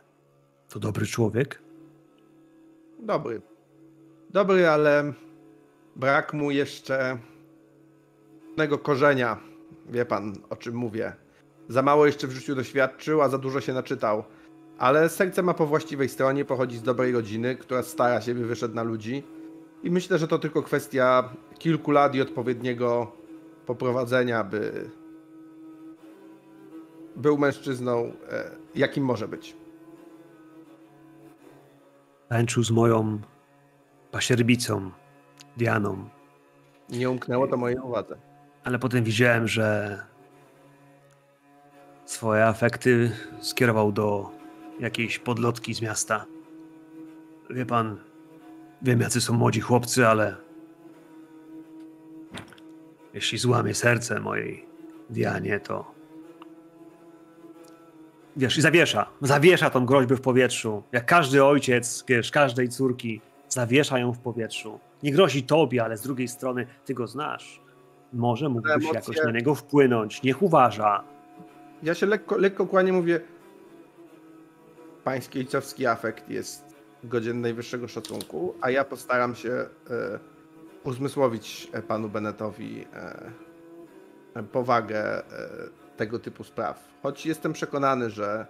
[0.69, 1.62] To dobry człowiek?
[3.03, 3.41] Dobry.
[4.29, 5.13] Dobry, ale
[5.95, 7.17] brak mu jeszcze
[8.49, 9.37] pewnego korzenia.
[9.89, 11.13] Wie pan, o czym mówię.
[11.69, 14.23] Za mało jeszcze w życiu doświadczył, a za dużo się naczytał.
[14.77, 18.75] Ale serce ma po właściwej stronie, pochodzi z dobrej rodziny, która stara się, by wyszedł
[18.75, 19.23] na ludzi.
[19.83, 23.11] I myślę, że to tylko kwestia kilku lat i odpowiedniego
[23.65, 24.89] poprowadzenia, by
[27.15, 29.62] był mężczyzną, e, jakim może być.
[32.33, 33.19] Tańczył z moją
[34.11, 34.91] pasierbicą,
[35.57, 36.09] Dianą.
[36.89, 38.17] Nie umknęło to mojej uwadze.
[38.63, 39.99] Ale potem widziałem, że
[42.05, 44.29] swoje afekty skierował do
[44.79, 46.25] jakiejś podlotki z miasta.
[47.49, 47.97] Wie pan,
[48.81, 50.35] wiem jacy są młodzi chłopcy, ale
[53.13, 54.65] jeśli złamie serce mojej
[55.09, 55.92] Dianie, to
[58.37, 63.99] wiesz, i zawiesza, zawiesza tą groźbę w powietrzu, jak każdy ojciec, wiesz, każdej córki, zawiesza
[63.99, 64.79] ją w powietrzu.
[65.03, 67.61] Nie grozi tobie, ale z drugiej strony ty go znasz.
[68.13, 71.03] Może mógłbyś emocje- jakoś na niego wpłynąć, niech uważa.
[71.83, 73.21] Ja się lekko, lekko kłanię, mówię.
[75.03, 79.67] Pański ojcowski afekt jest godzien najwyższego szacunku, a ja postaram się e,
[80.83, 82.85] uzmysłowić e, panu Bennettowi
[84.35, 85.23] e, powagę e,
[86.03, 86.87] tego typu spraw.
[87.03, 88.45] Choć jestem przekonany, że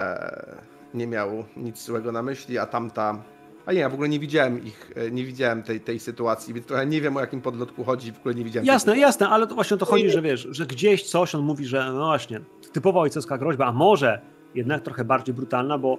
[0.00, 0.56] e,
[0.94, 3.22] nie miał nic złego na myśli, a tamta.
[3.66, 6.66] A nie, ja w ogóle nie widziałem ich, e, nie widziałem tej, tej sytuacji, więc
[6.66, 8.66] trochę nie wiem o jakim podlotku chodzi, w ogóle nie widziałem.
[8.66, 11.66] Jasne, jasne, ale to właśnie o to chodzi, że wiesz, że gdzieś coś on mówi,
[11.66, 12.40] że no właśnie,
[12.72, 14.20] typowa ojcowska groźba, a może
[14.54, 15.98] jednak trochę bardziej brutalna, bo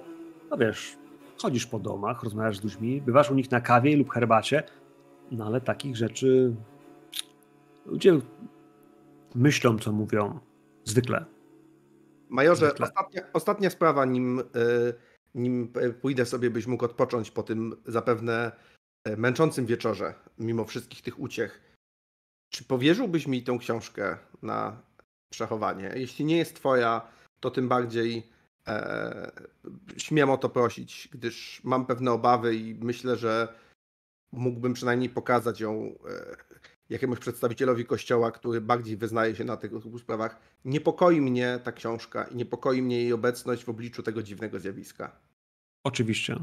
[0.50, 0.96] no wiesz,
[1.42, 4.62] chodzisz po domach, rozmawiasz z ludźmi, bywasz u nich na kawie lub herbacie,
[5.30, 6.54] no ale takich rzeczy
[7.86, 8.20] ludzie
[9.34, 10.38] myślą, co mówią,
[10.86, 11.24] zwykle.
[12.28, 12.86] Majorze, Zwykle.
[12.86, 14.42] ostatnia, ostatnia sprawa, nim, e,
[15.34, 18.52] nim p- pójdę sobie, byś mógł odpocząć po tym zapewne
[19.04, 21.60] e, męczącym wieczorze, mimo wszystkich tych uciech.
[22.50, 24.82] Czy powierzyłbyś mi tą książkę na
[25.30, 25.92] przechowanie?
[25.96, 27.08] Jeśli nie jest twoja,
[27.40, 28.26] to tym bardziej
[28.68, 29.30] e,
[29.96, 33.48] śmiem o to prosić, gdyż mam pewne obawy i myślę, że
[34.32, 35.74] mógłbym przynajmniej pokazać ją
[36.08, 36.36] e,
[36.90, 40.40] jakiemuś przedstawicielowi kościoła, który bardziej wyznaje się na tego typu sprawach.
[40.64, 45.20] Niepokoi mnie ta książka i niepokoi mnie jej obecność w obliczu tego dziwnego zjawiska.
[45.84, 46.36] Oczywiście.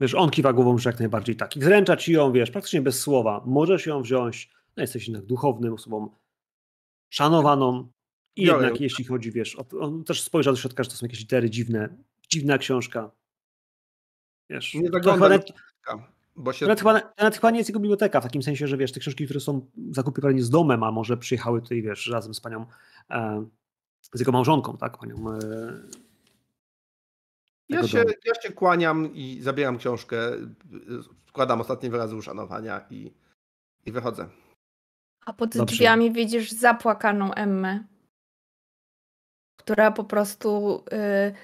[0.00, 1.56] Wiesz, on kiwa głową, że jak najbardziej tak.
[1.56, 3.42] I zręcza ci ją, wiesz, praktycznie bez słowa.
[3.46, 6.16] Możesz ją wziąć, no jesteś jednak duchownym osobą
[7.10, 7.92] szanowaną.
[8.36, 8.84] I Biorę jednak ją.
[8.84, 11.96] jeśli chodzi, wiesz, o, on też spojrzał do środka, że to są jakieś litery dziwne.
[12.28, 13.10] Dziwna książka.
[14.50, 15.28] Wiesz, Nie to chyba
[16.36, 18.92] Bo się nawet, chyba, nawet chyba nie jest jego biblioteka, w takim sensie, że wiesz,
[18.92, 22.66] te książki, które są zakupiowane z domem, a może przyjechały tutaj, wiesz, razem z panią,
[23.10, 23.46] e,
[24.12, 25.38] z jego małżonką, tak, panią e,
[27.68, 28.14] ja, się, domu.
[28.24, 30.16] ja się kłaniam i zabieram książkę,
[31.28, 33.14] składam ostatnie wyrazy uszanowania i,
[33.86, 34.28] i wychodzę.
[35.26, 35.74] A pod Dobrze.
[35.74, 37.84] drzwiami widzisz zapłakaną Emmę,
[39.56, 41.34] która po prostu y,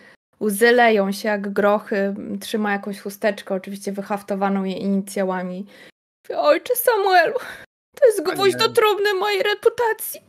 [0.42, 5.66] łzy leją się jak grochy, trzyma jakąś chusteczkę, oczywiście wyhaftowaną jej inicjałami.
[6.36, 7.38] Ojcze Samuelu,
[7.96, 10.20] to jest gwóźdź do trumny mojej reputacji.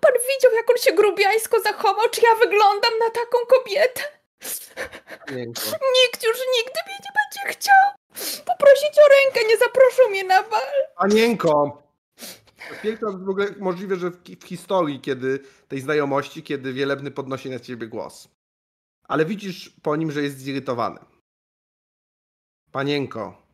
[0.00, 2.08] Pan widział, jak on się grubiańsko zachował?
[2.10, 4.00] Czy ja wyglądam na taką kobietę?
[5.26, 7.84] Panienko, Nikt już nigdy mnie nie będzie chciał.
[8.46, 10.72] Poprosić o rękę, nie zaproszą mnie na bal.
[10.96, 11.82] Panienko!
[12.82, 17.60] Pierwszy raz w ogóle możliwe, że w historii, kiedy tej znajomości, kiedy wielebny podnosi na
[17.60, 18.28] ciebie głos.
[19.04, 21.00] Ale widzisz po nim, że jest zirytowany.
[22.72, 23.46] Panienko.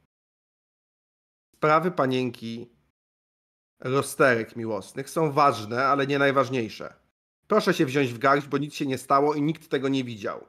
[1.56, 2.70] Sprawy panienki
[3.80, 6.94] rozterek miłosnych są ważne, ale nie najważniejsze.
[7.46, 10.46] Proszę się wziąć w garść, bo nic się nie stało i nikt tego nie widział.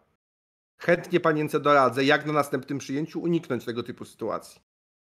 [0.78, 4.62] Chętnie panience doradzę, jak na następnym przyjęciu uniknąć tego typu sytuacji.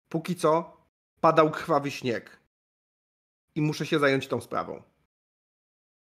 [0.10, 0.78] Póki co
[1.22, 2.40] padał krwawy śnieg
[3.56, 4.84] i muszę się zająć tą sprawą.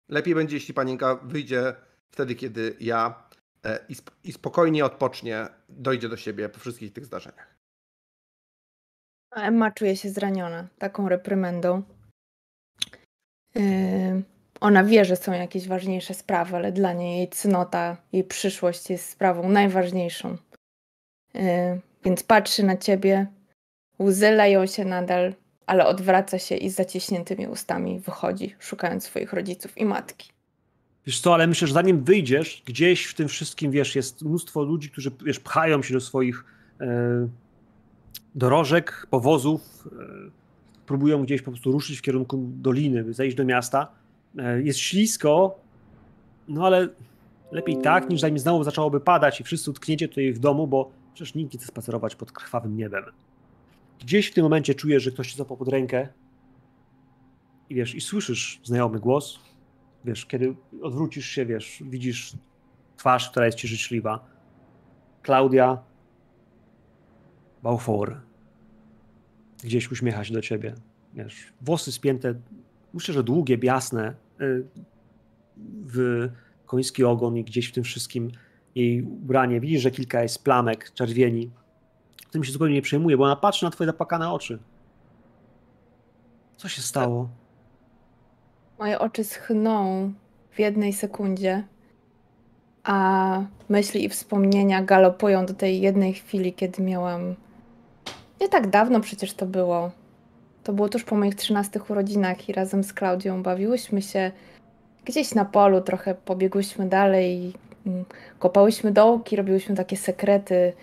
[0.10, 1.76] Lepiej będzie, jeśli panienka wyjdzie
[2.12, 3.30] wtedy, kiedy ja
[3.90, 7.56] i, sp- i spokojnie odpocznie, dojdzie do siebie po wszystkich tych zdarzeniach.
[9.36, 11.84] Emma czuje się zraniona taką reprymendą.
[13.56, 14.24] Yy,
[14.60, 19.10] ona wie, że są jakieś ważniejsze sprawy, ale dla niej jej cnota, jej przyszłość jest
[19.10, 20.38] sprawą najważniejszą.
[21.34, 21.42] Yy,
[22.04, 23.28] więc patrzy na ciebie,
[24.00, 25.34] łzy leją się nadal,
[25.66, 30.32] ale odwraca się i z zaciśniętymi ustami wychodzi, szukając swoich rodziców i matki.
[31.06, 34.90] Wiesz co, ale myślę, że zanim wyjdziesz, gdzieś w tym wszystkim, wiesz, jest mnóstwo ludzi,
[34.90, 36.46] którzy, wiesz, pchają się do swoich
[36.82, 37.28] e,
[38.36, 40.32] dorożek, powozów, e,
[40.86, 43.92] próbują gdzieś po prostu ruszyć w kierunku doliny, by zejść do miasta.
[44.38, 45.60] E, jest ślisko,
[46.48, 46.90] no ale
[47.52, 51.36] lepiej tak, niż zanim znowu zaczęłoby padać i wszyscy utkniecie tutaj w domu, bo przecież
[51.36, 53.04] nikt nie chce spacerować pod krwawym niebem.
[54.00, 56.08] Gdzieś w tym momencie czujesz, że ktoś cię zapał pod rękę
[57.70, 59.40] i wiesz, i słyszysz znajomy głos,
[60.06, 62.34] wiesz, kiedy odwrócisz się, wiesz, widzisz
[62.98, 64.26] twarz, która jest ci życzliwa.
[65.22, 65.78] Klaudia
[67.64, 68.22] Balfour
[69.64, 70.76] gdzieś uśmiecha się do ciebie.
[71.14, 72.36] Wiesz, włosy spięte,
[72.94, 74.66] myślę, że długie, jasne, y,
[75.86, 76.30] w
[76.66, 78.32] koński ogon i gdzieś w tym wszystkim
[78.76, 79.60] jej ubranie.
[79.60, 81.52] Widzisz, że kilka jest plamek, czerwieni.
[82.32, 84.60] Tym się zupełnie nie przejmuje, bo ona patrzy na twoje zapakane oczy.
[86.58, 87.30] Co się stało?
[88.80, 90.12] Moje oczy schną
[90.52, 91.64] w jednej sekundzie,
[92.84, 97.36] a myśli i wspomnienia galopują do tej jednej chwili, kiedy miałam.
[98.42, 99.92] Nie tak dawno przecież to było.
[100.64, 104.32] To było tuż po moich 13 urodzinach i razem z Klaudią bawiłyśmy się
[105.06, 107.54] gdzieś na polu, trochę pobiegłyśmy dalej,
[107.88, 108.06] mm,
[108.40, 110.74] kopałyśmy dołki, robiłyśmy takie sekrety,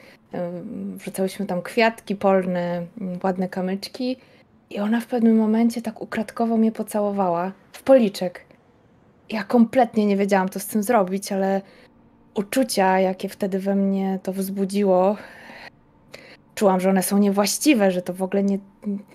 [0.97, 4.16] wrzucałyśmy tam kwiatki polne, mm, ładne kamyczki.
[4.70, 8.45] I ona w pewnym momencie tak ukradkowo mnie pocałowała w policzek.
[9.31, 11.61] Ja kompletnie nie wiedziałam, co z tym zrobić, ale
[12.35, 15.17] uczucia, jakie wtedy we mnie to wzbudziło,
[16.55, 18.59] czułam, że one są niewłaściwe, że to w ogóle nie,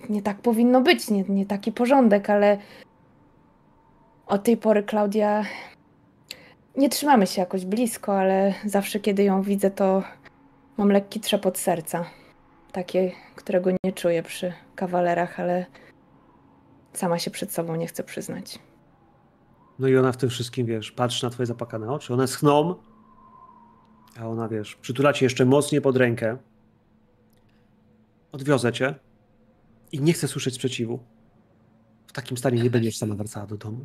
[0.08, 2.58] nie tak powinno być, nie, nie taki porządek, ale
[4.26, 5.44] od tej pory Klaudia
[6.76, 10.02] nie trzymamy się jakoś blisko, ale zawsze kiedy ją widzę, to
[10.76, 12.04] mam lekki trzepot serca.
[12.72, 15.66] Takie, którego nie czuję przy kawalerach, ale
[16.92, 18.58] sama się przed sobą nie chcę przyznać.
[19.78, 22.74] No i ona w tym wszystkim, wiesz, patrzy na twoje zapakane oczy, one schną,
[24.20, 26.38] a ona, wiesz, przytula cię jeszcze mocniej pod rękę.
[28.32, 28.94] Odwiozę cię
[29.92, 30.98] i nie chcę słyszeć sprzeciwu.
[32.06, 33.84] W takim stanie nie będziesz sama wracała do domu.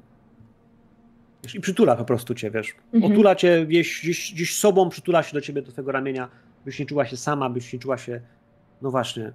[1.43, 2.75] Wiesz, I przytula po prostu cię, wiesz.
[2.93, 3.13] Mhm.
[3.13, 6.29] Otula cię gdzieś, gdzieś, gdzieś sobą, przytula się do ciebie, do twojego ramienia,
[6.65, 8.21] byś nie czuła się sama, byś nie czuła się,
[8.81, 9.33] no właśnie,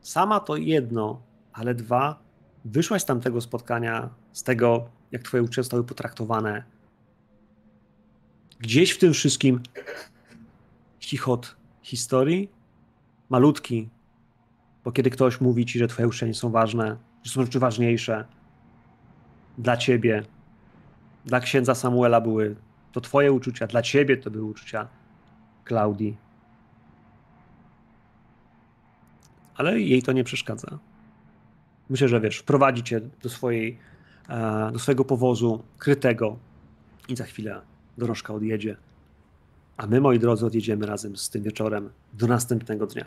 [0.00, 2.22] sama to jedno, ale dwa,
[2.64, 6.64] wyszłaś z tamtego spotkania, z tego, jak twoje uczucia zostały potraktowane.
[8.60, 9.60] Gdzieś w tym wszystkim
[11.00, 12.50] chichot historii,
[13.28, 13.88] malutki,
[14.84, 18.24] bo kiedy ktoś mówi ci, że twoje uczucia nie są ważne, że są rzeczy ważniejsze
[19.58, 20.22] dla ciebie,
[21.24, 22.56] dla księdza Samuela były
[22.92, 24.88] to twoje uczucia, dla ciebie to były uczucia
[25.64, 26.16] Klaudii.
[29.54, 30.78] Ale jej to nie przeszkadza.
[31.90, 33.78] Myślę, że wiesz, wprowadzi cię do, swojej,
[34.28, 36.36] e, do swojego powozu krytego
[37.08, 37.60] i za chwilę
[37.98, 38.76] dorożka odjedzie.
[39.76, 43.04] A my, moi drodzy, odjedziemy razem z tym wieczorem do następnego dnia.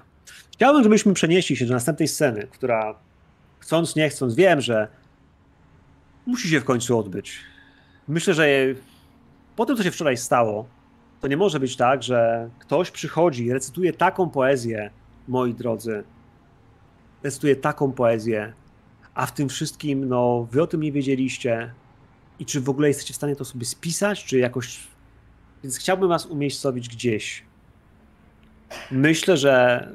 [0.54, 2.96] Chciałbym, żebyśmy przenieśli się do następnej sceny, która
[3.60, 4.88] chcąc, nie chcąc, wiem, że
[6.26, 7.40] musi się w końcu odbyć.
[8.08, 8.48] Myślę, że
[9.56, 10.68] po tym, co się wczoraj stało,
[11.22, 14.92] to nie może być tak, że ktoś przychodzi i recytuje taką poezję,
[15.28, 16.04] moi drodzy,
[17.26, 18.54] recytuje taką poezję,
[19.14, 21.74] a w tym wszystkim, no, wy o tym nie wiedzieliście
[22.40, 24.88] i czy w ogóle jesteście w stanie to sobie spisać, czy jakoś...
[25.64, 27.44] Więc chciałbym was umiejscowić gdzieś.
[28.92, 29.88] Myślę, że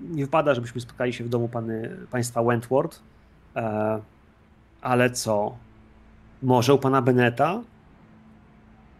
[0.00, 3.02] nie wypada, żebyśmy spotkali się w domu pany, państwa Wentworth,
[3.56, 4.00] e,
[4.80, 5.56] ale co?
[6.42, 7.62] Może u pana Beneta?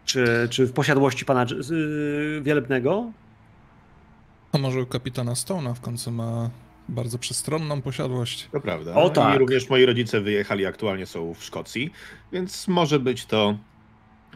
[0.04, 3.12] Czy, czy w posiadłości pana yy, Wielebnego?
[4.52, 6.50] A może u kapitana Stone'a w końcu ma
[6.90, 8.48] bardzo przestronną posiadłość.
[8.52, 8.94] To prawda.
[8.94, 9.36] O tak.
[9.36, 11.92] I również moi rodzice wyjechali, aktualnie są w Szkocji,
[12.32, 13.58] więc może być to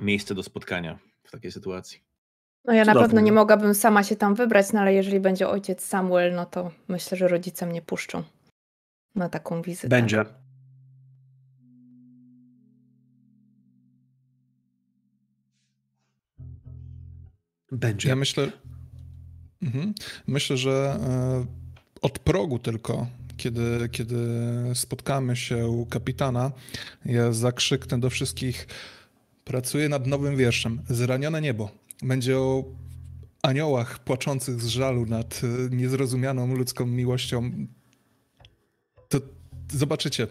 [0.01, 2.01] miejsce do spotkania w takiej sytuacji.
[2.65, 3.09] No ja na Cudownie.
[3.09, 6.71] pewno nie mogłabym sama się tam wybrać, no ale jeżeli będzie ojciec Samuel, no to
[6.89, 8.23] myślę, że rodzice mnie puszczą
[9.15, 9.89] na taką wizytę.
[9.89, 10.25] Będzie.
[17.73, 18.09] Będzie.
[18.09, 18.53] Ja myślę,
[19.63, 19.95] mhm.
[20.27, 21.64] myślę, że e,
[22.05, 24.17] od progu tylko, kiedy, kiedy
[24.75, 26.53] spotkamy się u kapitana,
[27.05, 28.67] ja zakrzyknę do wszystkich,
[29.45, 31.71] pracuję nad nowym wierszem, Zranione niebo.
[32.03, 32.65] Będzie o
[33.43, 37.51] aniołach płaczących z żalu nad e, niezrozumianą ludzką miłością.
[39.09, 39.19] To
[39.73, 40.27] zobaczycie.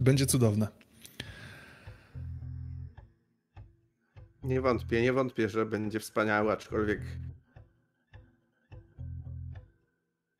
[0.00, 0.68] Będzie cudowne.
[4.42, 7.00] Nie wątpię, nie wątpię, że będzie wspaniały, aczkolwiek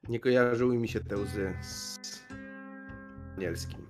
[0.09, 1.99] nie kojarzyły mi się te łzy z
[3.37, 3.89] anielskim.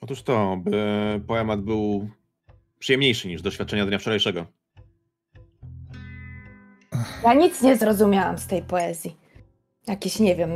[0.00, 2.10] Otóż to, by poemat był
[2.78, 4.46] przyjemniejszy niż doświadczenia dnia wczorajszego.
[7.24, 9.16] Ja nic nie zrozumiałam z tej poezji.
[9.86, 10.50] Jakieś, nie wiem,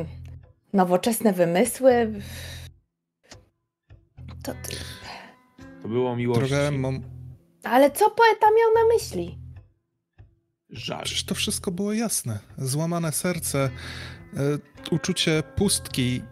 [0.73, 2.13] nowoczesne wymysły.
[4.43, 4.69] To, to...
[5.83, 6.41] To było miłość.
[6.41, 7.03] Trochę mam,
[7.63, 9.39] Ale co poeta miał na myśli?
[10.71, 11.05] Żal.
[11.05, 12.39] Przecież to wszystko było jasne.
[12.59, 13.71] Złamane serce,
[14.91, 16.23] uczucie pustki.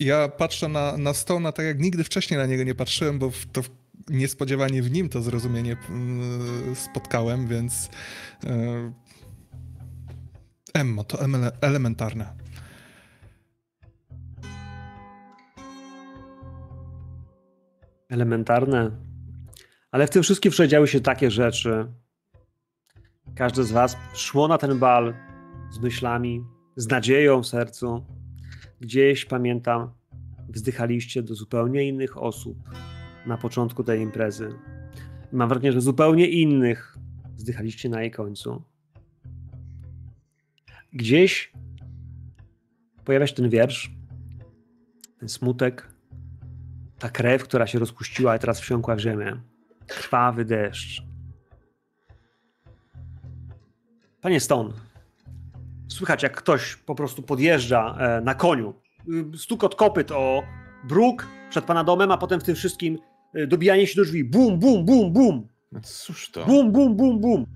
[0.00, 3.62] Ja patrzę na, na Stone'a tak jak nigdy wcześniej na niego nie patrzyłem, bo to
[4.08, 7.90] niespodziewanie w nim to zrozumienie mm, spotkałem, więc
[8.46, 8.92] e,
[10.74, 11.18] Emmo, to
[11.60, 12.32] elementarne.
[18.08, 18.90] elementarne.
[19.90, 21.92] Ale w tym wszystkim przedziały się takie rzeczy.
[23.34, 25.14] Każdy z was szło na ten bal
[25.70, 26.44] z myślami,
[26.78, 28.04] z nadzieją w sercu.
[28.80, 29.90] Gdzieś pamiętam,
[30.48, 32.58] wzdychaliście do zupełnie innych osób
[33.26, 34.54] na początku tej imprezy.
[35.32, 36.98] Mam wrażenie, że zupełnie innych
[37.36, 38.62] wzdychaliście na jej końcu.
[40.92, 41.52] Gdzieś
[43.04, 43.90] pojawia się ten wiersz,
[45.18, 45.88] ten smutek,
[46.98, 49.40] ta krew, która się rozpuściła i teraz wsiąkła w ziemię.
[49.86, 51.02] Krwawy deszcz.
[54.20, 54.87] Panie Stone,
[55.88, 58.74] słychać jak ktoś po prostu podjeżdża e, na koniu.
[59.34, 60.42] Y, Stukot kopyt o
[60.84, 62.98] bruk przed pana domem, a potem w tym wszystkim
[63.36, 64.24] y, dobijanie się do drzwi.
[64.24, 65.48] Bum, bum, bum, bum.
[65.72, 66.44] No cóż to?
[66.44, 67.46] Bum, bum, bum, bum.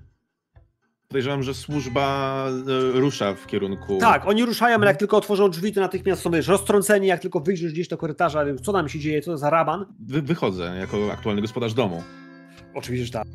[1.07, 2.47] Podejrzewam, że służba
[2.95, 3.97] e, rusza w kierunku.
[3.97, 7.39] Tak, oni ruszają, ale jak tylko otworzą drzwi, to natychmiast są wiesz, roztrąceni, jak tylko
[7.39, 9.85] wyjdziesz gdzieś do korytarza, co nam się dzieje, co to za raban.
[9.99, 12.03] Wy, wychodzę jako aktualny gospodarz domu.
[12.73, 13.27] Oczywiście, że tak.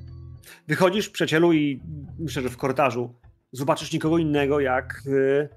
[0.68, 1.80] Wychodzisz, przyjacielu, i
[2.18, 3.14] myślę, że w korytarzu
[3.52, 5.48] zobaczysz nikogo innego jak, y,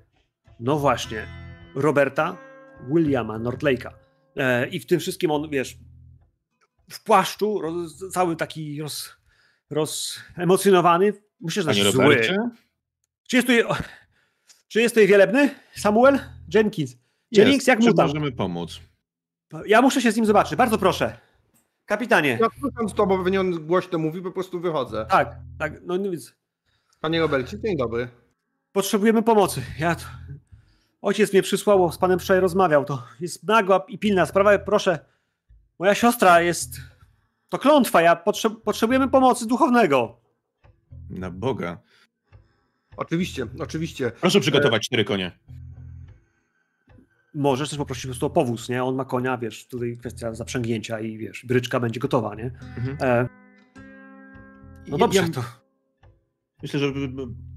[0.59, 1.25] no właśnie,
[1.75, 2.37] Roberta
[2.89, 3.91] Williama Nordlake'a.
[4.37, 5.77] E, I w tym wszystkim on, wiesz,
[6.91, 9.15] w płaszczu, roz, cały taki roz,
[9.69, 11.13] rozemocjonowany.
[11.13, 12.03] Panie znaczy zły.
[12.03, 12.37] Robercie?
[13.29, 13.63] Czy jest tutaj,
[14.67, 15.55] czy jest tutaj wielebny?
[15.75, 16.19] Samuel?
[16.53, 16.97] Jenkins?
[17.31, 18.07] Jennings, jak mu Czy tam?
[18.07, 18.79] możemy pomóc?
[19.65, 21.17] Ja muszę się z nim zobaczyć, bardzo proszę.
[21.85, 22.37] Kapitanie.
[22.41, 25.05] Ja słucham z tobą, pewnie on głośno mówi, po prostu wychodzę.
[25.09, 26.33] Tak, tak, no więc
[27.01, 28.07] Panie Robercie, dzień dobry.
[28.71, 29.61] potrzebujemy pomocy.
[29.79, 29.95] Ja.
[31.01, 32.85] Ojciec mnie przysłał, z panem wczoraj rozmawiał.
[32.85, 34.59] To jest nagła i pilna sprawa.
[34.59, 34.99] Proszę,
[35.79, 36.69] moja siostra jest.
[37.49, 38.01] To klątwa.
[38.01, 38.49] Ja potrze...
[38.49, 40.19] potrzebujemy pomocy duchownego.
[41.09, 41.77] Na Boga.
[42.97, 44.11] Oczywiście, oczywiście.
[44.11, 45.31] Proszę przygotować cztery konie.
[47.33, 48.83] Możesz też poprosić po prostu o powóz, nie?
[48.83, 52.45] On ma konia, wiesz, tutaj kwestia zaprzęgnięcia i wiesz, bryczka będzie gotowa, nie?
[52.77, 52.97] Mhm.
[53.01, 53.27] E,
[54.87, 55.43] no dobrze, ja- to
[56.63, 56.87] Myślę, że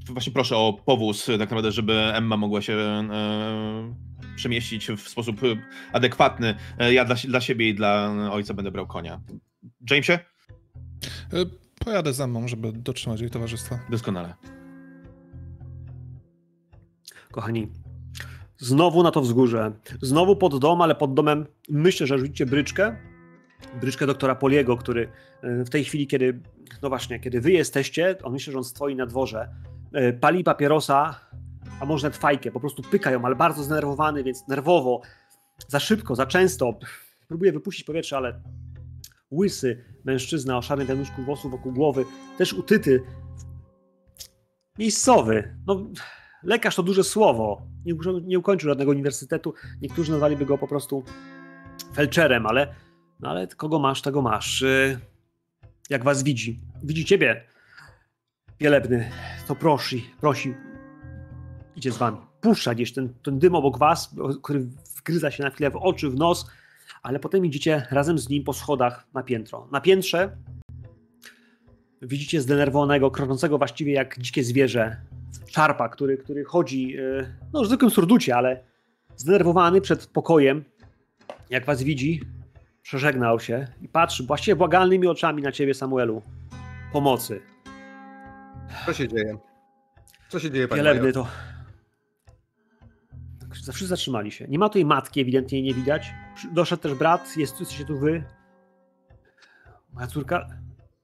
[0.08, 3.94] właśnie proszę o powóz, tak naprawdę, żeby Emma mogła się e,
[4.36, 5.36] przemieścić w sposób
[5.92, 6.54] adekwatny.
[6.78, 9.20] E, Ja dla, dla siebie i dla ojca będę brał konia.
[9.90, 10.12] Jamesie?
[10.12, 11.36] E,
[11.84, 13.78] Pojadę za mną, żeby dotrzymać jej towarzystwa.
[13.90, 14.34] Doskonale.
[17.32, 17.68] kochani,
[18.58, 22.96] znowu na to wzgórze, znowu pod dom, ale pod domem myślę, że rzucicie bryczkę,
[23.80, 25.08] bryczkę doktora Poliego, który
[25.42, 26.40] e, w tej chwili, kiedy,
[26.82, 29.48] no właśnie, kiedy wy jesteście, on myślę, że on stoi na dworze,
[29.92, 31.20] e, pali papierosa,
[31.80, 35.00] a może nawet fajkę, po prostu pyka ją, ale bardzo zdenerwowany, więc nerwowo,
[35.68, 36.78] za szybko, za często,
[37.28, 38.40] próbuje wypuścić powietrze, ale
[39.30, 42.04] łysy mężczyzna o szarym wianuszku włosów wokół głowy,
[42.38, 43.02] też utyty,
[44.78, 45.86] miejscowy, no
[46.42, 47.62] lekarz to duże słowo.
[47.84, 47.94] Nie,
[48.24, 49.54] nie ukończył żadnego uniwersytetu.
[49.82, 51.04] Niektórzy nazwaliby go po prostu
[51.94, 52.74] felczerem, ale,
[53.24, 54.62] no ale kogo masz, tego masz.
[54.62, 54.98] Y,
[55.90, 57.44] Jak was widzi, widzi ciebie,
[58.60, 59.10] wielebny,
[59.48, 60.54] to prosi, prosi,
[61.76, 62.18] idzie z wami.
[62.40, 64.60] Puszcza gdzieś ten, ten dym obok was, który
[64.96, 66.50] wgryza się na chwilę w oczy, w nos,
[67.02, 69.68] ale potem idziecie razem z nim po schodach na piętro.
[69.72, 70.36] Na piętrze
[72.02, 74.96] widzicie zdenerwowanego, kroczącego właściwie jak dzikie zwierzę
[75.46, 78.64] szarpa, który, który chodzi e, no, w zwykłym surducie, ale
[79.16, 80.64] zdenerwowany przed pokojem,
[81.50, 82.20] jak was widzi,
[82.84, 86.22] przeżegnał się i patrzy właściwie błagalnymi oczami na ciebie, Samuelu.
[86.92, 87.40] Pomocy.
[88.86, 89.38] Co się dzieje?
[90.28, 91.26] Co się dzieje, panie Wielebny to...
[93.62, 94.48] Zawsze zatrzymali się.
[94.48, 96.12] Nie ma tutaj matki, ewidentnie jej nie widać.
[96.52, 98.24] Doszedł też brat, jest, jesteście tu wy.
[99.92, 100.48] Moja córka,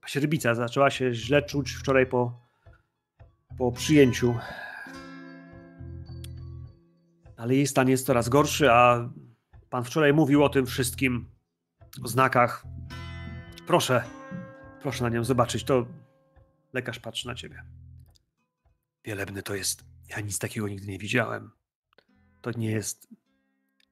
[0.00, 2.40] pasierbica, zaczęła się źle czuć wczoraj po,
[3.58, 4.34] po przyjęciu.
[7.36, 9.10] Ale jej stan jest coraz gorszy, a
[9.70, 11.26] pan wczoraj mówił o tym wszystkim,
[12.02, 12.64] o znakach.
[13.66, 14.04] Proszę,
[14.82, 15.64] proszę na nią zobaczyć.
[15.64, 15.86] To
[16.72, 17.62] lekarz patrzy na ciebie.
[19.04, 19.84] Wielebny to jest.
[20.08, 21.50] Ja nic takiego nigdy nie widziałem.
[22.40, 23.08] To nie jest.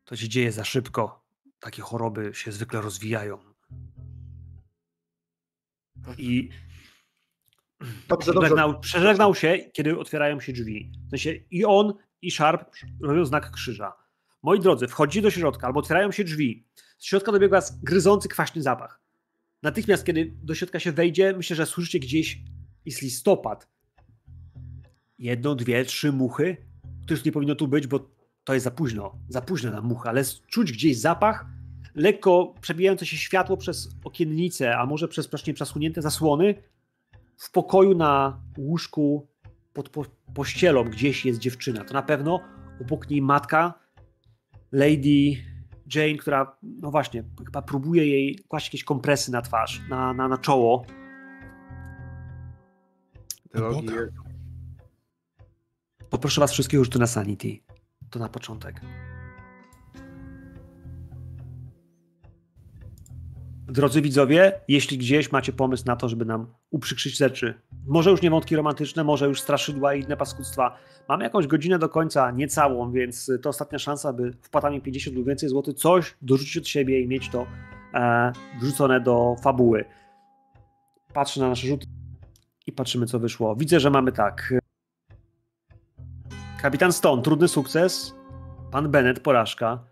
[0.05, 1.25] To się dzieje za szybko.
[1.61, 3.39] Takie choroby się zwykle rozwijają.
[6.19, 6.49] I
[8.09, 8.41] Dobrze, dobrze.
[8.41, 10.93] przeżegnał, przeżegnał się, kiedy otwierają się drzwi.
[11.07, 12.71] W sensie i on, i Sharp
[13.03, 13.93] robią znak krzyża.
[14.43, 16.67] Moi drodzy, wchodzi do środka, albo otwierają się drzwi.
[16.99, 19.01] Z środka dobiega gryzący, kwaśny zapach.
[19.63, 22.43] Natychmiast, kiedy do środka się wejdzie, myślę, że słyszycie gdzieś
[22.85, 23.69] jest listopad.
[25.19, 26.57] Jedną, dwie, trzy muchy,
[27.05, 28.11] których nie powinno tu być, bo
[28.45, 29.19] to jest za późno.
[29.29, 31.47] Za późno na muchy, ale czuć gdzieś zapach,
[31.95, 36.55] lekko przebijające się światło przez okiennice, a może przez właśnie przesunięte zasłony.
[37.37, 39.29] W pokoju na łóżku
[39.73, 40.05] pod po,
[40.35, 41.85] pościelą gdzieś jest dziewczyna.
[41.85, 42.41] To na pewno
[42.81, 43.75] obok niej matka,
[44.73, 45.37] Lady
[45.95, 50.39] Jane, która, no właśnie, chyba próbuje jej kłaść jakieś kompresy na twarz, na, na, na
[50.39, 50.85] czoło.
[53.55, 53.89] Drogi.
[56.11, 57.59] Poproszę was wszystkich już tu na Sanity.
[58.11, 58.81] To na początek.
[63.67, 67.55] Drodzy widzowie, jeśli gdzieś macie pomysł na to, żeby nam uprzykrzyć rzeczy,
[67.87, 70.77] może już nie wątki romantyczne, może już straszydła i inne paskudztwa,
[71.09, 75.49] mamy jakąś godzinę do końca, niecałą, więc to ostatnia szansa, by wpłatami 50 lub więcej
[75.49, 77.47] złotych coś dorzucić od siebie i mieć to
[77.95, 79.85] e, wrzucone do fabuły.
[81.13, 81.87] Patrzę na nasze rzuty
[82.67, 83.57] i patrzymy, co wyszło.
[83.57, 84.55] Widzę, że mamy tak.
[86.63, 88.15] Kapitan Stone, trudny sukces.
[88.71, 89.85] Pan Bennett, porażka.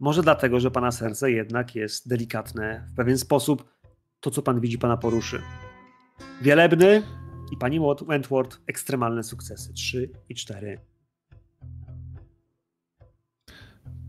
[0.00, 2.88] Może dlatego, że pana serce jednak jest delikatne.
[2.92, 3.64] W pewien sposób
[4.20, 5.42] to, co pan widzi, pana poruszy.
[6.42, 7.02] Wielebny
[7.52, 9.72] i pani Wentworth ekstremalne sukcesy.
[9.72, 10.78] 3 i 4.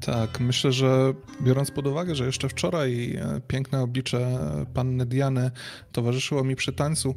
[0.06, 4.40] Tak, myślę, że biorąc pod uwagę, że jeszcze wczoraj e, piękne oblicze
[4.74, 5.52] panny Diany
[5.92, 7.16] towarzyszyło mi przy tańcu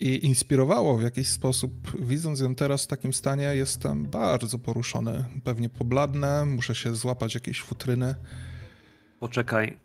[0.00, 1.72] i inspirowało w jakiś sposób,
[2.06, 5.24] widząc ją teraz w takim stanie, jestem bardzo poruszony.
[5.44, 8.14] Pewnie pobladnę, muszę się złapać jakieś futryny.
[9.20, 9.78] Poczekaj.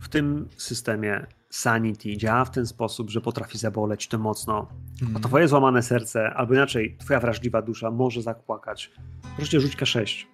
[0.00, 4.68] W tym systemie Sanity działa w ten sposób, że potrafi zaboleć to mocno.
[5.02, 5.16] Mm.
[5.16, 8.92] A twoje złamane serce, albo inaczej, twoja wrażliwa dusza może zapłakać.
[9.36, 10.26] Proszę rzuć K6.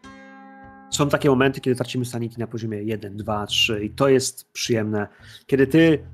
[0.90, 5.08] Są takie momenty, kiedy tracimy sanity na poziomie 1, 2, 3 i to jest przyjemne.
[5.46, 6.06] Kiedy ty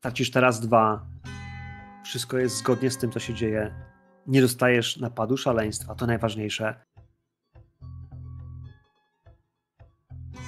[0.00, 1.06] tracisz teraz 2,
[2.04, 3.74] wszystko jest zgodnie z tym, co się dzieje.
[4.26, 6.74] Nie dostajesz napadu szaleństwa, to najważniejsze.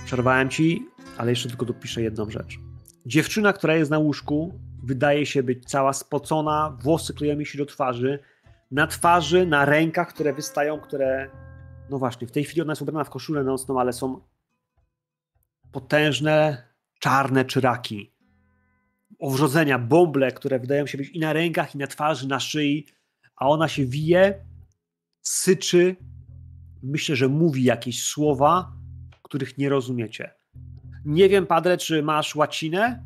[0.04, 0.86] Przerwałem ci,
[1.18, 2.72] ale jeszcze tylko dopiszę jedną rzecz.
[3.06, 8.18] Dziewczyna, która jest na łóżku, wydaje się być cała spocona, włosy kleją się do twarzy.
[8.70, 11.31] Na twarzy, na rękach, które wystają, które.
[11.90, 14.20] No właśnie, w tej chwili ona jest ubrana w koszulę nocną, ale są
[15.72, 18.12] potężne, czarne czyraki.
[19.18, 22.86] Owrzodzenia, bąble, które wydają się być i na rękach, i na twarzy, na szyi,
[23.36, 24.44] a ona się wije,
[25.22, 25.97] syczy.
[26.82, 28.72] Myślę, że mówi jakieś słowa,
[29.22, 30.41] których nie rozumiecie.
[31.05, 33.05] Nie wiem, Padre, czy masz łacinę?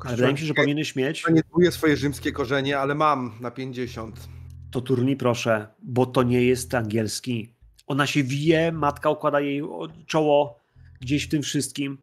[0.00, 1.24] Ale wydaje mi się, że powinieneś mieć.
[1.28, 4.28] Ja nie czuję swoje rzymskie korzenie, ale mam na 50.
[4.70, 7.54] To turni proszę, bo to nie jest angielski.
[7.86, 9.62] Ona się wije, matka układa jej
[10.06, 10.60] czoło
[11.00, 11.98] gdzieś w tym wszystkim,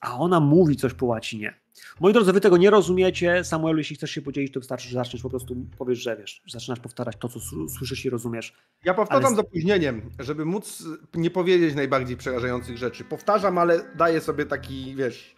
[0.00, 1.54] a ona mówi coś po łacinie.
[2.00, 3.44] Moi drodzy, wy tego nie rozumiecie.
[3.44, 6.80] Samuel, jeśli chcesz się podzielić, to wystarczy, że zaczniesz po prostu, powiesz, że wiesz, zaczynasz
[6.80, 7.40] powtarzać to, co
[7.78, 8.54] słyszysz i rozumiesz.
[8.84, 10.84] Ja powtarzam Ale- z opóźnieniem, żeby móc
[11.14, 13.04] nie powiedzieć najbardziej przerażających rzeczy.
[13.04, 15.34] Powtarzam, ale daję sobie taki, wiesz,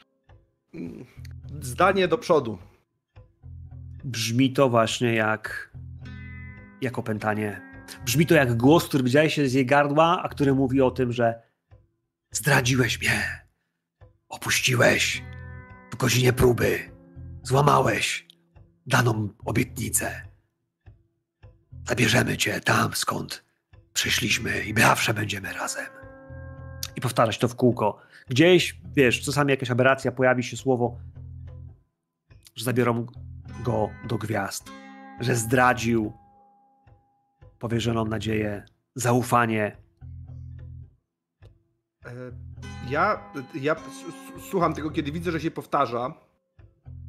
[1.61, 2.59] zdanie do przodu.
[4.05, 5.71] Brzmi to właśnie jak,
[6.81, 7.61] jak opętanie.
[8.05, 11.13] Brzmi to jak głos, który wydziela się z jej gardła, a który mówi o tym,
[11.13, 11.43] że
[12.31, 13.47] zdradziłeś mnie,
[14.29, 15.23] opuściłeś
[16.01, 16.91] godzinie próby,
[17.43, 18.27] złamałeś
[18.87, 20.23] daną obietnicę.
[21.89, 23.45] Zabierzemy cię tam, skąd
[23.93, 25.87] przyszliśmy i zawsze będziemy razem.
[26.97, 27.99] I powtarzać to w kółko.
[28.29, 30.99] Gdzieś, wiesz, czasami jakaś aberracja, pojawi się słowo,
[32.57, 33.07] że zabiorą
[33.65, 34.71] go do gwiazd,
[35.21, 36.13] że zdradził
[37.59, 38.65] powierzoną nadzieję,
[38.95, 39.77] zaufanie.
[42.05, 42.11] E,
[42.89, 43.21] Ja,
[43.55, 43.77] ja
[44.51, 46.15] słucham tego, kiedy widzę, że się powtarza,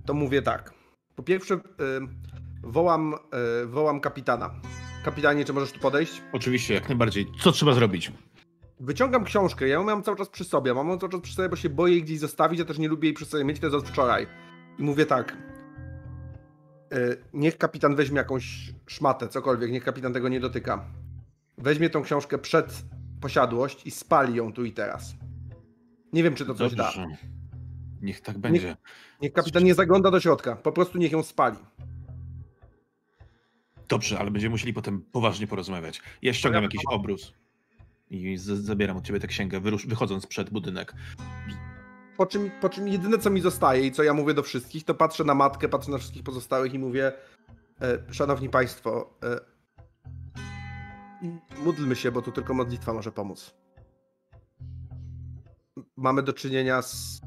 [0.05, 0.73] to mówię tak.
[1.15, 1.59] Po pierwsze, e,
[2.63, 4.49] wołam, e, wołam kapitana.
[5.05, 6.21] Kapitanie, czy możesz tu podejść?
[6.33, 7.27] Oczywiście, jak najbardziej.
[7.39, 8.11] Co trzeba zrobić?
[8.80, 10.73] Wyciągam książkę, ja ją mam cały czas przy sobie.
[10.73, 12.88] Mam ją cały czas przy sobie, bo się boję jej gdzieś zostawić, ja też nie
[12.88, 14.27] lubię jej przy sobie mieć, to jest od wczoraj.
[14.80, 15.38] I mówię tak.
[16.91, 16.97] e,
[17.33, 20.85] Niech kapitan weźmie jakąś szmatę, cokolwiek, niech kapitan tego nie dotyka.
[21.57, 22.83] Weźmie tą książkę przed
[23.21, 25.15] posiadłość i spali ją tu i teraz.
[26.14, 26.83] Nie wiem, czy to coś da.
[26.83, 27.07] Dobrze.
[28.01, 28.77] Niech tak będzie.
[29.22, 31.57] Niech kapitan nie zagląda do środka, po prostu niech ją spali.
[33.88, 36.01] Dobrze, ale będziemy musieli potem poważnie porozmawiać.
[36.22, 37.33] Ja ściągam Ja jakiś obrus
[38.09, 40.93] i zabieram od ciebie tę księgę, wyrusz, wychodząc przed budynek.
[42.17, 44.93] Po czym, po czym jedyne co mi zostaje i co ja mówię do wszystkich, to
[44.93, 47.11] patrzę na matkę, patrzę na wszystkich pozostałych i mówię
[47.81, 49.40] e, Szanowni Państwo, e,
[51.64, 53.53] módlmy się, bo tu tylko modlitwa może pomóc.
[55.98, 57.22] Mamy do czynienia z...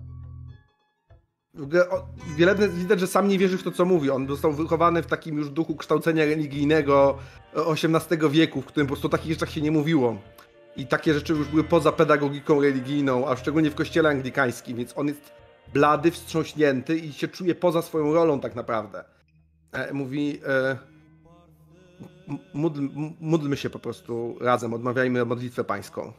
[1.54, 2.06] W ogóle o-
[2.36, 4.10] Wiele widać, że sam nie wierzy w to, co mówi.
[4.10, 7.18] On został wychowany w takim już duchu kształcenia religijnego
[7.54, 10.16] XVIII wieku, w którym po prostu o takich rzeczach się nie mówiło.
[10.76, 15.08] I takie rzeczy już były poza pedagogiką religijną, a szczególnie w kościele anglikańskim, więc on
[15.08, 15.32] jest
[15.72, 19.04] blady, wstrząśnięty i się czuje poza swoją rolą tak naprawdę.
[19.72, 20.78] E, mówi, e,
[22.54, 22.88] módl,
[23.20, 26.12] módlmy się po prostu razem, odmawiajmy modlitwę pańską.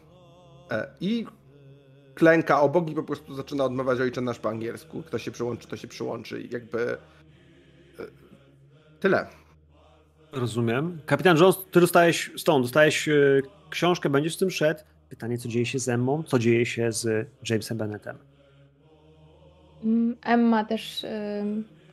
[0.72, 1.26] E, I
[2.16, 5.03] klęka obok i po prostu zaczyna odmawiać ojcze nasz po angielsku.
[5.03, 6.98] Kto się przyłączy, to się przyłączy i jakby...
[8.00, 8.03] E,
[9.00, 9.27] tyle.
[10.32, 11.00] Rozumiem.
[11.06, 14.80] Kapitan Jones, ty dostałeś stąd, dostałeś e, książkę, będziesz z tym szedł.
[15.10, 18.18] Pytanie, co dzieje się z Emmą, co dzieje się z Jamesem Bennettem.
[19.84, 21.06] Mm, Emma też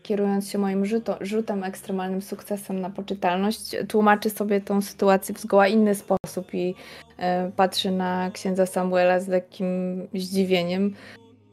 [0.03, 0.85] kierując się moim
[1.21, 7.53] rzutem, ekstremalnym sukcesem na poczytalność, tłumaczy sobie tą sytuację w zgoła inny sposób i y,
[7.57, 9.69] patrzy na księdza Samuela z lekkim
[10.15, 10.95] zdziwieniem.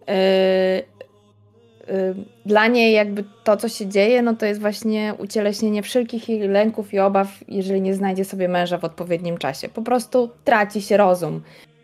[0.09, 0.83] Y, y,
[2.45, 6.93] dla niej jakby to, co się dzieje, no to jest właśnie ucieleśnienie wszelkich jej lęków
[6.93, 9.69] i obaw, jeżeli nie znajdzie sobie męża w odpowiednim czasie.
[9.69, 11.41] Po prostu traci się rozum.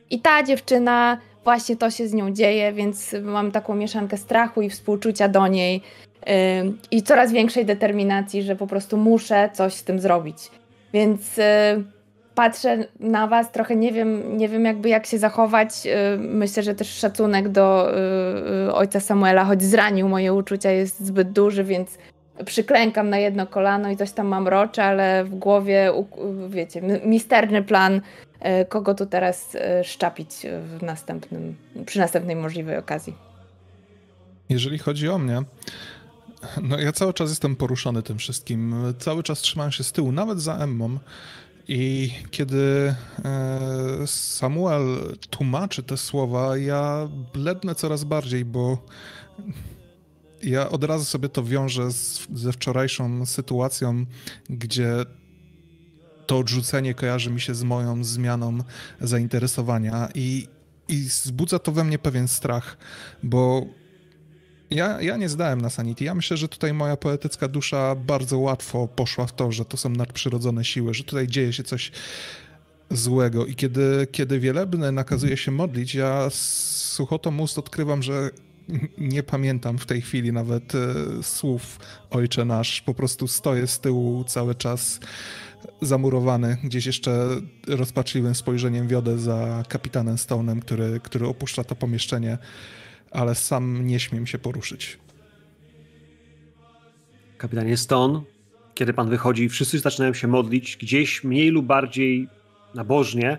[0.09, 4.69] I ta dziewczyna, właśnie to się z nią dzieje, więc mam taką mieszankę strachu i
[4.69, 5.81] współczucia do niej
[6.91, 10.37] i coraz większej determinacji, że po prostu muszę coś z tym zrobić.
[10.93, 11.43] Więc yy,
[12.35, 15.85] patrzę na was, trochę nie wiem, nie wiem jakby jak się zachować.
[15.85, 17.91] Yy, myślę, że też szacunek do
[18.65, 21.97] yy, ojca Samuela, choć zranił moje uczucia, jest zbyt duży, więc
[22.45, 25.91] przyklękam na jedno kolano i coś tam mam rocze, ale w głowie,
[26.49, 28.01] wiecie, misterny plan,
[28.69, 30.29] kogo tu teraz szczapić
[30.77, 31.55] w następnym,
[31.85, 33.13] przy następnej możliwej okazji.
[34.49, 35.41] Jeżeli chodzi o mnie,
[36.61, 38.75] no ja cały czas jestem poruszony tym wszystkim.
[38.99, 40.99] Cały czas trzymałem się z tyłu, nawet za Emmą.
[41.67, 48.77] I kiedy e, Samuel tłumaczy te słowa, ja blednę coraz bardziej, bo
[50.43, 54.05] ja od razu sobie to wiążę z, ze wczorajszą sytuacją,
[54.49, 55.05] gdzie
[56.25, 58.57] to odrzucenie kojarzy mi się z moją zmianą
[59.01, 60.47] zainteresowania i,
[60.87, 62.77] i wzbudza to we mnie pewien strach,
[63.23, 63.65] bo
[64.69, 66.03] ja, ja nie zdałem na Sanity.
[66.03, 69.89] Ja myślę, że tutaj moja poetycka dusza bardzo łatwo poszła w to, że to są
[69.89, 71.91] nadprzyrodzone siły, że tutaj dzieje się coś
[72.91, 73.45] złego.
[73.45, 76.41] I kiedy, kiedy wielebny nakazuje się modlić, ja z
[76.93, 78.29] suchotą ust odkrywam, że
[78.97, 80.79] nie pamiętam w tej chwili nawet e,
[81.23, 81.79] słów
[82.09, 82.81] Ojcze Nasz.
[82.81, 84.99] Po prostu stoję z tyłu cały czas
[85.81, 87.27] zamurowany, gdzieś jeszcze
[87.67, 92.37] rozpaczliwym spojrzeniem wiodę za kapitanem Stone'em, który, który opuszcza to pomieszczenie,
[93.15, 94.97] ale sam nie śmiem się poruszyć.
[97.37, 98.21] Kapitanie Stone,
[98.75, 102.27] kiedy pan wychodzi, wszyscy zaczynają się modlić, gdzieś mniej lub bardziej
[102.75, 103.37] nabożnie,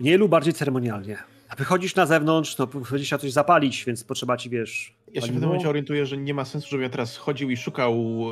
[0.00, 1.18] mniej lub bardziej ceremonialnie.
[1.48, 4.94] A wychodzisz na zewnątrz, no będziesz chciał coś zapalić, więc potrzeba ci, wiesz...
[5.12, 7.56] Ja się w tym momencie orientuję, że nie ma sensu, żebym ja teraz chodził i
[7.56, 8.24] szukał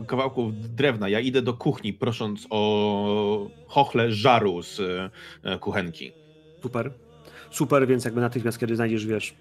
[0.00, 1.08] e, kawałków drewna.
[1.08, 4.80] Ja idę do kuchni, prosząc o chochle żaru z
[5.42, 6.12] e, kuchenki.
[6.62, 6.90] Super.
[7.52, 9.34] Super, więc jakby natychmiast, kiedy znajdziesz, wiesz,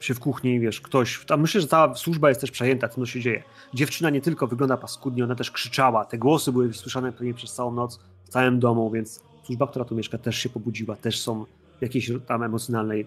[0.00, 3.20] się w kuchni, wiesz, ktoś, myślę, że cała służba jest też przejęta tym, co się
[3.20, 3.42] dzieje.
[3.74, 7.72] Dziewczyna nie tylko wygląda paskudnie, ona też krzyczała, te głosy były słyszane pewnie przez całą
[7.72, 11.44] noc w całym domu, więc służba, która tu mieszka, też się pobudziła, też są
[11.78, 13.06] w jakiejś tam emocjonalnej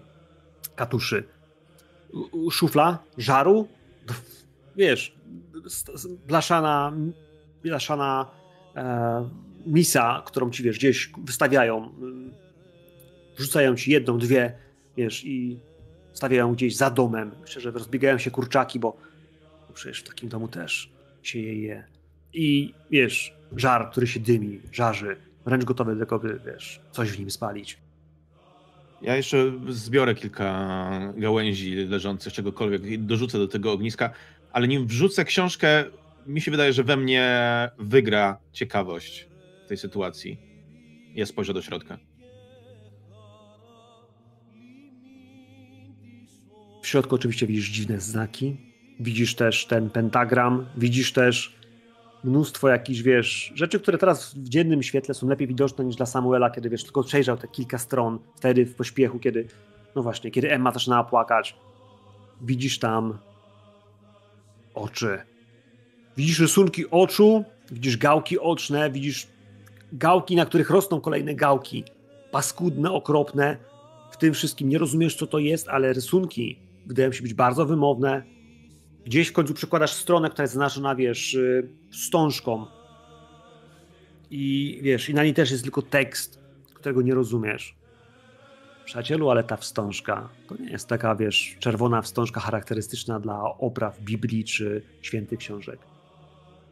[0.76, 1.24] katuszy.
[2.50, 3.68] Szufla, żaru,
[4.76, 5.14] wiesz,
[6.26, 6.92] blaszana,
[7.62, 8.26] blaszana
[8.76, 9.28] e,
[9.66, 11.92] misa, którą ci, wiesz, gdzieś wystawiają,
[13.40, 14.52] rzucają ci jedną, dwie,
[14.96, 15.58] wiesz, i
[16.12, 17.30] stawiają gdzieś za domem.
[17.40, 18.96] Myślę, że rozbiegają się kurczaki, bo,
[19.74, 20.90] przecież w takim domu też
[21.22, 21.84] się je je.
[22.32, 27.30] I wiesz, żar, który się dymi, żarzy, wręcz gotowy do tego, wiesz, coś w nim
[27.30, 27.78] spalić.
[29.02, 34.10] Ja jeszcze zbiorę kilka gałęzi leżących, czegokolwiek i dorzucę do tego ogniska,
[34.52, 35.84] ale nim wrzucę książkę,
[36.26, 37.26] mi się wydaje, że we mnie
[37.78, 39.28] wygra ciekawość
[39.68, 40.38] tej sytuacji.
[41.14, 42.09] Ja spojrzę do środka.
[46.90, 48.56] Środku oczywiście widzisz dziwne znaki,
[49.00, 51.54] widzisz też ten pentagram, widzisz też
[52.24, 56.50] mnóstwo jakichś, wiesz, rzeczy, które teraz w dziennym świetle są lepiej widoczne niż dla Samuela,
[56.50, 59.46] kiedy, wiesz, tylko przejrzał te kilka stron, wtedy w pośpiechu, kiedy,
[59.96, 61.56] no właśnie, kiedy Emma zaczynała płakać.
[62.40, 63.18] Widzisz tam
[64.74, 65.18] oczy.
[66.16, 69.26] Widzisz rysunki oczu, widzisz gałki oczne, widzisz
[69.92, 71.84] gałki, na których rosną kolejne gałki.
[72.30, 73.56] Paskudne, okropne.
[74.10, 78.22] W tym wszystkim nie rozumiesz, co to jest, ale rysunki wydają się być bardzo wymowne.
[79.04, 82.66] Gdzieś w końcu przekładasz stronę, która jest zaznaczona, wiesz, y, wstążką.
[84.30, 86.40] I wiesz, i na niej też jest tylko tekst,
[86.74, 87.76] którego nie rozumiesz.
[88.84, 94.44] Przyjacielu, ale ta wstążka to nie jest taka, wiesz, czerwona wstążka charakterystyczna dla opraw Biblii
[94.44, 95.78] czy świętych książek.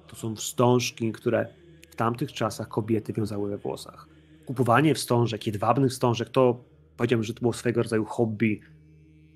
[0.07, 1.47] To są wstążki, które
[1.91, 4.09] w tamtych czasach kobiety wiązały we włosach.
[4.47, 6.65] Kupowanie wstążek, jedwabnych wstążek, to
[6.97, 8.61] powiedziałbym, że to było swego rodzaju hobby.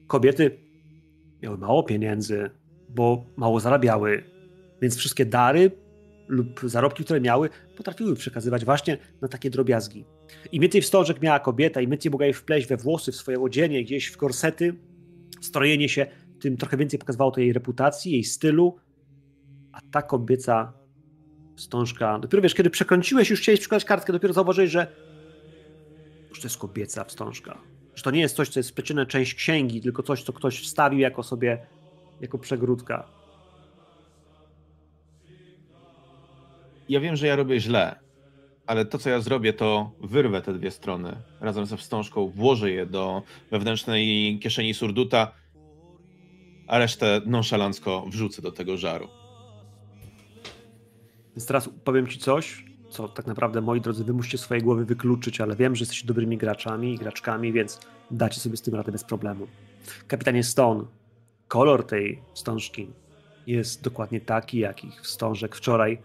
[0.06, 0.71] Kobiety
[1.42, 2.50] miały mało pieniędzy,
[2.88, 4.24] bo mało zarabiały,
[4.82, 5.70] więc wszystkie dary
[6.28, 10.04] lub zarobki, które miały, potrafiły przekazywać właśnie na takie drobiazgi.
[10.52, 13.84] Im więcej wstążek miała kobieta, im więcej mogła jej wpleść we włosy, w swoje odzienie,
[13.84, 14.74] gdzieś w korsety,
[15.40, 16.06] strojenie się,
[16.40, 18.76] tym trochę więcej pokazywało to jej reputacji, jej stylu,
[19.72, 20.72] a ta kobieca
[21.56, 24.86] wstążka, dopiero wiesz, kiedy przekręciłeś, już chciałeś przekładać kartkę, dopiero zauważyłeś, że
[26.34, 27.58] że to jest kobieca wstążka.
[27.94, 31.00] Że to nie jest coś, co jest splecione część księgi, tylko coś, co ktoś wstawił
[31.00, 31.66] jako sobie
[32.20, 33.08] jako przegródka.
[36.88, 37.98] Ja wiem, że ja robię źle,
[38.66, 42.86] ale to, co ja zrobię, to wyrwę te dwie strony razem ze wstążką, włożę je
[42.86, 45.32] do wewnętrznej kieszeni surduta,
[46.66, 49.08] a resztę nonszalancko wrzucę do tego żaru.
[51.36, 55.40] Więc teraz powiem ci coś, co tak naprawdę, moi drodzy, wy musicie swoje głowy wykluczyć,
[55.40, 57.80] ale wiem, że jesteście dobrymi graczami i graczkami, więc
[58.10, 59.46] dacie sobie z tym radę bez problemu.
[60.08, 60.84] Kapitanie Stone,
[61.48, 62.90] kolor tej wstążki
[63.46, 65.98] jest dokładnie taki, jakich wstążek wczoraj.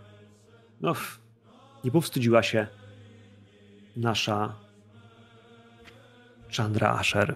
[0.82, 0.94] No,
[1.84, 2.68] nie powstydziła się
[3.98, 4.56] nasza
[6.58, 7.36] Chandra Asher.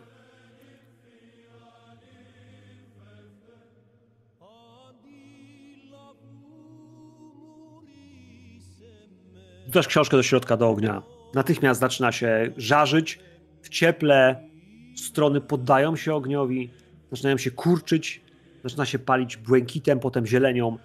[9.71, 11.01] Wrzucasz książkę do środka do ognia.
[11.33, 13.19] Natychmiast zaczyna się żarzyć.
[13.61, 14.49] W cieple
[14.95, 16.69] strony poddają się ogniowi,
[17.11, 18.21] zaczynają się kurczyć,
[18.63, 20.77] zaczyna się palić błękitem, potem zielenią.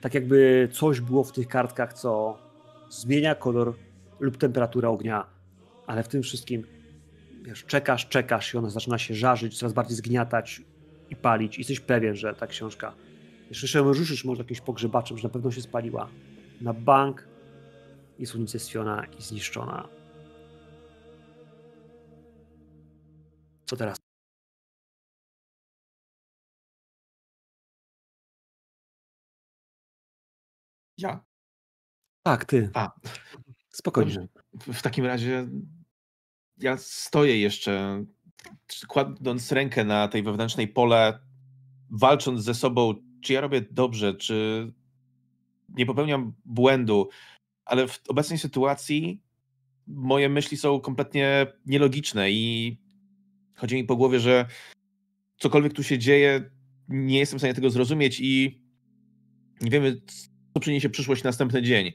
[0.00, 2.38] Tak jakby coś było w tych kartkach, co
[2.90, 3.74] zmienia kolor
[4.20, 5.26] lub temperaturę ognia.
[5.86, 6.66] Ale w tym wszystkim
[7.42, 10.62] wiesz, czekasz, czekasz i ona zaczyna się żarzyć, coraz bardziej zgniatać
[11.10, 11.56] i palić.
[11.56, 12.94] I jesteś pewien, że ta książka,
[13.48, 16.08] jeszcze się ruszysz może jakimś pogrzebaczem, że na pewno się spaliła.
[16.60, 17.33] Na bank
[18.18, 19.88] jest unicestwiona i zniszczona.
[23.66, 23.98] Co teraz?
[30.98, 31.24] Ja.
[32.22, 32.70] Tak, ty.
[32.74, 32.92] A,
[33.70, 34.14] Spokojnie.
[34.14, 34.72] Dobrze.
[34.74, 35.48] w takim razie
[36.58, 38.04] ja stoję jeszcze,
[38.88, 41.18] kładąc rękę na tej wewnętrznej pole,
[41.90, 44.72] walcząc ze sobą, czy ja robię dobrze, czy
[45.68, 47.08] nie popełniam błędu,
[47.64, 49.22] ale w obecnej sytuacji
[49.86, 52.76] moje myśli są kompletnie nielogiczne i
[53.54, 54.46] chodzi mi po głowie, że
[55.36, 56.50] cokolwiek tu się dzieje,
[56.88, 58.62] nie jestem w stanie tego zrozumieć i
[59.60, 60.00] nie wiemy,
[60.54, 61.92] co przyniesie przyszłość następny dzień.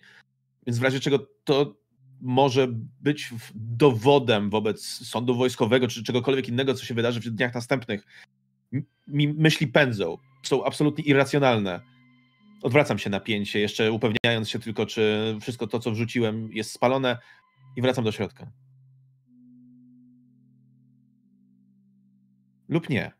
[0.67, 1.80] Więc w razie czego to
[2.22, 2.67] może
[3.01, 8.06] być dowodem wobec sądu wojskowego czy czegokolwiek innego, co się wydarzy w dniach następnych.
[9.07, 11.81] Mi myśli pędzą, są absolutnie irracjonalne.
[12.61, 17.17] Odwracam się napięcie, jeszcze upewniając się tylko, czy wszystko to, co wrzuciłem, jest spalone
[17.75, 18.51] i wracam do środka.
[22.69, 23.11] Lub nie.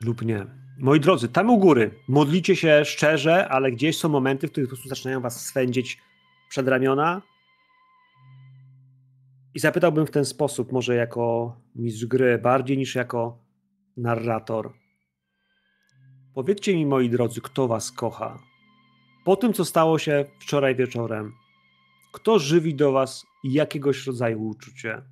[0.00, 0.46] lub nie.
[0.78, 4.76] Moi drodzy, tam u góry modlicie się szczerze, ale gdzieś są momenty, w których po
[4.76, 5.98] prostu zaczynają was swędzić
[6.48, 7.22] przed ramiona.
[9.54, 13.38] I zapytałbym w ten sposób, może jako mistrz gry, bardziej niż jako
[13.96, 14.72] narrator.
[16.36, 18.38] Powiedzcie mi, moi drodzy, kto was kocha.
[19.24, 21.32] Po tym, co stało się wczoraj wieczorem,
[22.12, 25.02] kto żywi do was jakiegoś rodzaju uczucie?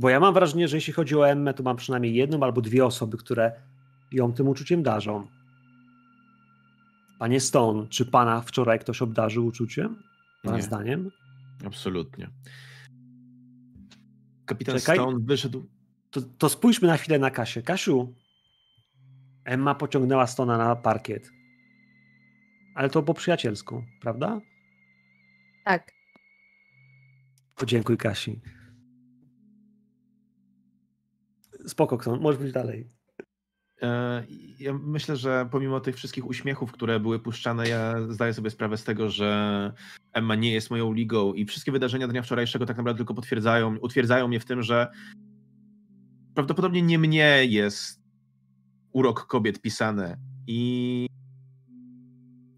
[0.00, 2.84] Bo ja mam wrażenie, że jeśli chodzi o Emmę, to mam przynajmniej jedną albo dwie
[2.84, 3.52] osoby, które
[4.12, 5.26] ją tym uczuciem darzą.
[7.18, 10.02] Panie Stone, czy pana wczoraj ktoś obdarzył uczuciem?
[10.42, 10.62] Pana Nie.
[10.62, 11.10] zdaniem?
[11.66, 12.30] Absolutnie.
[14.46, 14.96] Kapitan Czekaj.
[14.96, 15.66] Stone wyszedł.
[16.10, 17.62] To, to spójrzmy na chwilę na Kasię.
[17.62, 18.14] Kasiu,
[19.44, 21.30] Emma pociągnęła Stona na parkiet.
[22.74, 24.40] Ale to po przyjacielsku, prawda?
[25.64, 25.92] Tak.
[27.56, 28.40] Podziękuj Kasi.
[31.66, 32.88] Spoko, Kson, możesz być dalej.
[33.82, 34.24] E,
[34.58, 38.84] Ja myślę, że pomimo tych wszystkich uśmiechów, które były puszczane, ja zdaję sobie sprawę z
[38.84, 39.72] tego, że
[40.12, 44.28] Emma nie jest moją ligą i wszystkie wydarzenia dnia wczorajszego tak naprawdę tylko potwierdzają, utwierdzają
[44.28, 44.92] mnie w tym, że
[46.34, 48.03] prawdopodobnie nie mnie jest
[48.94, 50.16] urok kobiet pisany
[50.46, 51.06] i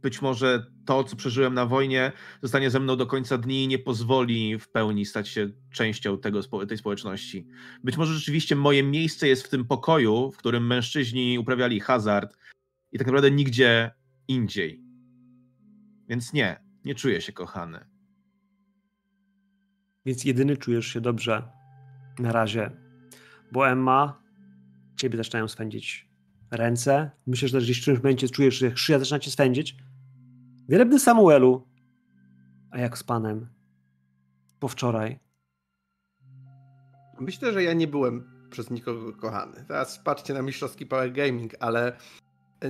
[0.02, 3.78] być może to, co przeżyłem na wojnie, zostanie ze mną do końca dni i nie
[3.78, 7.46] pozwoli w pełni stać się częścią tego, tej społeczności.
[7.84, 12.36] Być może rzeczywiście moje miejsce jest w tym pokoju, w którym mężczyźni uprawiali hazard
[12.92, 13.90] i tak naprawdę nigdzie
[14.28, 14.82] indziej.
[16.08, 17.84] Więc nie, nie czuję się kochany.
[20.04, 21.48] Więc jedyny czujesz się dobrze
[22.18, 22.70] na razie.
[23.52, 24.22] Bo Emma,
[24.96, 26.05] ciebie zaczynają swędzić
[26.50, 27.10] ręce.
[27.26, 29.76] Myślę, że gdzieś w którymś momencie czujesz, że szyja zaczyna cię swędzić.
[30.68, 31.68] Wielebny Samuelu,
[32.70, 33.46] a jak z panem?
[34.60, 35.18] Po wczoraj.
[37.20, 39.64] Myślę, że ja nie byłem przez nikogo kochany.
[39.68, 41.96] Teraz patrzcie na mistrzowski Power Gaming, ale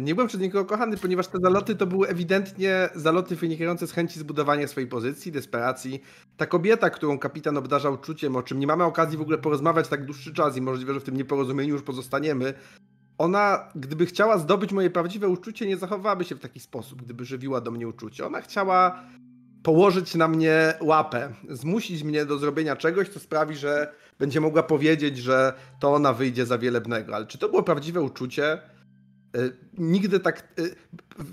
[0.00, 4.20] nie byłem przez nikogo kochany, ponieważ te zaloty to były ewidentnie zaloty wynikające z chęci
[4.20, 6.02] zbudowania swojej pozycji, desperacji.
[6.36, 10.04] Ta kobieta, którą kapitan obdarzał uczuciem, o czym nie mamy okazji w ogóle porozmawiać tak
[10.04, 12.54] dłuższy czas i możliwe, że w tym nieporozumieniu już pozostaniemy,
[13.18, 17.60] ona, gdyby chciała zdobyć moje prawdziwe uczucie, nie zachowałaby się w taki sposób, gdyby żywiła
[17.60, 18.26] do mnie uczucie.
[18.26, 19.02] Ona chciała
[19.62, 25.18] położyć na mnie łapę, zmusić mnie do zrobienia czegoś, co sprawi, że będzie mogła powiedzieć,
[25.18, 27.14] że to ona wyjdzie za wielebnego.
[27.14, 28.58] Ale czy to było prawdziwe uczucie?
[29.36, 30.48] Y, nigdy tak.
[30.58, 30.74] y,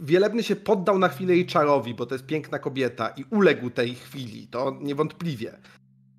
[0.02, 3.96] Wielebny się poddał na chwilę jej czarowi, bo to jest piękna kobieta i uległ tej
[3.96, 5.58] chwili, to niewątpliwie.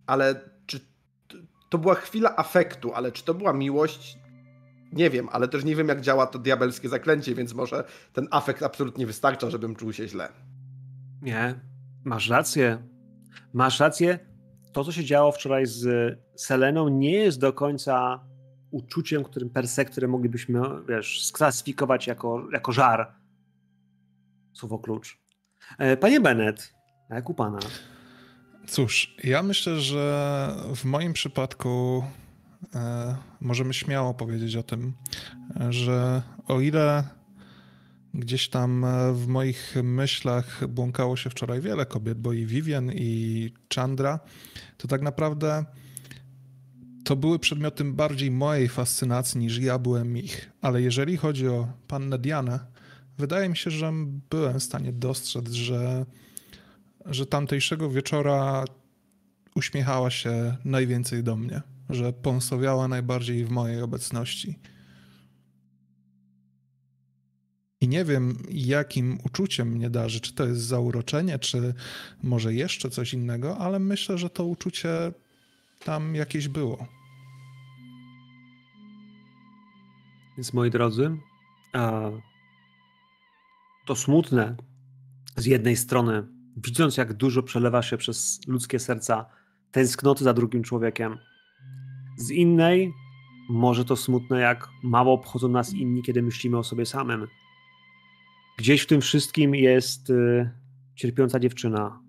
[0.06, 0.80] Ale czy
[1.70, 4.23] to była chwila afektu, ale czy to była miłość?
[4.94, 8.62] Nie wiem, ale też nie wiem, jak działa to diabelskie zaklęcie, więc może ten afekt
[8.62, 10.28] absolutnie wystarcza, żebym czuł się źle.
[11.22, 11.60] Nie,
[12.04, 12.82] masz rację.
[13.52, 14.18] Masz rację.
[14.72, 15.86] To, co się działo wczoraj z
[16.36, 18.24] Seleną, nie jest do końca
[18.70, 23.14] uczuciem, którym per se, które moglibyśmy, wiesz, sklasyfikować jako, jako żar.
[24.52, 25.18] Słowo klucz.
[25.78, 26.74] E, Panie Bennett,
[27.10, 27.58] jak u pana?
[28.66, 32.04] Cóż, ja myślę, że w moim przypadku
[33.40, 34.92] możemy śmiało powiedzieć o tym,
[35.60, 37.04] e, że o ile
[38.14, 43.52] gdzieś tam e, w moich myślach błąkało się wczoraj wiele kobiet, bo i Vivian, i
[43.74, 44.20] Chandra,
[44.76, 45.64] to tak naprawdę
[47.04, 50.50] to były przedmiotem bardziej mojej fascynacji niż ja byłem ich.
[50.60, 52.60] Ale jeżeli chodzi o pannę Dianę,
[53.18, 53.92] wydaje mi się, że
[54.30, 56.06] byłem w stanie dostrzec, że
[57.06, 58.64] że tamtejszego wieczora
[59.54, 64.58] uśmiechała się najwięcej do mnie, że pąsowiała najbardziej w mojej obecności.
[67.80, 71.74] I nie wiem, jakim uczuciem mnie darzy, czy to jest zauroczenie, czy
[72.22, 75.12] może jeszcze coś innego, ale myślę, że to uczucie
[75.84, 76.86] tam jakieś było.
[80.36, 81.16] Więc moi drodzy,
[83.86, 84.56] to smutne
[85.36, 89.26] z jednej strony, widząc jak dużo przelewa się przez ludzkie serca
[89.70, 91.18] tęsknoty za drugim człowiekiem.
[92.16, 92.92] Z innej,
[93.48, 97.26] może to smutne, jak mało obchodzą nas inni, kiedy myślimy o sobie samym.
[98.58, 100.50] Gdzieś w tym wszystkim jest y,
[100.94, 102.00] cierpiąca dziewczyna.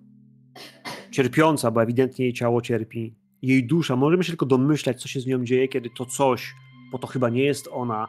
[1.11, 3.15] Cierpiąca, bo ewidentnie jej ciało cierpi.
[3.41, 6.55] Jej dusza, możemy się tylko domyślać, co się z nią dzieje, kiedy to coś,
[6.91, 8.07] bo to chyba nie jest ona,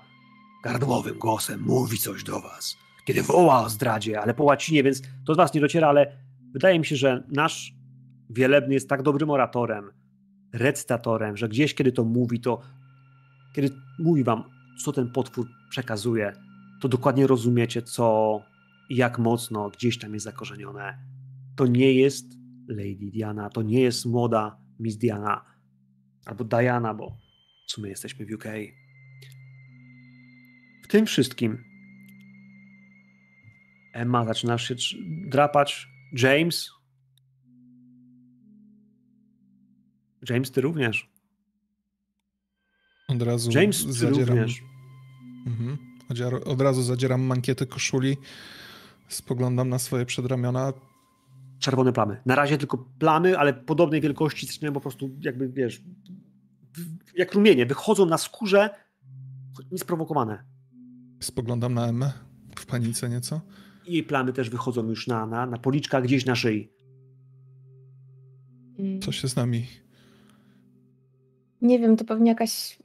[0.63, 2.77] gardłowym głosem mówi coś do was.
[3.05, 6.17] Kiedy woła o zdradzie, ale po łacinie, więc to z was nie dociera, ale
[6.53, 7.75] wydaje mi się, że nasz
[8.31, 9.91] wielebny jest tak dobrym oratorem,
[10.57, 12.61] recytatorem, że gdzieś, kiedy to mówi, to
[13.55, 14.45] kiedy mówi wam,
[14.85, 16.33] co ten potwór przekazuje,
[16.81, 18.41] to dokładnie rozumiecie, co
[18.91, 20.99] i jak mocno gdzieś tam jest zakorzenione.
[21.57, 22.27] To nie jest
[22.69, 25.45] Lady Diana, to nie jest młoda Miss Diana,
[26.27, 27.17] albo Diana, bo
[27.67, 28.45] w sumie jesteśmy w UK.
[30.85, 31.65] W tym wszystkim
[33.93, 34.75] Emma, zaczynasz się
[35.29, 35.89] drapać.
[36.13, 36.71] James?
[40.31, 41.11] James, ty również.
[43.09, 44.39] Od razu James, ty zadzieram.
[44.39, 44.63] również.
[45.47, 45.79] Mhm.
[46.45, 48.17] Od razu zadzieram mankiety koszuli,
[49.09, 50.73] spoglądam na swoje przedramiona.
[51.59, 52.23] Czerwone plamy.
[52.27, 55.83] Na razie tylko plamy, ale podobnej wielkości zaczynają po prostu jakby, wiesz,
[57.17, 57.67] jak rumienie.
[57.67, 58.71] Wychodzą na skórze,
[59.73, 60.45] niesprowokowane.
[61.21, 62.13] Spoglądam na Emmę
[62.59, 63.41] w panice nieco.
[63.87, 66.73] I jej plamy też wychodzą już na, na, na policzkach, gdzieś na szyi.
[68.79, 69.01] Mm.
[69.01, 69.67] Co się z nami?
[71.63, 72.79] Nie wiem, to pewnie jakaś.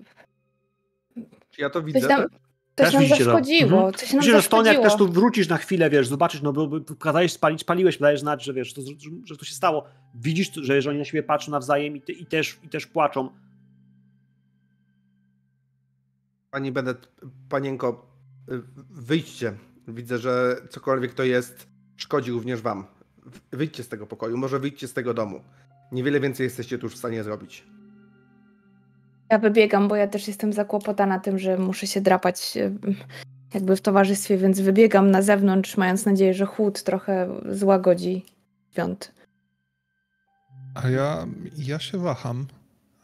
[1.52, 2.00] Czy ja to widzę?
[2.00, 2.30] Coś nam, coś
[2.76, 3.32] Też nam widzicie to.
[3.32, 3.72] zaszkodziło.
[3.78, 3.94] Mhm.
[3.94, 5.08] Coś nam Myślę, że Stone, jak też zaszkodziło.
[5.10, 6.70] tu wrócisz na chwilę, wiesz, zobaczysz, no bo
[7.00, 8.82] kazałeś spalić, paliłeś, dajesz znać, że wiesz, to,
[9.26, 9.86] że to się stało.
[10.16, 13.30] Widzisz, że, że oni na siebie patrzą nawzajem i, ty, i, też, i też płaczą.
[16.52, 17.08] Pani Bennett,
[17.50, 18.06] panienko,
[18.52, 19.54] y, wyjdźcie.
[19.88, 21.68] Widzę, że cokolwiek to jest,
[21.98, 22.86] szkodzi również wam.
[23.52, 25.42] Wyjdźcie z tego pokoju, może wyjdźcie z tego domu.
[25.92, 27.64] Niewiele więcej jesteście tu już w stanie zrobić.
[29.32, 32.72] Ja wybiegam, bo ja też jestem zakłopotana tym, że muszę się drapać e,
[33.54, 38.26] jakby w towarzystwie, więc wybiegam na zewnątrz, mając nadzieję, że chłód trochę złagodzi
[38.72, 39.14] świąt.
[40.76, 41.28] A ja,
[41.58, 42.48] ja się waham.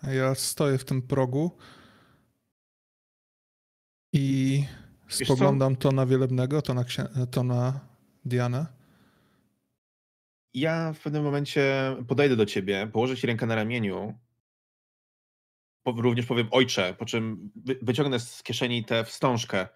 [0.03, 1.51] Ja stoję w tym progu
[4.13, 4.63] i
[5.07, 6.85] spoglądam to na Wielebnego, to na,
[7.31, 7.79] to na
[8.25, 8.65] Dianę.
[10.53, 14.13] Ja w pewnym momencie podejdę do ciebie, położę ci rękę na ramieniu.
[15.97, 19.67] Również powiem ojcze, po czym wy- wyciągnę z kieszeni tę wstążkę.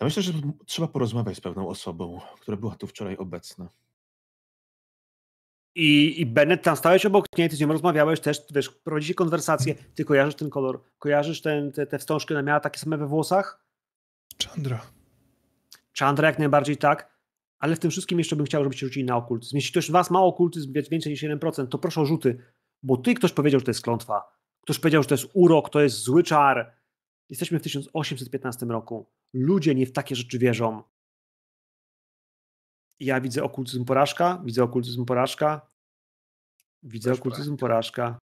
[0.00, 0.32] Ja myślę, że
[0.66, 3.68] trzeba porozmawiać z pewną osobą, która była tu wczoraj obecna.
[5.74, 9.74] I, I Bennett, tam stałeś obok niej, ty z nią rozmawiałeś też, wiesz, prowadzicie konwersację.
[9.94, 13.64] Ty kojarzysz ten kolor, kojarzysz ten, te, te wstążki, ona miała takie same we włosach?
[14.44, 14.80] Chandra.
[15.98, 17.18] Chandra jak najbardziej tak,
[17.58, 19.56] ale w tym wszystkim jeszcze bym chciał, żebyście rzucili na okultyzm.
[19.56, 22.38] Jeśli ktoś z was ma okultyzm więcej niż 1%, to proszę o rzuty,
[22.84, 24.22] bo ty ktoś powiedział, że to jest klątwa.
[24.60, 26.76] Ktoś powiedział, że to jest urok, to jest zły czar.
[27.28, 29.10] Jesteśmy w 1815 roku.
[29.32, 30.82] Ludzie nie w takie rzeczy wierzą.
[33.00, 35.70] Ja widzę okultyzm porażka, widzę okultyzm porażka,
[36.82, 38.18] widzę Też okultyzm porażka.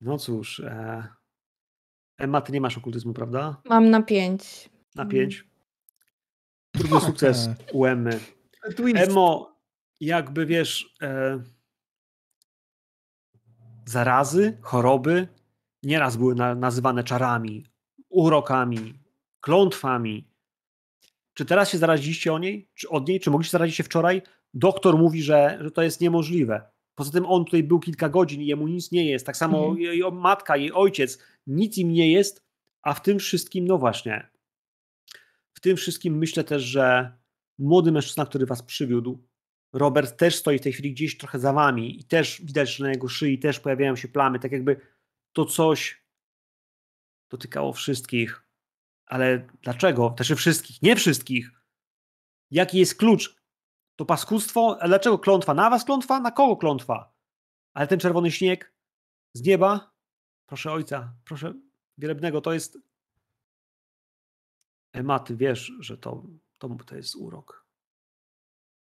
[0.00, 1.08] No cóż, e...
[2.18, 3.62] Emma, ty nie masz okultyzmu, prawda?
[3.64, 4.70] Mam na pięć.
[4.94, 5.12] Na Mm.
[5.12, 5.44] pięć.
[6.72, 8.20] Trudny sukces u Emmy.
[8.94, 9.56] Emo,
[10.00, 11.42] jakby wiesz, e,
[13.90, 15.28] zarazy, choroby
[15.82, 17.66] nieraz były na, nazywane czarami,
[18.08, 18.94] urokami,
[19.40, 20.28] klątwami.
[21.34, 22.70] Czy teraz się zaraziliście o niej?
[22.74, 23.20] Czy od niej?
[23.20, 24.22] Czy mogliście zarazić się wczoraj?
[24.54, 26.70] Doktor mówi, że, że to jest niemożliwe.
[26.94, 29.26] Poza tym on tutaj był kilka godzin i jemu nic nie jest.
[29.26, 29.80] Tak samo Mhm.
[29.80, 32.44] jej matka, jej ojciec, nic im nie jest,
[32.82, 34.30] a w tym wszystkim, no właśnie,
[35.54, 37.12] w tym wszystkim myślę też, że
[37.58, 39.29] młody mężczyzna, który was przywiódł,
[39.72, 42.90] Robert też stoi w tej chwili gdzieś trochę za wami i też widać, że na
[42.90, 44.80] jego szyi też pojawiają się plamy, tak jakby
[45.32, 46.04] to coś
[47.30, 48.46] dotykało wszystkich.
[49.06, 50.10] Ale dlaczego?
[50.10, 51.50] Też wszystkich, nie wszystkich.
[52.50, 53.36] Jaki jest klucz?
[53.96, 54.78] To paskudztwo?
[54.80, 55.54] A dlaczego klątwa?
[55.54, 56.20] Na was klątwa?
[56.20, 57.14] Na kogo klątwa?
[57.74, 58.74] Ale ten czerwony śnieg
[59.34, 59.90] z nieba?
[60.46, 61.54] Proszę ojca, proszę
[61.98, 62.78] wielebnego, to jest
[64.92, 66.26] Ema, ty wiesz, że to,
[66.58, 67.59] to, to jest urok.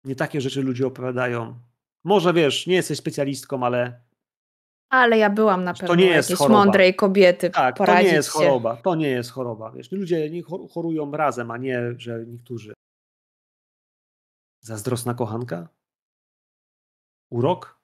[0.05, 1.59] Nie takie rzeczy ludzie opowiadają.
[2.05, 4.01] Może wiesz, nie jesteś specjalistką, ale
[4.91, 6.65] Ale ja byłam na To pewno nie jest jakiejś choroba.
[6.65, 7.51] mądrej kobiety.
[7.51, 8.39] tak, to nie jest się.
[8.39, 8.77] choroba.
[8.77, 9.71] To nie jest choroba.
[9.71, 12.75] Wiesz, ludzie nie chor- chorują razem, a nie, że niektórzy.
[14.61, 15.69] Zazdrosna kochanka?
[17.31, 17.81] Urok?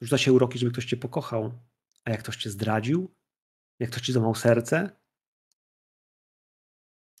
[0.00, 1.52] Rzuca się uroki, żeby ktoś cię pokochał.
[2.04, 3.10] A jak ktoś cię zdradził?
[3.78, 4.90] Jak ktoś ci złamał serce?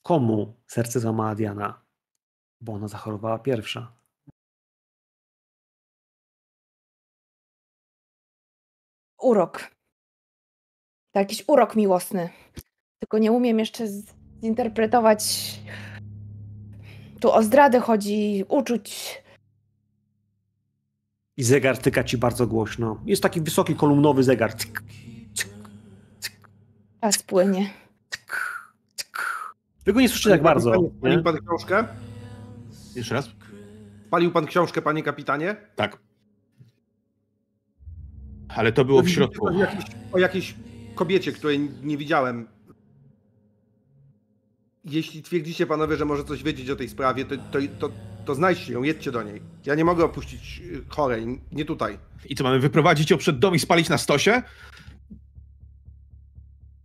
[0.02, 1.84] Komu serce złamała Diana?
[2.60, 3.92] Bo ona zachorowała pierwsza.
[9.22, 9.58] Urok.
[11.12, 12.28] To jakiś urok miłosny.
[12.98, 13.84] Tylko nie umiem jeszcze
[14.42, 15.54] zinterpretować.
[17.20, 19.22] Tu o zdradę chodzi, uczuć.
[21.36, 23.00] I zegar tyka ci bardzo głośno.
[23.06, 24.54] Jest taki wysoki, kolumnowy zegar.
[24.54, 24.82] Tyk,
[25.36, 25.48] tyk,
[26.20, 26.48] tyk,
[27.00, 27.70] Czas płynie.
[29.84, 30.70] Wy go nie słyszycie tak bardzo.
[30.70, 31.00] Palił, Nie?
[31.00, 31.84] palił pan książkę?
[32.98, 33.30] Jeszcze raz?
[34.10, 35.56] Palił pan książkę, panie kapitanie?
[35.76, 35.98] Tak.
[38.48, 39.46] Ale to było w środku.
[39.46, 40.54] O jakiejś, o jakiejś
[40.94, 42.48] kobiecie, której nie widziałem.
[44.84, 47.90] Jeśli twierdzicie panowie, że może coś wiedzieć o tej sprawie, to, to, to,
[48.24, 49.42] to znajdźcie ją, jedźcie do niej.
[49.66, 51.98] Ja nie mogę opuścić y, chorej, nie tutaj.
[52.24, 54.42] I co, mamy wyprowadzić ją przed dom i spalić na stosie?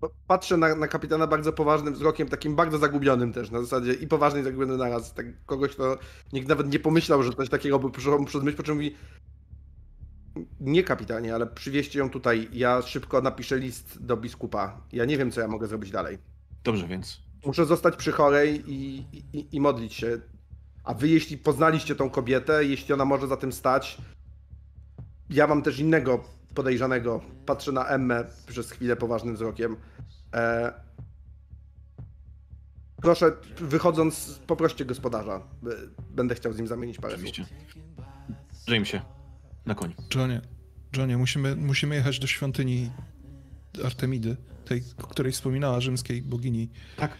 [0.03, 4.07] Pa- Patrzę na, na kapitana bardzo poważnym wzrokiem, takim bardzo zagubionym też, na zasadzie i
[4.07, 5.13] poważny i zagubiony naraz.
[5.13, 5.97] Tak kogoś, kto
[6.33, 8.95] nikt nawet nie pomyślał, że coś takiego by przyszło mu przez myśl, po czym mówi
[10.59, 14.81] nie kapitanie, ale przywieźcie ją tutaj, ja szybko napiszę list do biskupa.
[14.91, 16.17] Ja nie wiem, co ja mogę zrobić dalej.
[16.63, 20.19] Dobrze, więc Muszę zostać przy chorej i, i, i modlić się.
[20.83, 23.97] A wy, jeśli poznaliście tą kobietę, jeśli ona może za tym stać,
[25.29, 26.23] ja mam też innego
[26.55, 27.21] podejrzanego.
[27.45, 29.75] Patrzę na Emmę przez chwilę poważnym wzrokiem.
[30.33, 30.73] E...
[33.01, 35.41] Proszę, wychodząc, poproście gospodarza.
[35.61, 35.71] B-
[36.09, 37.29] Będę chciał z nim zamienić parę słów.
[37.29, 37.45] oczywiście.
[38.67, 39.01] Jamesie,
[39.65, 39.93] na koń.
[40.15, 40.41] Johnie,
[40.97, 42.91] Johnie musimy, musimy jechać do świątyni
[43.85, 46.69] Artemidy, tej, o której wspominała rzymskiej bogini.
[46.97, 47.11] Tak.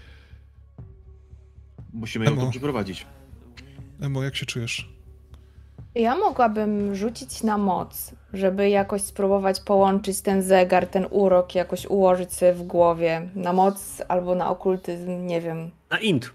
[1.94, 2.42] Musimy ją Emo.
[2.46, 3.06] tu przyprowadzić.
[4.02, 4.94] Emo, jak się czujesz?
[5.96, 12.34] Ja mogłabym rzucić na moc, żeby jakoś spróbować połączyć ten zegar, ten urok, jakoś ułożyć
[12.34, 13.30] sobie w głowie.
[13.36, 15.72] Na moc albo na okultyzm, nie wiem.
[15.92, 16.32] Na int.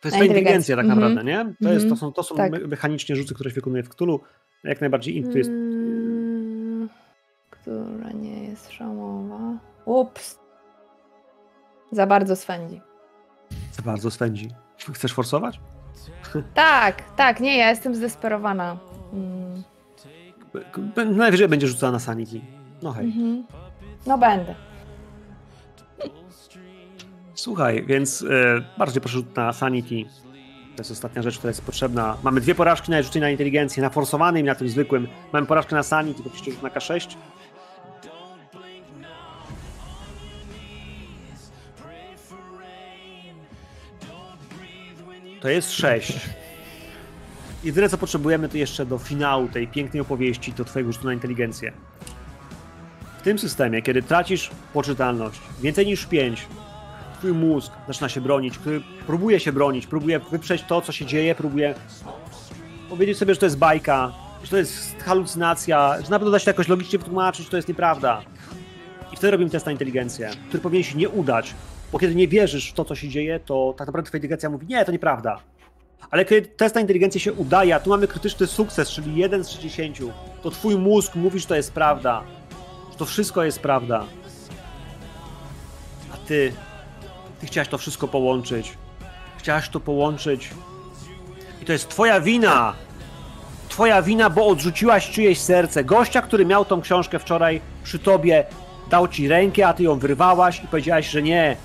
[0.00, 1.54] To jest ta inteligencja tak naprawdę, nie?
[1.62, 1.96] To, jest, to Mhm.
[1.96, 2.52] są, to są Tak.
[2.52, 4.20] me- mechanicznie rzuty, które się wykonuje w Cthulhu.
[4.64, 5.50] Jak najbardziej int to jest...
[5.50, 6.88] Mm,
[7.50, 9.38] która nie jest szamowa.
[9.84, 10.38] Ups.
[11.92, 12.80] Za bardzo swędzi.
[13.72, 14.48] Za bardzo swędzi.
[14.94, 15.60] Chcesz forsować?
[16.54, 18.76] Tak, tak, nie, ja jestem zdesperowana.
[21.10, 22.40] Najwyżej będzie rzucała na sanity.
[22.82, 23.06] No hej.
[23.06, 23.44] mhm.
[24.06, 24.54] No będę.
[27.34, 29.94] Słuchaj, więc e, bardziej proszę na sanity.
[30.76, 32.16] To jest ostatnia rzecz, która jest potrzebna.
[32.22, 35.08] Mamy dwie porażki na rzucie na inteligencję, na forsowanym i na tym zwykłym.
[35.32, 37.16] Mamy porażkę na sanity, piszcie rzut na K6.
[45.40, 46.12] To jest 6.
[47.64, 51.72] Jedyne co potrzebujemy to jeszcze do finału tej pięknej opowieści do twojego rzutu na inteligencję.
[53.18, 56.46] W tym systemie, kiedy tracisz poczytalność więcej niż 5,
[57.18, 61.34] twój mózg zaczyna się bronić, który próbuje się bronić, próbuje wyprzeć to, co się dzieje,
[61.34, 61.74] próbuje
[62.88, 64.12] powiedzieć sobie, że to jest bajka,
[64.44, 67.56] że to jest halucynacja, że na pewno da się to jakoś logicznie wytłumaczyć, że to
[67.56, 68.22] jest nieprawda.
[69.12, 71.54] I wtedy robimy test na inteligencję, który powinien się nie udać,
[71.92, 74.66] bo kiedy nie wierzysz w to, co się dzieje, to tak naprawdę twoja inteligencja mówi,
[74.66, 75.40] nie, to nieprawda.
[76.10, 79.50] Ale kiedy test na inteligencję się udaje, a tu mamy krytyczny sukces, czyli 1 z
[79.50, 79.98] 60,
[80.42, 82.22] to twój mózg mówi, że to jest prawda.
[82.92, 84.04] Że to wszystko jest prawda.
[86.14, 86.52] A ty,
[87.40, 88.78] ty chciałaś to wszystko połączyć.
[89.38, 90.50] Chciałaś to połączyć.
[91.62, 92.74] I to jest twoja wina!
[93.68, 95.84] Twoja wina, bo odrzuciłaś czyjeś serce.
[95.84, 98.44] Gościa, który miał tą książkę wczoraj przy tobie,
[98.90, 101.56] dał ci rękę, a ty ją wyrwałaś i powiedziałaś, że nie.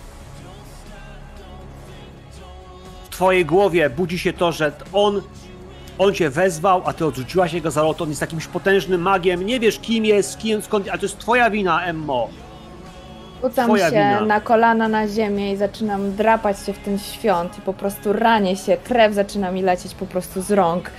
[3.20, 5.22] Twojej głowie budzi się to, że on,
[5.98, 8.02] on cię wezwał, a ty odrzuciłaś jego zalot.
[8.02, 9.46] On jest jakimś potężnym magiem.
[9.46, 12.30] Nie wiesz, kim jest, kim, skąd, ale to jest twoja wina, Emmo.
[13.44, 14.22] Rzucam Twoja się wina.
[14.22, 18.56] na kolana na ziemię i zaczynam drapać się w ten świąt i po prostu ranię
[18.56, 20.92] się, krew zaczyna mi lecieć po prostu z rąk.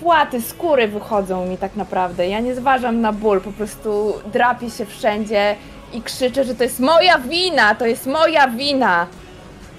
[0.00, 2.28] Płaty, skóry wychodzą mi tak naprawdę.
[2.28, 5.56] Ja nie zważam na ból, po prostu drapię się wszędzie
[5.92, 9.06] i krzyczę, że to jest moja wina, to jest moja wina.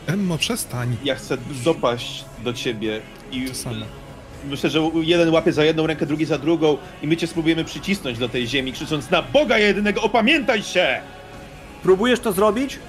[0.08, 0.98] Emmo, przestań.
[1.04, 3.76] Ja chcę dopaść do ciebie i To samo.
[4.50, 8.18] myślę, że jeden łapie za jedną rękę, drugi za drugą i my cię spróbujemy przycisnąć
[8.18, 11.02] do tej ziemi, krzycząc na Boga jedynego, opamiętaj się!
[11.84, 12.80] Próbujesz to zrobić?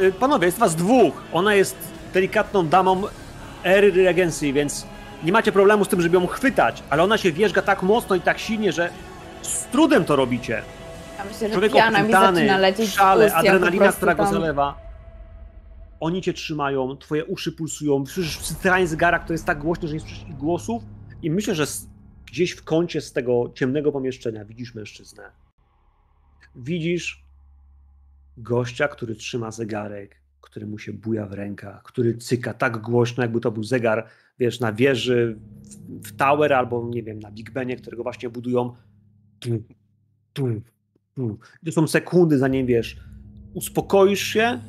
[0.00, 1.14] Y, Panowie, jest was dwóch.
[1.32, 1.76] Ona jest
[2.14, 3.02] delikatną damą
[3.64, 4.86] ery regencji, więc
[5.24, 8.20] nie macie problemu z tym, żeby ją chwytać, ale ona się wierzga tak mocno i
[8.20, 8.90] tak silnie, że
[9.42, 10.62] z trudem to robicie.
[11.18, 14.87] Ja myślę, że Człowiek mi zaczyna opętany, lecieć szale, adrenalina, która go tam- zalewa.
[16.00, 20.00] Oni cię trzymają, twoje uszy pulsują, słyszysz cytranie zegara, który jest tak głośny, że nie
[20.00, 20.82] słyszysz ich głosów
[21.22, 21.64] i myślę, że
[22.26, 25.32] gdzieś w kącie z tego ciemnego pomieszczenia widzisz mężczyznę.
[26.56, 27.24] Widzisz
[28.36, 33.40] gościa, który trzyma zegarek, który mu się buja w rękach, który cyka tak głośno, jakby
[33.40, 37.76] to był zegar, wiesz, na wieży w, w Tower albo, nie wiem, na Big Benie,
[37.76, 38.74] którego właśnie budują.
[39.40, 39.64] Tum,
[40.32, 40.62] tum,
[41.14, 41.38] tum.
[41.62, 42.96] I To są sekundy, zanim, wiesz,
[43.54, 44.60] uspokoisz się,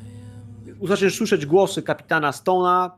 [0.82, 2.96] zaczniesz słyszeć głosy kapitana Stona,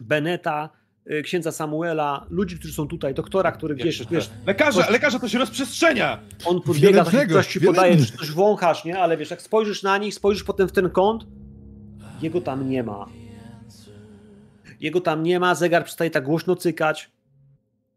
[0.00, 0.70] Beneta,
[1.10, 5.38] y, księdza Samuela, ludzi, którzy są tutaj, doktora, który gdzieś, wiesz, Lekarza, lekarza to się
[5.38, 6.18] rozprzestrzenia!
[6.44, 8.98] on podbiega, coś, coś ci podaje, że coś wąchasz, nie?
[8.98, 11.26] Ale wiesz, jak spojrzysz na nich, spojrzysz potem w ten kąt,
[12.22, 13.06] jego tam nie ma.
[14.80, 17.10] Jego tam nie ma, zegar przestaje tak głośno cykać,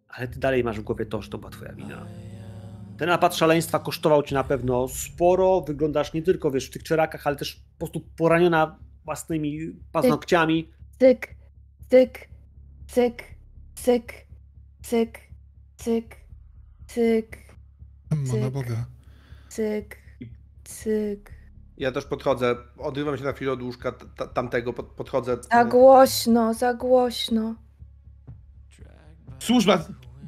[0.07, 2.05] ale ty dalej masz w głowie to, że to była twoja wina.
[2.97, 7.27] Ten napad szaleństwa kosztował ci na pewno sporo, wyglądasz nie tylko, wiesz, w tych czerakach,
[7.27, 8.77] ale też po prostu poraniona
[9.07, 9.59] własnymi
[9.91, 10.69] paznokciami.
[10.99, 11.35] Cyk,
[11.89, 12.27] cyk,
[12.87, 13.23] cyk,
[13.75, 14.13] cyk,
[14.81, 15.19] cyk,
[15.77, 16.15] cyk,
[16.87, 17.37] cyk.
[18.51, 18.85] Boga.
[19.49, 19.97] cyk,
[20.63, 21.31] cyk.
[21.77, 23.91] Ja też podchodzę, odrywam się na chwilę od łóżka
[24.33, 25.37] tamtego, pod, podchodzę.
[25.51, 27.55] Za głośno, za głośno.
[29.39, 29.85] Służba,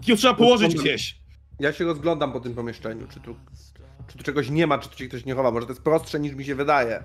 [0.08, 1.20] ją trzeba położyć gdzieś!
[1.60, 3.36] Ja się rozglądam po tym pomieszczeniu, czy tu,
[4.08, 5.52] czy tu czegoś nie ma, czy tu się ktoś nie chowa.
[5.52, 7.04] Może to jest prostsze niż mi się wydaje.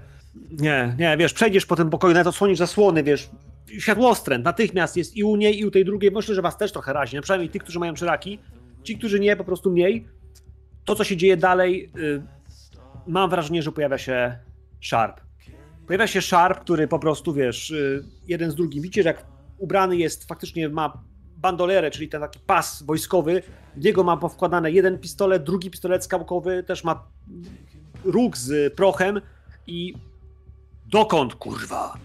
[0.50, 3.30] Nie, nie, wiesz, przejdziesz po tym pokoju, nawet odsłonisz zasłony, wiesz,
[3.78, 6.10] światłostręt natychmiast jest i u niej, i u tej drugiej.
[6.10, 8.38] Myślę, że was też trochę no przynajmniej tych, którzy mają czyraki.
[8.82, 10.06] Ci, którzy nie, po prostu mniej.
[10.84, 12.22] To, co się dzieje dalej, y,
[13.06, 14.38] mam wrażenie, że pojawia się
[14.84, 15.20] Sharp.
[15.86, 18.82] Pojawia się Sharp, który po prostu, wiesz, y, jeden z drugim.
[18.82, 19.26] Widzicie, że jak
[19.58, 21.02] ubrany jest, faktycznie ma
[21.36, 23.42] bandolerę, czyli ten taki pas wojskowy.
[23.76, 27.08] W niego ma powkładane jeden pistolet, drugi pistolet skałkowy, też ma
[28.04, 29.20] róg z prochem
[29.66, 29.94] i
[30.86, 31.98] dokąd, kurwa?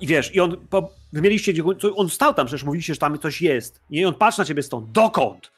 [0.00, 1.52] I wiesz, i on, po, wy mieliście,
[1.96, 3.80] on stał tam, przecież mówiliście, że tam coś jest.
[3.90, 5.52] Nie, i on patrzy na ciebie stąd, dokąd?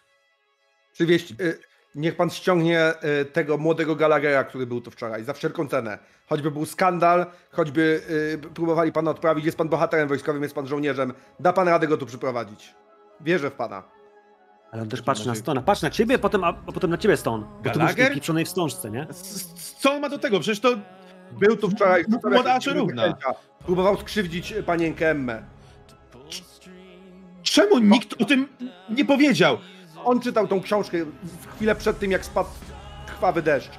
[0.93, 1.59] Przywieźć, y,
[1.95, 5.99] niech pan ściągnie y, tego młodego Gallaghera, który był tu wczoraj, za wszelką cenę.
[6.27, 8.03] Choćby był skandal, choćby
[8.45, 11.97] y, próbowali pana odprawić, jest pan bohaterem wojskowym, jest pan żołnierzem, da pan radę go
[11.97, 12.75] tu przyprowadzić.
[13.21, 13.83] Wierzę w pana.
[14.73, 17.17] Ale on też patrzy na Stona, patrzy na ciebie, potem, a, a potem na ciebie
[17.17, 17.47] Stone.
[17.65, 19.07] Bo ty byłeś w tej pieprzonej wstążce, nie?
[19.79, 20.41] Co on ma do tego?
[20.41, 20.75] Przecież to
[21.39, 22.05] Był tu wczoraj.
[22.05, 23.03] wczoraj Młoda jakieś czarówna.
[23.03, 23.35] wyklęcia.
[23.65, 25.43] Próbował skrzywdzić y, panienkę Emmę.
[27.43, 28.49] Czemu nikt o tym
[28.91, 29.59] nie powiedział?
[30.05, 30.99] On czytał tą książkę
[31.55, 32.49] chwilę przed tym, jak spadł
[33.07, 33.71] krwawy deszcz.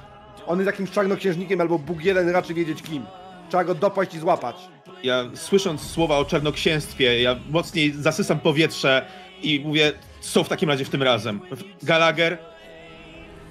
[0.46, 3.06] On jest jakimś czarnoksiężnikiem albo Bóg jeden raczy wiedzieć kim.
[3.48, 4.56] Trzeba go dopaść i złapać.
[5.02, 9.06] Ja słysząc słowa o czarnoksięstwie, ja mocniej zasysam powietrze
[9.42, 11.40] i mówię, co w takim razie w tym razem?
[11.82, 12.38] Gallagher,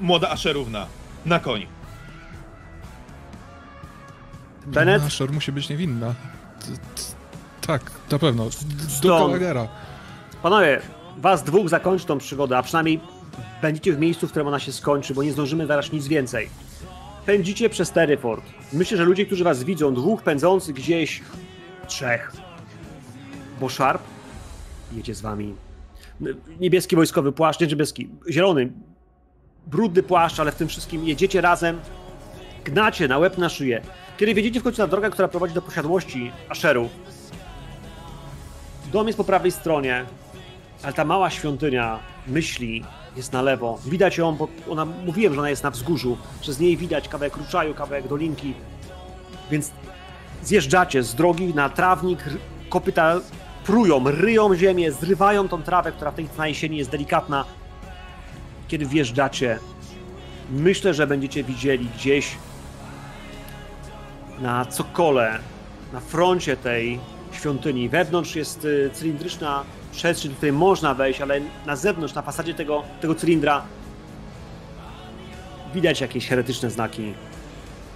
[0.01, 0.85] młoda Asherówna,
[1.25, 1.67] na koń.
[4.67, 5.03] Bennett?
[5.31, 6.15] Musi być niewinna.
[7.67, 8.49] Tak, na pewno.
[9.01, 9.19] Do.
[9.19, 9.67] Gallaghera.
[10.43, 10.81] Panowie,
[11.17, 12.99] was dwóch zakończy tą przygodę, a przynajmniej
[13.61, 16.49] będziecie w miejscu, w którym ona się skończy, bo nie zdążymy zaraz nic więcej.
[17.25, 18.43] Pędzicie przez Terryford.
[18.73, 21.21] Myślę, że ludzie, którzy was widzą, dwóch pędzących gdzieś,
[21.87, 22.31] trzech,
[23.59, 24.01] bo Sharp
[24.93, 25.55] jedzie z wami.
[26.59, 28.71] Niebieski wojskowy płaszcz, nie niebieski, zielony,
[29.67, 31.79] brudny płaszcz, ale w tym wszystkim jedziecie razem,
[32.65, 33.81] gnacie na łeb na szyję.
[34.17, 36.91] Kiedy wjedziecie w końcu na drogę, która prowadzi do posiadłości Asherów,
[38.91, 40.05] Dom jest po prawej stronie.
[40.83, 42.83] Ale ta mała świątynia myśli
[43.15, 43.79] jest na lewo.
[43.85, 46.17] Widać ją, bo ona mówiłem, że ona jest na wzgórzu.
[46.41, 48.53] Że z niej widać kawałek ruczaju, kawałek dolinki.
[49.51, 49.71] Więc
[50.43, 52.23] zjeżdżacie z drogi na trawnik,
[52.69, 53.19] kopyta
[53.65, 57.45] prują, ryją ziemię, zrywają tą trawę, która w tej na jesieni jest delikatna.
[58.67, 59.59] Kiedy wjeżdżacie,
[60.51, 62.37] myślę, że będziecie widzieli gdzieś
[64.41, 65.39] na cokole,
[65.93, 66.99] na froncie tej
[67.31, 67.89] świątyni.
[67.89, 72.83] Wewnątrz jest y, cylindryczna przestrzeń, do której można wejść, ale na zewnątrz, na fasadzie tego,
[73.01, 73.61] tego cylindra
[75.73, 77.13] widać jakieś heretyczne znaki.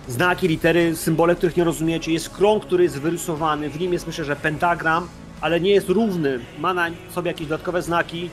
[0.08, 2.12] Znaki, litery, symbole, których nie rozumiecie.
[2.14, 3.70] Jest krąg, który jest wyrysowany.
[3.70, 5.08] W nim jest myślę, że pentagram,
[5.42, 6.40] ale nie jest równy.
[6.60, 8.30] Ma na sobie jakieś dodatkowe znaki.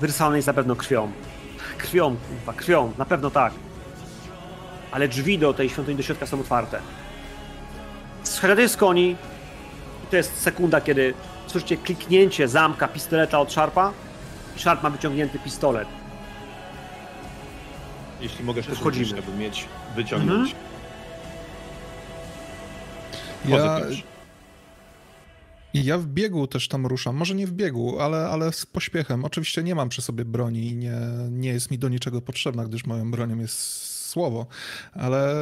[0.00, 1.12] Wyrysowany jest na pewno krwią.
[1.78, 3.52] Krwią, kurwa, krwią, na pewno tak.
[4.92, 6.80] Ale drzwi do tej świątyni do środka są otwarte.
[8.22, 9.16] Schodzi z koni
[10.04, 11.14] i to jest sekunda, kiedy
[11.46, 13.92] słyszycie kliknięcie zamka pistoleta od Sharpa
[14.56, 15.88] i Sharp ma wyciągnięty pistolet.
[18.20, 19.06] Jeśli mogę Wchodzimy.
[19.06, 20.54] użyć, żeby mieć, wyciągnąć.
[23.44, 23.90] Wchodzę
[25.74, 27.16] Ja, ja w biegu też tam ruszam.
[27.16, 29.24] Może nie w biegu, ale, ale z pośpiechem.
[29.24, 30.96] Oczywiście nie mam przy sobie broni i nie,
[31.30, 34.46] nie jest mi do niczego potrzebna, gdyż moją bronią jest słowo.
[34.92, 35.34] Ale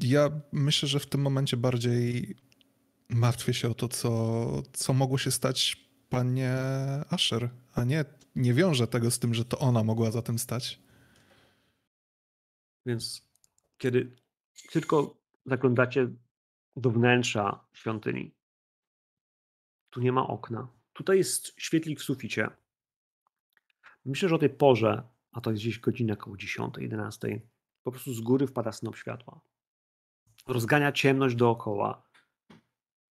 [0.00, 2.36] ja myślę, że w tym momencie bardziej
[25.34, 27.40] a to jest gdzieś godzina około 10, 11,
[27.82, 29.40] po prostu z góry wpada snop światła.
[30.46, 32.02] Rozgania ciemność dookoła.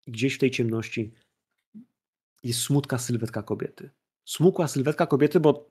[0.07, 1.13] Gdzieś w tej ciemności
[2.43, 3.89] jest smutka sylwetka kobiety.
[4.25, 5.69] Smukła sylwetka kobiety, bo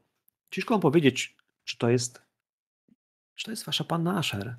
[0.50, 2.30] ciężko wam powiedzieć, czy to jest
[3.40, 4.56] czy to jest wasza panna Asher?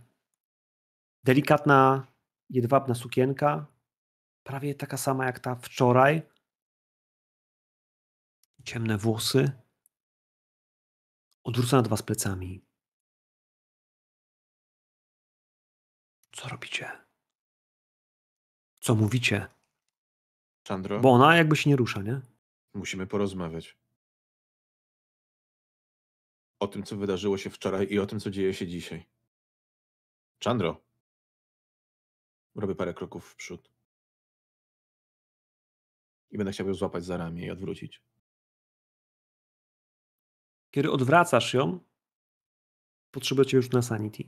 [1.24, 2.08] Delikatna,
[2.50, 3.66] jedwabna sukienka,
[4.44, 6.22] prawie taka sama jak ta wczoraj.
[8.64, 9.52] Ciemne włosy.
[11.44, 12.61] Odwrócona do was plecami.
[16.32, 16.92] Co robicie?
[18.80, 19.48] Co mówicie?
[20.68, 22.22] Chandro, Bo ona jakby się nie rusza, nie?
[22.74, 23.78] musimy porozmawiać.
[26.60, 29.06] O tym, co wydarzyło się wczoraj i o tym, co dzieje się dzisiaj.
[30.44, 30.82] Chandro.
[32.56, 33.72] Robię parę kroków w przód.
[36.32, 38.02] I będę chciał ją złapać za ramię i odwrócić.
[40.72, 41.80] Kiedy odwracasz ją,
[43.11, 44.24] potrzebujecie już na sanity.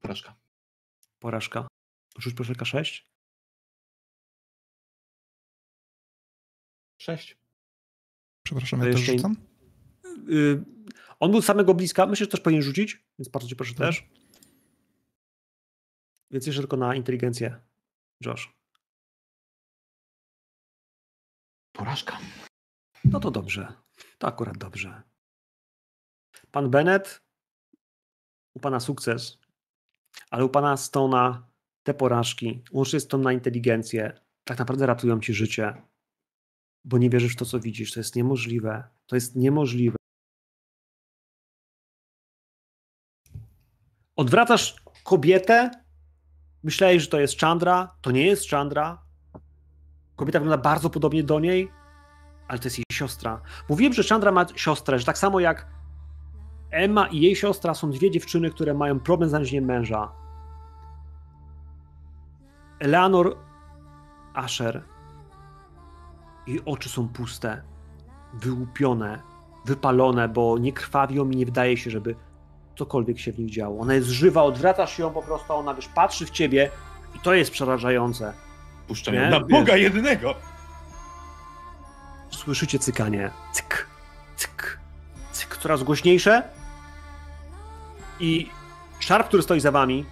[0.00, 0.34] Porażka.
[1.18, 1.68] Porażka.
[2.18, 3.02] Rzuć proszę K6.
[7.00, 7.38] Sześć.
[8.44, 9.36] Przepraszam, To ja też rzucam?
[10.28, 10.64] Y,
[11.20, 12.06] on był samego bliska.
[12.06, 14.10] Myślę, że też powinien rzucić, więc bardzo cię proszę też.
[16.30, 17.60] Więc jeszcze tylko na inteligencję,
[18.20, 18.52] Josh.
[21.72, 22.18] Porażka.
[23.10, 23.72] No to dobrze.
[24.18, 25.02] To akurat dobrze.
[26.50, 27.22] Pan Bennett,
[28.54, 29.38] u pana sukces,
[30.30, 31.46] ale u pana Stona
[31.82, 35.82] te porażki, łącznie z tą na inteligencję, tak naprawdę ratują ci życie,
[36.84, 37.92] bo nie wierzysz w to, co widzisz.
[37.92, 38.84] To jest niemożliwe.
[39.06, 39.96] To jest niemożliwe.
[44.16, 45.70] Odwracasz kobietę,
[46.62, 49.02] myślałeś, że to jest Chandra, to nie jest Chandra.
[50.16, 51.79] Kobieta wygląda bardzo podobnie do niej,
[52.50, 53.40] ale to jest jej siostra.
[53.68, 55.66] Mówiłem, że Chandra ma siostrę, że tak samo jak
[56.70, 60.12] Emma i jej siostra są dwie dziewczyny, które mają problem z znalezieniem męża.
[62.78, 63.36] Eleanor
[64.34, 64.82] Asher.
[66.46, 67.62] Jej oczy są puste,
[68.34, 69.22] wyłupione,
[69.64, 72.14] wypalone, bo nie krwawią i nie wydaje się, żeby
[72.76, 73.80] cokolwiek się w nich działo.
[73.80, 76.70] Ona jest żywa, odwracasz się ją po prostu, a ona wiesz, patrzy w ciebie
[77.16, 78.32] i to jest przerażające.
[78.88, 79.20] Puszczam Nie?
[79.20, 79.40] ją na.
[79.40, 80.34] Boga jednego!
[82.30, 83.30] Słyszycie cykanie.
[83.52, 83.86] Cyk,
[84.36, 84.78] cyk,
[85.32, 85.56] cyk.
[85.56, 86.42] Coraz głośniejsze.
[88.20, 88.50] I
[89.00, 90.06] Sharp, który stoi za wami,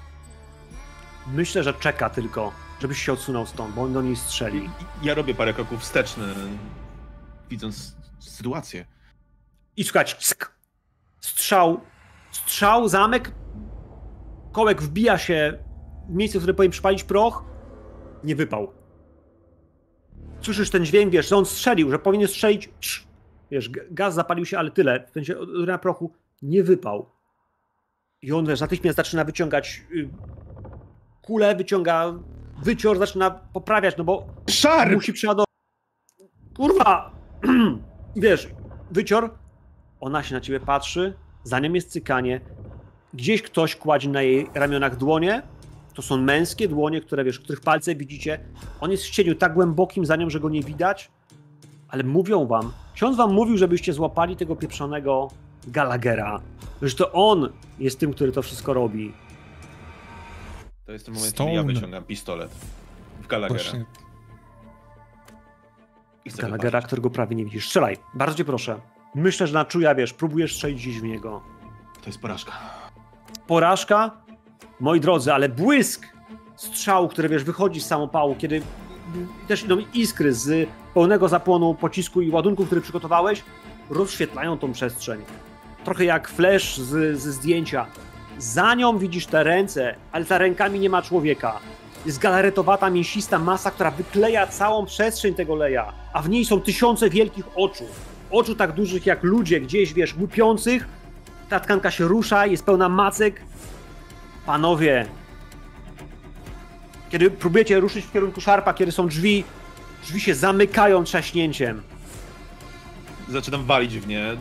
[1.26, 4.70] myślę, że czeka tylko, żebyś się odsunął stąd, bo on do niej strzeli.
[5.02, 6.34] Ja robię parę kroków wsteczny,
[7.50, 8.86] widząc sytuację.
[9.76, 10.52] I słuchajcie, cyk.
[11.20, 11.80] Strzał,
[12.30, 13.32] strzał, zamek.
[14.52, 15.58] Kołek wbija się
[16.08, 17.44] w miejsce, w które powinien przypalić proch.
[18.24, 18.77] Nie wypał.
[20.40, 22.70] Słyszysz ten dźwięk, wiesz, że on strzelił, że powinien strzelić.
[22.80, 23.06] Trz.
[23.50, 25.06] Wiesz, gaz zapalił się, ale tyle.
[25.06, 25.34] W sensie
[25.66, 27.06] na prochu nie wypał.
[28.22, 30.08] I on, wiesz, natychmiast zaczyna wyciągać y,
[31.22, 32.14] kulę, wyciąga
[32.62, 34.92] wycior, zaczyna poprawiać, no bo Szarp!
[34.92, 35.48] musi przeładować.
[36.56, 37.10] kurwa!
[38.16, 38.48] Wiesz,
[38.90, 39.30] wycior,
[40.00, 42.40] ona się na ciebie patrzy, za nią jest cykanie,
[43.14, 45.42] gdzieś ktoś kładzie na jej ramionach dłonie,
[45.98, 48.40] to są męskie dłonie, które wiesz, których palce widzicie.
[48.80, 51.10] On jest w cieniu tak głębokim za nią, że go nie widać,
[51.88, 55.30] ale mówią wam, ksiądz wam mówił, żebyście złapali tego pieprzonego
[55.66, 56.40] Gallaghera,
[56.82, 59.12] że to on jest tym, który to wszystko robi.
[60.86, 61.50] To jest ten moment, Stone.
[61.50, 62.50] kiedy ja wyciągam pistolet
[63.22, 63.62] w Gallaghera.
[63.62, 63.84] Właśnie
[66.24, 66.86] I chcę Gallaghera, wypaść.
[66.86, 67.66] którego prawie nie widzisz.
[67.66, 68.80] Strzelaj, bardzo cię proszę.
[69.14, 71.42] Myślę, że na czuja, wiesz, próbujesz strzelić gdzieś w niego.
[72.00, 72.52] To jest porażka.
[73.46, 74.27] Porażka,
[74.80, 76.06] moi drodzy, ale błysk
[76.56, 78.62] strzału, który wiesz, wychodzi z samopału, kiedy
[79.48, 83.44] też idą iskry z pełnego zapłonu pocisku i ładunku, który przygotowałeś,
[83.90, 85.20] rozświetlają tą przestrzeń.
[85.84, 87.86] Trochę jak flash z, ze zdjęcia.
[88.38, 91.58] Za nią widzisz te ręce, ale za rękami nie ma człowieka.
[92.06, 97.10] Jest galaretowata, mięsista masa, która wykleja całą przestrzeń tego leja, a w niej są tysiące
[97.10, 97.84] wielkich oczu.
[98.30, 100.88] Oczu tak dużych jak ludzie, gdzieś, wiesz, łupiących.
[101.48, 103.42] Ta tkanka się rusza, jest pełna macek.
[104.48, 105.06] Panowie,
[107.10, 109.44] kiedy próbujecie ruszyć w kierunku szarpa, kiedy są drzwi,
[110.02, 111.82] drzwi się zamykają trzaśnięciem.
[113.28, 114.36] Zaczynam walić w nie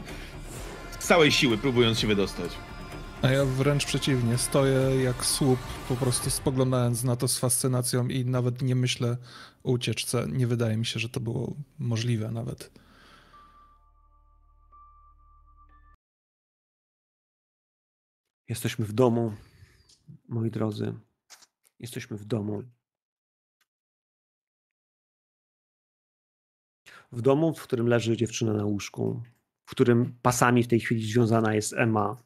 [1.00, 2.52] z całej siły, próbując się wydostać.
[3.22, 8.26] A ja wręcz przeciwnie, stoję jak słup, po prostu spoglądając na to z fascynacją i
[8.26, 9.18] nawet nie myślę
[9.64, 10.26] o ucieczce.
[10.30, 12.72] Nie wydaje mi się, że to było możliwe nawet.
[18.50, 19.34] Jesteśmy w domu,
[20.28, 20.94] moi drodzy.
[21.80, 22.64] Jesteśmy w domu.
[27.12, 29.24] W domu, w którym leży dziewczyna na łóżku,
[29.66, 32.24] w którym pasami w tej chwili związana jest Emma,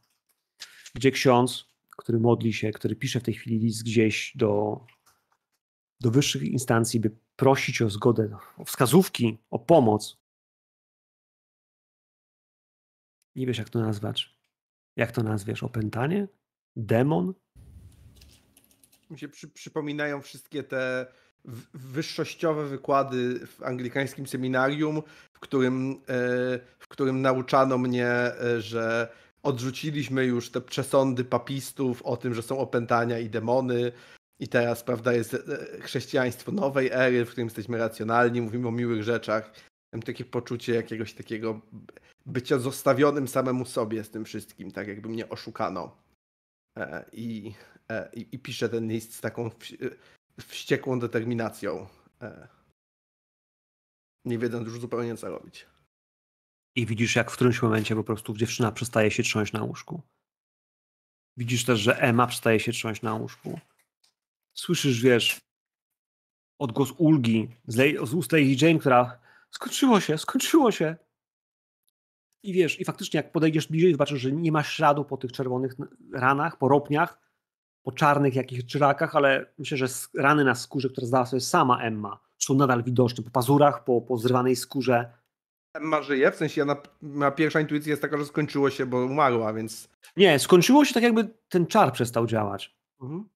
[0.96, 1.66] gdzie ksiądz,
[1.98, 4.82] który modli się, który pisze w tej chwili list gdzieś do,
[6.00, 10.18] do wyższych instancji, by prosić o zgodę, o wskazówki, o pomoc.
[13.36, 14.36] Nie wiesz, jak to nazwać.
[14.96, 15.64] Jak to nazwiesz?
[15.64, 16.28] Opętanie?
[16.76, 17.34] Demon?
[19.12, 21.06] Mi się przy, przypominają wszystkie te
[21.74, 25.02] wyższościowe wykłady w anglikańskim seminarium,
[25.34, 25.96] w którym, e,
[26.80, 29.08] w którym nauczano mnie, e, że
[29.44, 33.92] odrzuciliśmy już te przesądy papistów o tym, że są opętania i demony.
[34.40, 35.40] I teraz, prawda, jest e,
[35.82, 39.54] chrześcijaństwo nowej ery, w którym jesteśmy racjonalni, mówimy o miłych rzeczach.
[39.94, 41.62] Mam takie poczucie jakiegoś takiego
[42.26, 45.98] bycia zostawionym samemu sobie z tym wszystkim, tak jakby mnie oszukano.
[47.14, 47.54] I,
[48.14, 49.96] i, i piszę ten list z taką wś-
[50.42, 51.88] wściekłą determinacją.
[52.22, 52.48] e,
[54.26, 55.66] Nie wiedząc już zupełnie co robić.
[56.76, 60.02] I widzisz, jak w którymś momencie po prostu dziewczyna przestaje się trząść na łóżku.
[61.38, 63.60] Widzisz też, że Emma przestaje się trząść na łóżku.
[64.58, 65.40] Słyszysz, wiesz,
[66.60, 69.20] odgłos ulgi z, z ust Lady Jane, która
[69.52, 70.96] skończyło się, skończyło się.
[72.44, 75.76] I wiesz, i faktycznie jak podejdziesz bliżej, zobaczysz, że nie ma śladu po tych czerwonych
[76.14, 77.31] ranach, po ropniach,
[77.84, 79.88] po czarnych jakichś czyrakach, ale myślę, że
[80.18, 84.18] rany na skórze, które zdała sobie sama Emma, są nadal widoczne po pazurach, po, po
[84.18, 85.14] zrywanej skórze.
[85.74, 89.54] Emma żyje, w sensie ona, ma pierwsza intuicja jest taka, że skończyło się, bo umarła,
[89.54, 89.90] więc...
[90.18, 92.76] Nie, skończyło się tak, jakby ten czar przestał działać.
[93.02, 93.30] Mhm.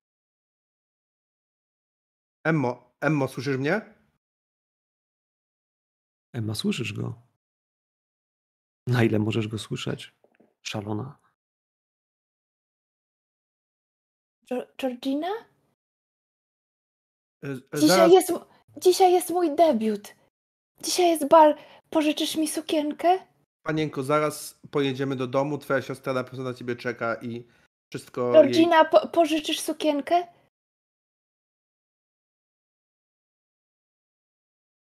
[2.44, 3.82] Emmo, Emmo, słyszysz mnie?
[6.34, 7.22] Emma, słyszysz go?
[8.88, 10.16] Na ile możesz go słyszeć?
[10.62, 11.18] Szalona.
[14.78, 15.28] Georgina?
[17.44, 18.34] E, e, Dzisiaj Zaraz, jest,
[18.78, 20.16] dzisiaj jest mój debiut.
[20.82, 21.56] Dzisiaj jest bal.
[21.90, 23.20] Pożyczysz mi sukienkę?
[23.66, 27.48] panienko, zaraz pojedziemy do domu, twoja siostra na pewno na ciebie czeka i
[27.90, 28.34] wszystko jej...
[28.34, 30.28] Georgina, po, pożyczysz sukienkę?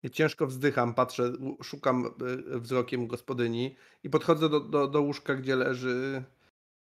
[0.03, 1.31] Ja ciężko wzdycham, patrzę,
[1.63, 2.05] szukam
[2.55, 6.23] e, wzrokiem gospodyni i podchodzę do, do, do łóżka, gdzie leży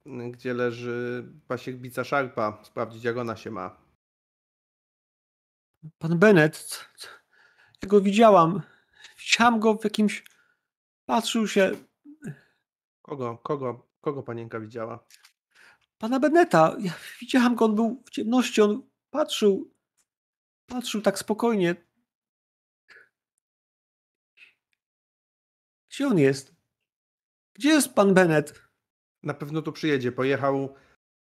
[0.06, 3.82] gdzie leży pasiek bica szarpa, sprawdzić jak ona się ma.
[6.00, 6.86] Pan Bennett,
[7.84, 8.62] ja go widziałam.
[9.20, 10.24] Widziałam go w jakimś...
[11.06, 11.72] Patrzył się...
[13.02, 15.06] Kogo, kogo, kogo panienka widziała?
[15.98, 16.76] Pana Bennetta.
[16.80, 19.74] Ja widziałam go, on był w ciemności, on patrzył...
[20.66, 21.76] Patrzył tak spokojnie.
[25.90, 26.56] Gdzie on jest?
[27.54, 28.71] Gdzie jest pan Bennett?
[29.24, 30.76] Na pewno tu przyjedzie, pojechał.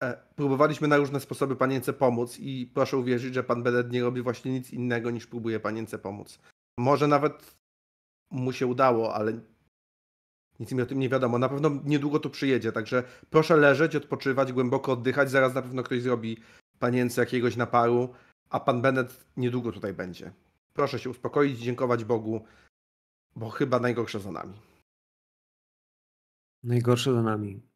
[0.04, 4.22] E, próbowaliśmy na różne sposoby panience pomóc i proszę uwierzyć, że pan Benet nie robi
[4.22, 6.40] właśnie nic innego niż próbuje panience pomóc.
[6.78, 7.56] Może nawet
[8.32, 9.40] mu się udało, ale
[10.60, 11.40] nic mi o tym nie wiadomo.
[11.40, 15.32] Na pewno niedługo tu przyjedzie, także proszę leżeć, odpoczywać, głęboko oddychać.
[15.32, 16.38] Zaraz na pewno ktoś zrobi
[16.80, 18.10] panience jakiegoś naparu,
[18.50, 20.32] a pan Benet niedługo tutaj będzie.
[20.74, 22.46] Proszę się uspokoić, dziękować Bogu.
[23.36, 24.54] Bo chyba najgorsza za nami.
[26.64, 27.69] Najgorsze za nami.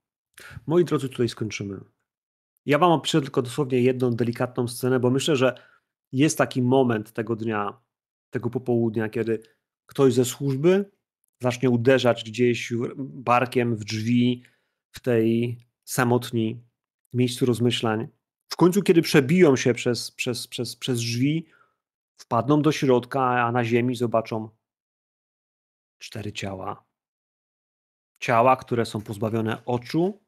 [0.67, 1.79] Moi drodzy, tutaj skończymy.
[2.65, 5.55] Ja wam opiszę tylko dosłownie jedną delikatną scenę, bo myślę, że
[6.11, 7.81] jest taki moment tego dnia,
[8.29, 9.43] tego popołudnia, kiedy
[9.85, 10.91] ktoś ze służby
[11.41, 14.43] zacznie uderzać gdzieś barkiem w drzwi
[14.91, 16.63] w tej samotni
[17.13, 18.07] miejscu rozmyślań.
[18.49, 21.47] W końcu, kiedy przebiją się przez, przez, przez, przez drzwi,
[22.17, 24.49] wpadną do środka, a na ziemi zobaczą
[25.99, 26.85] cztery ciała.
[28.24, 30.22] Ciała, które są pozbawione oczu,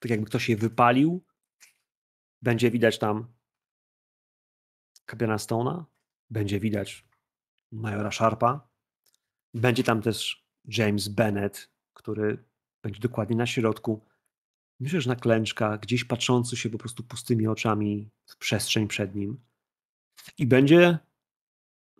[0.00, 1.24] tak jakby ktoś je wypalił.
[2.42, 3.34] Będzie widać tam
[5.04, 5.84] kapiana Stone'a,
[6.30, 7.04] będzie widać
[7.72, 8.68] majora Sharpa,
[9.54, 12.44] będzie tam też James Bennett, który
[12.82, 14.06] będzie dokładnie na środku.
[14.80, 19.40] Myślę, że na klęczkach, gdzieś patrzący się po prostu pustymi oczami w przestrzeń przed nim.
[20.38, 20.98] I będzie,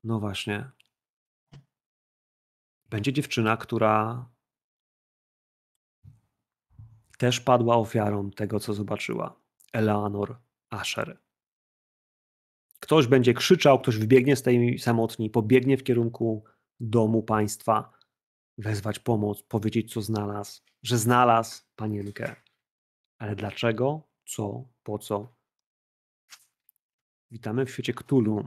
[0.04, 0.70] no właśnie,
[2.90, 4.26] będzie dziewczyna, która
[7.16, 9.40] też padła ofiarą tego, co zobaczyła.
[9.72, 10.36] Eleanor
[10.70, 11.18] Asher.
[12.80, 16.44] Ktoś będzie krzyczał, ktoś wybiegnie z tej samotni, pobiegnie w kierunku
[16.80, 17.92] domu państwa,
[18.58, 22.36] wezwać pomoc, powiedzieć, co znalazł, że znalazł panienkę.
[23.18, 24.02] Ale dlaczego?
[24.24, 24.68] Co?
[24.82, 25.36] Po co?
[27.30, 28.46] Witamy w świecie Ktulu.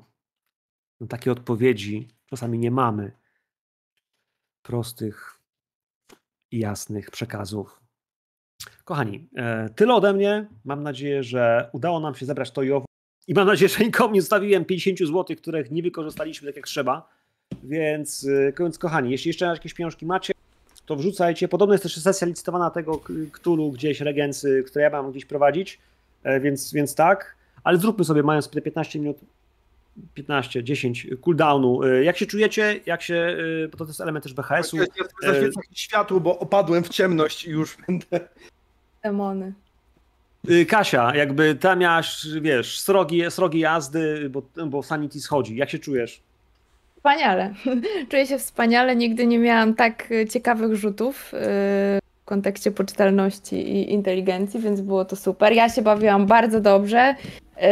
[0.99, 3.11] No, takie odpowiedzi czasami nie mamy.
[4.61, 5.39] Prostych
[6.51, 7.81] i jasnych przekazów.
[8.85, 10.47] Kochani, e, tyle ode mnie.
[10.65, 12.85] Mam nadzieję, że udało nam się zebrać to i owo.
[13.27, 17.09] I mam nadzieję, że nikomu nie zostawiłem 50 zł, których nie wykorzystaliśmy tak jak trzeba.
[17.63, 20.33] Więc, e, więc kochani, jeśli jeszcze jakieś pieniążki macie,
[20.85, 21.47] to wrzucajcie.
[21.47, 25.79] Podobno jest też sesja licytowana tego Ktulu gdzieś, Regency, które ja mam gdzieś prowadzić,
[26.23, 27.35] e, więc, więc tak.
[27.63, 29.17] Ale zróbmy sobie, mając te 15 minut,
[30.13, 31.87] 15, 10 cooldownu.
[32.01, 32.79] Jak się czujecie?
[32.85, 33.37] Jak się,
[33.71, 34.77] bo to jest element też BHS-u.
[34.77, 34.85] Ja
[35.21, 38.19] zaświecam światło, bo opadłem w ciemność i już będę...
[39.03, 39.53] Demony.
[40.67, 45.55] Kasia, jakby tam miałaś, wiesz, srogi, srogi jazdy, bo, bo Sanity schodzi.
[45.55, 46.21] Jak się czujesz?
[46.95, 47.53] Wspaniale.
[48.09, 48.95] Czuję się wspaniale.
[48.95, 55.53] Nigdy nie miałam tak ciekawych rzutów y, kontekście poczytalności i inteligencji, więc było to super.
[55.53, 57.15] Ja się bawiłam bardzo dobrze,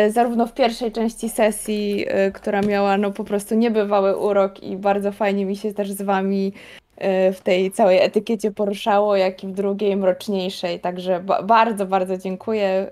[0.08, 5.12] y, zarówno w pierwszej części sesji, która miała no po prostu niebywały urok i bardzo
[5.12, 6.54] fajnie mi się też z wami
[6.98, 10.80] Y, w tej całej etykiecie poruszało, jak i w drugiej, mroczniejszej.
[10.80, 12.92] Także ba bardzo, bardzo dziękuję.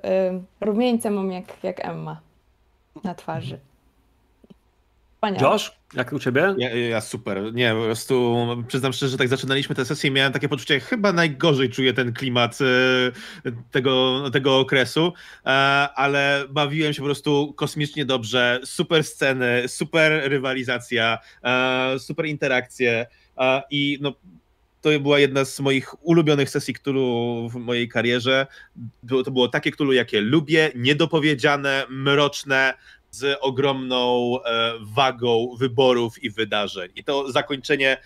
[0.62, 2.20] Rumieńce mam jak, jak Emma
[3.04, 3.60] na twarzy.
[5.26, 5.54] Wspaniale.
[5.54, 6.56] Josh, jak u ciebie?
[6.58, 7.54] Ja, ja, super.
[7.54, 11.14] Nie, po prostu przyznam szczerze, że tak zaczynaliśmy tę sesję i miałem takie poczucie, chyba
[11.14, 15.14] najgorzej czuję ten klimat y, tego, tego okresu,
[15.46, 15.50] e,
[15.96, 18.60] ale bawiłem się po prostu kosmicznie dobrze.
[18.64, 23.08] Super sceny, super rywalizacja, e, super interakcje.
[23.72, 24.14] I no,
[24.86, 28.48] to była jedna z moich ulubionych sesji Cthulhu w mojej karierze.
[29.26, 32.74] to było takie Cthulhu, jakie lubię, niedopowiedziane, mroczne,
[33.16, 36.92] z ogromną e, wagą wyborów i wydarzeń.
[36.96, 37.98] I to zakończenie.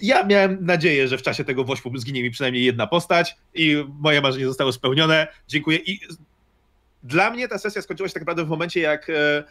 [0.00, 4.20] Ja miałem nadzieję, że w czasie tego wośpu zginie mi przynajmniej jedna postać i moje
[4.20, 5.26] marzenie zostało spełnione.
[5.48, 5.78] Dziękuję.
[5.78, 6.00] I
[7.02, 9.44] dla mnie ta sesja skończyła się tak naprawdę w momencie, jak e,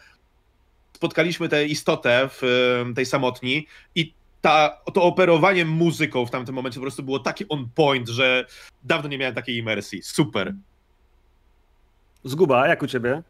[0.92, 2.42] spotkaliśmy tę istotę w
[2.90, 7.48] e, tej samotni i ta, to operowanie muzyką w tamtym momencie po prostu było takie
[7.48, 8.46] on point, że
[8.82, 10.02] dawno nie miałem takiej imersji.
[10.02, 10.54] Super.
[12.24, 13.22] Zguba, jak u ciebie?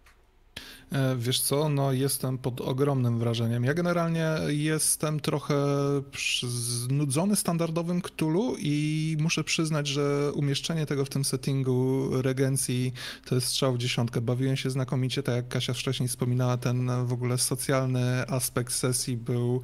[0.94, 3.64] E, wiesz co, no jestem pod ogromnym wrażeniem.
[3.64, 5.54] Ja generalnie jestem trochę
[6.48, 12.92] znudzony standardowym Cthulhu i muszę przyznać, że umieszczenie tego w tym settingu regencji
[13.24, 14.20] to jest strzał w dziesiątkę.
[14.20, 19.62] Bawiłem się znakomicie, tak jak Kasia wcześniej wspominała, ten w ogóle socjalny aspekt sesji był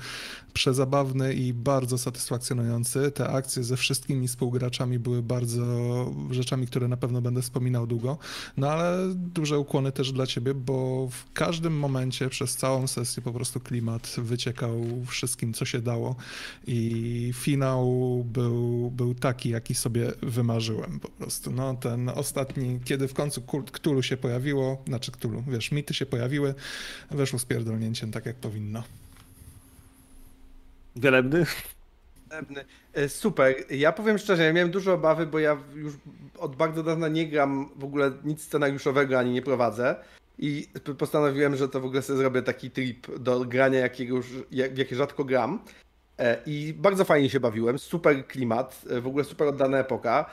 [0.53, 3.11] przezabawny i bardzo satysfakcjonujący.
[3.11, 5.65] Te akcje ze wszystkimi współgraczami były bardzo
[6.31, 8.19] rzeczami, które na pewno będę wspominał długo.
[8.57, 13.33] No ale duże ukłony też dla ciebie, bo w każdym momencie przez całą sesję po
[13.33, 16.17] prostu klimat wyciekał wszystkim, co się dało
[16.67, 17.85] i finał
[18.25, 21.51] był, był taki, jaki sobie wymarzyłem po prostu.
[21.51, 26.07] No ten ostatni, kiedy w końcu kult Cthulhu się pojawiło, znaczy Cthulhu, wiesz, mity się
[26.07, 26.55] pojawiły,
[27.11, 28.83] weszło z pierdolnięciem tak, jak powinno.
[30.97, 31.47] Wielebny?
[32.93, 33.55] E, super.
[33.71, 35.95] Ja powiem szczerze, ja miałem dużo obawy, bo ja już
[36.39, 39.97] od bardzo dawna nie gram w ogóle nic scenariuszowego ani nie prowadzę.
[40.43, 44.79] I postanowiłem, że to w ogóle sobie zrobię taki trip do grania, jakiego już, jak,
[44.79, 45.61] jakie rzadko gram.
[46.19, 47.79] E, I bardzo fajnie się bawiłem.
[47.79, 50.31] Super klimat, e, w ogóle super oddana epoka.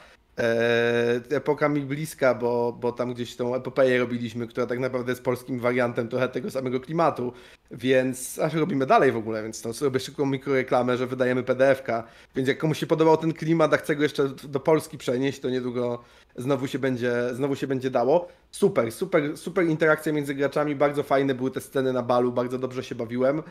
[1.30, 5.60] Epoka mi bliska, bo, bo tam gdzieś tą epopeję robiliśmy, która tak naprawdę jest polskim
[5.60, 7.34] wariantem trochę tego samego klimatu.
[7.72, 12.04] Więc aż robimy dalej w ogóle, więc to zrobię szybką mikroreklamę, że wydajemy PDF-ka.
[12.36, 15.50] Więc jak komuś się podobał ten klimat, a chce go jeszcze do Polski przenieść, to
[15.50, 16.04] niedługo
[16.36, 18.28] znowu się będzie, znowu się będzie dało.
[18.52, 22.84] Super, super, super interakcja między graczami, bardzo fajne były te sceny na balu, bardzo dobrze
[22.84, 23.44] się bawiłem.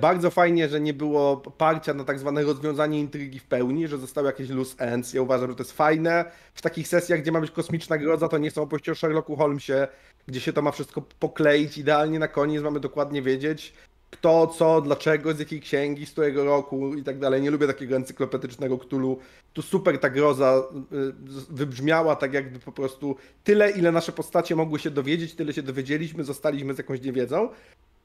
[0.00, 4.26] Bardzo fajnie, że nie było parcia na tak zwane rozwiązanie intrygi w pełni, że zostały
[4.26, 5.14] jakieś loose ends.
[5.14, 6.24] Ja uważam, że to jest fajne.
[6.54, 9.88] W takich sesjach, gdzie ma być kosmiczna groza, to nie są opowieści o Sherlocku Holmesie,
[10.26, 13.74] gdzie się to ma wszystko pokleić idealnie na koniec, mamy dokładnie wiedzieć
[14.14, 17.42] kto, co, dlaczego, z jakiej księgi, z którego roku i tak dalej.
[17.42, 19.18] Nie lubię takiego encyklopedycznego Cthulhu.
[19.52, 20.62] Tu super ta groza
[20.92, 21.12] y,
[21.50, 26.24] wybrzmiała tak jakby po prostu tyle, ile nasze postacie mogły się dowiedzieć, tyle się dowiedzieliśmy,
[26.24, 27.48] zostaliśmy z jakąś niewiedzą.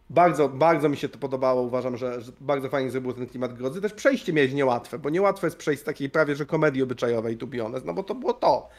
[0.09, 1.61] Bardzo, bardzo mi się to podobało.
[1.61, 3.81] Uważam, że, że bardzo fajnie zrobił ten klimat grozy.
[3.81, 7.47] Też przejście miałeś niełatwe, bo niełatwe jest przejść z takiej prawie że komedii obyczajowej, tu
[7.47, 8.69] be no bo to było to.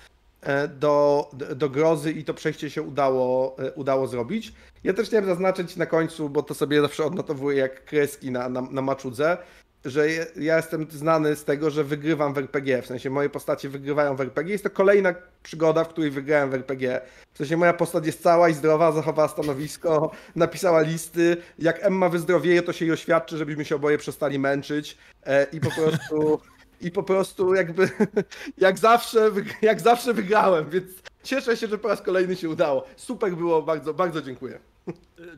[0.43, 4.53] E, do, do grozy i to przejście się udało, e, udało zrobić.
[4.85, 8.61] Ja też chciałem zaznaczyć na końcu, bo to sobie zawsze odnotowuję jak kreski na, na,
[8.61, 9.39] na maczudze,
[9.85, 14.17] że ja jestem znany z tego, że wygrywam w RPG, w sensie moje postacie wygrywają
[14.17, 14.53] w RPG.
[14.53, 17.01] Jest to kolejna przygoda, w której wygrałem w RPG.
[17.35, 21.37] W sensie moja postać jest cała i zdrowa, zachowała stanowisko, napisała listy.
[21.59, 25.71] Jak Emma wyzdrowieje, to się jej oświadczy, żebyśmy się oboje przestali męczyć e, i po
[25.71, 26.41] prostu
[26.81, 27.91] i po prostu jakby
[28.59, 29.31] jak zawsze,
[29.63, 30.87] jak zawsze wygrałem, więc
[31.23, 32.87] cieszę się, że po raz kolejny się udało.
[32.97, 34.59] Super było, bardzo, bardzo dziękuję.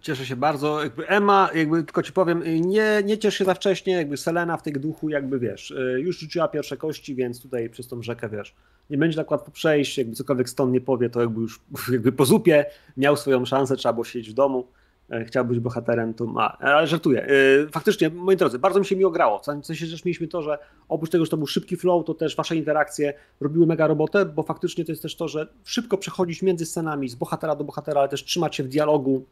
[0.01, 0.83] Cieszę się bardzo.
[0.83, 4.63] Jakby Emma, jakby tylko ci powiem, nie, nie ciesz się za wcześnie, jakby Selena w
[4.63, 8.55] tej duchu, jakby wiesz, już rzuciła pierwsze kości, więc tutaj przez tą rzekę, wiesz,
[8.91, 11.61] nie będzie tak łatwo przejść, jakby cokolwiek stąd nie powie, to jakby już
[11.93, 12.65] jakby po zupie
[12.97, 14.67] miał swoją szansę, trzeba było siedzieć w domu.
[15.13, 16.59] E, chciał być bohaterem, to ma.
[16.59, 17.27] Ale żartuję.
[17.27, 17.29] E,
[17.73, 19.39] faktycznie, moi drodzy, bardzo mi się miło grało.
[19.39, 20.59] W sensie też mieliśmy to, że
[20.89, 24.43] oprócz tego, że to był szybki flow, to też wasze interakcje robiły mega robotę, bo
[24.43, 28.09] faktycznie to jest też to, że szybko przechodzić między scenami z bohatera do bohatera, ale
[28.09, 29.25] też trzymać się w dialogu.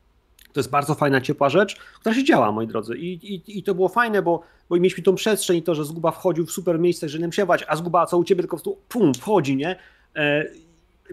[0.52, 2.96] To jest bardzo fajna, ciepła rzecz, która się działa, moi drodzy.
[2.96, 6.10] I, i, i to było fajne, bo, bo mieliśmy tą przestrzeń i to, że Zguba
[6.10, 9.14] wchodził w super miejsce, że nie siewać, a Zguba co u ciebie tylko tu pum,
[9.14, 9.76] wchodzi, nie?
[10.16, 10.44] E,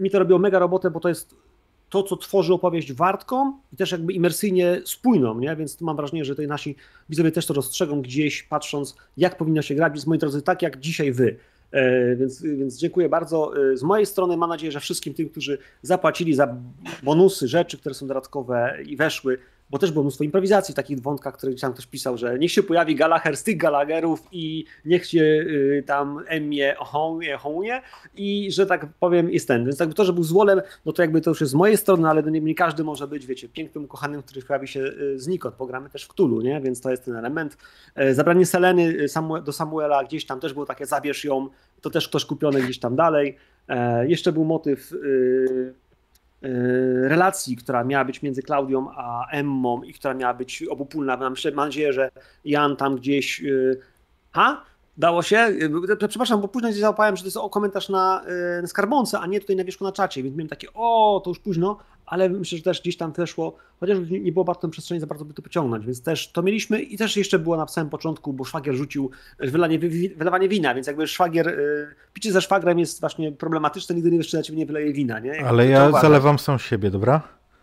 [0.00, 1.34] mi to robiło mega robotę, bo to jest
[1.90, 5.56] to, co tworzy opowieść wartką i też jakby imersyjnie spójną, nie?
[5.56, 6.76] więc mam wrażenie, że tutaj nasi
[7.08, 10.80] widzowie też to rozstrzegą gdzieś, patrząc, jak powinno się grać, więc moi drodzy, tak jak
[10.80, 11.36] dzisiaj wy.
[11.72, 13.52] E, więc, więc dziękuję bardzo.
[13.72, 16.56] E, z mojej strony mam nadzieję, że wszystkim tym, którzy zapłacili za
[17.02, 19.38] bonusy, rzeczy, które są dodatkowe i weszły,
[19.70, 22.62] bo też było mnóstwo improwizacji w takich wątkach, które tam ktoś pisał, że niech się
[22.62, 27.82] pojawi Gallagher z tych Gallagherów i niech się y, tam Emmie hołnie, hołnie
[28.16, 29.64] i że tak powiem jest ten.
[29.64, 32.08] Więc jakby to, że był złolem, no to jakby to już jest z mojej strony,
[32.08, 35.54] ale nie, nie każdy może być, wiecie, pięknym kochanym, który pojawi się y, znikąd.
[35.54, 36.60] Pogramy też w Cthulhu, nie?
[36.60, 37.56] Więc to jest ten element.
[37.94, 41.48] E, zabranie Seleny y, do Samuela gdzieś tam też było takie zabierz ją,
[41.80, 43.36] to też ktoś kupiony gdzieś tam dalej.
[43.68, 45.74] E, jeszcze był motyw Y,
[47.08, 51.16] relacji, która miała być między Klaudią a Emmą i która miała być obopólna.
[51.16, 52.10] Mam, mam nadzieję, że
[52.44, 53.42] Jan tam gdzieś.
[53.42, 53.80] Y,
[54.30, 54.64] ha?
[54.98, 55.38] Dało się?
[56.02, 58.22] Y, przepraszam, bo późno się załapałem, że to jest o komentarz na,
[58.62, 61.38] na skarbonce, a nie tutaj na wierzchu na czacie, więc miałem takie, o, to już
[61.38, 65.24] późno, ale myślę, że też gdzieś tam weszło, chociaż nie było bardzo przestrzeni za bardzo,
[65.24, 68.44] by to pociągnąć, więc też to mieliśmy i też jeszcze było na samym początku, bo
[68.44, 69.78] szwagier rzucił wylanie,
[70.16, 74.28] wylewanie wina, więc jakby szwagier, y, picie ze szwagrem jest właśnie problematyczne, nigdy nie wiesz,
[74.28, 75.46] czy na ciebie nie wyleje wina, nie?
[75.46, 77.22] ale ja zalewam sam siebie, dobra?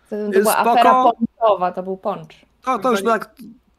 [0.09, 0.71] To, to była Spoko.
[0.71, 2.45] afera ponczowa, to był poncz.
[2.61, 3.35] To, to już tak...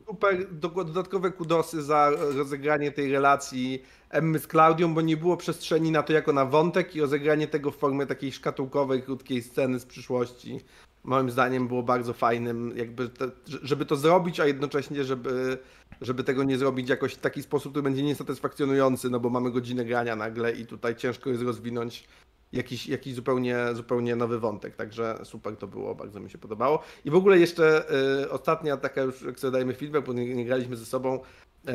[0.06, 6.02] Super dodatkowe kudosy za rozegranie tej relacji Emmy z Klaudią, bo nie było przestrzeni na
[6.02, 10.60] to jako na wątek i rozegranie tego w formie takiej szkatułkowej, krótkiej sceny z przyszłości.
[11.04, 13.30] Moim zdaniem było bardzo fajnym, jakby te,
[13.62, 15.58] żeby to zrobić, a jednocześnie, żeby,
[16.00, 19.84] żeby tego nie zrobić jakoś w taki sposób, który będzie niesatysfakcjonujący, no bo mamy godzinę
[19.84, 22.08] grania nagle i tutaj ciężko jest rozwinąć
[22.52, 26.82] jakiś, jakiś zupełnie, zupełnie nowy wątek, także super to było, bardzo mi się podobało.
[27.04, 27.84] I w ogóle jeszcze
[28.22, 31.20] y, ostatnia taka już, jak sobie dajemy feedback, bo nie, nie graliśmy ze sobą,
[31.68, 31.72] y,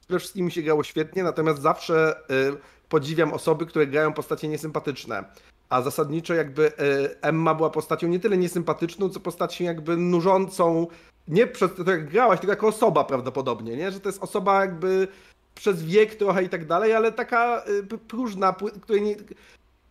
[0.00, 2.56] przede wszystkim mi się grało świetnie, natomiast zawsze y,
[2.88, 5.24] podziwiam osoby, które grają postacie niesympatyczne.
[5.68, 6.72] A zasadniczo jakby y,
[7.20, 10.86] Emma była postacią nie tyle niesympatyczną, co postacią jakby nużącą,
[11.28, 13.90] nie przez to jak grałaś, tylko jako osoba prawdopodobnie, nie?
[13.90, 15.08] Że to jest osoba jakby
[15.54, 19.16] przez wiek trochę i tak dalej, ale taka y, próżna, której nie,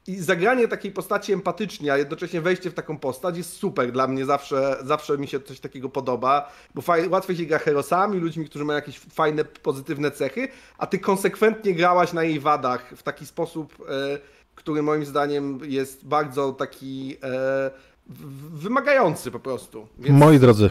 [0.07, 4.25] i zagranie takiej postaci empatycznie, a jednocześnie wejście w taką postać jest super dla mnie,
[4.25, 8.65] zawsze, zawsze mi się coś takiego podoba, bo faj, łatwiej się gra herosami, ludźmi, którzy
[8.65, 13.75] mają jakieś fajne, pozytywne cechy, a ty konsekwentnie grałaś na jej wadach w taki sposób,
[13.89, 14.19] e,
[14.55, 17.71] który moim zdaniem jest bardzo taki e,
[18.53, 19.87] wymagający po prostu.
[19.99, 20.19] Więc...
[20.19, 20.69] Moi drodzy,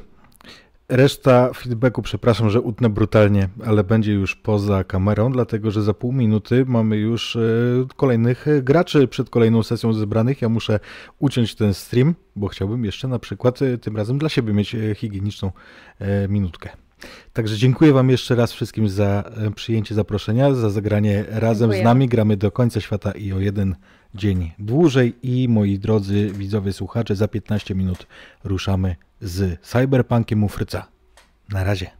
[0.90, 6.12] Reszta feedbacku, przepraszam, że utnę brutalnie, ale będzie już poza kamerą, dlatego że za pół
[6.12, 7.40] minuty mamy już e,
[7.96, 10.42] kolejnych graczy przed kolejną sesją zebranych.
[10.42, 10.80] Ja muszę
[11.18, 14.94] uciąć ten stream, bo chciałbym jeszcze na przykład e, tym razem dla siebie mieć e,
[14.94, 15.50] higieniczną
[16.28, 16.70] minutkę.
[17.32, 21.82] Także dziękuję Wam jeszcze raz wszystkim za przyjęcie zaproszenia, za zagranie razem Dziękuję.
[21.82, 22.08] z nami.
[22.08, 23.76] Gramy do końca świata i o jeden
[24.14, 25.14] dzień dłużej.
[25.22, 28.06] I moi drodzy widzowie, słuchacze, za 15 minut
[28.44, 30.86] ruszamy z Cyberpunkiem Ufryca.
[31.48, 31.99] Na razie.